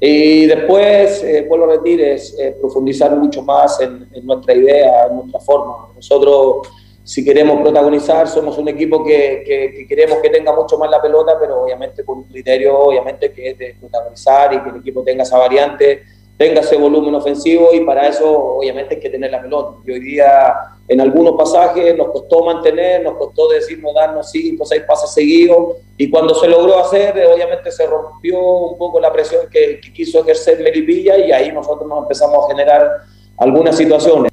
Y 0.00 0.46
después, 0.46 1.22
eh, 1.22 1.46
vuelvo 1.48 1.66
a 1.66 1.68
repetir, 1.74 2.00
es 2.00 2.36
profundizar 2.60 3.14
mucho 3.16 3.42
más 3.42 3.80
en, 3.80 4.08
nuestra 4.26 4.52
idea, 4.54 5.06
en 5.06 5.16
nuestra 5.16 5.38
forma. 5.38 5.88
Nosotros, 5.94 6.66
si 7.04 7.24
queremos 7.24 7.60
protagonizar, 7.60 8.26
somos 8.26 8.58
un 8.58 8.68
equipo 8.68 9.04
que, 9.04 9.44
que- 9.46 9.72
que 9.76 9.86
queremos 9.86 10.18
que 10.18 10.28
tenga 10.30 10.52
mucho 10.52 10.76
más 10.76 10.90
la 10.90 11.00
pelota, 11.00 11.36
pero 11.40 11.62
obviamente 11.62 12.04
con 12.04 12.18
un 12.18 12.24
criterio, 12.24 12.76
obviamente, 12.78 13.32
que 13.32 13.50
es 13.50 13.58
de 13.58 13.76
protagonizar 13.78 14.52
y 14.54 14.60
que 14.62 14.70
el 14.70 14.76
equipo 14.76 15.04
tenga 15.04 15.22
esa 15.22 15.38
variante, 15.38 16.02
tenga 16.36 16.60
ese 16.60 16.76
volumen 16.76 17.14
ofensivo 17.14 17.68
y 17.72 17.80
para 17.80 18.08
eso, 18.08 18.56
obviamente, 18.56 18.94
hay 18.94 19.00
que 19.00 19.10
tener 19.10 19.30
la 19.30 19.42
pelota. 19.42 19.78
Y 19.86 19.92
hoy 19.92 20.00
día, 20.00 20.54
en 20.88 21.00
algunos 21.00 21.34
pasajes, 21.34 21.96
nos 21.96 22.08
costó 22.08 22.44
mantener, 22.44 23.02
nos 23.02 23.16
costó 23.16 23.48
decirnos 23.48 23.94
darnos 23.94 24.30
cinco 24.30 24.64
seis 24.64 24.82
pases 24.86 25.12
seguidos 25.12 25.76
y 25.96 26.10
cuando 26.10 26.34
se 26.34 26.48
logró 26.48 26.78
hacer, 26.78 27.14
obviamente 27.32 27.70
se 27.70 27.86
rompió 27.86 28.40
un 28.40 28.78
poco 28.78 28.98
la 28.98 29.12
presión 29.12 29.42
que, 29.50 29.80
que 29.80 29.92
quiso 29.92 30.20
ejercer 30.20 30.60
Melipilla 30.60 31.18
y 31.18 31.30
ahí 31.32 31.52
nosotros 31.52 31.88
nos 31.88 32.02
empezamos 32.02 32.44
a 32.44 32.48
generar 32.48 32.90
algunas 33.36 33.76
situaciones. 33.76 34.32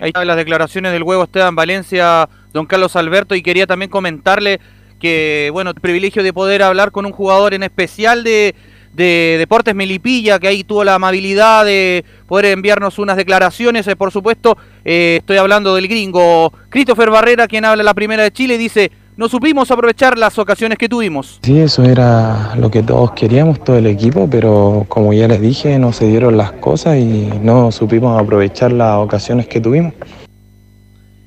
Ahí 0.00 0.08
estaban 0.08 0.28
las 0.28 0.36
declaraciones 0.36 0.92
del 0.92 1.02
huevo 1.02 1.24
Esteban 1.24 1.56
Valencia, 1.56 2.28
don 2.52 2.66
Carlos 2.66 2.94
Alberto, 2.94 3.34
y 3.34 3.42
quería 3.42 3.66
también 3.66 3.90
comentarle 3.90 4.60
que, 5.00 5.50
bueno, 5.52 5.70
el 5.70 5.80
privilegio 5.80 6.22
de 6.22 6.32
poder 6.32 6.62
hablar 6.62 6.92
con 6.92 7.04
un 7.04 7.12
jugador 7.12 7.54
en 7.54 7.64
especial 7.64 8.22
de, 8.22 8.54
de 8.92 9.36
Deportes 9.38 9.74
Melipilla, 9.74 10.38
que 10.38 10.48
ahí 10.48 10.64
tuvo 10.64 10.84
la 10.84 10.94
amabilidad 10.94 11.64
de 11.64 12.04
poder 12.26 12.46
enviarnos 12.46 12.98
unas 12.98 13.16
declaraciones. 13.16 13.86
Eh, 13.86 13.96
por 13.96 14.10
supuesto, 14.10 14.56
eh, 14.84 15.16
estoy 15.20 15.36
hablando 15.36 15.74
del 15.74 15.88
gringo 15.88 16.52
Christopher 16.68 17.10
Barrera, 17.10 17.46
quien 17.46 17.64
habla 17.64 17.82
la 17.82 17.94
primera 17.94 18.22
de 18.24 18.32
Chile, 18.32 18.58
dice, 18.58 18.90
no 19.16 19.28
supimos 19.28 19.70
aprovechar 19.70 20.16
las 20.16 20.38
ocasiones 20.38 20.78
que 20.78 20.88
tuvimos. 20.88 21.40
Sí, 21.42 21.58
eso 21.58 21.82
era 21.84 22.54
lo 22.56 22.70
que 22.70 22.82
todos 22.84 23.12
queríamos, 23.12 23.62
todo 23.64 23.76
el 23.76 23.86
equipo, 23.86 24.28
pero 24.30 24.86
como 24.88 25.12
ya 25.12 25.26
les 25.26 25.40
dije, 25.40 25.78
no 25.78 25.92
se 25.92 26.06
dieron 26.06 26.36
las 26.36 26.52
cosas 26.52 26.98
y 26.98 27.28
no 27.42 27.72
supimos 27.72 28.20
aprovechar 28.20 28.72
las 28.72 28.96
ocasiones 28.98 29.48
que 29.48 29.60
tuvimos. 29.60 29.92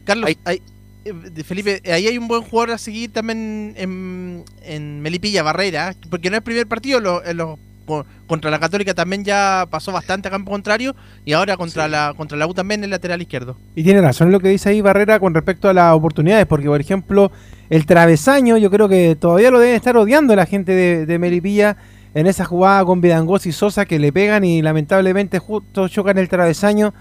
Carlos, 0.06 0.32
ahí- 0.46 0.62
Felipe, 1.46 1.82
ahí 1.92 2.08
hay 2.08 2.18
un 2.18 2.28
buen 2.28 2.42
jugador 2.44 2.72
a 2.72 2.78
seguir 2.78 3.12
también 3.12 3.74
en, 3.76 4.44
en 4.64 5.02
Melipilla 5.02 5.42
Barrera, 5.44 5.96
porque 6.10 6.30
no 6.30 6.36
es 6.36 6.40
el 6.40 6.44
primer 6.44 6.68
partido, 6.68 7.00
lo- 7.00 7.58
co- 7.86 8.06
contra 8.28 8.52
la 8.52 8.60
Católica 8.60 8.94
también 8.94 9.26
ya 9.26 9.66
pasó 9.70 9.92
bastante 9.92 10.28
a 10.28 10.32
campo 10.32 10.52
contrario 10.52 10.96
y 11.26 11.34
ahora 11.34 11.58
contra 11.58 11.88
la 11.88 12.14
contra 12.16 12.38
la 12.38 12.46
U 12.48 12.54
también 12.54 12.82
en 12.82 12.86
el 12.86 12.90
lateral 12.92 13.22
izquierdo. 13.22 13.58
Y 13.76 13.84
tiene 13.84 14.02
razón 14.02 14.32
lo 14.32 14.40
que 14.40 14.50
dice 14.50 14.70
ahí 14.70 14.82
Barrera 14.82 15.20
con 15.20 15.34
respecto 15.34 15.68
a 15.70 15.74
las 15.74 15.94
oportunidades, 15.96 16.46
porque 16.46 16.68
por 16.68 16.80
ejemplo, 16.80 17.32
el 17.70 17.86
travesaño, 17.86 18.58
yo 18.58 18.70
creo 18.70 18.88
que 18.88 19.16
todavía 19.16 19.50
lo 19.52 19.60
deben 19.60 19.76
estar 19.76 19.98
odiando 19.98 20.36
la 20.36 20.46
gente 20.46 20.74
de, 20.74 21.06
de 21.06 21.20
Melipilla 21.20 21.78
en 22.14 22.28
esa 22.28 22.46
jugada 22.46 22.86
con 22.86 23.02
Vidangos 23.02 23.46
y 23.48 23.52
Sosa 23.54 23.86
que 23.86 23.98
le 23.98 24.12
pegan 24.14 24.44
y 24.44 24.62
lamentablemente 24.62 25.40
justo 25.40 25.88
chocan 25.88 26.18
el 26.18 26.30
travesaño. 26.30 26.94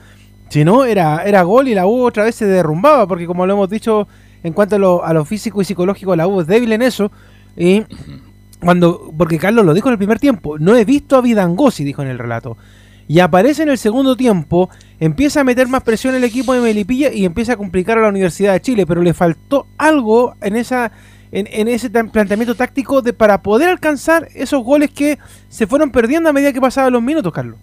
Si 0.51 0.65
no, 0.65 0.85
era, 0.85 1.23
era 1.25 1.43
gol 1.43 1.69
y 1.69 1.75
la 1.75 1.87
U 1.87 2.05
otra 2.05 2.25
vez 2.25 2.35
se 2.35 2.45
derrumbaba, 2.45 3.07
porque 3.07 3.25
como 3.25 3.47
lo 3.47 3.53
hemos 3.55 3.71
dicho, 3.71 4.09
en 4.43 4.53
cuanto 4.53 5.03
a 5.05 5.13
lo, 5.13 5.25
físico 5.25 5.63
y 5.63 5.65
psicológico, 5.65 6.17
la 6.17 6.27
U 6.27 6.41
es 6.41 6.49
débil 6.49 6.73
en 6.73 6.83
eso. 6.83 7.13
Y 7.57 7.85
cuando, 8.61 9.13
porque 9.17 9.39
Carlos 9.39 9.65
lo 9.65 9.75
dijo 9.75 9.89
en 9.89 9.93
el 9.93 9.99
primer 9.99 10.19
tiempo, 10.19 10.59
no 10.59 10.77
he 10.77 10.85
visto 10.85 11.17
a 11.17 11.21
Vidangosi, 11.21 11.85
dijo 11.85 12.03
en 12.03 12.09
el 12.09 12.19
relato. 12.19 12.59
Y 13.07 13.21
aparece 13.21 13.63
en 13.63 13.69
el 13.69 13.79
segundo 13.79 14.17
tiempo, 14.17 14.71
empieza 14.99 15.41
a 15.41 15.45
meter 15.45 15.69
más 15.69 15.85
presión 15.85 16.17
el 16.17 16.25
equipo 16.25 16.53
de 16.53 16.61
Melipilla 16.61 17.13
y 17.13 17.25
empieza 17.25 17.53
a 17.53 17.57
complicar 17.57 17.99
a 17.99 18.03
la 18.03 18.09
Universidad 18.09 18.53
de 18.53 18.61
Chile, 18.61 18.87
pero 18.87 19.03
le 19.03 19.15
faltó 19.15 19.69
algo 19.79 20.35
en 20.41 20.57
esa 20.57 20.91
en, 21.33 21.49
en 21.53 21.69
ese 21.69 21.91
planteamiento 21.91 22.57
táctico 22.57 23.03
de 23.03 23.13
para 23.13 23.41
poder 23.41 23.69
alcanzar 23.69 24.29
esos 24.35 24.65
goles 24.65 24.91
que 24.91 25.17
se 25.49 25.69
fueron 25.69 25.93
perdiendo 25.93 26.29
a 26.29 26.33
medida 26.33 26.53
que 26.53 26.61
pasaban 26.61 26.93
los 26.93 27.03
minutos, 27.03 27.33
Carlos. 27.33 27.57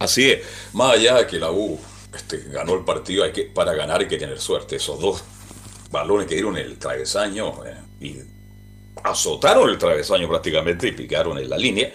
Así 0.00 0.30
es, 0.30 0.40
más 0.72 0.94
allá 0.94 1.16
de 1.16 1.26
que 1.28 1.38
la 1.38 1.52
U 1.52 1.78
este, 2.18 2.50
ganó 2.50 2.74
el 2.74 2.84
partido, 2.84 3.24
hay 3.24 3.32
que, 3.32 3.44
para 3.44 3.72
ganar 3.74 4.00
hay 4.00 4.08
que 4.08 4.18
tener 4.18 4.38
suerte. 4.38 4.76
Esos 4.76 5.00
dos 5.00 5.24
balones 5.90 6.26
que 6.26 6.34
dieron 6.34 6.56
el 6.56 6.78
travesaño 6.78 7.64
eh, 7.64 7.74
y 8.00 8.16
azotaron 9.02 9.70
el 9.70 9.78
travesaño 9.78 10.28
prácticamente 10.28 10.88
y 10.88 10.92
picaron 10.92 11.38
en 11.38 11.48
la 11.48 11.56
línea. 11.56 11.90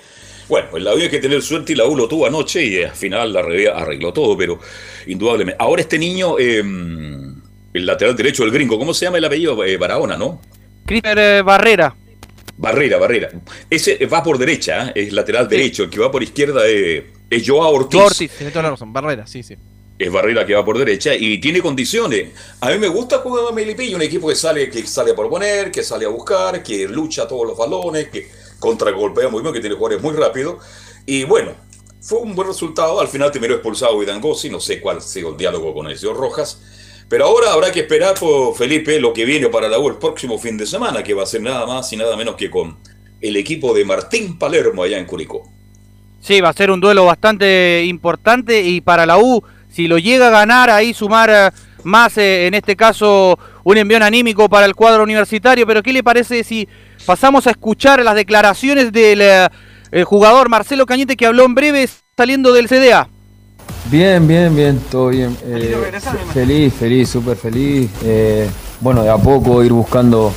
Bueno, 0.48 0.68
en 0.76 0.84
la 0.84 0.94
U 0.94 0.98
hay 0.98 1.10
que 1.10 1.20
tener 1.20 1.42
suerte 1.42 1.74
y 1.74 1.76
la 1.76 1.86
U 1.86 1.96
lo 1.96 2.08
tuvo 2.08 2.26
anoche 2.26 2.66
y 2.66 2.84
al 2.84 2.96
final 2.96 3.32
la 3.32 3.40
arregló 3.40 4.12
todo, 4.12 4.38
pero 4.38 4.60
indudablemente. 5.08 5.58
Ahora 5.62 5.82
este 5.82 5.98
niño, 5.98 6.38
eh, 6.38 6.60
el 6.60 7.86
lateral 7.86 8.16
derecho 8.16 8.44
del 8.44 8.52
gringo, 8.52 8.78
¿cómo 8.78 8.94
se 8.94 9.06
llama 9.06 9.18
el 9.18 9.26
apellido? 9.26 9.64
Eh, 9.64 9.78
Barahona, 9.78 10.18
¿no? 10.18 10.42
Christopher 10.86 11.20
eh, 11.20 11.42
Barrera. 11.42 11.96
Barrera, 12.58 12.98
Barrera. 12.98 13.30
Ese 13.70 14.06
va 14.06 14.22
por 14.22 14.38
derecha, 14.38 14.90
¿eh? 14.90 15.08
es 15.08 15.14
lateral 15.14 15.48
derecho. 15.48 15.84
El 15.84 15.90
que 15.90 16.00
va 16.00 16.12
por 16.12 16.22
izquierda 16.22 16.68
es, 16.68 17.04
es 17.30 17.48
Joao 17.48 17.72
Ortiz. 17.74 18.00
Ortiz, 18.00 18.32
tiene 18.38 18.52
toda 18.52 18.64
la 18.64 18.70
razón, 18.72 18.92
Barrera, 18.92 19.26
sí, 19.26 19.44
sí. 19.44 19.56
Es 19.98 20.12
Barrera 20.12 20.46
que 20.46 20.56
va 20.56 20.66
por 20.66 20.78
derecha 20.78 21.14
y 21.16 21.40
tiene 21.40 21.62
condiciones. 21.62 22.32
A 22.62 22.72
mí 22.72 22.78
me 22.78 22.88
gusta 22.88 23.20
jugar 23.20 23.46
a 23.50 23.52
Melipilla, 23.52 23.96
un 23.96 24.02
equipo 24.02 24.28
que 24.28 24.36
sale, 24.36 24.70
que 24.70 24.86
sale 24.88 25.12
a 25.12 25.16
proponer, 25.16 25.72
que 25.72 25.84
sale 25.84 26.06
a 26.06 26.10
buscar, 26.10 26.64
que 26.64 26.88
lucha 26.88 27.28
todos 27.28 27.48
los 27.48 27.58
balones, 27.58 28.10
que 28.10 28.28
contragolpea 28.60 29.30
muy 29.30 29.42
bien, 29.42 29.54
que 29.54 29.60
tiene 29.60 29.76
jugadores 29.76 30.04
muy 30.04 30.14
rápidos. 30.14 30.64
Y 31.06 31.26
bueno, 31.26 31.52
fue 32.02 32.20
un 32.20 32.36
buen 32.36 32.48
resultado. 32.48 33.00
Al 33.00 33.08
final 33.08 33.32
terminó 33.32 33.54
expulsado 33.54 33.98
Vidangosi, 34.00 34.50
no 34.50 34.60
sé 34.60 34.82
cuál 34.82 35.02
sido 35.02 35.30
el 35.30 35.38
diálogo 35.38 35.74
con 35.74 35.88
el 35.88 35.98
señor 35.98 36.18
Rojas. 36.18 36.60
Pero 37.08 37.26
ahora 37.26 37.54
habrá 37.54 37.72
que 37.72 37.82
esperar 37.82 38.16
por 38.20 38.56
Felipe 38.56 39.00
lo 39.00 39.14
que 39.14 39.26
viene 39.26 39.48
para 39.50 39.70
la 39.70 39.80
U 39.80 39.88
el 39.88 39.98
próximo 39.98 40.40
fin 40.40 40.58
de 40.58 40.66
semana, 40.66 41.04
que 41.04 41.14
va 41.14 41.24
a 41.24 41.28
ser 41.28 41.42
nada 41.42 41.66
más 41.66 41.92
y 41.94 41.98
nada 41.98 42.18
menos 42.18 42.36
que 42.36 42.50
con 42.50 42.78
el 43.22 43.38
equipo 43.38 43.74
de 43.74 43.86
Martín 43.86 44.38
Palermo 44.38 44.84
allá 44.84 44.98
en 44.98 45.06
Curicó. 45.06 45.44
Sí, 46.22 46.42
va 46.42 46.50
a 46.50 46.54
ser 46.54 46.72
un 46.72 46.80
duelo 46.80 47.06
bastante 47.06 47.84
importante 47.86 48.62
y 48.62 48.82
para 48.82 49.06
la 49.06 49.18
U, 49.18 49.44
si 49.74 49.88
lo 49.88 49.98
llega 49.98 50.28
a 50.28 50.32
ganar, 50.32 50.70
ahí 50.70 50.94
sumar 50.94 51.30
eh, 51.30 51.50
más, 51.84 52.18
eh, 52.18 52.48
en 52.48 52.54
este 52.54 52.76
caso, 52.76 53.38
un 53.64 53.78
envión 53.78 54.04
anímico 54.04 54.48
para 54.48 54.66
el 54.66 54.76
cuadro 54.76 55.04
universitario. 55.04 55.66
Pero 55.66 55.82
¿qué 55.82 55.92
le 55.92 56.04
parece 56.04 56.44
si 56.44 56.68
pasamos 57.06 57.48
a 57.48 57.52
escuchar 57.52 58.04
las 58.04 58.16
declaraciones 58.16 58.92
del 58.92 59.22
eh, 59.22 60.04
jugador 60.04 60.50
Marcelo 60.50 60.86
Cañete 60.86 61.18
que 61.18 61.26
habló 61.26 61.46
en 61.46 61.56
breve 61.56 61.90
saliendo 62.16 62.54
del 62.54 62.68
CDA? 62.68 63.10
Bien, 63.92 64.26
bien, 64.28 64.56
bien, 64.56 64.80
todo 64.90 65.10
bien. 65.10 65.36
Eh, 65.44 65.76
feliz, 66.34 66.74
feliz, 66.74 67.10
súper 67.10 67.36
feliz. 67.36 67.90
Eh, 68.04 68.50
bueno, 68.80 69.04
de 69.04 69.10
a 69.10 69.18
poco 69.18 69.64
ir 69.64 69.74
buscando 69.74 70.34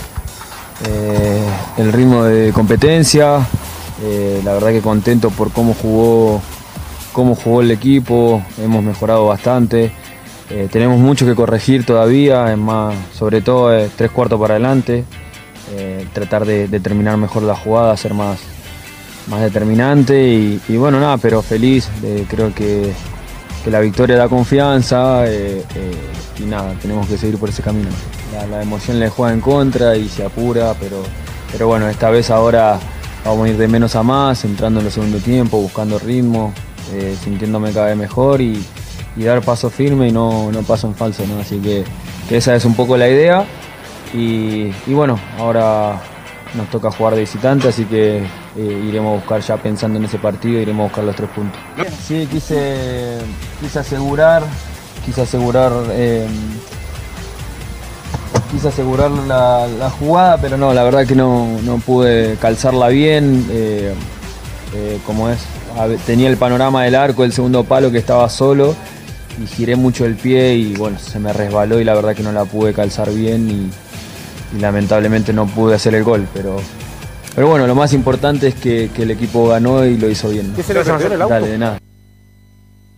eh, 0.88 1.42
el 1.78 1.92
ritmo 1.92 2.24
de 2.24 2.52
competencia. 2.52 3.46
Eh, 4.02 4.40
la 4.44 4.54
verdad 4.54 4.70
que 4.70 4.80
contento 4.80 5.30
por 5.30 5.52
cómo 5.52 5.74
jugó 5.74 6.42
cómo 7.16 7.34
jugó 7.34 7.62
el 7.62 7.70
equipo, 7.70 8.42
hemos 8.62 8.84
mejorado 8.84 9.26
bastante. 9.26 9.90
Eh, 10.50 10.68
tenemos 10.70 10.98
mucho 11.00 11.24
que 11.24 11.34
corregir 11.34 11.86
todavía, 11.86 12.54
más, 12.58 12.94
sobre 13.14 13.40
todo 13.40 13.74
eh, 13.74 13.88
tres 13.96 14.10
cuartos 14.10 14.38
para 14.38 14.56
adelante, 14.56 15.02
eh, 15.74 16.06
tratar 16.12 16.44
de, 16.44 16.68
de 16.68 16.78
terminar 16.78 17.16
mejor 17.16 17.42
la 17.44 17.56
jugada, 17.56 17.96
ser 17.96 18.12
más, 18.12 18.38
más 19.28 19.40
determinante 19.40 20.28
y, 20.68 20.76
bueno, 20.76 21.00
nada, 21.00 21.16
pero 21.16 21.40
feliz, 21.40 21.88
eh, 22.04 22.26
creo 22.28 22.54
que, 22.54 22.92
que 23.64 23.70
la 23.70 23.80
victoria 23.80 24.18
da 24.18 24.28
confianza 24.28 25.24
y 26.38 26.44
nada, 26.44 26.74
tenemos 26.82 27.08
que 27.08 27.16
seguir 27.16 27.38
por 27.38 27.48
ese 27.48 27.62
camino. 27.62 27.88
La, 28.34 28.46
la 28.46 28.62
emoción 28.62 29.00
le 29.00 29.08
juega 29.08 29.32
en 29.32 29.40
contra 29.40 29.96
y 29.96 30.10
se 30.10 30.22
apura, 30.22 30.74
pero, 30.78 31.02
pero 31.50 31.66
bueno, 31.66 31.88
esta 31.88 32.10
vez 32.10 32.28
ahora 32.28 32.78
vamos 33.24 33.46
a 33.46 33.48
ir 33.48 33.56
de 33.56 33.68
menos 33.68 33.96
a 33.96 34.02
más, 34.02 34.44
entrando 34.44 34.80
en 34.80 34.86
el 34.86 34.92
segundo 34.92 35.16
tiempo, 35.16 35.56
buscando 35.56 35.98
ritmo, 35.98 36.52
eh, 36.92 37.16
sintiéndome 37.22 37.72
cada 37.72 37.86
vez 37.86 37.96
mejor 37.96 38.40
y, 38.40 38.64
dar 39.16 39.40
paso 39.42 39.70
firme 39.70 40.08
y 40.08 40.12
no, 40.12 40.52
no 40.52 40.62
paso 40.62 40.86
en 40.86 40.94
falso. 40.94 41.24
Así 41.40 41.58
que, 41.58 41.84
esa 42.30 42.54
es 42.54 42.64
un 42.64 42.74
poco 42.74 42.96
la 42.96 43.08
idea 43.08 43.44
y, 44.12 44.70
bueno, 44.86 45.18
ahora 45.38 46.00
nos 46.54 46.70
toca 46.70 46.90
jugar 46.90 47.14
de 47.14 47.20
visitante, 47.20 47.68
así 47.68 47.84
que 47.84 48.18
eh, 48.18 48.84
iremos 48.88 49.12
a 49.12 49.16
buscar 49.16 49.40
ya 49.40 49.56
pensando 49.56 49.98
en 49.98 50.04
ese 50.04 50.18
partido, 50.18 50.60
iremos 50.60 50.84
a 50.84 50.88
buscar 50.88 51.04
los 51.04 51.16
tres 51.16 51.30
puntos. 51.30 51.60
Sí, 52.06 52.26
quise, 52.30 53.18
quise 53.60 53.78
asegurar, 53.78 54.42
quise 55.04 55.22
asegurar, 55.22 55.72
eh, 55.90 56.26
quise 58.50 58.68
asegurar 58.68 59.10
la, 59.10 59.90
jugada, 59.98 60.38
pero 60.38 60.56
no, 60.56 60.72
la 60.72 60.84
verdad 60.84 61.06
que 61.06 61.14
no, 61.14 61.58
no 61.62 61.78
pude 61.78 62.36
calzarla 62.40 62.88
bien, 62.88 63.46
eh, 63.50 63.94
como 65.04 65.28
es, 65.28 65.40
tenía 66.06 66.28
el 66.28 66.36
panorama 66.36 66.84
del 66.84 66.94
arco, 66.94 67.24
el 67.24 67.32
segundo 67.32 67.64
palo 67.64 67.90
que 67.90 67.98
estaba 67.98 68.28
solo 68.28 68.74
y 69.42 69.46
giré 69.46 69.76
mucho 69.76 70.06
el 70.06 70.14
pie 70.14 70.54
y 70.54 70.74
bueno, 70.74 70.98
se 70.98 71.18
me 71.18 71.32
resbaló 71.32 71.80
y 71.80 71.84
la 71.84 71.94
verdad 71.94 72.14
que 72.14 72.22
no 72.22 72.32
la 72.32 72.44
pude 72.44 72.72
calzar 72.72 73.12
bien 73.12 73.50
y, 73.50 74.56
y 74.56 74.60
lamentablemente 74.60 75.32
no 75.32 75.46
pude 75.46 75.74
hacer 75.74 75.94
el 75.94 76.04
gol, 76.04 76.26
pero, 76.32 76.56
pero 77.34 77.48
bueno, 77.48 77.66
lo 77.66 77.74
más 77.74 77.92
importante 77.92 78.48
es 78.48 78.54
que, 78.54 78.90
que 78.94 79.02
el 79.02 79.10
equipo 79.10 79.48
ganó 79.48 79.84
y 79.84 79.96
lo 79.96 80.08
hizo 80.08 80.28
bien. 80.30 80.52
¿Qué 80.54 80.62
se 80.62 80.72
le 80.74 80.80
el 80.80 80.90
auto? 81.22 81.28
Dale, 81.28 81.48
de 81.48 81.58
nada. 81.58 81.78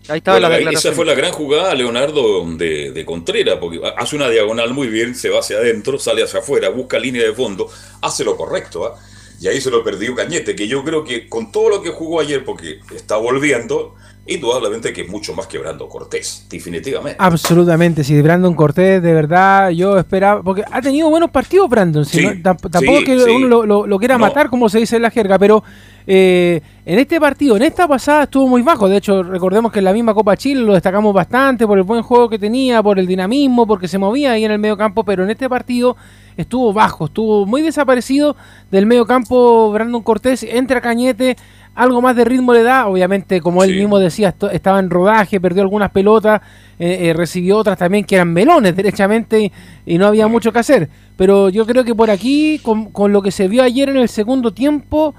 Ahí 0.09 0.19
estaba 0.19 0.37
Bueno, 0.37 0.49
la 0.49 0.55
declaración. 0.57 0.91
esa 0.93 0.97
fue 0.97 1.05
la 1.05 1.15
gran 1.15 1.33
jugada, 1.33 1.75
Leonardo, 1.75 2.47
de, 2.57 2.93
de 2.93 3.05
Contreras, 3.05 3.57
porque 3.61 3.81
hace 3.97 4.17
una 4.17 4.31
diagonal 4.31 4.73
muy 4.73 4.89
bien, 4.89 5.15
se 5.15 5.29
va 5.29 5.41
hacia 5.41 5.59
adentro, 5.59 5.99
sale 5.99 6.23
hacia 6.23 6.41
afuera, 6.41 6.71
busca 6.71 6.99
línea 6.99 7.23
de 7.25 7.35
fondo, 7.35 7.69
hace 8.01 8.25
lo 8.25 8.37
correcto, 8.37 8.87
¿ah? 8.87 8.99
Y 9.41 9.47
ahí 9.49 9.61
se 9.61 9.71
lo 9.71 9.85
perdió 9.85 10.15
Cañete, 10.15 10.55
que 10.57 10.67
yo 10.67 10.83
creo 10.85 11.05
que 11.05 11.29
con 11.29 11.53
todo 11.53 11.69
lo 11.71 11.83
que 11.83 11.91
jugó 11.91 12.21
ayer, 12.21 12.45
porque 12.45 12.81
está 12.95 13.17
volviendo, 13.17 13.95
indudablemente 14.27 14.93
que 14.93 15.03
es 15.03 15.09
mucho 15.09 15.33
más 15.35 15.47
que 15.47 15.59
Brando 15.59 15.89
Cortés, 15.89 16.47
definitivamente. 16.51 17.17
Absolutamente, 17.21 18.05
sí, 18.05 18.21
Brandon 18.21 18.53
Cortés, 18.55 19.03
de 19.03 19.13
verdad, 19.15 19.71
yo 19.71 19.97
esperaba, 19.97 20.43
porque 20.43 20.65
ha 20.71 20.83
tenido 20.83 21.09
buenos 21.09 21.31
partidos 21.31 21.69
Brandon, 21.71 22.05
Sí, 22.05 22.21
no- 22.23 22.31
tamp- 22.33 22.71
tampoco 22.71 22.99
sí, 22.99 23.05
es 23.05 23.05
que 23.05 23.19
sí. 23.21 23.31
uno 23.31 23.47
lo, 23.47 23.65
lo- 23.65 23.87
lo 23.87 23.99
quiera 23.99 24.15
No. 24.19 24.21
matar, 24.27 24.51
como 24.51 24.69
se 24.69 24.81
dice 24.81 24.97
en 24.97 25.03
la 25.03 25.11
jerga, 25.11 25.39
pero 25.39 25.63
eh, 26.07 26.61
en 26.85 26.99
este 26.99 27.21
partido, 27.21 27.57
en 27.57 27.63
esta 27.63 27.87
pasada 27.89 28.25
estuvo 28.25 28.49
muy 28.49 28.61
bajo, 28.63 28.89
de 28.89 28.97
hecho 28.99 29.23
recordemos 29.23 29.71
que 29.73 29.79
en 29.79 29.85
la 29.87 29.93
misma 29.93 30.13
Copa 30.15 30.37
Chile 30.37 30.61
lo 30.63 30.75
destacamos 30.75 31.15
bastante 31.15 31.67
por 31.67 31.79
el 31.79 31.85
buen 31.85 32.03
juego 32.03 32.29
que 32.29 32.39
tenía, 32.39 32.83
por 32.83 32.99
el 32.99 33.07
dinamismo, 33.07 33.67
porque 33.67 33.89
se 33.89 33.99
movía 33.99 34.33
ahí 34.33 34.45
en 34.45 34.51
el 34.51 34.59
medio 34.59 34.77
campo, 34.77 35.05
pero 35.05 35.23
en 35.25 35.31
este 35.31 35.49
partido 35.49 35.97
estuvo 36.39 36.73
bajo, 36.73 37.07
estuvo 37.07 37.45
muy 37.45 37.61
desaparecido 37.61 38.35
del 38.71 38.87
medio 38.87 39.05
campo 39.05 39.71
Brandon 39.73 40.03
Cortés, 40.03 40.43
entra 40.45 40.81
Cañete, 40.81 41.37
algo 41.75 42.01
más 42.01 42.17
de 42.17 42.25
ritmo 42.25 42.53
le 42.55 42.63
da, 42.63 42.87
obviamente 42.89 43.41
como 43.41 43.63
él 43.63 43.71
Sí. 43.71 43.77
mismo 43.77 43.99
decía, 43.99 44.35
estaba 44.53 44.79
en 44.81 44.89
rodaje, 44.89 45.41
perdió 45.41 45.63
algunas 45.63 45.91
pelotas, 45.91 46.41
eh, 46.79 47.09
eh, 47.09 47.13
recibió 47.13 47.59
otras 47.59 47.77
también 47.79 48.05
que 48.05 48.15
eran 48.15 48.33
melones 48.33 48.75
derechamente 48.77 49.41
y, 49.43 49.53
y 49.85 49.99
no 49.99 50.07
había 50.07 50.27
mucho 50.29 50.53
que 50.53 50.59
hacer. 50.61 50.89
Pero 51.17 51.49
yo 51.51 51.67
creo 51.67 51.85
que 51.85 51.95
por 51.95 52.11
aquí, 52.11 52.59
con, 52.63 52.87
con 52.91 53.13
lo 53.13 53.21
que 53.23 53.31
se 53.33 53.49
vio 53.49 53.63
ayer 53.63 53.89
en 53.91 53.97
el 53.99 54.09
segundo 54.09 54.53
tiempo, 54.53 55.15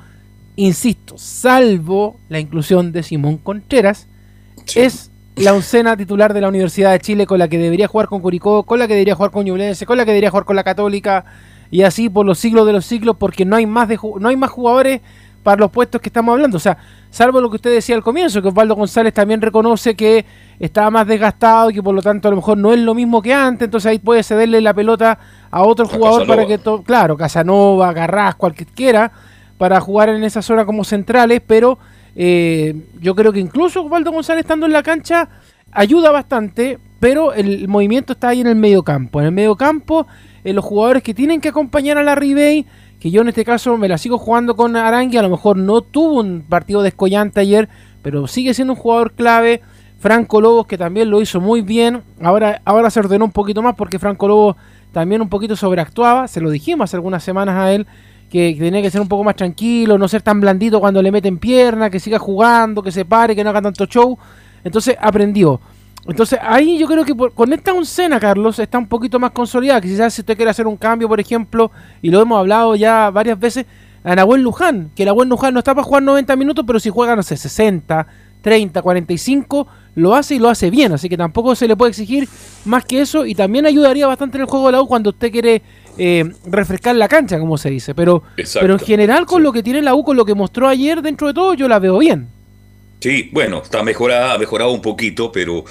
insisto, 0.56 1.18
salvo 1.18 2.18
la 2.30 2.40
inclusión 2.40 2.92
de 2.92 3.04
Simón 3.04 3.38
Contreras, 3.38 4.08
es 4.76 5.09
la 5.40 5.54
oncena 5.54 5.96
titular 5.98 6.34
de 6.34 6.42
la 6.42 6.50
Universidad 6.50 6.92
de 6.92 7.00
Chile 7.00 7.26
con 7.26 7.40
la 7.40 7.48
que 7.48 7.58
debería 7.58 7.88
jugar 7.88 8.08
con 8.08 8.22
Curicó, 8.22 8.64
con 8.64 8.80
la 8.80 8.88
que 8.88 8.94
debería 8.94 9.16
jugar 9.16 9.32
con 9.32 9.46
Ñublense, 9.46 9.86
con 9.86 9.98
la 9.98 10.06
que 10.06 10.12
debería 10.12 10.30
jugar 10.32 10.46
con 10.46 10.56
la 10.56 10.64
Católica 10.64 11.26
y 11.72 11.84
así 11.84 12.10
por 12.10 12.26
los 12.26 12.40
siglos 12.40 12.66
de 12.66 12.74
los 12.74 12.86
siglos 12.86 13.16
porque 13.18 13.46
no 13.46 13.56
hay 13.56 13.66
más 13.66 13.88
de 13.88 13.98
no 14.20 14.30
hay 14.30 14.36
más 14.38 14.50
jugadores 14.52 15.02
para 15.44 15.58
los 15.62 15.72
puestos 15.72 16.02
que 16.02 16.10
estamos 16.10 16.34
hablando, 16.34 16.58
o 16.58 16.60
sea, 16.60 16.78
salvo 17.10 17.40
lo 17.40 17.50
que 17.50 17.56
usted 17.56 17.72
decía 17.74 17.96
al 17.96 18.04
comienzo, 18.04 18.42
que 18.42 18.50
Osvaldo 18.50 18.76
González 18.76 19.14
también 19.14 19.42
reconoce 19.42 19.96
que 19.96 20.26
estaba 20.60 20.90
más 20.90 21.08
desgastado 21.08 21.70
y 21.70 21.74
que 21.76 21.82
por 21.82 21.96
lo 21.96 22.02
tanto 22.02 22.28
a 22.28 22.32
lo 22.32 22.38
mejor 22.38 22.58
no 22.58 22.74
es 22.74 22.80
lo 22.80 22.94
mismo 22.94 23.22
que 23.22 23.34
antes, 23.34 23.66
entonces 23.66 23.90
ahí 23.90 24.00
puede 24.00 24.22
cederle 24.22 24.60
la 24.60 24.74
pelota 24.74 25.18
a 25.50 25.64
otro 25.64 25.86
A 25.86 25.90
jugador 25.90 26.28
para 26.28 26.46
que 26.46 26.58
to- 26.58 26.84
claro, 26.84 27.16
Casanova, 27.16 27.94
Garras, 27.94 28.36
cualquiera 28.36 29.12
para 29.58 29.80
jugar 29.80 30.10
en 30.10 30.24
esa 30.26 30.42
zona 30.42 30.66
como 30.66 30.84
centrales, 30.84 31.42
pero 31.48 31.80
eh, 32.16 32.76
yo 33.00 33.16
creo 33.16 33.32
que 33.32 33.40
incluso 33.40 33.84
Osvaldo 33.84 34.12
González 34.12 34.42
estando 34.42 34.66
en 34.66 34.74
la 34.74 34.84
cancha 34.84 35.30
ayuda 35.72 36.12
bastante, 36.12 36.80
pero 37.00 37.34
el 37.34 37.68
movimiento 37.68 38.14
está 38.14 38.30
ahí 38.30 38.42
en 38.42 38.48
el 38.48 38.56
medio 38.56 38.84
campo. 38.84 39.20
En 39.20 39.28
el 39.28 39.32
medio 39.32 39.56
campo, 39.56 40.08
en 40.44 40.56
los 40.56 40.66
jugadores 40.66 41.04
que 41.04 41.14
tienen 41.14 41.42
que 41.42 41.50
acompañar 41.50 41.98
a 41.98 42.04
la 42.04 42.16
Ribey, 42.16 42.66
que 43.00 43.12
yo 43.12 43.22
en 43.22 43.30
este 43.30 43.46
caso 43.46 43.78
me 43.78 43.88
la 43.88 43.98
sigo 43.98 44.18
jugando 44.18 44.56
con 44.56 44.76
Arangui, 44.76 45.18
a 45.18 45.22
lo 45.22 45.30
mejor 45.30 45.58
no 45.58 45.82
tuvo 45.82 46.20
un 46.20 46.44
partido 46.48 46.82
descollante 46.82 47.40
ayer, 47.40 47.70
pero 48.02 48.28
sigue 48.28 48.54
siendo 48.54 48.74
un 48.74 48.80
jugador 48.80 49.14
clave. 49.14 49.62
Franco 50.00 50.40
Lobos, 50.40 50.66
que 50.66 50.78
también 50.78 51.10
lo 51.10 51.22
hizo 51.22 51.42
muy 51.42 51.62
bien. 51.62 52.04
Ahora, 52.22 52.62
ahora 52.64 52.90
se 52.90 53.02
ordenó 53.02 53.26
un 53.26 53.32
poquito 53.32 53.62
más 53.62 53.76
porque 53.76 54.00
Franco 54.00 54.30
Lobos 54.30 54.56
también 54.94 55.22
un 55.22 55.28
poquito 55.28 55.58
sobreactuaba. 55.58 56.30
Se 56.30 56.40
lo 56.40 56.50
dijimos 56.50 56.86
hace 56.86 56.96
algunas 56.96 57.22
semanas 57.22 57.58
a 57.58 57.74
él 57.74 57.86
que 58.30 58.56
tenía 58.58 58.82
que 58.82 58.92
ser 58.92 59.02
un 59.02 59.08
poco 59.08 59.24
más 59.24 59.36
tranquilo, 59.36 59.98
no 59.98 60.08
ser 60.08 60.22
tan 60.22 60.40
blandito 60.40 60.80
cuando 60.80 61.02
le 61.02 61.12
meten 61.12 61.38
pierna, 61.38 61.90
que 61.90 62.00
siga 62.00 62.20
jugando, 62.20 62.84
que 62.84 62.92
se 62.92 63.06
pare, 63.06 63.36
que 63.36 63.44
no 63.44 63.50
haga 63.50 63.62
tanto 63.62 63.86
show. 63.86 64.18
Entonces 64.64 64.96
aprendió. 65.00 65.60
Entonces 66.08 66.40
ahí 66.42 66.78
yo 66.78 66.88
creo 66.88 67.04
que 67.04 67.16
con 67.16 67.54
esta 67.54 67.74
oncena, 67.74 68.20
Carlos, 68.20 68.58
está 68.60 68.78
un 68.78 68.88
poquito 68.88 69.20
más 69.20 69.32
consolidada. 69.32 69.82
Quizás 69.82 70.14
si 70.14 70.22
usted 70.22 70.36
quiere 70.36 70.52
hacer 70.52 70.68
un 70.68 70.78
cambio, 70.78 71.08
por 71.08 71.20
ejemplo, 71.20 71.72
y 72.02 72.10
lo 72.10 72.22
hemos 72.22 72.40
hablado 72.40 72.76
ya 72.76 73.10
varias 73.10 73.40
veces, 73.40 73.66
a 74.04 74.16
Nahuel 74.16 74.42
Luján, 74.42 74.92
que 74.96 75.06
Nahuel 75.06 75.28
Luján 75.28 75.54
no 75.54 75.60
está 75.60 75.76
para 75.76 75.84
jugar 75.84 76.04
90 76.04 76.36
minutos, 76.36 76.64
pero 76.66 76.80
si 76.80 76.90
juega, 76.90 77.16
no 77.16 77.24
sé, 77.24 77.36
60, 77.36 78.08
30, 78.42 78.82
45, 78.82 79.68
lo 80.00 80.16
hace 80.16 80.36
y 80.36 80.40
lo 80.40 80.50
hace 80.50 80.70
bien. 80.70 80.92
Así 80.92 81.10
que 81.10 81.18
tampoco 81.18 81.56
se 81.56 81.68
le 81.68 81.76
puede 81.76 81.92
exigir 81.92 82.28
más 82.66 82.86
que 82.86 83.02
eso. 83.02 83.26
Y 83.26 83.36
también 83.36 83.66
ayudaría 83.66 84.08
bastante 84.08 84.38
en 84.38 84.42
el 84.42 84.48
juego 84.48 84.68
de 84.68 84.72
la 84.74 84.82
U 84.82 84.88
cuando 84.88 85.12
usted 85.12 85.32
quiere 85.32 85.62
eh, 85.98 86.32
refrescar 86.46 86.96
la 86.96 87.08
cancha, 87.08 87.40
como 87.40 87.58
se 87.58 87.70
dice. 87.70 87.94
Pero, 87.94 88.24
Exacto. 88.38 88.62
pero 88.62 88.74
en 88.74 88.80
general, 88.80 89.26
con 89.26 89.44
lo 89.44 89.52
que 89.52 89.62
tiene 89.62 89.82
la 89.82 89.96
U, 89.96 90.04
con 90.04 90.18
lo 90.18 90.26
que 90.26 90.34
mostró 90.34 90.68
ayer, 90.68 91.02
dentro 91.02 91.28
de 91.28 91.34
todo, 91.34 91.54
yo 91.54 91.68
la 91.68 91.80
veo 91.80 91.98
bien. 91.98 92.28
Sí, 93.00 93.30
bueno, 93.32 93.62
está 93.64 93.82
mejorada, 93.82 94.34
ha 94.34 94.38
mejorado 94.38 94.72
un 94.72 94.82
poquito, 94.82 95.32
pero 95.32 95.64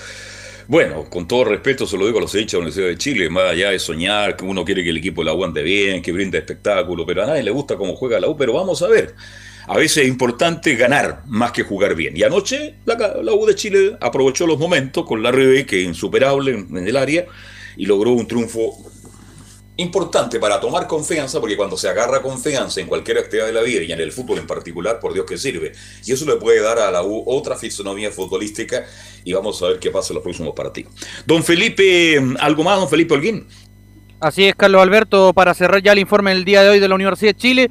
bueno, 0.66 1.04
con 1.10 1.26
todo 1.26 1.44
respeto 1.44 1.86
se 1.86 1.96
lo 1.96 2.06
digo 2.06 2.18
a 2.18 2.22
los 2.22 2.34
hinchas 2.34 2.52
de 2.52 2.58
la 2.58 2.62
Universidad 2.64 2.88
de 2.88 2.98
Chile, 2.98 3.30
más 3.30 3.52
allá 3.52 3.70
de 3.70 3.78
soñar, 3.78 4.36
que 4.36 4.44
uno 4.44 4.64
quiere 4.64 4.82
que 4.82 4.90
el 4.90 4.98
equipo 4.98 5.22
la 5.24 5.34
U 5.34 5.44
ande 5.44 5.62
bien, 5.62 6.02
que 6.02 6.12
brinde 6.12 6.38
espectáculo, 6.38 7.04
pero 7.06 7.22
a 7.22 7.26
nadie 7.26 7.42
le 7.42 7.50
gusta 7.50 7.76
cómo 7.76 7.96
juega 7.96 8.20
la 8.20 8.28
U, 8.28 8.36
pero 8.36 8.52
vamos 8.54 8.82
a 8.82 8.88
ver. 8.88 9.14
A 9.68 9.76
veces 9.76 10.04
es 10.04 10.08
importante 10.08 10.74
ganar 10.76 11.22
más 11.26 11.52
que 11.52 11.62
jugar 11.62 11.94
bien. 11.94 12.16
Y 12.16 12.22
anoche 12.22 12.76
la, 12.86 13.34
U 13.34 13.46
de 13.46 13.54
Chile 13.54 13.96
aprovechó 14.00 14.46
los 14.46 14.58
momentos 14.58 15.04
con 15.04 15.22
la 15.22 15.30
RB, 15.30 15.66
que 15.66 15.82
es 15.82 15.86
insuperable 15.86 16.52
en, 16.52 16.76
en 16.76 16.88
el 16.88 16.96
área, 16.96 17.26
y 17.76 17.84
logró 17.86 18.12
un 18.12 18.26
triunfo 18.26 18.78
importante 19.78 20.40
para 20.40 20.58
tomar 20.58 20.86
confianza, 20.86 21.40
porque 21.40 21.56
cuando 21.56 21.76
se 21.76 21.88
agarra 21.88 22.20
confianza 22.20 22.80
en 22.80 22.86
cualquier 22.86 23.18
actividad 23.18 23.46
de 23.46 23.52
la 23.52 23.62
vida 23.62 23.82
y 23.82 23.92
en 23.92 24.00
el 24.00 24.10
fútbol 24.10 24.38
en 24.38 24.46
particular, 24.46 24.98
por 24.98 25.14
Dios 25.14 25.24
que 25.24 25.38
sirve. 25.38 25.72
Y 26.04 26.12
eso 26.12 26.26
le 26.26 26.36
puede 26.36 26.60
dar 26.60 26.78
a 26.78 26.90
la 26.90 27.02
U 27.02 27.22
otra 27.26 27.56
fisonomía 27.56 28.10
futbolística 28.10 28.84
y 29.24 29.32
vamos 29.32 29.62
a 29.62 29.68
ver 29.68 29.78
qué 29.78 29.90
pasa 29.90 30.12
en 30.12 30.16
los 30.16 30.24
próximos 30.24 30.54
partidos. 30.54 30.92
Don 31.26 31.44
Felipe, 31.44 32.20
¿algo 32.40 32.64
más, 32.64 32.78
don 32.80 32.88
Felipe 32.88 33.14
Holguín? 33.14 33.46
Así 34.20 34.46
es, 34.46 34.56
Carlos 34.56 34.82
Alberto, 34.82 35.32
para 35.32 35.54
cerrar 35.54 35.80
ya 35.80 35.92
el 35.92 36.00
informe 36.00 36.30
del 36.30 36.44
día 36.44 36.62
de 36.64 36.70
hoy 36.70 36.80
de 36.80 36.88
la 36.88 36.96
Universidad 36.96 37.34
de 37.34 37.38
Chile, 37.38 37.70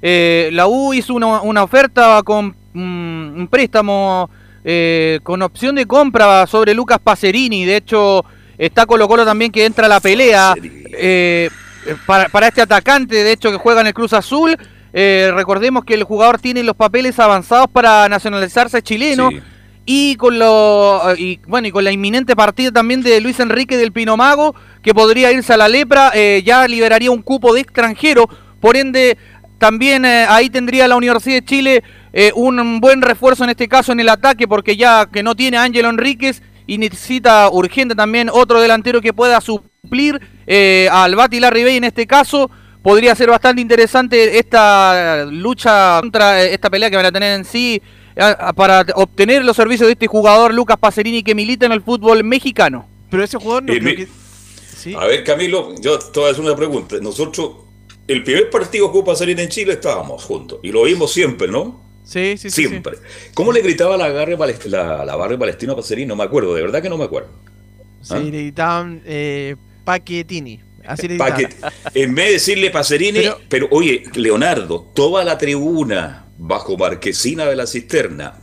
eh, 0.00 0.50
la 0.52 0.66
U 0.66 0.94
hizo 0.94 1.14
una, 1.14 1.40
una 1.42 1.62
oferta 1.62 2.22
con 2.24 2.54
mm, 2.72 3.40
un 3.40 3.48
préstamo 3.50 4.30
eh, 4.64 5.20
con 5.22 5.42
opción 5.42 5.74
de 5.74 5.86
compra 5.86 6.46
sobre 6.46 6.74
Lucas 6.74 6.98
Pacerini. 7.02 7.64
De 7.64 7.76
hecho, 7.76 8.24
está 8.56 8.86
Colo 8.86 9.08
Colo 9.08 9.24
también 9.24 9.50
que 9.50 9.64
entra 9.64 9.86
a 9.86 9.88
la 9.88 10.00
pelea 10.00 10.54
eh, 10.92 11.50
para, 12.06 12.28
para 12.28 12.48
este 12.48 12.62
atacante, 12.62 13.24
de 13.24 13.32
hecho, 13.32 13.50
que 13.50 13.56
juega 13.56 13.80
en 13.80 13.88
el 13.88 13.94
Cruz 13.94 14.12
Azul. 14.12 14.56
Recordemos 14.92 15.84
que 15.84 15.94
el 15.94 16.02
jugador 16.02 16.40
tiene 16.40 16.64
los 16.64 16.74
papeles 16.74 17.18
avanzados 17.20 17.68
para 17.70 18.08
nacionalizarse 18.08 18.82
chileno. 18.82 19.30
Y 19.90 20.16
con 20.16 20.38
lo 20.38 21.14
y 21.16 21.40
bueno 21.46 21.68
y 21.68 21.70
con 21.70 21.82
la 21.82 21.90
inminente 21.90 22.36
partida 22.36 22.72
también 22.72 23.00
de 23.00 23.22
Luis 23.22 23.40
Enrique 23.40 23.78
del 23.78 23.90
Pinomago, 23.90 24.54
que 24.82 24.92
podría 24.92 25.32
irse 25.32 25.54
a 25.54 25.56
la 25.56 25.68
lepra, 25.68 26.12
ya 26.44 26.68
liberaría 26.68 27.10
un 27.10 27.22
cupo 27.22 27.54
de 27.54 27.60
extranjero, 27.60 28.28
por 28.60 28.76
ende 28.76 29.16
también 29.58 30.04
eh, 30.04 30.24
ahí 30.28 30.50
tendría 30.50 30.86
la 30.88 30.96
Universidad 30.96 31.36
de 31.36 31.44
Chile 31.44 31.82
eh, 32.12 32.32
un 32.34 32.80
buen 32.80 33.02
refuerzo 33.02 33.44
en 33.44 33.50
este 33.50 33.68
caso 33.68 33.92
en 33.92 34.00
el 34.00 34.08
ataque, 34.08 34.46
porque 34.48 34.76
ya 34.76 35.06
que 35.12 35.22
no 35.22 35.34
tiene 35.34 35.56
a 35.56 35.62
Ángelo 35.64 35.88
Enríquez 35.90 36.42
y 36.66 36.78
necesita 36.78 37.48
urgente 37.50 37.94
también 37.94 38.30
otro 38.32 38.60
delantero 38.60 39.00
que 39.00 39.12
pueda 39.12 39.40
suplir 39.40 40.20
eh, 40.46 40.88
al 40.90 41.14
Bati 41.16 41.40
Larribey 41.40 41.76
en 41.76 41.84
este 41.84 42.06
caso. 42.06 42.50
Podría 42.82 43.14
ser 43.14 43.28
bastante 43.30 43.60
interesante 43.60 44.38
esta 44.38 45.24
lucha 45.30 45.98
contra 46.00 46.42
eh, 46.44 46.54
esta 46.54 46.70
pelea 46.70 46.88
que 46.90 46.96
van 46.96 47.06
a 47.06 47.12
tener 47.12 47.34
en 47.38 47.44
sí 47.44 47.82
para 48.56 48.84
obtener 48.96 49.44
los 49.44 49.56
servicios 49.56 49.86
de 49.86 49.92
este 49.92 50.06
jugador 50.06 50.52
Lucas 50.54 50.76
Pacerini 50.78 51.22
que 51.22 51.34
milita 51.34 51.66
en 51.66 51.72
el 51.72 51.82
fútbol 51.82 52.24
mexicano. 52.24 52.88
Pero 53.10 53.22
ese 53.24 53.38
jugador 53.38 53.62
no 53.64 53.72
Eh, 53.72 53.78
creo 53.80 53.90
mi- 53.90 53.96
que... 53.96 54.08
Sí. 54.76 54.94
A 54.94 55.04
ver, 55.06 55.24
Camilo, 55.24 55.74
yo 55.80 55.98
te 55.98 56.20
voy 56.20 56.28
a 56.28 56.32
hacer 56.32 56.44
una 56.44 56.54
pregunta. 56.56 56.96
Nosotros, 57.00 57.50
el 58.08 58.24
primer 58.24 58.50
partido 58.50 58.90
que 58.90 58.98
hubo 58.98 59.14
salir 59.14 59.38
en 59.38 59.48
Chile 59.48 59.74
estábamos 59.74 60.24
juntos 60.24 60.58
y 60.62 60.72
lo 60.72 60.82
vimos 60.84 61.12
siempre, 61.12 61.46
¿no? 61.48 61.86
Sí, 62.04 62.36
sí, 62.38 62.50
sí. 62.50 62.66
Siempre. 62.66 62.96
¿Cómo 63.34 63.52
le 63.52 63.60
gritaba 63.60 63.96
la 63.98 64.08
Palest- 64.36 64.64
la, 64.64 65.04
la 65.04 65.14
Barre 65.14 65.36
Palestino 65.38 65.74
a 65.74 65.76
Pacerini? 65.76 66.06
No 66.08 66.16
me 66.16 66.24
acuerdo, 66.24 66.54
de 66.54 66.62
verdad 66.62 66.82
que 66.82 66.88
no 66.88 66.96
me 66.96 67.04
acuerdo. 67.04 67.28
Sí, 68.00 68.14
¿Ah? 68.14 68.18
le 68.18 68.30
gritaban 68.30 69.02
eh, 69.04 69.56
Paquetini. 69.84 70.60
Así 70.86 71.06
le 71.06 71.18
Pa' 71.18 71.34
que- 71.34 71.42
gritaban. 71.44 71.72
en 71.94 72.14
vez 72.14 72.26
de 72.26 72.32
decirle 72.32 72.70
Pacerini, 72.70 73.24
pero, 73.50 73.68
oye, 73.70 74.04
Leonardo, 74.14 74.86
toda 74.94 75.22
la 75.22 75.36
tribuna 75.36 76.24
bajo 76.38 76.78
marquesina 76.78 77.44
de 77.44 77.56
la 77.56 77.66
cisterna, 77.66 78.40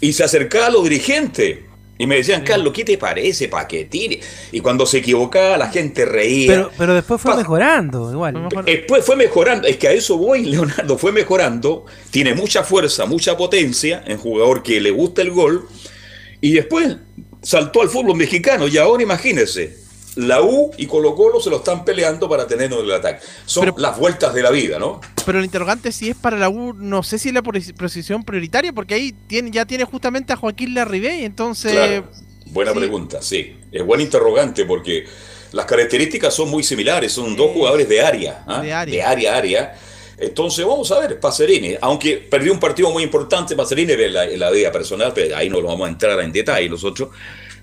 y 0.00 0.12
se 0.14 0.24
acercaba 0.24 0.66
a 0.68 0.70
los 0.70 0.84
dirigentes. 0.84 1.58
Y 2.02 2.06
me 2.08 2.16
decían, 2.16 2.42
Carlos, 2.42 2.72
¿qué 2.72 2.84
te 2.84 2.98
parece, 2.98 3.46
Paquetini? 3.46 4.18
Y 4.50 4.58
cuando 4.58 4.84
se 4.86 4.98
equivocaba, 4.98 5.56
la 5.56 5.68
gente 5.68 6.04
reía. 6.04 6.48
Pero, 6.48 6.70
pero 6.76 6.94
después 6.94 7.20
fue 7.20 7.36
mejorando, 7.36 8.10
igual. 8.10 8.48
Después 8.66 9.04
fue 9.04 9.14
mejorando, 9.14 9.68
es 9.68 9.76
que 9.76 9.86
a 9.86 9.92
eso 9.92 10.18
voy, 10.18 10.42
Leonardo, 10.46 10.98
fue 10.98 11.12
mejorando, 11.12 11.86
tiene 12.10 12.34
mucha 12.34 12.64
fuerza, 12.64 13.06
mucha 13.06 13.36
potencia, 13.36 14.02
en 14.04 14.18
jugador 14.18 14.64
que 14.64 14.80
le 14.80 14.90
gusta 14.90 15.22
el 15.22 15.30
gol, 15.30 15.68
y 16.40 16.54
después 16.54 16.96
saltó 17.40 17.82
al 17.82 17.88
fútbol 17.88 18.16
mexicano, 18.16 18.66
y 18.66 18.78
ahora 18.78 19.04
imagínense, 19.04 19.81
la 20.16 20.42
U 20.42 20.70
y 20.76 20.86
Colo 20.86 21.14
Colo 21.14 21.40
se 21.40 21.48
lo 21.50 21.56
están 21.56 21.84
peleando 21.84 22.28
para 22.28 22.46
tenerlo 22.46 22.80
en 22.80 22.86
el 22.86 22.92
ataque. 22.92 23.24
Son 23.46 23.72
las 23.78 23.98
vueltas 23.98 24.34
de 24.34 24.42
la 24.42 24.50
vida, 24.50 24.78
¿no? 24.78 25.00
Pero 25.24 25.38
el 25.38 25.44
interrogante 25.44 25.90
si 25.92 26.10
es 26.10 26.16
para 26.16 26.36
la 26.36 26.48
U, 26.48 26.74
no 26.74 27.02
sé 27.02 27.18
si 27.18 27.28
es 27.28 27.34
la 27.34 27.42
posi- 27.42 27.74
posición 27.74 28.22
prioritaria, 28.22 28.72
porque 28.72 28.94
ahí 28.94 29.14
tiene, 29.26 29.50
ya 29.50 29.64
tiene 29.64 29.84
justamente 29.84 30.32
a 30.32 30.36
Joaquín 30.36 30.74
Larribey, 30.74 31.24
entonces... 31.24 31.72
Claro. 31.72 32.08
Buena 32.46 32.74
pregunta, 32.74 33.22
sí. 33.22 33.56
Es 33.70 33.82
buen 33.82 34.02
interrogante 34.02 34.66
porque 34.66 35.06
las 35.52 35.64
características 35.64 36.34
son 36.34 36.50
muy 36.50 36.62
similares, 36.62 37.12
son 37.12 37.34
dos 37.34 37.52
jugadores 37.52 37.88
de 37.88 38.02
área, 38.02 38.44
¿ah? 38.46 38.60
De 38.60 38.72
área. 38.72 38.94
de 38.94 39.02
área, 39.02 39.36
área. 39.36 39.78
Entonces 40.18 40.64
vamos 40.64 40.92
a 40.92 40.98
ver, 41.00 41.18
Pacerini, 41.18 41.74
aunque 41.80 42.18
perdió 42.18 42.52
un 42.52 42.60
partido 42.60 42.90
muy 42.90 43.02
importante, 43.02 43.56
Pacerini 43.56 43.92
en 43.94 44.12
la, 44.12 44.24
en 44.24 44.38
la 44.38 44.50
vida 44.50 44.70
personal, 44.70 45.12
pero 45.14 45.34
ahí 45.36 45.48
no 45.48 45.60
lo 45.60 45.68
vamos 45.68 45.88
a 45.88 45.90
entrar 45.90 46.20
en 46.20 46.30
detalle 46.30 46.68
nosotros. 46.68 47.08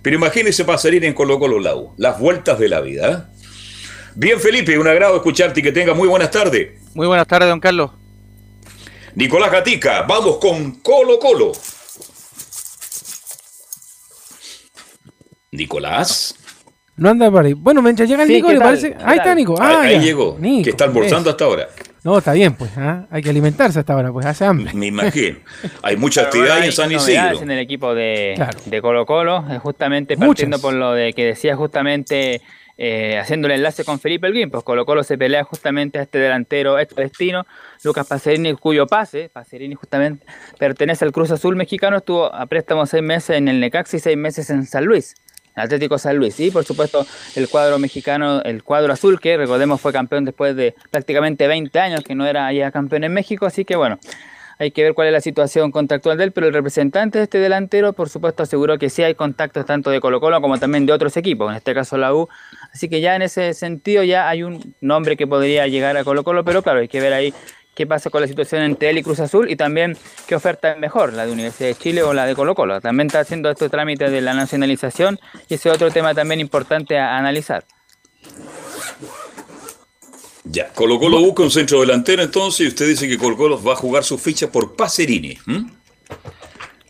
Pero 0.02 0.16
imagínese 0.16 0.64
Pacerini 0.66 1.08
en 1.08 1.14
Colo 1.14 1.40
Colo 1.40 1.60
Lau, 1.60 1.94
las 1.98 2.20
vueltas 2.20 2.58
de 2.60 2.70
la 2.70 2.80
vida. 2.82 3.12
¿eh? 3.12 3.40
Bien, 4.16 4.40
Felipe, 4.40 4.78
un 4.80 4.88
agrado 4.88 5.16
escucharte 5.18 5.60
y 5.60 5.64
que 5.64 5.72
tenga 5.72 5.94
muy 5.94 6.08
buenas 6.08 6.32
tardes. 6.32 6.80
Muy 6.94 7.08
buenas 7.08 7.28
tardes, 7.28 7.50
don 7.50 7.60
Carlos. 7.60 7.92
Nicolás 9.16 9.52
Gatica, 9.52 10.04
vamos 10.04 10.38
con 10.38 10.80
Colo 10.82 11.20
Colo. 11.20 11.52
Nicolás. 15.52 16.36
No 16.96 17.10
anda 17.10 17.32
por 17.32 17.46
ahí. 17.46 17.54
Bueno, 17.54 17.82
mientras 17.82 18.08
llega 18.10 18.24
el 18.24 18.28
Sí, 18.28 18.36
Nico, 18.36 18.48
¿qué 18.50 18.54
le 18.56 18.60
parece. 18.60 18.92
¿Qué 18.94 18.98
Ahí 19.04 19.18
está? 19.18 19.34
Nico. 19.36 19.56
Ahí- 19.62 19.76
Ah, 19.76 19.82
ahí 19.82 20.00
llegó, 20.00 20.38
Nico, 20.40 20.64
que 20.66 20.70
está 20.72 20.84
almorzando 20.86 21.30
hasta 21.30 21.46
ahora. 21.46 21.70
No, 22.04 22.18
está 22.18 22.34
bien, 22.34 22.54
pues. 22.54 22.72
¿ah? 22.78 23.06
Hay 23.12 23.22
que 23.22 23.30
alimentarse 23.30 23.80
hasta 23.80 23.94
ahora, 23.94 24.12
pues. 24.12 24.26
Hace 24.26 24.46
hambre. 24.46 24.72
Me 24.74 24.88
imagino. 24.88 25.38
Hay 25.84 25.98
mucha 25.98 26.22
actividad 26.22 26.58
hay 26.58 26.68
en 26.68 26.72
San 26.72 26.92
Isidro. 26.92 27.42
en 27.42 27.52
el 27.52 27.60
equipo 27.60 27.94
de, 27.94 28.34
Claro. 28.36 28.58
de 28.66 28.82
Colo 28.82 29.06
Colo, 29.06 29.46
eh, 29.50 29.60
justamente 29.60 30.16
Muchas. 30.16 30.28
partiendo 30.28 30.60
por 30.60 30.74
lo 30.74 30.94
de 30.94 31.14
que 31.14 31.26
decía 31.26 31.56
justamente, 31.58 32.42
eh, 32.78 33.18
haciendo 33.20 33.48
el 33.48 33.56
enlace 33.56 33.84
con 33.84 34.00
Felipe 34.00 34.28
Elguín, 34.28 34.50
pues 34.50 34.64
Colo 34.64 34.86
Colo 34.86 35.04
se 35.04 35.18
pelea 35.18 35.44
justamente 35.44 36.00
a 36.00 36.04
este 36.04 36.18
delantero 36.20 36.80
ex 36.80 36.96
destino, 36.96 37.46
Lucas 37.84 38.08
Pacerini, 38.08 38.54
cuyo 38.54 38.88
pase, 38.88 39.30
Pacerini 39.30 39.76
justamente 39.76 40.26
pertenece 40.58 41.04
al 41.04 41.12
Cruz 41.12 41.32
Azul 41.32 41.58
mexicano, 41.58 41.98
estuvo 41.98 42.34
a 42.34 42.46
préstamo 42.46 42.86
seis 42.86 43.04
meses 43.04 43.36
en 43.38 43.50
el 43.50 43.60
Necaxa 43.60 43.98
y 43.98 44.00
seis 44.00 44.16
meses 44.18 44.50
en 44.50 44.66
San 44.66 44.86
Luis. 44.86 45.16
Atlético 45.60 45.98
San 45.98 46.18
Luis 46.18 46.40
y 46.40 46.52
por 46.52 46.64
supuesto 46.66 47.06
el 47.36 47.48
cuadro 47.50 47.80
mexicano, 47.80 48.42
el 48.42 48.64
cuadro 48.64 48.94
azul 48.94 49.20
que 49.20 49.38
recordemos 49.38 49.80
fue 49.82 49.94
campeón 49.94 50.26
después 50.26 50.56
de 50.56 50.76
prácticamente 50.92 51.48
20 51.48 51.80
años 51.80 52.04
que 52.04 52.16
no 52.16 52.26
era 52.26 52.52
ya 52.54 52.72
campeón 52.72 53.04
en 53.04 53.14
México, 53.14 53.46
así 53.46 53.66
que 53.66 53.76
bueno, 53.76 54.00
hay 54.62 54.72
que 54.72 54.84
ver 54.84 54.94
cuál 54.94 55.08
es 55.08 55.14
la 55.14 55.22
situación 55.22 55.72
contractual 55.72 56.18
de 56.18 56.26
él, 56.26 56.32
pero 56.34 56.48
el 56.48 56.54
representante 56.54 57.18
de 57.18 57.24
este 57.24 57.38
delantero, 57.40 57.94
por 57.94 58.10
supuesto, 58.10 58.44
aseguró 58.44 58.78
que 58.78 58.90
sí 58.90 59.02
hay 59.02 59.16
contactos 59.16 59.66
tanto 59.66 59.90
de 59.90 60.02
Colo 60.02 60.20
Colo 60.20 60.42
como 60.42 60.58
también 60.60 60.86
de 60.86 60.92
otros 60.92 61.16
equipos, 61.16 61.50
en 61.50 61.56
este 61.56 61.74
caso 61.74 61.98
la 61.98 62.14
U. 62.14 62.28
Así 62.74 62.90
que 62.90 63.00
ya 63.00 63.16
en 63.16 63.22
ese 63.22 63.54
sentido 63.54 64.04
ya 64.04 64.28
hay 64.28 64.44
un 64.44 64.76
nombre 64.82 65.16
que 65.16 65.28
podría 65.28 65.66
llegar 65.68 65.96
a 65.96 66.04
Colo 66.04 66.26
Colo, 66.26 66.44
pero 66.44 66.62
claro, 66.62 66.80
hay 66.80 66.90
que 66.90 67.00
ver 67.00 67.14
ahí 67.14 67.34
qué 67.80 67.88
pasa 67.88 68.10
con 68.10 68.20
la 68.20 68.28
situación 68.28 68.62
entre 68.64 68.90
él 68.90 68.98
y 68.98 69.04
Cruz 69.04 69.22
Azul 69.22 69.50
y 69.50 69.56
también 69.56 69.96
qué 70.28 70.36
oferta 70.36 70.74
es 70.74 70.78
mejor, 70.78 71.14
la 71.14 71.26
de 71.26 71.32
Universidad 71.32 71.70
de 71.70 71.76
Chile 71.76 72.04
o 72.04 72.12
la 72.12 72.26
de 72.26 72.36
Colo 72.36 72.54
Colo. 72.54 72.82
También 72.82 73.08
está 73.08 73.22
haciendo 73.22 73.50
estos 73.50 73.72
trámites 73.72 74.12
de 74.12 74.20
la 74.20 74.34
nacionalización 74.34 75.18
y 75.48 75.54
ese 75.54 75.70
es 75.70 75.76
otro 75.76 75.90
tema 75.90 76.14
también 76.14 76.42
importante 76.42 76.98
a 76.98 77.18
analizar. 77.18 77.64
Ya, 80.44 80.68
Colo 80.74 81.00
Colo 81.00 81.22
busca 81.22 81.42
un 81.44 81.52
centro 81.52 81.80
delantero 81.80 82.22
entonces 82.22 82.66
y 82.66 82.68
usted 82.68 82.86
dice 82.86 83.08
que 83.08 83.18
Colo 83.18 83.38
Colo 83.38 83.64
va 83.64 83.72
a 83.72 83.78
jugar 83.78 84.04
su 84.04 84.18
ficha 84.18 84.52
por 84.52 84.76
Pacerini. 84.76 85.38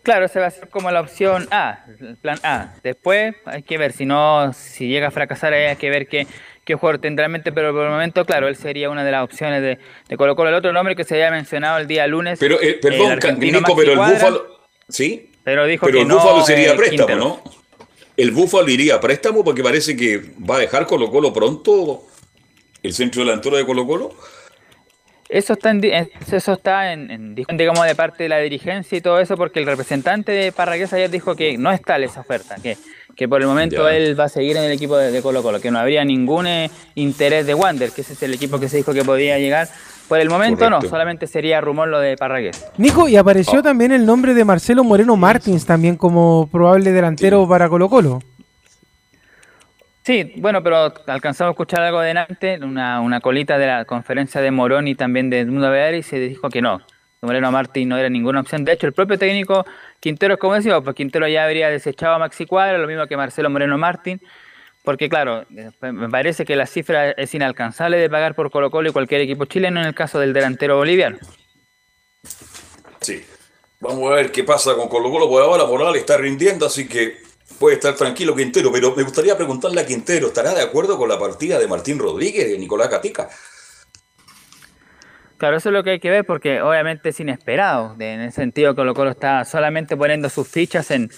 Claro, 0.01 0.25
esa 0.25 0.39
va 0.39 0.47
a 0.47 0.51
ser 0.51 0.69
como 0.69 0.89
la 0.89 1.01
opción 1.01 1.47
A, 1.51 1.85
el 1.99 2.17
plan 2.17 2.39
A. 2.41 2.73
Después 2.81 3.35
hay 3.45 3.61
que 3.61 3.77
ver, 3.77 3.91
si 3.91 4.07
no, 4.07 4.53
si 4.53 4.87
llega 4.87 5.09
a 5.09 5.11
fracasar, 5.11 5.53
hay 5.53 5.75
que 5.75 5.91
ver 5.91 6.07
qué, 6.07 6.25
qué 6.69 6.75
jugador 6.75 7.01
tendrá 7.01 7.25
en 7.25 7.31
mente, 7.31 7.51
pero 7.51 7.73
por 7.73 7.83
el 7.83 7.89
momento, 7.89 8.23
claro, 8.25 8.47
él 8.47 8.55
sería 8.55 8.91
una 8.91 9.03
de 9.03 9.09
las 9.09 9.23
opciones 9.23 9.59
de, 9.63 9.79
de 10.07 10.17
Colo 10.17 10.35
Colo. 10.35 10.49
El 10.49 10.55
otro 10.55 10.71
nombre 10.71 10.95
que 10.95 11.03
se 11.03 11.15
había 11.15 11.31
mencionado 11.31 11.79
el 11.79 11.87
día 11.87 12.05
lunes. 12.05 12.37
Pero, 12.37 12.61
eh, 12.61 12.73
el 12.73 12.79
perdón, 12.79 13.11
argentino 13.13 13.57
Nico, 13.57 13.75
pero 13.75 13.93
el 13.93 13.97
Búfalo. 13.97 14.59
¿Sí? 14.87 15.31
Pero 15.43 15.65
dijo 15.65 15.87
Pero 15.87 15.97
que 15.97 16.01
el 16.03 16.07
no. 16.07 16.19
Búfalo 16.19 16.45
sería 16.45 16.73
eh, 16.73 16.75
préstamo, 16.75 17.07
Quintero. 17.07 17.19
¿no? 17.19 17.43
El 18.15 18.29
Búfalo 18.29 18.69
iría 18.69 18.95
a 18.95 18.99
préstamo 18.99 19.43
porque 19.43 19.63
parece 19.63 19.97
que 19.97 20.21
va 20.47 20.57
a 20.57 20.59
dejar 20.59 20.85
Colo 20.85 21.09
Colo 21.09 21.33
pronto 21.33 22.03
el 22.83 22.93
centro 22.93 23.23
delantero 23.25 23.57
de 23.57 23.65
Colo 23.65 23.87
Colo. 23.87 24.13
Eso 25.27 25.53
está, 25.53 25.71
en, 25.71 25.83
eso 25.83 26.53
está 26.53 26.93
en, 26.93 27.09
en 27.09 27.57
digamos, 27.57 27.83
de 27.83 27.95
parte 27.95 28.21
de 28.23 28.29
la 28.29 28.37
dirigencia 28.37 28.95
y 28.95 29.01
todo 29.01 29.19
eso, 29.19 29.37
porque 29.37 29.59
el 29.59 29.65
representante 29.65 30.31
de 30.33 30.51
Parragués 30.51 30.93
ayer 30.93 31.09
dijo 31.09 31.35
que 31.35 31.57
no 31.57 31.71
es 31.71 31.81
tal 31.81 32.03
esa 32.03 32.19
oferta, 32.19 32.57
que, 32.61 32.77
que 33.15 33.27
por 33.27 33.41
el 33.41 33.47
momento 33.47 33.89
Ya. 33.89 33.95
él 33.95 34.19
va 34.19 34.25
a 34.25 34.29
seguir 34.29 34.57
en 34.57 34.63
el 34.63 34.71
equipo 34.71 34.95
de, 34.97 35.11
de 35.11 35.21
Colo 35.21 35.41
Colo, 35.43 35.59
que 35.59 35.71
no 35.71 35.79
habría 35.79 36.03
ningún 36.05 36.47
eh, 36.47 36.69
interés 36.95 37.45
de 37.45 37.53
Wander, 37.53 37.91
que 37.91 38.01
ese 38.01 38.13
es 38.13 38.23
el 38.23 38.33
equipo 38.33 38.59
que 38.59 38.69
se 38.69 38.77
dijo 38.77 38.93
que 38.93 39.03
podía 39.03 39.37
llegar. 39.39 39.67
Por 40.07 40.19
el 40.19 40.29
momento 40.29 40.69
no, 40.71 40.81
solamente 40.81 41.27
sería 41.27 41.61
rumor 41.61 41.87
lo 41.87 41.99
de 41.99 42.17
Parragués. 42.17 42.65
Nico, 42.77 43.07
y 43.07 43.15
apareció 43.15 43.61
también 43.61 43.91
el 43.91 44.05
nombre 44.07 44.33
de 44.33 44.43
Marcelo 44.43 44.83
Moreno 44.83 45.15
Martins 45.15 45.65
también 45.65 45.97
como 45.97 46.47
probable 46.51 46.91
delantero 46.91 47.47
para 47.47 47.69
Colo 47.69 47.89
Colo. 47.89 48.19
Sí, 50.03 50.33
bueno, 50.37 50.63
pero 50.63 50.91
alcanzamos 51.05 51.49
a 51.49 51.51
escuchar 51.51 51.81
algo 51.81 51.99
delante, 51.99 52.57
una, 52.63 53.01
una 53.01 53.19
colita 53.19 53.59
de 53.59 53.67
la 53.67 53.85
conferencia 53.85 54.41
de 54.41 54.49
Morón 54.49 54.87
y 54.87 54.95
también 54.95 55.29
de 55.29 55.41
Edmundo 55.41 55.69
Bear 55.69 55.93
y 55.93 56.01
se 56.01 56.19
dijo 56.19 56.49
que 56.49 56.61
no. 56.63 56.81
Moreno 57.21 57.51
Martín 57.51 57.89
no 57.89 57.97
era 57.97 58.09
ninguna 58.09 58.39
opción. 58.39 58.63
De 58.63 58.73
hecho, 58.73 58.87
el 58.87 58.93
propio 58.93 59.17
técnico 59.17 59.65
Quintero, 59.99 60.39
como 60.39 60.55
decimos, 60.55 60.81
pues 60.83 60.95
Quintero 60.95 61.27
ya 61.27 61.43
habría 61.43 61.69
desechado 61.69 62.15
a 62.15 62.19
Maxi 62.19 62.45
Cuadra, 62.45 62.77
lo 62.77 62.87
mismo 62.87 63.07
que 63.07 63.17
Marcelo 63.17 63.49
Moreno 63.49 63.77
Martín, 63.77 64.21
porque 64.83 65.09
claro, 65.09 65.45
me 65.49 66.09
parece 66.09 66.45
que 66.45 66.55
la 66.55 66.65
cifra 66.65 67.11
es 67.11 67.33
inalcanzable 67.35 67.97
de 67.97 68.09
pagar 68.09 68.35
por 68.35 68.49
Colo 68.49 68.71
Colo 68.71 68.89
y 68.89 68.93
cualquier 68.93 69.21
equipo 69.21 69.45
chileno 69.45 69.81
en 69.81 69.87
el 69.87 69.93
caso 69.93 70.19
del 70.19 70.33
delantero 70.33 70.77
boliviano. 70.77 71.17
Sí. 73.01 73.23
Vamos 73.81 74.11
a 74.11 74.15
ver 74.15 74.31
qué 74.31 74.43
pasa 74.43 74.75
con 74.75 74.89
Colo 74.89 75.09
Colo. 75.09 75.29
Por 75.29 75.41
ahora 75.41 75.65
Moral 75.65 75.95
está 75.95 76.17
rindiendo, 76.17 76.65
así 76.65 76.87
que 76.87 77.17
puede 77.59 77.75
estar 77.75 77.95
tranquilo 77.95 78.35
Quintero. 78.35 78.71
Pero 78.71 78.93
me 78.95 79.03
gustaría 79.03 79.37
preguntarle 79.37 79.81
a 79.81 79.85
Quintero, 79.85 80.27
¿estará 80.27 80.53
de 80.53 80.61
acuerdo 80.61 80.97
con 80.97 81.07
la 81.07 81.17
partida 81.17 81.59
de 81.59 81.67
Martín 81.67 81.97
Rodríguez 81.97 82.53
y 82.53 82.57
Nicolás 82.57 82.89
Catica? 82.89 83.29
Claro, 85.39 85.55
eso 85.55 85.69
es 85.69 85.73
lo 85.73 85.83
que 85.83 85.91
hay 85.91 85.99
que 85.99 86.09
ver 86.09 86.25
porque 86.25 86.61
obviamente 86.61 87.09
es 87.09 87.19
inesperado. 87.21 87.95
en 87.99 88.19
el 88.19 88.31
sentido 88.33 88.73
que 88.73 88.77
Colo 88.77 88.93
Colo 88.93 89.09
está 89.11 89.45
solamente 89.45 89.95
poniendo 89.95 90.29
sus 90.29 90.45
fichas 90.47 90.91
en, 90.91 91.09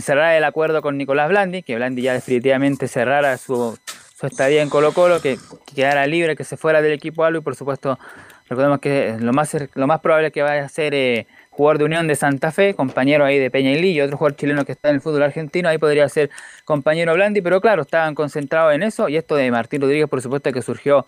cerrar 0.00 0.34
el 0.34 0.44
acuerdo 0.44 0.80
con 0.80 0.96
Nicolás 0.96 1.28
Blandi, 1.28 1.62
que 1.62 1.76
Blandi 1.76 2.00
ya 2.02 2.14
definitivamente 2.14 2.88
cerrara 2.88 3.36
su, 3.36 3.78
estadía 4.22 4.62
en 4.62 4.70
Colo 4.70 4.92
Colo, 4.92 5.20
que, 5.20 5.36
que 5.66 5.74
quedara 5.74 6.06
libre, 6.06 6.34
que 6.34 6.44
se 6.44 6.56
fuera 6.56 6.80
del 6.80 6.92
equipo 6.92 7.24
algo 7.24 7.40
y 7.40 7.42
por 7.42 7.54
supuesto 7.54 7.98
recordemos 8.48 8.78
que 8.80 9.16
lo 9.20 9.32
más, 9.34 9.52
cer- 9.54 9.68
lo 9.74 9.86
más 9.86 10.00
probable 10.00 10.28
es 10.28 10.32
que 10.32 10.42
vaya 10.42 10.64
a 10.64 10.68
ser 10.70 10.94
eh, 10.94 11.26
jugador 11.50 11.78
de 11.78 11.84
Unión 11.84 12.06
de 12.06 12.14
Santa 12.14 12.52
Fe, 12.52 12.72
compañero 12.74 13.24
ahí 13.24 13.38
de 13.38 13.50
Peña 13.50 13.72
y 13.72 13.80
Lillo, 13.82 14.04
otro 14.04 14.16
jugador 14.16 14.36
chileno 14.36 14.64
que 14.64 14.72
está 14.72 14.88
en 14.88 14.94
el 14.94 15.00
fútbol 15.02 15.24
argentino, 15.24 15.68
ahí 15.68 15.76
podría 15.78 16.08
ser 16.08 16.30
compañero 16.64 17.12
Blandi, 17.14 17.42
pero 17.42 17.60
claro, 17.60 17.82
estaban 17.82 18.14
concentrados 18.14 18.72
en 18.74 18.82
eso 18.82 19.10
y 19.10 19.16
esto 19.16 19.34
de 19.34 19.50
Martín 19.50 19.82
Rodríguez 19.82 20.08
por 20.08 20.22
supuesto 20.22 20.52
que 20.52 20.62
surgió 20.62 21.06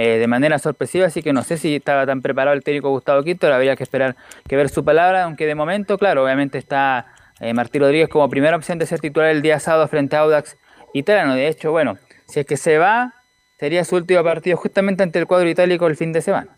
eh, 0.00 0.18
de 0.18 0.28
manera 0.28 0.60
sorpresiva, 0.60 1.06
así 1.06 1.24
que 1.24 1.32
no 1.32 1.42
sé 1.42 1.58
si 1.58 1.74
estaba 1.74 2.06
tan 2.06 2.22
preparado 2.22 2.56
el 2.56 2.62
técnico 2.62 2.88
Gustavo 2.88 3.24
Quinto, 3.24 3.52
habría 3.52 3.74
que 3.74 3.82
esperar 3.82 4.14
que 4.46 4.54
ver 4.54 4.68
su 4.68 4.84
palabra, 4.84 5.24
aunque 5.24 5.44
de 5.44 5.56
momento, 5.56 5.98
claro, 5.98 6.22
obviamente 6.22 6.56
está 6.56 7.06
eh, 7.40 7.52
Martín 7.52 7.80
Rodríguez 7.80 8.08
como 8.08 8.28
primera 8.28 8.56
opción 8.56 8.78
de 8.78 8.86
ser 8.86 9.00
titular 9.00 9.30
el 9.30 9.42
día 9.42 9.58
sábado 9.58 9.88
frente 9.88 10.14
a 10.14 10.20
Audax 10.20 10.56
Italiano. 10.94 11.34
De 11.34 11.48
hecho, 11.48 11.72
bueno, 11.72 11.98
si 12.28 12.38
es 12.38 12.46
que 12.46 12.56
se 12.56 12.78
va, 12.78 13.12
sería 13.58 13.84
su 13.84 13.96
último 13.96 14.22
partido 14.22 14.56
justamente 14.56 15.02
ante 15.02 15.18
el 15.18 15.26
cuadro 15.26 15.48
itálico 15.48 15.88
el 15.88 15.96
fin 15.96 16.12
de 16.12 16.22
semana. 16.22 16.56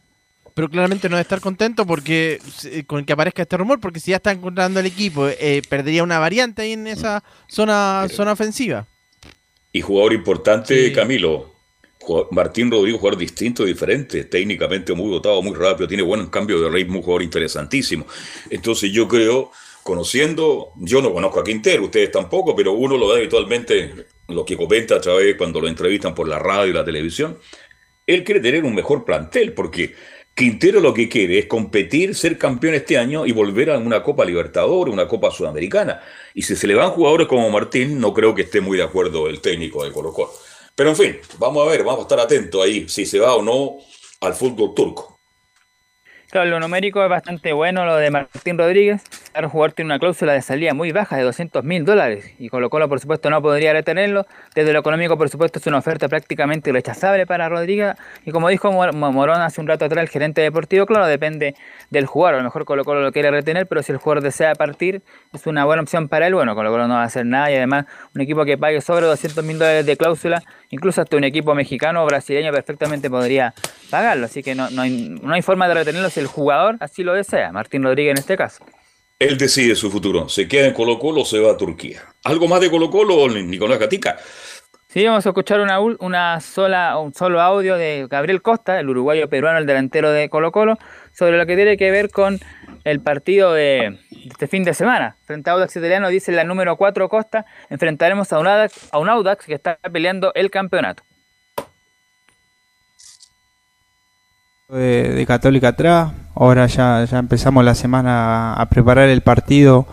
Pero 0.52 0.68
claramente 0.68 1.08
no 1.08 1.16
debe 1.16 1.22
estar 1.22 1.40
contento 1.40 1.86
porque 1.86 2.40
eh, 2.66 2.84
con 2.84 3.06
que 3.06 3.14
aparezca 3.14 3.40
este 3.40 3.56
rumor, 3.56 3.80
porque 3.80 4.00
si 4.00 4.10
ya 4.10 4.18
está 4.18 4.32
encontrando 4.32 4.80
el 4.80 4.84
equipo, 4.86 5.26
eh, 5.26 5.62
perdería 5.66 6.02
una 6.02 6.18
variante 6.18 6.60
ahí 6.60 6.72
en 6.72 6.86
esa 6.86 7.24
zona, 7.48 8.06
zona 8.10 8.32
ofensiva. 8.32 8.86
Y 9.72 9.80
jugador 9.80 10.12
importante, 10.12 10.92
Camilo. 10.92 11.59
Martín 12.30 12.70
Rodríguez, 12.70 13.00
jugador 13.00 13.18
distinto, 13.18 13.64
diferente, 13.64 14.24
técnicamente 14.24 14.92
muy 14.94 15.10
dotado, 15.10 15.42
muy 15.42 15.54
rápido, 15.54 15.86
tiene 15.86 16.02
buen 16.02 16.26
cambio 16.26 16.60
de 16.60 16.70
ritmo, 16.70 16.96
un 16.96 17.02
jugador 17.02 17.22
interesantísimo. 17.22 18.06
Entonces 18.48 18.90
yo 18.90 19.06
creo, 19.06 19.50
conociendo, 19.82 20.72
yo 20.76 21.02
no 21.02 21.12
conozco 21.12 21.40
a 21.40 21.44
Quintero, 21.44 21.84
ustedes 21.84 22.10
tampoco, 22.10 22.56
pero 22.56 22.72
uno 22.72 22.96
lo 22.96 23.10
da 23.10 23.18
habitualmente, 23.18 24.06
lo 24.28 24.44
que 24.44 24.56
comenta 24.56 24.96
a 24.96 25.00
través 25.00 25.36
cuando 25.36 25.60
lo 25.60 25.68
entrevistan 25.68 26.14
por 26.14 26.26
la 26.26 26.38
radio 26.38 26.70
y 26.70 26.74
la 26.74 26.84
televisión, 26.84 27.38
él 28.06 28.24
quiere 28.24 28.40
tener 28.40 28.64
un 28.64 28.74
mejor 28.74 29.04
plantel, 29.04 29.52
porque 29.52 29.94
Quintero 30.34 30.80
lo 30.80 30.94
que 30.94 31.08
quiere 31.08 31.38
es 31.38 31.46
competir, 31.46 32.14
ser 32.14 32.38
campeón 32.38 32.74
este 32.74 32.96
año 32.96 33.26
y 33.26 33.32
volver 33.32 33.70
a 33.70 33.78
una 33.78 34.02
Copa 34.02 34.24
Libertadores, 34.24 34.92
una 34.92 35.06
Copa 35.06 35.30
Sudamericana. 35.30 36.00
Y 36.34 36.42
si 36.42 36.56
se 36.56 36.66
le 36.66 36.74
van 36.74 36.90
jugadores 36.90 37.26
como 37.26 37.50
Martín, 37.50 38.00
no 38.00 38.14
creo 38.14 38.34
que 38.34 38.42
esté 38.42 38.62
muy 38.62 38.78
de 38.78 38.84
acuerdo 38.84 39.28
el 39.28 39.40
técnico 39.40 39.84
de 39.84 39.92
Colo 39.92 40.12
Colo. 40.12 40.30
Pero 40.74 40.90
en 40.90 40.96
fin, 40.96 41.20
vamos 41.38 41.66
a 41.66 41.70
ver, 41.70 41.84
vamos 41.84 42.00
a 42.00 42.02
estar 42.02 42.20
atentos 42.20 42.62
ahí 42.62 42.88
si 42.88 43.06
se 43.06 43.18
va 43.18 43.34
o 43.36 43.42
no 43.42 43.78
al 44.20 44.34
fútbol 44.34 44.74
turco. 44.74 45.19
Claro, 46.30 46.48
lo 46.48 46.60
numérico 46.60 47.02
es 47.02 47.10
bastante 47.10 47.52
bueno, 47.52 47.84
lo 47.84 47.96
de 47.96 48.08
Martín 48.12 48.56
Rodríguez. 48.56 49.02
El 49.34 49.46
jugador 49.46 49.72
tiene 49.72 49.86
una 49.88 49.98
cláusula 49.98 50.32
de 50.32 50.42
salida 50.42 50.74
muy 50.74 50.92
baja 50.92 51.16
de 51.16 51.24
200 51.24 51.64
mil 51.64 51.84
dólares 51.84 52.34
y 52.38 52.48
Colo 52.48 52.70
Colo, 52.70 52.88
por 52.88 53.00
supuesto, 53.00 53.30
no 53.30 53.42
podría 53.42 53.72
retenerlo. 53.72 54.26
Desde 54.54 54.72
lo 54.72 54.78
económico, 54.78 55.18
por 55.18 55.28
supuesto, 55.28 55.58
es 55.58 55.66
una 55.66 55.78
oferta 55.78 56.08
prácticamente 56.08 56.70
rechazable 56.70 57.26
para 57.26 57.48
Rodríguez. 57.48 57.96
Y 58.24 58.30
como 58.30 58.48
dijo 58.48 58.70
Morón 58.70 59.40
hace 59.40 59.60
un 59.60 59.66
rato 59.66 59.86
atrás, 59.86 60.04
el 60.04 60.08
gerente 60.08 60.40
deportivo, 60.40 60.86
claro, 60.86 61.06
depende 61.06 61.56
del 61.90 62.06
jugador. 62.06 62.36
A 62.36 62.38
lo 62.38 62.44
mejor 62.44 62.64
Colo 62.64 62.84
Colo 62.84 63.02
lo 63.02 63.10
quiere 63.10 63.32
retener, 63.32 63.66
pero 63.66 63.82
si 63.82 63.90
el 63.90 63.98
jugador 63.98 64.22
desea 64.22 64.54
partir, 64.54 65.02
es 65.32 65.48
una 65.48 65.64
buena 65.64 65.82
opción 65.82 66.08
para 66.08 66.28
él. 66.28 66.34
Bueno, 66.34 66.54
Colo 66.54 66.70
Colo 66.70 66.86
no 66.86 66.94
va 66.94 67.02
a 67.02 67.06
hacer 67.06 67.26
nada 67.26 67.50
y 67.50 67.56
además 67.56 67.86
un 68.14 68.20
equipo 68.20 68.44
que 68.44 68.56
pague 68.56 68.80
sobre 68.80 69.06
200 69.06 69.44
mil 69.44 69.58
dólares 69.58 69.84
de 69.84 69.96
cláusula, 69.96 70.40
incluso 70.68 71.00
hasta 71.00 71.16
un 71.16 71.24
equipo 71.24 71.56
mexicano 71.56 72.04
o 72.04 72.06
brasileño 72.06 72.52
perfectamente 72.52 73.10
podría 73.10 73.52
pagarlo. 73.90 74.26
Así 74.26 74.42
que 74.42 74.54
no, 74.54 74.70
no, 74.70 74.82
hay, 74.82 75.42
forma 75.42 75.66
de 75.68 75.74
retenerlo 75.74 76.08
el 76.20 76.26
jugador 76.26 76.76
así 76.80 77.02
lo 77.02 77.14
desea, 77.14 77.50
Martín 77.50 77.82
Rodríguez 77.82 78.12
en 78.12 78.18
este 78.18 78.36
caso. 78.36 78.64
Él 79.18 79.36
decide 79.36 79.74
su 79.74 79.90
futuro. 79.90 80.28
¿Se 80.28 80.48
queda 80.48 80.68
en 80.68 80.72
Colo 80.72 80.98
Colo 80.98 81.22
o 81.22 81.24
se 81.24 81.38
va 81.40 81.52
a 81.52 81.56
Turquía? 81.56 82.00
¿Algo 82.24 82.48
más 82.48 82.60
de 82.60 82.70
Colo 82.70 82.88
Colo, 82.88 83.28
Nicolás 83.28 83.78
Gatica? 83.78 84.16
Sí, 84.88 85.04
vamos 85.04 85.24
a 85.24 85.28
escuchar 85.28 85.60
una, 85.60 85.78
una 85.78 86.40
sola, 86.40 86.98
un 86.98 87.14
solo 87.14 87.40
audio 87.40 87.76
de 87.76 88.06
Gabriel 88.10 88.42
Costa, 88.42 88.80
el 88.80 88.88
uruguayo 88.88 89.28
peruano, 89.28 89.58
el 89.58 89.66
delantero 89.66 90.10
de 90.10 90.28
Colo 90.28 90.50
Colo, 90.50 90.78
sobre 91.12 91.36
lo 91.36 91.46
que 91.46 91.54
tiene 91.54 91.76
que 91.76 91.90
ver 91.90 92.10
con 92.10 92.40
el 92.84 93.00
partido 93.00 93.52
de 93.52 93.98
este 94.10 94.48
fin 94.48 94.64
de 94.64 94.74
semana. 94.74 95.16
Frente 95.26 95.48
a 95.48 95.52
Audax 95.52 95.76
Italiano, 95.76 96.08
dice 96.08 96.32
la 96.32 96.44
número 96.44 96.76
4 96.76 97.08
Costa, 97.08 97.44
enfrentaremos 97.68 98.32
a 98.32 98.38
un 98.38 98.46
Audax, 98.46 98.88
a 98.90 98.98
un 98.98 99.08
Audax 99.08 99.46
que 99.46 99.54
está 99.54 99.76
peleando 99.92 100.32
el 100.34 100.50
campeonato. 100.50 101.04
De, 104.70 105.24
Católica 105.26 105.68
atrás. 105.68 106.12
Ahora 106.34 106.66
ya, 106.66 107.04
ya 107.04 107.18
empezamos 107.18 107.64
la 107.64 107.74
semana 107.74 108.54
a 108.54 108.68
preparar 108.68 109.08
el 109.08 109.20
partido 109.20 109.86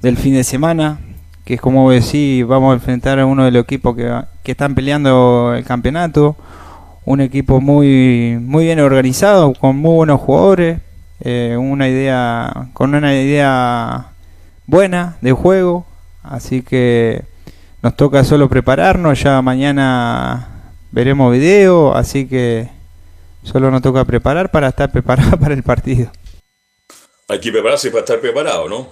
del 0.00 0.16
fin 0.16 0.34
de 0.34 0.44
semana, 0.44 0.98
que 1.44 1.54
es 1.54 1.60
como 1.60 1.90
decir, 1.90 2.46
vamos 2.46 2.72
a 2.72 2.74
enfrentar 2.74 3.18
a 3.18 3.26
uno 3.26 3.44
de 3.44 3.50
los 3.50 3.64
equipos 3.64 3.94
que, 3.94 4.22
que 4.42 4.52
están 4.52 4.74
peleando 4.74 5.54
el 5.54 5.64
campeonato. 5.64 6.36
Un 7.04 7.20
equipo 7.20 7.60
muy, 7.60 8.38
muy 8.40 8.64
bien 8.64 8.80
organizado, 8.80 9.52
con 9.54 9.76
muy 9.76 9.94
buenos 9.94 10.20
jugadores, 10.20 10.80
eh, 11.20 11.56
una 11.58 11.88
idea, 11.88 12.68
con 12.72 12.94
una 12.94 13.14
idea 13.14 14.08
buena 14.66 15.16
de 15.20 15.32
juego. 15.32 15.86
Así 16.24 16.62
que 16.62 17.22
nos 17.82 17.94
toca 17.96 18.24
solo 18.24 18.48
prepararnos, 18.48 19.22
ya 19.22 19.40
mañana 19.42 20.48
veremos 20.90 21.32
video, 21.32 21.94
así 21.94 22.26
que 22.26 22.75
Solo 23.46 23.70
nos 23.70 23.80
toca 23.80 24.04
preparar 24.04 24.50
para 24.50 24.68
estar 24.68 24.90
preparado 24.90 25.36
para 25.40 25.54
el 25.54 25.62
partido. 25.62 26.10
Hay 27.28 27.40
que 27.40 27.52
prepararse 27.52 27.90
para 27.90 28.00
estar 28.00 28.18
preparado, 28.18 28.68
¿no? 28.68 28.88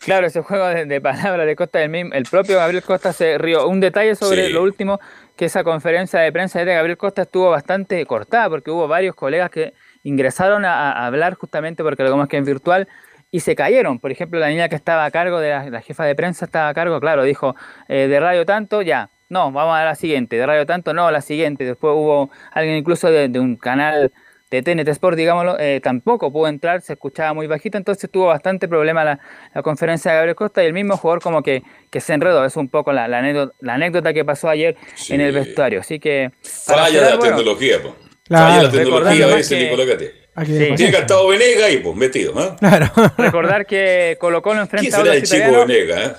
Claro, 0.00 0.26
ese 0.26 0.42
juego 0.42 0.66
de, 0.66 1.00
palabras 1.00 1.46
de 1.46 1.56
Costa 1.56 1.78
del 1.78 1.90
mismo, 1.90 2.12
el 2.14 2.24
propio 2.24 2.56
Gabriel 2.56 2.82
Costa 2.82 3.12
se 3.12 3.38
rió. 3.38 3.68
Un 3.68 3.80
detalle 3.80 4.14
sobre 4.14 4.48
lo 4.50 4.62
último, 4.62 5.00
que 5.36 5.46
esa 5.46 5.64
conferencia 5.64 6.20
de 6.20 6.30
prensa 6.32 6.58
de 6.58 6.74
Gabriel 6.74 6.96
Costa 6.96 7.22
estuvo 7.22 7.50
bastante 7.50 8.04
cortada, 8.06 8.48
porque 8.48 8.70
hubo 8.70 8.86
varios 8.86 9.14
colegas 9.14 9.50
que 9.50 9.72
ingresaron 10.02 10.64
a, 10.64 11.06
hablar 11.06 11.34
justamente 11.34 11.82
porque 11.82 12.02
lo 12.02 12.16
más 12.16 12.28
que 12.28 12.36
en 12.38 12.44
virtual 12.44 12.88
y 13.30 13.40
se 13.40 13.54
cayeron. 13.54 13.98
Por 13.98 14.10
ejemplo, 14.10 14.40
la 14.40 14.48
niña 14.48 14.68
que 14.68 14.76
estaba 14.76 15.04
a 15.04 15.10
cargo 15.10 15.38
de 15.38 15.70
la, 15.70 15.80
jefa 15.82 16.04
de 16.04 16.14
prensa 16.14 16.46
estaba 16.46 16.68
a 16.68 16.74
cargo, 16.74 16.98
claro, 17.00 17.24
dijo 17.24 17.54
eh, 17.88 18.08
de 18.08 18.20
radio 18.20 18.46
tanto, 18.46 18.80
ya, 18.82 19.10
no, 19.30 19.52
vamos 19.52 19.76
a 19.76 19.84
la 19.84 19.94
siguiente, 19.94 20.36
de 20.36 20.44
Radio 20.44 20.66
Tanto, 20.66 20.92
no, 20.92 21.08
la 21.10 21.20
siguiente. 21.20 21.64
Después 21.64 21.94
hubo 21.96 22.30
alguien 22.52 22.76
incluso 22.76 23.08
de, 23.10 23.30
un 23.38 23.56
canal 23.56 24.12
de 24.50 24.62
TNT 24.62 24.88
Sport, 24.88 25.16
digámoslo, 25.16 25.56
eh, 25.60 25.80
tampoco 25.80 26.32
pudo 26.32 26.48
entrar, 26.48 26.82
se 26.82 26.94
escuchaba 26.94 27.32
muy 27.32 27.46
bajito, 27.46 27.78
entonces 27.78 28.10
tuvo 28.10 28.26
bastante 28.26 28.66
problema 28.66 29.04
la, 29.04 29.20
conferencia 29.62 30.10
de 30.10 30.16
Gabriel 30.16 30.34
Costa 30.34 30.64
y 30.64 30.66
el 30.66 30.72
mismo 30.72 30.96
jugador 30.96 31.22
como 31.22 31.44
que, 31.44 31.62
que 31.90 32.00
se 32.00 32.12
enredó, 32.12 32.44
es 32.44 32.56
un 32.56 32.68
poco 32.68 32.92
la, 32.92 33.04
anécdota, 33.04 34.12
que 34.12 34.24
pasó 34.24 34.48
ayer 34.48 34.76
en 35.08 35.20
el 35.20 35.30
vestuario, 35.30 35.78
así 35.78 36.00
que... 36.00 36.32
Falla 36.42 37.12
la 37.12 37.18
tecnología, 37.20 37.80
pues. 37.80 37.94
Falla 38.28 38.64
la 38.64 38.70
tecnología, 38.70 39.38
ese 39.38 39.70
Nicolás 39.70 39.98
Tiene 40.44 40.76
que 40.76 40.98
estar 40.98 41.18
Venega 41.28 41.66
ahí, 41.66 41.76
pues, 41.76 41.94
metido. 41.94 42.32
¿eh? 42.42 42.56
Claro. 42.58 42.90
Recordar 43.16 43.64
que 43.64 44.16
colocó 44.20 44.50
Colo 44.50 44.62
enfrenta 44.62 45.02
a 45.02 45.14
el 45.14 45.22
chico 45.22 45.64
Venega, 45.64 46.04
¿eh? 46.04 46.12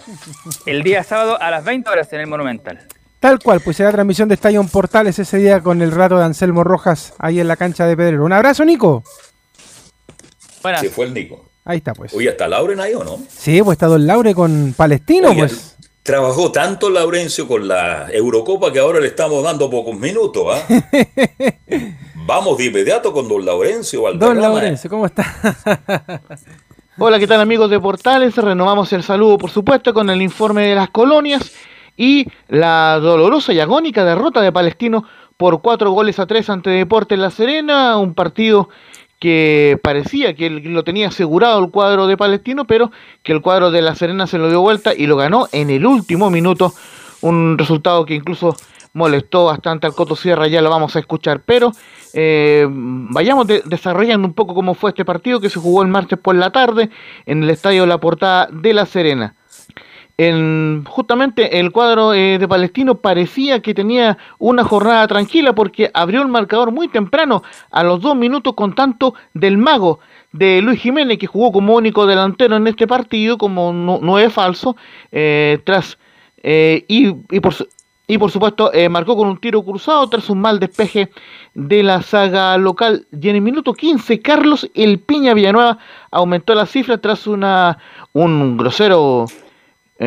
el 0.66 0.84
día 0.84 1.04
sábado 1.04 1.38
a 1.42 1.52
las 1.52 1.66
20 1.66 1.90
horas 1.90 2.14
en 2.14 2.22
el 2.22 2.28
Monumental. 2.28 2.88
Tal 3.22 3.38
cual, 3.38 3.62
pues 3.62 3.78
será 3.78 3.92
transmisión 3.92 4.28
de 4.30 4.34
Estadio 4.34 4.64
Portales 4.64 5.20
ese 5.20 5.38
día 5.38 5.62
con 5.62 5.84
el 5.84 5.92
rato 5.92 6.18
de 6.18 6.24
Anselmo 6.24 6.64
Rojas 6.64 7.14
ahí 7.20 7.40
en 7.40 7.48
la 7.48 7.56
cancha 7.56 7.86
de 7.86 7.96
Pedrero. 7.96 8.26
Un 8.26 8.34
abrazo, 8.34 8.66
Nico. 8.66 9.04
Buenas. 10.64 10.82
Sí, 10.82 10.90
fue 10.90 11.06
el 11.06 11.14
Nico. 11.14 11.46
Ahí 11.64 11.78
está, 11.78 11.94
pues. 11.94 12.16
Oye, 12.16 12.30
¿está 12.30 12.48
Lauren 12.48 12.80
ahí 12.80 12.96
o 12.96 13.04
no? 13.04 13.20
Sí, 13.30 13.62
pues 13.62 13.76
está 13.76 13.86
Don 13.86 14.08
Laure 14.08 14.34
con 14.34 14.74
Palestino, 14.76 15.36
pues. 15.36 15.78
Trabajó 16.02 16.52
tanto 16.52 16.90
Laurencio 16.90 17.48
con 17.48 17.68
la 17.68 18.08
Eurocopa 18.12 18.74
que 18.74 18.80
ahora 18.80 19.00
le 19.00 19.06
estamos 19.06 19.44
dando 19.44 19.70
pocos 19.70 19.96
minutos, 19.96 20.44
¿ah? 20.50 20.66
Vamos 22.26 22.58
de 22.58 22.66
inmediato 22.66 23.14
con 23.14 23.30
Don 23.30 23.46
Laurencio 23.46 24.02
Don 24.16 24.42
Laurencio, 24.42 24.90
¿cómo 24.90 25.06
está? 25.06 25.78
Hola, 26.98 27.20
¿qué 27.20 27.28
tal 27.28 27.40
amigos 27.40 27.70
de 27.70 27.80
Portales? 27.80 28.36
Renovamos 28.36 28.92
el 28.94 29.04
saludo, 29.04 29.38
por 29.38 29.52
supuesto, 29.52 29.94
con 29.94 30.10
el 30.10 30.24
informe 30.24 30.66
de 30.66 30.74
las 30.74 30.90
colonias 30.90 31.52
y 31.98 32.28
la 32.48 33.00
dolorosa 33.00 33.54
y 33.54 33.60
agónica 33.60 34.06
derrota 34.06 34.42
de 34.42 34.52
Palestino 34.52 35.06
por 35.38 35.62
cuatro 35.62 35.92
goles 35.92 36.20
a 36.20 36.28
tres 36.28 36.50
ante 36.50 36.70
Deportes 36.70 37.18
La 37.18 37.32
Serena, 37.32 37.98
un 37.98 38.14
partido 38.14 38.70
que 39.20 39.80
parecía 39.84 40.36
que 40.36 40.50
lo 40.50 40.84
tenía 40.84 41.10
asegurado 41.10 41.64
el 41.64 41.70
cuadro 41.70 42.08
de 42.08 42.18
Palestino, 42.18 42.66
pero 42.66 42.92
que 43.24 43.32
el 43.32 43.42
cuadro 43.42 43.70
de 43.70 43.82
La 43.82 43.96
Serena 43.96 44.26
se 44.28 44.38
lo 44.38 44.50
dio 44.50 44.62
vuelta 44.62 44.94
y 44.96 45.06
lo 45.06 45.16
ganó 45.16 45.48
en 45.52 45.70
el 45.70 45.86
último 45.86 46.30
minuto, 46.32 46.74
un 47.22 47.58
resultado 47.58 48.06
que 48.06 48.16
incluso 48.16 48.56
molestó 48.94 49.46
bastante 49.46 49.88
al 49.88 49.94
Coto 49.94 50.16
Sierra, 50.16 50.48
ya 50.48 50.62
lo 50.62 50.70
vamos 50.70 50.96
a 50.96 51.00
escuchar, 51.00 51.42
pero 51.46 51.72
eh, 52.14 52.68
vayamos 52.70 53.48
desarrollando 53.66 54.28
un 54.28 54.34
poco 54.34 54.54
cómo 54.54 54.74
fue 54.74 54.90
este 54.90 55.06
partido 55.06 55.40
que 55.40 55.50
se 55.50 55.60
jugó 55.60 55.82
el 55.82 55.88
martes 55.88 56.20
por 56.20 56.36
la 56.36 56.52
tarde 56.52 56.90
en 57.26 57.44
el 57.44 57.50
Estadio 57.50 57.86
La 57.86 58.00
Portada 58.00 58.48
de 58.52 58.74
La 58.74 58.86
Serena 58.86 59.36
justamente 60.86 61.60
el 61.60 61.72
cuadro 61.72 62.14
eh, 62.14 62.38
de 62.38 62.48
Palestino 62.48 62.96
parecía 62.96 63.62
que 63.62 63.74
tenía 63.74 64.18
una 64.38 64.64
jornada 64.64 65.08
tranquila 65.08 65.54
porque 65.54 65.90
abrió 65.94 66.22
el 66.22 66.28
marcador 66.28 66.72
muy 66.72 66.88
temprano, 66.88 67.44
a 67.72 67.84
los 67.84 68.02
dos 68.02 68.16
minutos 68.16 68.54
con 68.54 68.76
tanto 68.76 69.16
del 69.34 69.58
mago 69.58 70.00
de 70.32 70.62
Luis 70.62 70.80
Jiménez, 70.80 71.18
que 71.18 71.28
jugó 71.28 71.52
como 71.52 71.76
único 71.76 72.06
delantero 72.06 72.56
en 72.56 72.68
este 72.68 72.88
partido, 72.88 73.38
como 73.38 73.74
no, 73.74 74.20
es 74.20 74.32
falso, 74.32 74.76
eh, 75.12 75.60
tras 75.66 75.98
eh, 76.44 76.86
y, 76.88 77.16
y, 77.30 77.40
por, 77.40 77.54
y 78.08 78.18
por 78.18 78.32
supuesto 78.32 78.72
marcó 78.90 79.16
con 79.18 79.28
un 79.28 79.40
tiro 79.40 79.64
cruzado 79.64 80.08
tras 80.08 80.30
un 80.30 80.40
mal 80.40 80.60
despeje 80.60 81.10
de 81.54 81.84
la 81.84 82.02
saga 82.02 82.58
local. 82.58 83.08
Y 83.12 83.30
en 83.30 83.36
el 83.38 83.42
minuto 83.42 83.74
15, 83.74 84.22
Carlos 84.22 84.70
El 84.74 85.00
Piña 85.00 85.34
Villanueva 85.34 85.80
aumentó 86.12 86.54
la 86.54 86.66
cifra 86.66 87.00
tras 87.00 87.28
una 87.28 87.78
un 88.14 88.58
grosero 88.58 89.26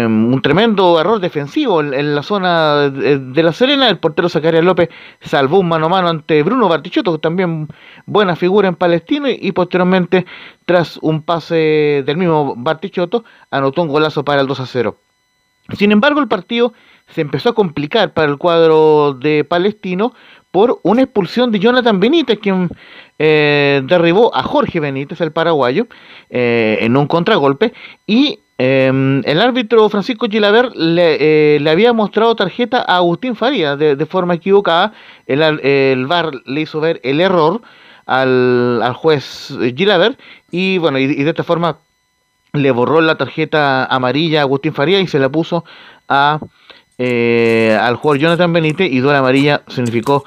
un 0.02 0.40
tremendo 0.42 1.00
error 1.00 1.20
defensivo 1.20 1.80
en, 1.80 2.14
la 2.14 2.22
zona 2.22 2.90
de, 2.90 3.42
La 3.42 3.52
Serena. 3.52 3.88
El 3.88 3.98
portero 3.98 4.28
Zacarías 4.28 4.64
López 4.64 4.88
salvó 5.20 5.60
un 5.60 5.68
mano 5.68 5.86
a 5.86 5.88
mano 5.88 6.08
ante 6.08 6.42
Bruno 6.42 6.68
Bartichotto, 6.68 7.18
también 7.18 7.68
buena 8.06 8.34
figura 8.34 8.66
en 8.68 8.74
Palestino, 8.74 9.28
y, 9.28 9.52
posteriormente, 9.52 10.26
tras 10.66 10.98
un 11.00 11.22
pase 11.22 12.02
del 12.04 12.16
mismo 12.16 12.54
Bartichotto, 12.56 13.24
anotó 13.50 13.82
un 13.82 13.88
golazo 13.88 14.24
para 14.24 14.40
el 14.40 14.48
2 14.48 14.60
a 14.60 14.66
0. 14.66 14.96
Sin 15.78 15.92
embargo, 15.92 16.20
el 16.20 16.28
partido 16.28 16.72
se 17.06 17.20
empezó 17.20 17.50
a 17.50 17.54
complicar 17.54 18.12
para 18.12 18.30
el 18.30 18.38
cuadro 18.38 19.14
de 19.14 19.44
Palestino 19.44 20.12
por 20.50 20.80
una 20.82 21.02
expulsión 21.02 21.50
de 21.52 21.58
Jonathan 21.58 22.00
Benítez, 22.00 22.38
quien 22.38 22.68
eh, 23.18 23.82
derribó 23.84 24.34
a 24.34 24.42
Jorge 24.42 24.80
Benítez, 24.80 25.20
el 25.20 25.32
paraguayo, 25.32 25.86
eh, 26.30 26.78
en 26.80 26.96
un 26.96 27.06
contragolpe, 27.06 27.72
y 28.06 28.40
em, 28.58 29.22
el 29.24 29.40
árbitro 29.40 29.88
Francisco 29.88 30.26
Gilaver 30.28 30.74
le, 30.76 31.56
eh, 31.56 31.70
había 31.70 31.92
mostrado 31.92 32.34
tarjeta 32.36 32.84
a 32.86 32.96
Agustín 32.96 33.36
Faría 33.36 33.76
de, 33.76 34.06
forma 34.06 34.34
equivocada, 34.34 34.92
el, 35.26 35.42
el, 35.42 36.06
VAR 36.06 36.30
le 36.46 36.60
hizo 36.60 36.80
ver 36.80 37.00
el 37.02 37.20
error 37.20 37.62
al, 38.06 38.92
juez 38.96 39.56
Gilaver, 39.76 40.16
y 40.50 40.78
bueno, 40.78 40.98
y, 40.98 41.06
de 41.06 41.30
esta 41.30 41.44
forma 41.44 41.78
le 42.52 42.70
borró 42.70 43.00
la 43.00 43.16
tarjeta 43.16 43.84
amarilla 43.86 44.40
a 44.40 44.42
Agustín 44.42 44.74
Faría 44.74 45.00
y 45.00 45.08
se 45.08 45.18
la 45.18 45.28
puso 45.28 45.64
a 46.08 46.38
eh, 46.96 47.76
al 47.80 47.96
jugador 47.96 48.20
Jonathan 48.20 48.52
Benítez 48.52 48.92
y 48.92 49.00
duela 49.00 49.18
amarilla 49.18 49.62
significó 49.66 50.24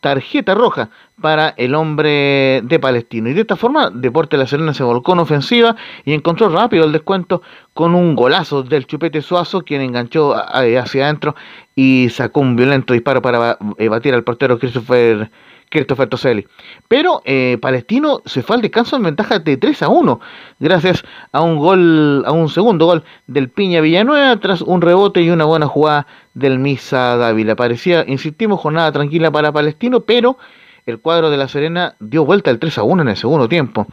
tarjeta 0.00 0.54
roja 0.54 0.90
para 1.20 1.50
el 1.56 1.74
hombre 1.74 2.60
de 2.64 2.78
Palestino. 2.78 3.28
Y 3.28 3.34
de 3.34 3.42
esta 3.42 3.56
forma, 3.56 3.90
Deporte 3.90 4.36
La 4.36 4.46
Serena 4.46 4.74
se 4.74 4.82
volcó 4.82 5.12
en 5.12 5.20
ofensiva 5.20 5.76
y 6.04 6.12
encontró 6.12 6.48
rápido 6.48 6.84
el 6.84 6.92
descuento 6.92 7.42
con 7.74 7.94
un 7.94 8.14
golazo 8.14 8.62
del 8.62 8.86
Chupete 8.86 9.22
Suazo, 9.22 9.62
quien 9.62 9.80
enganchó 9.80 10.34
hacia 10.34 11.04
adentro 11.04 11.34
y 11.74 12.08
sacó 12.10 12.40
un 12.40 12.56
violento 12.56 12.92
disparo 12.94 13.22
para 13.22 13.58
eh, 13.78 13.88
batir 13.88 14.14
al 14.14 14.24
portero 14.24 14.58
Christopher 14.58 15.30
Christopher 15.70 16.08
Toselli. 16.08 16.46
Pero 16.88 17.22
eh, 17.24 17.58
Palestino 17.60 18.22
se 18.24 18.42
fue 18.42 18.56
al 18.56 18.62
descanso 18.62 18.96
en 18.96 19.02
ventaja 19.02 19.38
de 19.38 19.56
3 19.56 19.82
a 19.82 19.88
1, 19.88 20.20
gracias 20.60 21.04
a 21.32 21.40
un 21.42 21.56
gol, 21.56 22.24
a 22.26 22.32
un 22.32 22.48
segundo 22.48 22.86
gol 22.86 23.04
del 23.26 23.48
Piña 23.48 23.80
Villanueva, 23.80 24.36
tras 24.38 24.62
un 24.62 24.80
rebote 24.80 25.22
y 25.22 25.30
una 25.30 25.44
buena 25.44 25.66
jugada 25.66 26.06
del 26.34 26.58
Misa 26.58 27.16
Dávila. 27.16 27.56
Parecía, 27.56 28.04
insistimos, 28.06 28.60
jornada 28.60 28.92
tranquila 28.92 29.30
para 29.30 29.52
Palestino, 29.52 30.00
pero 30.00 30.38
el 30.86 31.00
cuadro 31.00 31.30
de 31.30 31.36
La 31.36 31.48
Serena 31.48 31.96
dio 31.98 32.24
vuelta 32.24 32.50
el 32.50 32.58
3 32.58 32.78
a 32.78 32.82
1 32.84 33.02
en 33.02 33.08
el 33.08 33.16
segundo 33.16 33.48
tiempo, 33.48 33.86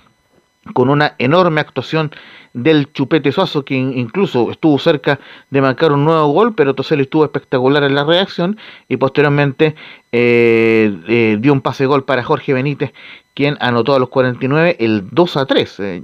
con 0.73 0.89
una 0.89 1.15
enorme 1.17 1.59
actuación 1.61 2.11
del 2.53 2.91
Chupete 2.93 3.31
Suazo, 3.31 3.65
que 3.65 3.75
incluso 3.75 4.51
estuvo 4.51 4.77
cerca 4.79 5.19
de 5.49 5.61
marcar 5.61 5.91
un 5.91 6.05
nuevo 6.05 6.27
gol, 6.27 6.53
pero 6.53 6.73
Toselli 6.73 7.03
estuvo 7.03 7.25
espectacular 7.25 7.83
en 7.83 7.95
la 7.95 8.03
reacción 8.03 8.57
y 8.87 8.97
posteriormente 8.97 9.75
eh, 10.11 10.95
eh, 11.07 11.37
dio 11.39 11.51
un 11.51 11.61
pase 11.61 11.85
gol 11.85 12.05
para 12.05 12.23
Jorge 12.23 12.53
Benítez, 12.53 12.93
quien 13.33 13.57
anotó 13.59 13.95
a 13.95 13.99
los 13.99 14.09
49 14.09 14.77
el 14.79 15.09
2 15.11 15.37
a 15.37 15.45
3. 15.45 15.79
Eh. 15.79 16.03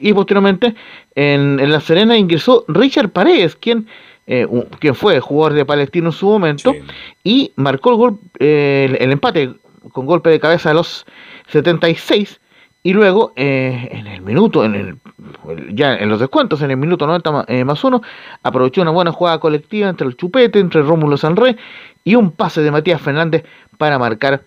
y 0.00 0.12
posteriormente 0.12 0.74
en, 1.14 1.70
La 1.70 1.80
Serena 1.80 2.16
ingresó 2.16 2.64
Richard 2.68 3.10
Paredes, 3.10 3.56
quien, 3.56 3.88
quien 4.78 4.94
fue 4.94 5.20
jugador 5.20 5.54
de 5.54 5.64
Palestino 5.64 6.08
en 6.08 6.12
su 6.12 6.26
momento, 6.26 6.74
y 7.24 7.52
marcó 7.56 7.90
el, 7.90 7.96
gol, 7.96 8.18
el 8.38 9.12
empate 9.12 9.54
con 9.92 10.06
golpe 10.06 10.30
de 10.30 10.40
cabeza 10.40 10.70
a 10.70 10.74
los 10.74 11.04
76 11.48 12.40
y 12.86 12.92
luego, 12.92 13.32
eh, 13.34 13.88
en 13.90 14.06
el 14.06 14.20
minuto, 14.20 14.64
en 14.64 14.76
el, 14.76 15.74
ya 15.74 15.96
en 15.96 16.08
los 16.08 16.20
descuentos, 16.20 16.62
en 16.62 16.70
el 16.70 16.76
minuto 16.76 17.04
90 17.04 17.46
eh, 17.48 17.64
más 17.64 17.82
uno, 17.82 18.00
aprovechó 18.44 18.80
una 18.80 18.92
buena 18.92 19.10
jugada 19.10 19.40
colectiva 19.40 19.88
entre 19.88 20.06
el 20.06 20.16
Chupete, 20.16 20.60
entre 20.60 20.82
Rómulo 20.82 21.16
Sanré 21.16 21.56
y 22.04 22.14
un 22.14 22.30
pase 22.30 22.62
de 22.62 22.70
Matías 22.70 23.02
Fernández 23.02 23.44
para 23.76 23.98
marcar 23.98 24.44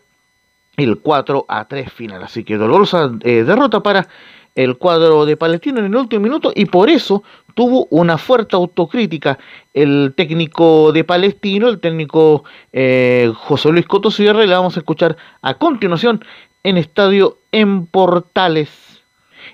el 0.77 0.99
4 0.99 1.47
a 1.49 1.65
3 1.65 1.91
final. 1.91 2.23
Así 2.23 2.45
que 2.45 2.55
dolorosa 2.55 3.11
eh, 3.23 3.43
derrota 3.43 3.83
para 3.83 4.07
el 4.55 4.77
cuadro 4.77 5.25
de 5.25 5.35
Palestino 5.35 5.79
en 5.79 5.87
el 5.87 5.95
último 5.97 6.21
minuto 6.21 6.53
y 6.55 6.63
por 6.63 6.89
eso 6.89 7.23
tuvo 7.55 7.87
una 7.89 8.17
fuerte 8.17 8.55
autocrítica 8.55 9.37
el 9.73 10.13
técnico 10.15 10.93
de 10.93 11.03
Palestino, 11.03 11.67
el 11.67 11.81
técnico 11.81 12.45
José 13.35 13.69
Luis 13.69 13.85
Coto 13.85 14.09
Sierra, 14.09 14.45
y 14.45 14.47
le 14.47 14.53
vamos 14.53 14.77
a 14.77 14.79
escuchar 14.79 15.17
a 15.41 15.55
continuación 15.55 16.23
en 16.63 16.77
Estadio 16.77 17.37
en 17.51 17.85
Portales. 17.85 18.69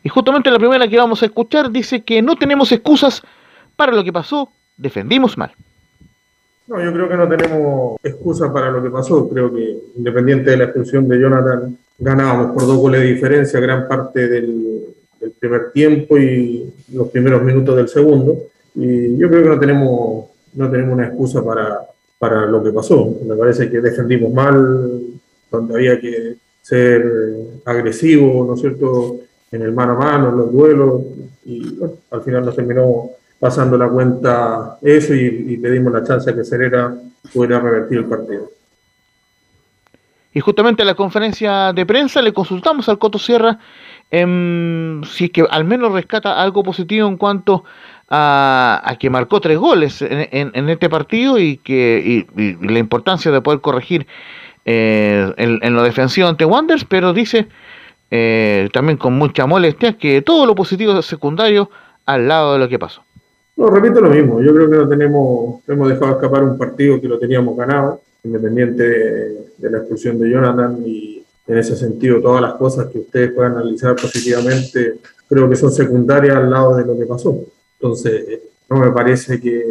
Y 0.04 0.10
justamente 0.10 0.52
la 0.52 0.60
primera 0.60 0.88
que 0.88 0.98
vamos 0.98 1.22
a 1.24 1.26
escuchar 1.26 1.72
dice 1.72 2.04
que 2.04 2.22
no 2.22 2.36
tenemos 2.36 2.72
excusas 2.72 3.22
para 3.76 3.92
lo 3.92 4.04
que 4.04 4.14
pasó, 4.14 4.50
defendimos 4.78 5.38
mal. 5.38 5.52
No, 6.68 6.84
yo 6.84 6.92
creo 6.94 7.08
que 7.08 7.16
no 7.16 7.28
tenemos 7.28 7.98
excusa 8.04 8.52
para 8.52 8.72
lo 8.72 8.82
que 8.82 8.90
pasó. 8.90 9.30
Creo 9.30 9.54
que 9.54 9.78
independiente 9.96 10.52
de 10.52 10.58
la 10.58 10.64
expulsión 10.66 11.08
de 11.08 11.20
Jonathan, 11.20 11.78
ganábamos 12.00 12.54
por 12.54 12.66
dos 12.66 12.78
goles 12.78 13.02
de 13.02 13.14
diferencia 13.14 13.60
gran 13.60 13.88
parte 13.88 14.28
del, 14.28 14.82
primer 15.40 15.72
tiempo 15.72 16.20
y 16.20 16.72
los 16.94 17.10
primeros 17.10 17.42
minutos 17.42 17.76
del 17.76 17.88
segundo. 17.88 18.38
Y 18.76 19.18
yo 19.18 19.28
creo 19.30 19.44
que 19.44 19.50
no 19.50 19.60
tenemos, 19.60 20.26
no 20.54 20.70
tenemos 20.70 20.94
una 20.94 21.08
excusa 21.08 21.44
para, 21.44 21.80
para 22.20 22.46
lo 22.46 22.64
que 22.64 22.72
pasó. 22.72 23.12
Me 23.26 23.36
parece 23.36 23.70
que 23.70 23.82
defendimos 23.82 24.32
mal, 24.32 25.02
donde 25.50 25.74
había 25.74 26.00
que 26.00 26.36
ser 26.66 27.06
agresivo, 27.64 28.44
¿no 28.44 28.56
es 28.56 28.62
cierto?, 28.62 29.18
en 29.52 29.62
el 29.62 29.72
mano 29.72 29.94
a 29.94 29.98
mano, 29.98 30.30
en 30.30 30.38
los 30.38 30.52
duelos, 30.52 31.02
y 31.46 31.76
bueno, 31.76 31.94
al 32.10 32.24
final 32.24 32.44
nos 32.44 32.56
terminó 32.56 33.12
pasando 33.40 33.78
la 33.78 33.88
cuenta 33.88 34.80
eso 34.82 35.14
y, 35.14 35.58
le 35.58 35.70
dimos 35.70 35.94
la 35.94 36.04
chance 36.04 36.28
a 36.28 36.36
que 36.36 36.44
Cerera 36.44 36.92
pudiera 37.32 37.60
revertir 37.60 38.00
el 38.00 38.06
partido. 38.06 38.50
Y 40.34 40.40
justamente 40.40 40.82
en 40.82 40.88
la 40.88 40.96
conferencia 40.96 41.72
de 41.72 41.86
prensa 41.86 42.20
le 42.24 42.34
consultamos 42.34 42.90
al 42.90 42.98
Coto 42.98 43.20
Sierra 43.20 43.60
eh, 44.10 45.02
si 45.06 45.26
es 45.26 45.32
que 45.32 45.46
al 45.48 45.66
menos 45.66 45.94
rescata 45.94 46.42
algo 46.42 46.64
positivo 46.64 47.08
en 47.08 47.18
cuanto 47.18 47.64
a, 48.10 48.98
que 49.00 49.12
marcó 49.12 49.40
tres 49.40 49.60
goles 49.60 50.02
en, 50.02 50.70
este 50.70 50.90
partido 50.90 51.38
y 51.38 51.58
que 51.58 52.26
y 52.36 52.68
la 52.68 52.80
importancia 52.80 53.32
de 53.32 53.42
poder 53.42 53.62
corregir 53.62 54.08
eh, 54.66 55.32
en, 55.38 55.74
lo 55.74 55.84
defensivo 55.84 56.28
ante 56.28 56.44
Wanderers, 56.44 56.86
pero 56.86 57.14
dice 57.14 57.48
eh, 58.12 58.70
también 58.74 58.98
con 58.98 59.14
mucha 59.14 59.46
molestia 59.46 59.94
que 59.94 60.22
todo 60.22 60.46
lo 60.46 60.56
positivo 60.56 60.98
es 60.98 61.06
secundario 61.06 61.70
al 62.06 62.28
lado 62.28 62.54
de 62.54 62.60
lo 62.60 62.68
que 62.68 62.80
pasó. 62.80 63.04
No, 63.56 63.68
repito 63.70 64.02
lo 64.02 64.10
mismo, 64.10 64.42
yo 64.42 64.54
creo 64.54 64.70
que 64.70 64.76
no 64.76 64.90
tenemos, 64.90 65.62
hemos 65.68 65.88
dejado 65.88 66.14
escapar 66.14 66.44
un 66.44 66.58
partido 66.58 67.00
que 67.00 67.08
lo 67.08 67.18
teníamos 67.18 67.56
ganado, 67.56 68.02
independiente 68.24 68.84
de, 68.84 69.70
la 69.70 69.78
expulsión 69.78 70.20
de 70.20 70.30
Jonathan 70.30 70.78
y 70.86 71.24
en 71.48 71.58
ese 71.58 71.76
sentido 71.76 72.20
todas 72.20 72.42
las 72.42 72.56
cosas 72.56 72.88
que 72.88 73.00
ustedes 73.00 73.32
puedan 73.32 73.54
analizar 73.54 73.96
positivamente 73.96 74.96
creo 75.28 75.50
que 75.50 75.56
son 75.56 75.72
secundarias 75.72 76.36
al 76.36 76.50
lado 76.50 76.76
de 76.76 76.86
lo 76.86 76.98
que 76.98 77.06
pasó. 77.06 77.40
Entonces, 77.80 78.28
eh, 78.28 78.42
no 78.70 78.78
me 78.78 78.92
parece 78.92 79.40
que, 79.40 79.64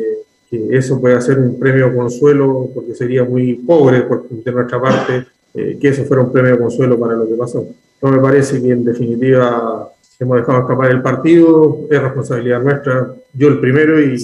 eso 0.50 1.00
puede 1.00 1.20
ser 1.20 1.38
un 1.38 1.58
premio 1.58 1.94
consuelo, 1.94 2.70
porque 2.74 2.94
sería 2.94 3.24
muy 3.24 3.54
pobre 3.54 4.02
por, 4.02 4.28
de 4.28 4.52
nuestra 4.52 4.80
parte 4.80 5.26
eh, 5.54 5.78
que 5.80 5.88
eso 5.88 6.04
fuera 6.04 6.22
un 6.22 6.32
premio 6.32 6.58
consuelo 6.58 6.98
para 6.98 7.14
lo 7.14 7.28
que 7.28 7.34
pasó. 7.34 7.66
No 8.02 8.10
me 8.10 8.20
parece 8.20 8.60
que 8.60 8.70
en 8.70 8.84
definitiva 8.84 9.88
hemos 10.18 10.36
dejado 10.38 10.60
escapar 10.60 10.90
el 10.90 11.02
partido, 11.02 11.80
es 11.90 12.00
responsabilidad 12.00 12.62
nuestra, 12.62 13.14
yo 13.32 13.48
el 13.48 13.60
primero 13.60 14.00
y 14.00 14.16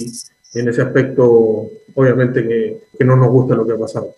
en 0.53 0.67
ese 0.67 0.81
aspecto 0.81 1.69
obviamente 1.95 2.81
que 2.97 3.05
no 3.05 3.15
nos 3.15 3.29
gusta 3.29 3.55
lo 3.55 3.65
que 3.65 3.73
ha 3.73 3.77
pasado. 3.77 4.15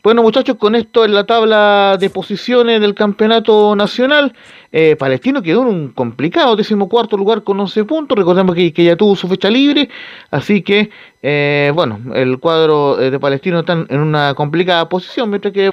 Bueno, 0.00 0.22
muchachos, 0.22 0.56
con 0.58 0.76
esto 0.76 1.04
en 1.04 1.12
la 1.12 1.24
tabla 1.26 1.96
de 1.98 2.08
posiciones 2.08 2.80
del 2.80 2.94
campeonato 2.94 3.74
nacional, 3.74 4.32
eh, 4.70 4.94
Palestino 4.96 5.42
quedó 5.42 5.62
en 5.62 5.68
un 5.68 5.88
complicado 5.88 6.54
decimocuarto 6.54 7.16
lugar 7.16 7.42
con 7.42 7.58
11 7.58 7.84
puntos. 7.84 8.16
Recordemos 8.16 8.54
que, 8.54 8.70
ya 8.70 8.94
tuvo 8.94 9.16
su 9.16 9.26
fecha 9.26 9.50
libre, 9.50 9.88
así 10.30 10.62
que, 10.62 10.90
eh, 11.20 11.72
bueno, 11.74 11.98
el 12.14 12.38
cuadro 12.38 13.00
eh, 13.00 13.10
de 13.10 13.18
Palestino 13.18 13.58
está 13.58 13.72
en 13.72 13.98
una 13.98 14.34
complicada 14.34 14.88
posición, 14.88 15.30
mientras 15.30 15.52
que, 15.52 15.72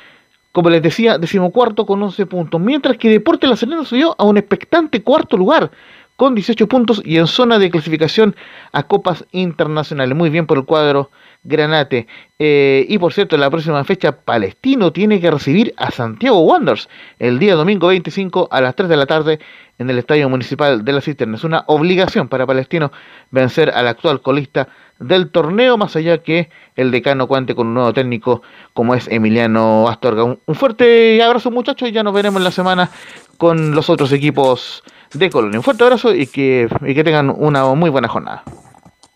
como 0.52 0.72
les 0.72 0.82
decía, 0.82 1.20
decimocuarto 1.20 1.86
con 1.86 2.02
11 2.02 2.26
puntos. 2.26 2.60
Mientras 2.60 2.98
que 2.98 3.10
Deporte 3.10 3.46
La 3.46 3.56
Serena 3.56 3.86
subió 3.86 4.16
a 4.18 4.24
un 4.24 4.38
expectante 4.38 5.04
cuarto 5.04 5.38
lugar 5.38 5.70
con 6.16 6.34
18 6.34 6.68
puntos 6.68 7.00
y 7.06 7.18
en 7.18 7.28
zona 7.28 7.60
de 7.60 7.70
clasificación 7.70 8.36
a 8.72 8.84
copas 8.84 9.24
internacionales. 9.32 10.18
Muy 10.18 10.32
bien 10.32 10.48
por 10.48 10.58
el 10.58 10.66
cuadro 10.66 11.12
Granate. 11.46 12.08
Eh, 12.40 12.86
y 12.90 12.98
por 12.98 13.14
cierto, 13.14 13.38
la 13.38 13.50
próxima 13.50 13.84
fecha, 13.84 14.12
Palestino 14.12 14.92
tiene 14.92 15.22
que 15.22 15.32
recibir 15.32 15.74
a 15.78 15.92
Santiago 15.92 16.40
Wanderers 16.42 16.90
el 17.20 17.40
día 17.40 17.56
domingo 17.56 17.88
25 17.88 18.50
a 18.52 18.62
las 18.62 18.76
3 18.76 18.90
de 18.90 18.98
la 18.98 19.06
tarde 19.06 19.40
en 19.78 19.90
el 19.90 19.98
Estadio 19.98 20.28
Municipal 20.28 20.84
de 20.84 20.92
la 20.92 21.02
Cisterna. 21.02 21.38
Es 21.38 21.44
una 21.44 21.64
obligación 21.68 22.28
para 22.28 22.46
Palestino 22.46 22.92
vencer 23.32 23.70
al 23.70 23.88
actual 23.88 24.22
colista 24.22 24.68
del 25.00 25.30
torneo, 25.30 25.78
más 25.78 25.96
allá 25.96 26.20
que 26.20 26.50
el 26.76 26.92
decano 26.92 27.28
cuente 27.28 27.54
con 27.54 27.68
un 27.68 27.74
nuevo 27.76 27.94
técnico 27.94 28.42
como 28.74 28.96
es 28.96 29.08
Emiliano 29.08 29.88
Astorga. 29.88 30.24
Un, 30.24 30.56
fuerte 30.56 31.22
abrazo 31.22 31.52
muchachos 31.52 31.90
y 31.90 31.92
ya 31.92 32.04
nos 32.04 32.14
veremos 32.14 32.40
en 32.40 32.46
la 32.46 32.52
semana 32.52 32.90
con 33.38 33.76
los 33.76 33.90
otros 33.90 34.12
equipos 34.12 34.84
de 35.14 35.30
Colonia. 35.30 35.60
Un 35.60 35.64
fuerte 35.64 35.84
abrazo 35.84 36.14
y 36.14 36.28
que, 36.28 36.68
y 36.82 36.96
que 36.96 37.04
tengan 37.04 37.30
una 37.30 37.66
muy 37.76 37.90
buena 37.90 38.08
jornada. 38.08 38.44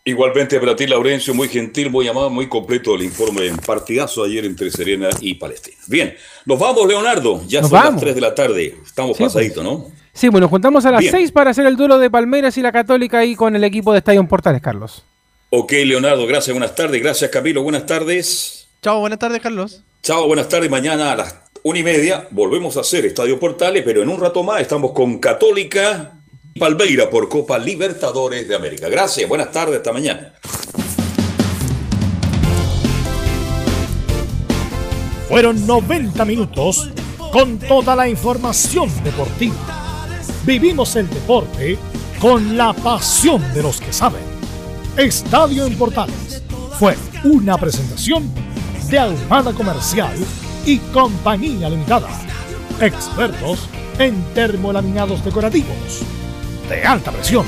Igualmente 0.09 0.59
para 0.59 0.75
ti, 0.75 0.87
Laurencio, 0.87 1.35
muy 1.35 1.47
gentil, 1.49 1.91
muy 1.91 2.07
amado, 2.07 2.31
muy 2.31 2.47
completo 2.49 2.95
el 2.95 3.03
informe 3.03 3.45
en 3.45 3.57
partidazo 3.57 4.23
ayer 4.23 4.43
entre 4.43 4.71
Serena 4.71 5.09
y 5.21 5.35
Palestina. 5.35 5.77
Bien, 5.87 6.15
nos 6.45 6.57
vamos, 6.57 6.87
Leonardo. 6.87 7.43
Ya 7.47 7.61
Nos 7.61 7.69
son 7.69 7.79
vamos. 7.79 7.93
las 7.93 8.01
3 8.01 8.15
de 8.15 8.21
la 8.21 8.33
tarde. 8.33 8.75
Estamos 8.83 9.15
Sí, 9.17 9.23
pues. 9.23 9.33
pasaditos, 9.33 9.63
¿no? 9.63 9.91
Sí, 10.11 10.29
bueno, 10.29 10.47
juntamos 10.49 10.83
a 10.85 10.91
las 10.91 11.01
Bien. 11.01 11.11
6 11.11 11.31
para 11.31 11.51
hacer 11.51 11.67
el 11.67 11.75
duelo 11.77 11.99
de 11.99 12.09
Palmeiras 12.09 12.57
y 12.57 12.61
la 12.63 12.71
Católica 12.71 13.19
ahí 13.19 13.35
con 13.35 13.55
el 13.55 13.63
equipo 13.63 13.91
de 13.91 13.99
Estadio 13.99 14.27
Portales, 14.27 14.61
Carlos. 14.61 15.03
Ok, 15.51 15.71
Leonardo, 15.85 16.25
gracias, 16.25 16.53
buenas 16.53 16.73
tardes. 16.75 17.01
Gracias, 17.01 17.29
Camilo, 17.29 17.61
buenas 17.61 17.85
tardes. 17.85 18.67
Chao, 18.81 18.99
buenas 19.01 19.19
tardes, 19.19 19.41
Carlos. 19.41 19.83
Chao, 20.01 20.25
buenas 20.27 20.49
tardes. 20.49 20.69
Mañana 20.71 21.11
a 21.11 21.15
las 21.17 21.35
una 21.61 21.79
y 21.79 21.83
media 21.83 22.27
volvemos 22.31 22.77
a 22.77 22.79
hacer 22.81 23.05
Estadio 23.05 23.39
Portales, 23.39 23.83
pero 23.85 24.01
en 24.01 24.09
un 24.09 24.19
rato 24.19 24.41
más 24.43 24.61
estamos 24.61 24.91
con 24.93 25.19
Católica 25.19 26.13
Palmeira 26.57 27.09
por 27.09 27.29
Copa 27.29 27.57
Libertadores 27.59 28.47
de 28.47 28.55
América. 28.55 28.89
Gracias, 28.89 29.27
buenas 29.29 29.51
tardes, 29.51 29.77
hasta 29.77 29.93
mañana. 29.93 30.33
Fueron 35.27 35.65
90 35.67 36.25
minutos 36.25 36.89
con 37.31 37.59
toda 37.59 37.95
la 37.95 38.09
información 38.09 38.89
deportiva. 39.03 39.55
Vivimos 40.45 40.95
el 40.95 41.09
deporte 41.09 41.77
con 42.19 42.57
la 42.57 42.73
pasión 42.73 43.41
de 43.53 43.61
los 43.61 43.79
que 43.79 43.93
saben. 43.93 44.23
Estadio 44.97 45.65
en 45.65 45.77
Portales 45.77 46.43
fue 46.79 46.95
una 47.23 47.57
presentación 47.57 48.29
de 48.89 48.97
Ahumada 48.97 49.53
Comercial 49.53 50.17
y 50.65 50.79
Compañía 50.79 51.69
Limitada. 51.69 52.09
Expertos 52.81 53.69
en 53.99 54.21
termolaminados 54.33 55.23
decorativos 55.23 56.03
de 56.69 56.85
alta 56.85 57.11
presión. 57.11 57.45